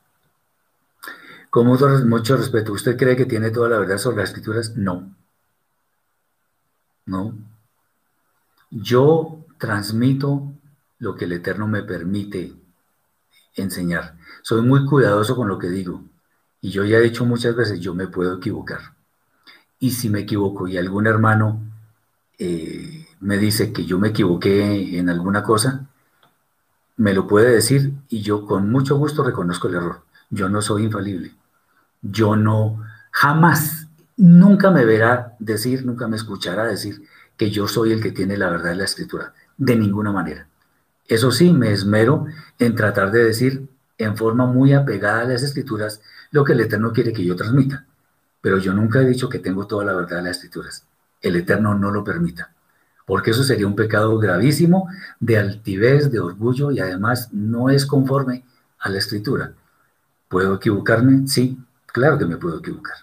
Con 1.49 1.67
mucho, 1.67 2.37
respeto, 2.37 2.73
¿usted 2.73 2.99
cree 2.99 3.17
que 3.17 3.25
tiene 3.25 3.51
toda 3.51 3.71
la 3.71 3.79
verdad 3.79 3.97
sobre 3.97 4.19
las 4.19 4.29
escrituras? 4.29 4.77
No. 4.77 5.11
No. 7.07 7.35
Yo 8.71 9.47
transmito 9.57 10.53
lo 10.99 11.15
que 11.15 11.25
el 11.25 11.33
Eterno 11.33 11.67
me 11.67 11.83
permite 11.83 12.53
enseñar. 13.57 14.17
Soy 14.43 14.63
muy 14.63 14.85
cuidadoso 14.87 15.37
con 15.37 15.49
lo 15.49 15.59
que 15.59 15.69
digo. 15.69 16.03
Y 16.61 16.71
yo 16.71 16.85
ya 16.85 16.99
he 16.99 17.03
dicho 17.03 17.25
muchas 17.25 17.57
veces, 17.57 17.81
yo 17.81 17.95
me 17.95 18.07
puedo 18.07 18.37
equivocar. 18.37 18.81
Y 19.79 19.91
si 19.91 20.11
me 20.11 20.21
equivoco 20.21 20.69
y 20.69 20.77
algún 20.77 21.07
hermano 21.07 21.61
eh, 22.39 23.07
me 23.21 23.39
dice 23.39 23.73
que 23.73 23.85
yo 23.85 23.99
me 23.99 24.09
equivoqué 24.09 24.99
en 24.99 25.09
alguna 25.09 25.43
cosa, 25.43 25.89
me 26.97 27.15
lo 27.15 27.27
puede 27.27 27.53
decir 27.53 27.93
y 28.09 28.23
yo 28.23 28.47
con 28.47 28.71
mucho 28.71 28.97
gusto 28.97 29.25
reconozco 29.25 29.69
el 29.69 29.75
error. 29.75 30.03
Yo 30.31 30.49
no 30.49 30.63
soy 30.63 30.85
infalible. 30.85 31.35
Yo 32.01 32.37
no, 32.37 32.83
jamás, 33.11 33.89
nunca 34.17 34.71
me 34.71 34.85
verá 34.85 35.35
decir, 35.39 35.85
nunca 35.85 36.07
me 36.09 36.17
escuchará 36.17 36.65
decir 36.65 37.03
que 37.37 37.51
yo 37.51 37.67
soy 37.67 37.93
el 37.93 38.03
que 38.03 38.13
tiene 38.13 38.37
la 38.37 38.51
verdad 38.51 38.71
de 38.71 38.77
la 38.77 38.85
escritura. 38.85 39.35
De 39.57 39.77
ninguna 39.77 40.13
manera. 40.13 40.47
Eso 41.07 41.31
sí, 41.31 41.53
me 41.53 41.73
esmero 41.73 42.27
en 42.59 42.75
tratar 42.75 43.11
de 43.11 43.25
decir 43.25 43.69
en 44.03 44.17
forma 44.17 44.47
muy 44.47 44.73
apegada 44.73 45.23
a 45.23 45.25
las 45.25 45.43
escrituras 45.43 46.01
lo 46.31 46.45
que 46.45 46.53
el 46.53 46.61
Eterno 46.61 46.93
quiere 46.93 47.13
que 47.13 47.25
yo 47.25 47.37
transmita. 47.37 47.87
Pero 48.41 48.59
yo 48.59 48.73
nunca 48.73 49.01
he 49.01 49.07
dicho 49.07 49.29
que 49.29 49.39
tengo 49.39 49.67
toda 49.67 49.85
la 49.85 49.95
verdad 49.95 50.17
de 50.17 50.23
las 50.25 50.37
escrituras. 50.37 50.85
El 51.21 51.37
Eterno 51.37 51.75
no 51.79 51.91
lo 51.91 52.03
permita, 52.03 52.53
porque 53.07 53.31
eso 53.31 53.45
sería 53.45 53.67
un 53.67 53.77
pecado 53.77 54.19
gravísimo 54.19 54.89
de 55.21 55.39
altivez, 55.39 56.11
de 56.11 56.21
orgullo 56.21 56.71
y 56.73 56.81
además 56.81 57.29
no 57.33 57.71
es 57.71 57.87
conforme 57.87 58.45
a 58.79 58.89
la 58.89 58.99
escritura. 58.99 59.53
¿Puedo 60.29 60.55
equivocarme? 60.57 61.29
Sí, 61.29 61.59
claro 61.87 62.19
que 62.19 62.27
me 62.27 62.37
puedo 62.37 62.59
equivocar. 62.59 62.97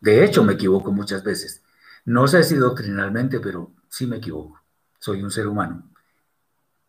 De 0.00 0.24
hecho, 0.24 0.42
me 0.42 0.54
equivoco 0.54 0.90
muchas 0.92 1.22
veces. 1.22 1.62
No 2.04 2.26
sé 2.26 2.42
si 2.42 2.56
doctrinalmente, 2.56 3.38
pero 3.38 3.70
sí 3.88 4.06
me 4.06 4.16
equivoco. 4.16 4.60
Soy 4.98 5.22
un 5.22 5.30
ser 5.30 5.46
humano 5.46 5.84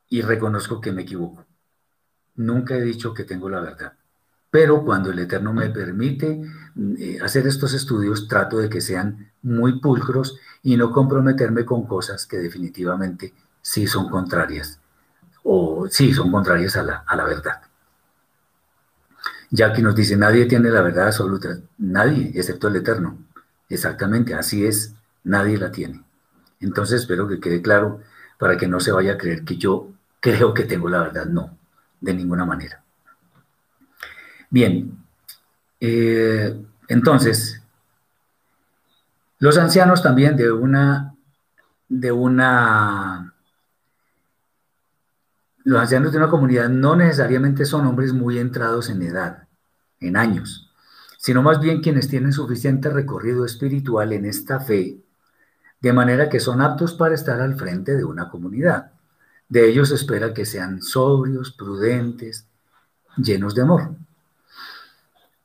y 0.10 0.22
reconozco 0.22 0.82
que 0.82 0.92
me 0.92 1.04
equivoco. 1.04 1.46
Nunca 2.42 2.76
he 2.76 2.82
dicho 2.82 3.14
que 3.14 3.24
tengo 3.24 3.50
la 3.50 3.60
verdad. 3.62 3.94
Pero 4.50 4.84
cuando 4.84 5.12
el 5.12 5.20
Eterno 5.20 5.54
me 5.54 5.70
permite 5.70 6.42
eh, 6.98 7.20
hacer 7.22 7.48
estos 7.48 7.74
estudios, 7.74 8.28
trato 8.28 8.58
de 8.58 8.70
que 8.70 8.82
sean 8.82 9.32
muy 9.44 9.80
pulcros 9.80 10.38
y 10.64 10.76
no 10.76 10.92
comprometerme 10.92 11.66
con 11.66 11.86
cosas 11.88 12.26
que 12.26 12.38
definitivamente 12.38 13.34
sí 13.62 13.88
son 13.88 14.10
contrarias 14.10 14.80
o 15.44 15.88
sí 15.90 16.14
son 16.14 16.32
contrarias 16.32 16.76
a 16.78 16.84
la, 16.84 17.04
a 17.08 17.16
la 17.16 17.26
verdad. 17.26 17.62
Ya 19.50 19.74
que 19.74 19.82
nos 19.82 19.96
dice, 19.96 20.16
nadie 20.16 20.46
tiene 20.46 20.70
la 20.70 20.82
verdad 20.82 21.08
absoluta, 21.08 21.60
nadie, 21.78 22.32
excepto 22.36 22.70
el 22.70 22.78
Eterno. 22.78 23.18
Exactamente, 23.70 24.34
así 24.34 24.66
es, 24.66 24.96
nadie 25.24 25.58
la 25.58 25.72
tiene. 25.72 26.04
Entonces 26.60 27.02
espero 27.02 27.28
que 27.28 27.40
quede 27.40 27.62
claro 27.62 28.02
para 28.40 28.58
que 28.58 28.68
no 28.68 28.80
se 28.80 28.92
vaya 28.92 29.14
a 29.14 29.18
creer 29.18 29.44
que 29.44 29.58
yo 29.58 29.90
creo 30.20 30.54
que 30.54 30.64
tengo 30.64 30.90
la 30.90 31.02
verdad. 31.02 31.26
No, 31.26 31.58
de 32.02 32.14
ninguna 32.14 32.46
manera. 32.46 32.84
Bien, 34.50 34.98
eh, 35.80 36.62
entonces, 36.90 37.62
los 39.40 39.58
ancianos 39.58 40.04
también 40.04 40.36
de 40.36 40.52
una, 40.52 41.16
de 41.88 42.12
una, 42.12 43.34
los 45.64 45.80
ancianos 45.80 46.12
de 46.12 46.18
una 46.18 46.30
comunidad 46.30 46.70
no 46.70 46.96
necesariamente 46.96 47.66
son 47.66 47.88
hombres 47.88 48.14
muy 48.14 48.40
entrados 48.40 48.90
en 48.90 49.02
edad, 49.04 49.48
en 50.00 50.18
años, 50.18 50.72
sino 51.18 51.42
más 51.42 51.60
bien 51.60 51.82
quienes 51.82 52.10
tienen 52.10 52.34
suficiente 52.34 52.90
recorrido 52.90 53.46
espiritual 53.46 54.12
en 54.12 54.26
esta 54.26 54.60
fe, 54.60 54.98
de 55.80 55.94
manera 55.94 56.30
que 56.30 56.40
son 56.40 56.62
aptos 56.62 56.94
para 56.94 57.16
estar 57.16 57.40
al 57.42 57.56
frente 57.56 57.96
de 57.96 58.04
una 58.04 58.30
comunidad. 58.30 58.92
De 59.52 59.68
ellos 59.68 59.90
se 59.90 59.96
espera 59.96 60.34
que 60.34 60.46
sean 60.46 60.82
sobrios, 60.82 61.52
prudentes, 61.52 62.46
llenos 63.18 63.54
de 63.54 63.64
amor. 63.64 63.96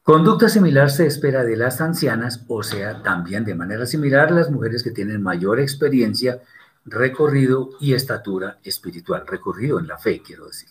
Conducta 0.05 0.49
similar 0.49 0.93
se 0.93 1.09
espera 1.09 1.43
de 1.43 1.57
las 1.57 1.81
ancianas, 1.81 2.45
o 2.47 2.63
sea, 2.63 3.03
también 3.03 3.45
de 3.45 3.57
manera 3.57 3.85
similar 3.85 4.31
las 4.31 4.49
mujeres 4.49 4.85
que 4.85 4.93
tienen 4.93 5.25
mayor 5.25 5.59
experiencia, 5.59 6.41
recorrido 6.85 7.71
y 7.81 7.95
estatura 7.95 8.61
espiritual, 8.63 9.27
recorrido 9.27 9.81
en 9.81 9.89
la 9.89 9.99
fe, 9.99 10.23
quiero 10.25 10.47
decir. 10.47 10.69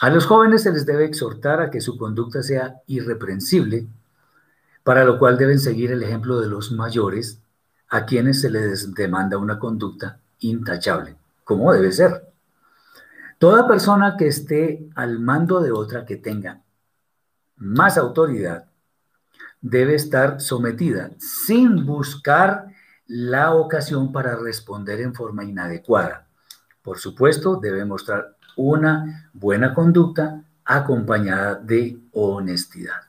A 0.00 0.10
los 0.10 0.26
jóvenes 0.26 0.64
se 0.64 0.72
les 0.72 0.84
debe 0.84 1.04
exhortar 1.04 1.60
a 1.60 1.70
que 1.70 1.80
su 1.80 1.96
conducta 1.96 2.42
sea 2.42 2.74
irreprensible, 2.88 3.86
para 4.82 5.04
lo 5.04 5.16
cual 5.20 5.38
deben 5.38 5.60
seguir 5.60 5.92
el 5.92 6.02
ejemplo 6.02 6.40
de 6.40 6.48
los 6.48 6.72
mayores, 6.72 7.38
a 7.88 8.04
quienes 8.04 8.40
se 8.40 8.50
les 8.50 8.92
demanda 8.94 9.38
una 9.38 9.60
conducta 9.60 10.18
intachable, 10.40 11.14
como 11.44 11.72
debe 11.72 11.92
ser. 11.92 12.31
Toda 13.42 13.66
persona 13.66 14.16
que 14.16 14.28
esté 14.28 14.88
al 14.94 15.18
mando 15.18 15.60
de 15.60 15.72
otra 15.72 16.04
que 16.04 16.14
tenga 16.14 16.62
más 17.56 17.98
autoridad, 17.98 18.68
debe 19.60 19.96
estar 19.96 20.40
sometida 20.40 21.10
sin 21.18 21.84
buscar 21.84 22.68
la 23.08 23.52
ocasión 23.52 24.12
para 24.12 24.36
responder 24.36 25.00
en 25.00 25.12
forma 25.12 25.42
inadecuada. 25.42 26.28
Por 26.82 27.00
supuesto, 27.00 27.56
debe 27.56 27.84
mostrar 27.84 28.36
una 28.56 29.28
buena 29.32 29.74
conducta 29.74 30.44
acompañada 30.64 31.56
de 31.56 31.98
honestidad. 32.12 33.08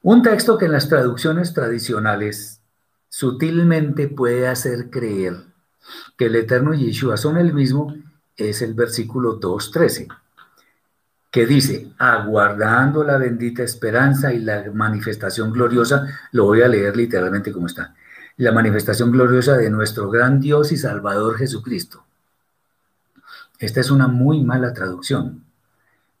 Un 0.00 0.22
texto 0.22 0.56
que 0.56 0.64
en 0.64 0.72
las 0.72 0.88
traducciones 0.88 1.52
tradicionales 1.52 2.62
sutilmente 3.10 4.08
puede 4.08 4.48
hacer 4.48 4.88
creer 4.88 5.36
que 6.16 6.24
el 6.24 6.36
Eterno 6.36 6.72
Yeshua 6.72 7.18
son 7.18 7.36
el 7.36 7.52
mismo 7.52 7.94
es 8.36 8.62
el 8.62 8.74
versículo 8.74 9.40
2.13 9.40 10.08
que 11.36 11.44
dice, 11.44 11.92
aguardando 11.98 13.04
la 13.04 13.18
bendita 13.18 13.62
esperanza 13.62 14.32
y 14.32 14.38
la 14.38 14.70
manifestación 14.72 15.52
gloriosa, 15.52 16.06
lo 16.32 16.44
voy 16.44 16.62
a 16.62 16.68
leer 16.68 16.96
literalmente 16.96 17.52
como 17.52 17.66
está, 17.66 17.94
la 18.38 18.52
manifestación 18.52 19.10
gloriosa 19.10 19.54
de 19.58 19.68
nuestro 19.68 20.08
gran 20.08 20.40
Dios 20.40 20.72
y 20.72 20.78
Salvador 20.78 21.36
Jesucristo. 21.36 22.04
Esta 23.58 23.80
es 23.80 23.90
una 23.90 24.08
muy 24.08 24.42
mala 24.44 24.72
traducción, 24.72 25.44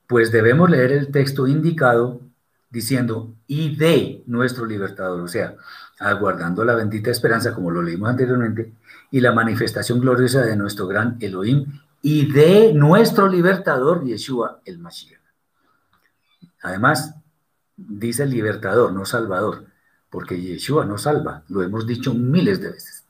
pues 0.06 0.30
debemos 0.32 0.68
leer 0.68 0.92
el 0.92 1.10
texto 1.10 1.46
indicado 1.46 2.20
diciendo, 2.68 3.32
y 3.46 3.74
de 3.74 4.22
nuestro 4.26 4.66
libertador, 4.66 5.22
o 5.22 5.28
sea, 5.28 5.54
aguardando 5.98 6.62
la 6.62 6.74
bendita 6.74 7.10
esperanza, 7.10 7.54
como 7.54 7.70
lo 7.70 7.80
leímos 7.80 8.10
anteriormente, 8.10 8.70
y 9.10 9.20
la 9.20 9.32
manifestación 9.32 9.98
gloriosa 9.98 10.42
de 10.42 10.56
nuestro 10.56 10.86
gran 10.86 11.16
Elohim 11.20 11.64
y 12.02 12.32
de 12.32 12.72
nuestro 12.72 13.28
libertador 13.28 14.04
Yeshua 14.04 14.60
el 14.64 14.78
Mashiach. 14.78 15.20
Además, 16.62 17.14
dice 17.76 18.26
libertador, 18.26 18.92
no 18.92 19.04
salvador, 19.04 19.66
porque 20.10 20.40
Yeshua 20.40 20.84
no 20.84 20.98
salva, 20.98 21.42
lo 21.48 21.62
hemos 21.62 21.86
dicho 21.86 22.14
miles 22.14 22.60
de 22.60 22.70
veces. 22.70 23.04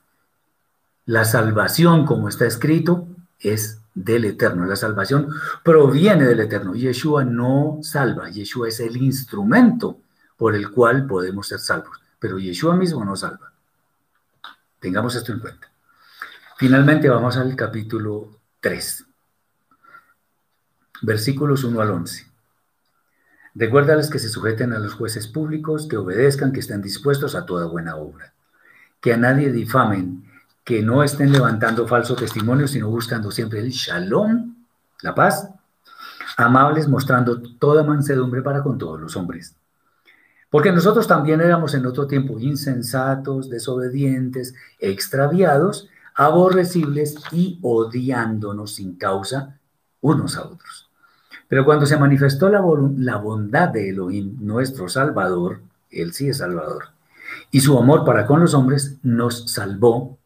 La 1.05 1.25
salvación, 1.25 2.05
como 2.05 2.27
está 2.27 2.45
escrito, 2.45 3.07
es 3.39 3.81
del 3.93 4.25
Eterno. 4.25 4.65
La 4.65 4.75
salvación 4.75 5.29
proviene 5.63 6.25
del 6.25 6.41
Eterno. 6.41 6.75
Yeshua 6.75 7.23
no 7.23 7.79
salva, 7.81 8.29
Yeshua 8.29 8.67
es 8.67 8.79
el 8.79 8.97
instrumento 8.97 9.99
por 10.37 10.53
el 10.53 10.69
cual 10.69 11.07
podemos 11.07 11.47
ser 11.47 11.59
salvos, 11.59 11.99
pero 12.19 12.37
Yeshua 12.37 12.75
mismo 12.75 13.03
no 13.03 13.15
salva. 13.15 13.51
Tengamos 14.79 15.15
esto 15.15 15.31
en 15.31 15.39
cuenta. 15.39 15.71
Finalmente 16.57 17.09
vamos 17.09 17.37
al 17.37 17.55
capítulo 17.55 18.36
3. 18.61 19.05
Versículos 21.01 21.63
1 21.63 21.81
al 21.81 21.91
11. 21.91 22.25
Recuérdales 23.55 24.09
que 24.09 24.19
se 24.19 24.29
sujeten 24.29 24.73
a 24.73 24.79
los 24.79 24.93
jueces 24.93 25.27
públicos, 25.27 25.87
que 25.87 25.97
obedezcan, 25.97 26.51
que 26.51 26.59
estén 26.59 26.81
dispuestos 26.81 27.35
a 27.35 27.45
toda 27.45 27.65
buena 27.65 27.95
obra, 27.95 28.33
que 29.01 29.13
a 29.13 29.17
nadie 29.17 29.51
difamen, 29.51 30.23
que 30.63 30.81
no 30.81 31.03
estén 31.03 31.31
levantando 31.31 31.87
falso 31.87 32.15
testimonio, 32.15 32.67
sino 32.67 32.89
buscando 32.89 33.31
siempre 33.31 33.59
el 33.59 33.69
shalom, 33.69 34.55
la 35.01 35.15
paz, 35.15 35.49
amables, 36.37 36.87
mostrando 36.87 37.41
toda 37.41 37.83
mansedumbre 37.83 38.41
para 38.41 38.61
con 38.61 38.77
todos 38.77 38.99
los 38.99 39.15
hombres. 39.15 39.55
Porque 40.49 40.71
nosotros 40.71 41.07
también 41.07 41.41
éramos 41.41 41.73
en 41.73 41.85
otro 41.85 42.07
tiempo 42.07 42.39
insensatos, 42.39 43.49
desobedientes, 43.49 44.55
extraviados, 44.79 45.89
aborrecibles 46.17 47.15
y 47.31 47.59
odiándonos 47.61 48.75
sin 48.75 48.95
causa 48.97 49.59
unos 50.01 50.35
a 50.35 50.45
otros. 50.45 50.89
Pero 51.47 51.63
cuando 51.63 51.85
se 51.85 51.95
manifestó 51.95 52.49
la, 52.49 52.59
bondad 52.59 53.69
de 53.69 53.89
Elohim, 53.89 54.35
nuestro 54.41 54.89
Salvador, 54.89 55.61
Él 55.91 56.13
sí 56.13 56.27
es 56.27 56.39
Salvador, 56.39 56.89
y 57.51 57.61
su 57.61 57.77
amor 57.77 58.03
para 58.03 58.25
con 58.25 58.41
los 58.41 58.53
hombres, 58.53 58.97
nos 59.03 59.51
salvó, 59.51 60.17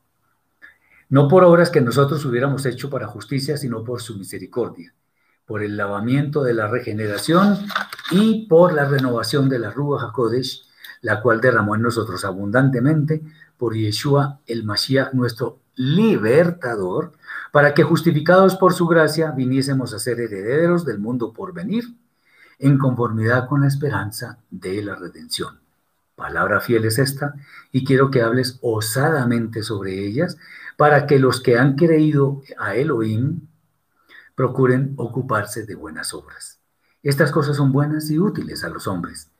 no 1.10 1.28
por 1.28 1.44
obras 1.44 1.70
que 1.70 1.82
nosotros 1.82 2.24
hubiéramos 2.26 2.66
hecho 2.66 2.90
para 2.90 3.08
justicia, 3.08 3.58
sino 3.58 3.84
por 3.84 4.02
su 4.02 4.18
misericordia, 4.18 4.94
por 5.46 5.62
el 5.62 5.76
lavamiento 5.76 6.42
de 6.42 6.54
la 6.54 6.68
regeneración 6.68 7.58
y 8.12 8.48
por 8.48 8.74
la 8.74 8.86
renovación 8.86 9.50
de 9.50 9.60
la 9.60 9.72
Rúa 9.72 10.02
HaKodesh, 10.06 10.64
la 11.02 11.22
cual 11.22 11.42
derramó 11.42 11.76
en 11.76 11.82
nosotros 11.82 12.24
abundantemente 12.24 13.22
por 13.58 13.76
Yeshua 13.76 14.40
el 14.48 14.64
Mashiach, 14.64 15.14
nuestro 15.14 15.60
libertador, 15.82 17.14
para 17.52 17.74
que 17.74 17.82
justificados 17.82 18.56
por 18.56 18.76
su 18.76 18.86
gracia 18.86 19.32
viniésemos 19.32 19.96
a 19.96 20.00
ser 20.00 20.20
herederos 20.20 20.86
del 20.86 21.00
mundo 21.00 21.34
por 21.34 21.54
venir, 21.54 21.86
en 22.60 22.78
conformidad 22.78 23.48
con 23.48 23.62
la 23.62 23.68
esperanza 23.68 24.38
de 24.52 24.84
la 24.84 24.94
redención. 24.94 25.60
Palabra 26.16 26.62
fiel 26.62 26.86
es 26.86 27.00
esta, 27.00 27.34
y 27.72 27.84
quiero 27.84 28.12
que 28.12 28.22
hables 28.22 28.60
osadamente 28.62 29.64
sobre 29.64 30.06
ellas, 30.06 30.38
para 30.78 31.08
que 31.08 31.18
los 31.18 31.42
que 31.42 31.58
han 31.58 31.76
creído 31.76 32.44
a 32.60 32.76
Elohim 32.76 33.48
procuren 34.36 34.94
ocuparse 34.98 35.66
de 35.66 35.74
buenas 35.74 36.14
obras. 36.14 36.60
Estas 37.02 37.32
cosas 37.32 37.58
son 37.58 37.72
buenas 37.72 38.12
y 38.12 38.20
útiles 38.20 38.64
a 38.64 38.70
los 38.70 38.86
hombres, 38.86 39.31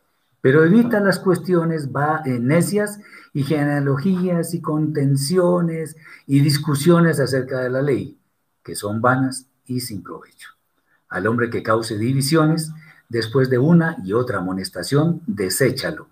pero 0.42 0.64
evita 0.64 1.00
las 1.00 1.20
cuestiones 1.20 1.88
eh, 2.26 2.40
necias 2.40 3.00
y 3.34 3.44
genealogías 3.44 4.54
y 4.54 4.62
contenciones 4.62 5.96
y 6.26 6.42
discusiones 6.42 7.20
acerca 7.20 7.60
de 7.60 7.70
la 7.70 7.82
ley, 7.82 8.20
que 8.64 8.76
son 8.76 9.02
vanas 9.02 9.46
y 9.66 9.80
sin 9.80 10.04
provecho. 10.04 10.50
Al 11.10 11.28
hombre 11.28 11.50
que 11.50 11.64
cause 11.64 11.98
divisiones, 11.98 12.72
después 13.08 13.50
de 13.50 13.60
una 13.60 13.98
y 14.04 14.14
otra 14.14 14.40
amonestación, 14.40 15.22
deséchalo, 15.28 16.08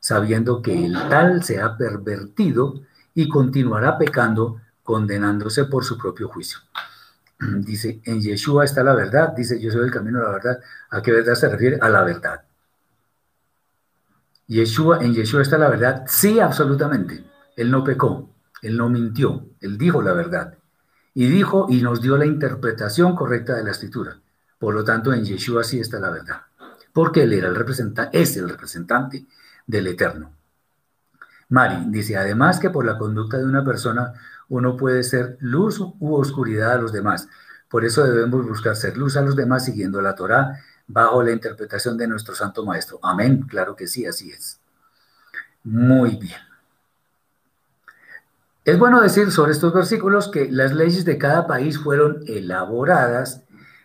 sabiendo 0.00 0.62
que 0.62 0.86
el 0.86 0.94
tal 1.08 1.44
se 1.44 1.60
ha 1.60 1.76
pervertido 1.76 2.82
y 3.14 3.28
continuará 3.28 3.98
pecando, 3.98 4.60
condenándose 4.82 5.64
por 5.64 5.84
su 5.84 5.98
propio 5.98 6.28
juicio. 6.28 6.58
Dice, 7.60 8.00
en 8.04 8.20
Yeshua 8.20 8.64
está 8.64 8.82
la 8.82 8.94
verdad, 8.94 9.34
dice, 9.36 9.60
yo 9.60 9.70
soy 9.70 9.86
el 9.86 9.90
camino 9.90 10.18
de 10.18 10.24
la 10.24 10.30
verdad. 10.32 10.60
¿A 10.90 11.02
qué 11.02 11.10
verdad 11.12 11.34
se 11.34 11.48
refiere? 11.48 11.78
A 11.80 11.88
la 11.88 12.02
verdad. 12.02 12.42
Yeshua, 14.46 15.02
en 15.02 15.14
Yeshua 15.14 15.42
está 15.42 15.58
la 15.58 15.68
verdad, 15.68 16.04
sí, 16.06 16.38
absolutamente. 16.38 17.24
Él 17.56 17.70
no 17.70 17.82
pecó, 17.82 18.30
él 18.62 18.76
no 18.76 18.88
mintió, 18.88 19.46
él 19.60 19.78
dijo 19.78 20.02
la 20.02 20.12
verdad. 20.12 20.54
Y 21.14 21.28
dijo 21.28 21.66
y 21.70 21.80
nos 21.80 22.00
dio 22.02 22.16
la 22.16 22.26
interpretación 22.26 23.14
correcta 23.14 23.54
de 23.54 23.64
la 23.64 23.70
escritura. 23.70 24.18
Por 24.58 24.74
lo 24.74 24.84
tanto, 24.84 25.12
en 25.12 25.24
Yeshua 25.24 25.64
sí 25.64 25.80
está 25.80 25.98
la 26.00 26.10
verdad. 26.10 26.42
Porque 26.92 27.22
él 27.22 27.32
era 27.32 27.48
el 27.48 27.54
representante, 27.54 28.20
es 28.20 28.36
el 28.36 28.48
representante 28.48 29.26
del 29.66 29.86
Eterno. 29.86 30.32
Mari 31.48 31.84
dice, 31.88 32.16
además 32.16 32.58
que 32.58 32.70
por 32.70 32.84
la 32.84 32.98
conducta 32.98 33.38
de 33.38 33.44
una 33.44 33.64
persona 33.64 34.12
uno 34.48 34.76
puede 34.76 35.02
ser 35.02 35.36
luz 35.40 35.80
u 35.80 36.14
oscuridad 36.14 36.72
a 36.72 36.78
los 36.78 36.92
demás. 36.92 37.28
Por 37.68 37.84
eso 37.84 38.04
debemos 38.04 38.46
buscar 38.46 38.76
ser 38.76 38.96
luz 38.96 39.16
a 39.16 39.22
los 39.22 39.36
demás 39.36 39.64
siguiendo 39.64 40.00
la 40.00 40.14
Torá 40.14 40.60
bajo 40.86 41.22
la 41.22 41.32
interpretación 41.32 41.96
de 41.96 42.06
nuestro 42.06 42.34
Santo 42.34 42.64
Maestro. 42.64 42.98
Amén, 43.02 43.42
claro 43.48 43.74
que 43.74 43.86
sí, 43.86 44.06
así 44.06 44.30
es. 44.30 44.60
Muy 45.62 46.16
bien. 46.16 46.38
Es 48.64 48.78
bueno 48.78 49.00
decir 49.00 49.30
sobre 49.30 49.52
estos 49.52 49.74
versículos 49.74 50.28
que 50.28 50.50
las 50.50 50.72
leyes 50.72 51.04
de 51.04 51.18
cada 51.18 51.46
país 51.46 51.78
fueron 51.78 52.24
elaboradas 52.26 53.42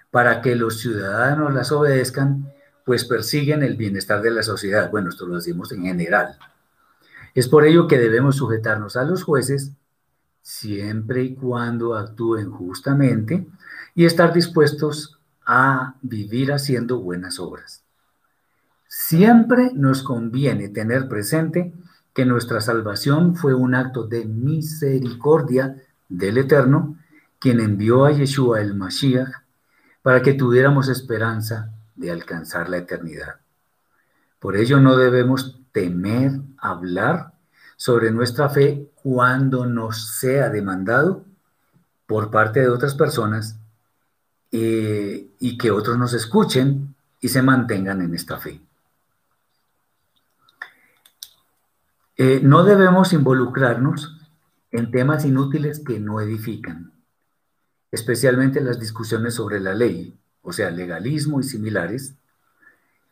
para 0.10 0.42
que 0.42 0.56
los 0.56 0.80
ciudadanos 0.80 1.54
las 1.54 1.72
obedezcan, 1.72 2.52
pues 2.86 3.04
persiguen 3.06 3.62
el 3.62 3.76
bienestar 3.76 4.22
de 4.22 4.32
la 4.32 4.42
sociedad. 4.42 4.90
Bueno, 4.90 5.10
esto 5.10 5.28
lo 5.28 5.36
decimos 5.36 5.72
en 5.72 5.84
general. 5.84 6.38
Es 7.36 7.48
por 7.48 7.66
ello 7.66 7.88
que 7.88 8.00
debemos 8.00 8.38
sujetarnos 8.38 8.96
a 8.96 9.04
los 9.04 9.24
jueces 9.24 9.72
siempre 10.42 11.24
y 11.24 11.36
cuando 11.36 11.96
actúen 11.96 12.50
justamente 12.50 13.46
y 13.94 14.06
estar 14.06 14.34
dispuestos 14.34 15.19
a 15.52 15.96
vivir 16.04 16.54
haciendo 16.54 17.00
buenas 17.00 17.40
obras. 17.40 17.84
Siempre 18.88 19.72
nos 19.74 20.04
conviene 20.04 20.70
tener 20.70 21.10
presente 21.10 21.74
que 22.14 22.24
nuestra 22.24 22.62
salvación 22.62 23.36
fue 23.36 23.56
un 23.56 23.74
acto 23.74 24.06
de 24.06 24.26
misericordia 24.26 25.76
del 26.08 26.38
Eterno, 26.38 27.00
quien 27.40 27.60
envió 27.62 28.06
a 28.06 28.12
Yeshua 28.12 28.62
el 28.62 28.76
Mashiach 28.76 29.32
para 30.04 30.22
que 30.22 30.36
tuviéramos 30.36 30.88
esperanza 30.88 31.74
de 31.96 32.12
alcanzar 32.12 32.70
la 32.70 32.78
eternidad. 32.78 33.38
Por 34.38 34.56
ello 34.56 34.80
no 34.80 34.98
debemos 34.98 35.60
temer 35.72 36.42
hablar 36.60 37.34
sobre 37.76 38.12
nuestra 38.12 38.50
fe 38.50 38.92
cuando 39.02 39.66
nos 39.66 40.20
sea 40.20 40.52
demandado 40.52 41.26
por 42.06 42.30
parte 42.30 42.60
de 42.60 42.70
otras 42.70 42.94
personas 42.94 43.59
eh, 44.52 45.28
y 45.40 45.58
que 45.58 45.72
otros 45.72 45.98
nos 45.98 46.14
escuchen 46.14 46.96
y 47.22 47.30
se 47.30 47.42
mantengan 47.42 48.02
en 48.02 48.16
esta 48.16 48.38
fe. 48.38 48.62
Eh, 52.18 52.42
no 52.44 52.64
debemos 52.64 53.14
involucrarnos 53.14 54.18
en 54.72 54.92
temas 54.92 55.24
inútiles 55.24 55.80
que 55.80 56.00
no 56.00 56.20
edifican, 56.20 56.92
especialmente 57.92 58.62
las 58.62 58.80
discusiones 58.80 59.36
sobre 59.36 59.60
la 59.60 59.74
ley, 59.74 60.18
o 60.42 60.52
sea, 60.52 60.70
legalismo 60.70 61.40
y 61.40 61.44
similares, 61.44 62.16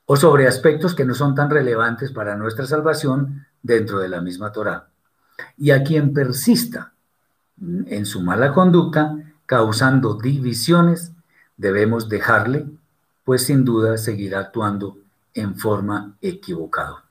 o 0.05 0.15
sobre 0.15 0.47
aspectos 0.47 0.95
que 0.95 1.05
no 1.05 1.13
son 1.13 1.35
tan 1.35 1.49
relevantes 1.49 2.11
para 2.11 2.35
nuestra 2.35 2.65
salvación 2.65 3.45
dentro 3.61 3.99
de 3.99 4.09
la 4.09 4.21
misma 4.21 4.51
Torah. 4.51 4.87
Y 5.57 5.71
a 5.71 5.83
quien 5.83 6.13
persista 6.13 6.93
en 7.61 8.05
su 8.05 8.21
mala 8.21 8.53
conducta, 8.53 9.17
causando 9.45 10.15
divisiones, 10.15 11.11
debemos 11.57 12.07
dejarle, 12.07 12.67
pues 13.25 13.45
sin 13.45 13.65
duda 13.65 13.97
seguirá 13.97 14.39
actuando 14.39 14.97
en 15.33 15.57
forma 15.57 16.15
equivocada. 16.21 17.03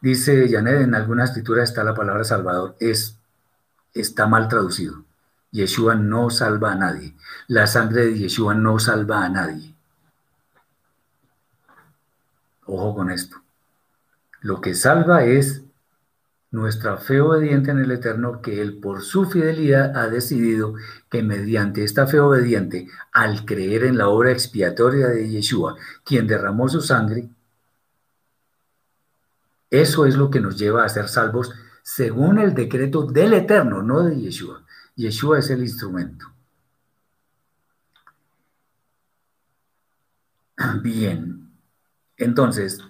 Dice 0.00 0.48
Janet, 0.48 0.82
en 0.82 0.94
alguna 0.94 1.24
escritura 1.24 1.64
está 1.64 1.82
la 1.82 1.94
palabra 1.94 2.22
Salvador, 2.22 2.76
es, 2.78 3.16
está 3.94 4.26
mal 4.26 4.48
traducido. 4.48 5.02
Yeshua 5.50 5.94
no 5.94 6.30
salva 6.30 6.72
a 6.72 6.76
nadie. 6.76 7.14
La 7.48 7.66
sangre 7.66 8.06
de 8.06 8.18
Yeshua 8.18 8.54
no 8.54 8.78
salva 8.78 9.24
a 9.24 9.28
nadie. 9.28 9.74
Ojo 12.66 12.94
con 12.94 13.10
esto. 13.10 13.36
Lo 14.40 14.60
que 14.60 14.74
salva 14.74 15.24
es 15.24 15.62
nuestra 16.50 16.96
fe 16.96 17.20
obediente 17.20 17.70
en 17.70 17.78
el 17.78 17.90
Eterno, 17.90 18.40
que 18.40 18.62
Él 18.62 18.78
por 18.78 19.02
su 19.02 19.26
fidelidad 19.26 19.96
ha 19.96 20.08
decidido 20.08 20.74
que 21.10 21.22
mediante 21.22 21.84
esta 21.84 22.06
fe 22.06 22.20
obediente, 22.20 22.88
al 23.12 23.44
creer 23.44 23.84
en 23.84 23.98
la 23.98 24.08
obra 24.08 24.32
expiatoria 24.32 25.08
de 25.08 25.28
Yeshua, 25.28 25.76
quien 26.04 26.26
derramó 26.26 26.68
su 26.68 26.80
sangre, 26.80 27.28
eso 29.70 30.06
es 30.06 30.16
lo 30.16 30.30
que 30.30 30.40
nos 30.40 30.58
lleva 30.58 30.84
a 30.84 30.88
ser 30.88 31.08
salvos 31.08 31.52
según 31.82 32.38
el 32.38 32.54
decreto 32.54 33.02
del 33.02 33.34
Eterno, 33.34 33.82
no 33.82 34.02
de 34.02 34.18
Yeshua. 34.18 34.64
Yeshua 34.96 35.38
es 35.38 35.50
el 35.50 35.60
instrumento. 35.60 36.26
Bien, 40.82 41.50
entonces, 42.16 42.80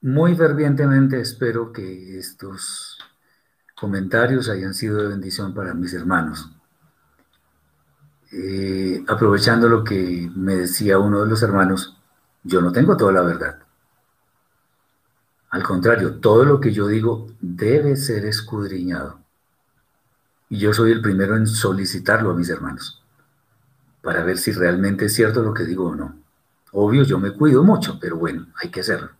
muy 0.00 0.36
fervientemente 0.36 1.20
espero 1.20 1.72
que 1.72 2.18
estos 2.18 2.98
comentarios 3.74 4.48
hayan 4.48 4.74
sido 4.74 5.02
de 5.02 5.08
bendición 5.08 5.54
para 5.54 5.74
mis 5.74 5.92
hermanos. 5.94 6.50
Eh, 8.32 9.02
aprovechando 9.08 9.68
lo 9.68 9.82
que 9.82 10.30
me 10.36 10.54
decía 10.56 10.98
uno 10.98 11.22
de 11.22 11.28
los 11.28 11.42
hermanos, 11.42 11.96
yo 12.44 12.60
no 12.60 12.72
tengo 12.72 12.96
toda 12.96 13.12
la 13.12 13.22
verdad. 13.22 13.58
Al 15.50 15.62
contrario, 15.62 16.16
todo 16.16 16.44
lo 16.44 16.60
que 16.60 16.72
yo 16.72 16.86
digo 16.88 17.26
debe 17.40 17.96
ser 17.96 18.26
escudriñado. 18.26 19.20
Y 20.50 20.58
yo 20.58 20.72
soy 20.72 20.92
el 20.92 21.00
primero 21.00 21.36
en 21.36 21.46
solicitarlo 21.46 22.30
a 22.30 22.34
mis 22.34 22.50
hermanos, 22.50 23.02
para 24.02 24.22
ver 24.24 24.38
si 24.38 24.52
realmente 24.52 25.06
es 25.06 25.14
cierto 25.14 25.42
lo 25.42 25.54
que 25.54 25.64
digo 25.64 25.88
o 25.88 25.94
no. 25.94 26.16
Obvio, 26.72 27.02
yo 27.02 27.18
me 27.18 27.32
cuido 27.32 27.64
mucho, 27.64 27.98
pero 27.98 28.16
bueno, 28.16 28.46
hay 28.62 28.70
que 28.70 28.80
hacerlo. 28.80 29.17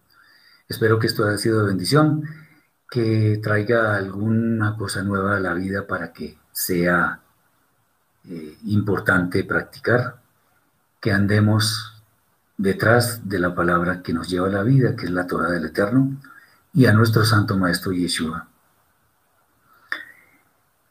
Espero 0.68 0.98
que 0.98 1.06
esto 1.06 1.24
haya 1.26 1.38
sido 1.38 1.60
de 1.60 1.68
bendición, 1.68 2.24
que 2.90 3.40
traiga 3.42 3.96
alguna 3.96 4.76
cosa 4.76 5.02
nueva 5.02 5.36
a 5.36 5.40
la 5.40 5.54
vida 5.54 5.86
para 5.86 6.12
que 6.12 6.38
sea 6.52 7.20
eh, 8.28 8.58
importante 8.64 9.44
practicar, 9.44 10.16
que 11.00 11.12
andemos 11.12 12.02
detrás 12.58 13.28
de 13.28 13.38
la 13.38 13.54
palabra 13.54 14.02
que 14.02 14.12
nos 14.12 14.28
lleva 14.28 14.48
a 14.48 14.52
la 14.52 14.62
vida, 14.62 14.96
que 14.96 15.06
es 15.06 15.12
la 15.12 15.26
Torah 15.26 15.50
del 15.50 15.66
Eterno, 15.66 16.20
y 16.74 16.86
a 16.86 16.92
nuestro 16.92 17.24
Santo 17.24 17.56
Maestro 17.56 17.92
Yeshua. 17.92 18.48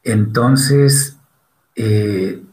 Entonces, 0.03 1.17
eh, 1.75 2.43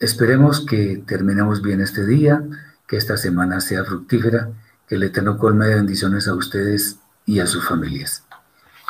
esperemos 0.00 0.66
que 0.66 1.02
terminemos 1.06 1.62
bien 1.62 1.80
este 1.80 2.04
día 2.04 2.42
que 2.86 2.96
esta 2.96 3.16
semana 3.16 3.60
sea 3.60 3.84
fructífera, 3.84 4.50
que 4.86 4.94
el 4.94 5.02
Eterno 5.02 5.38
colme 5.38 5.66
de 5.66 5.74
bendiciones 5.76 6.28
a 6.28 6.34
ustedes 6.34 6.98
y 7.24 7.40
a 7.40 7.46
sus 7.46 7.66
familias. 7.66 8.24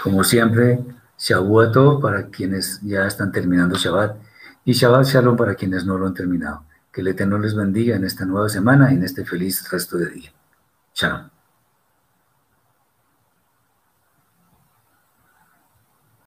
Como 0.03 0.23
siempre, 0.25 0.85
Shavuot 1.19 2.01
para 2.01 2.27
quienes 2.29 2.81
ya 2.83 3.07
están 3.07 3.33
terminando 3.33 3.77
Shabbat 3.77 4.17
y 4.65 4.73
Shabbat 4.73 5.07
Shalom 5.07 5.37
para 5.37 5.55
quienes 5.55 5.87
no 5.87 5.97
lo 5.97 6.07
han 6.07 6.15
terminado. 6.15 6.65
Que 6.93 7.01
el 7.01 7.09
Eterno 7.09 7.39
les 7.39 7.55
bendiga 7.55 7.97
en 7.97 8.05
esta 8.05 8.25
nueva 8.25 8.49
semana 8.49 8.93
y 8.93 8.97
en 8.97 9.05
este 9.05 9.25
feliz 9.25 9.69
resto 9.71 9.97
de 9.97 10.11
día. 10.11 10.33
Shalom. 10.95 11.36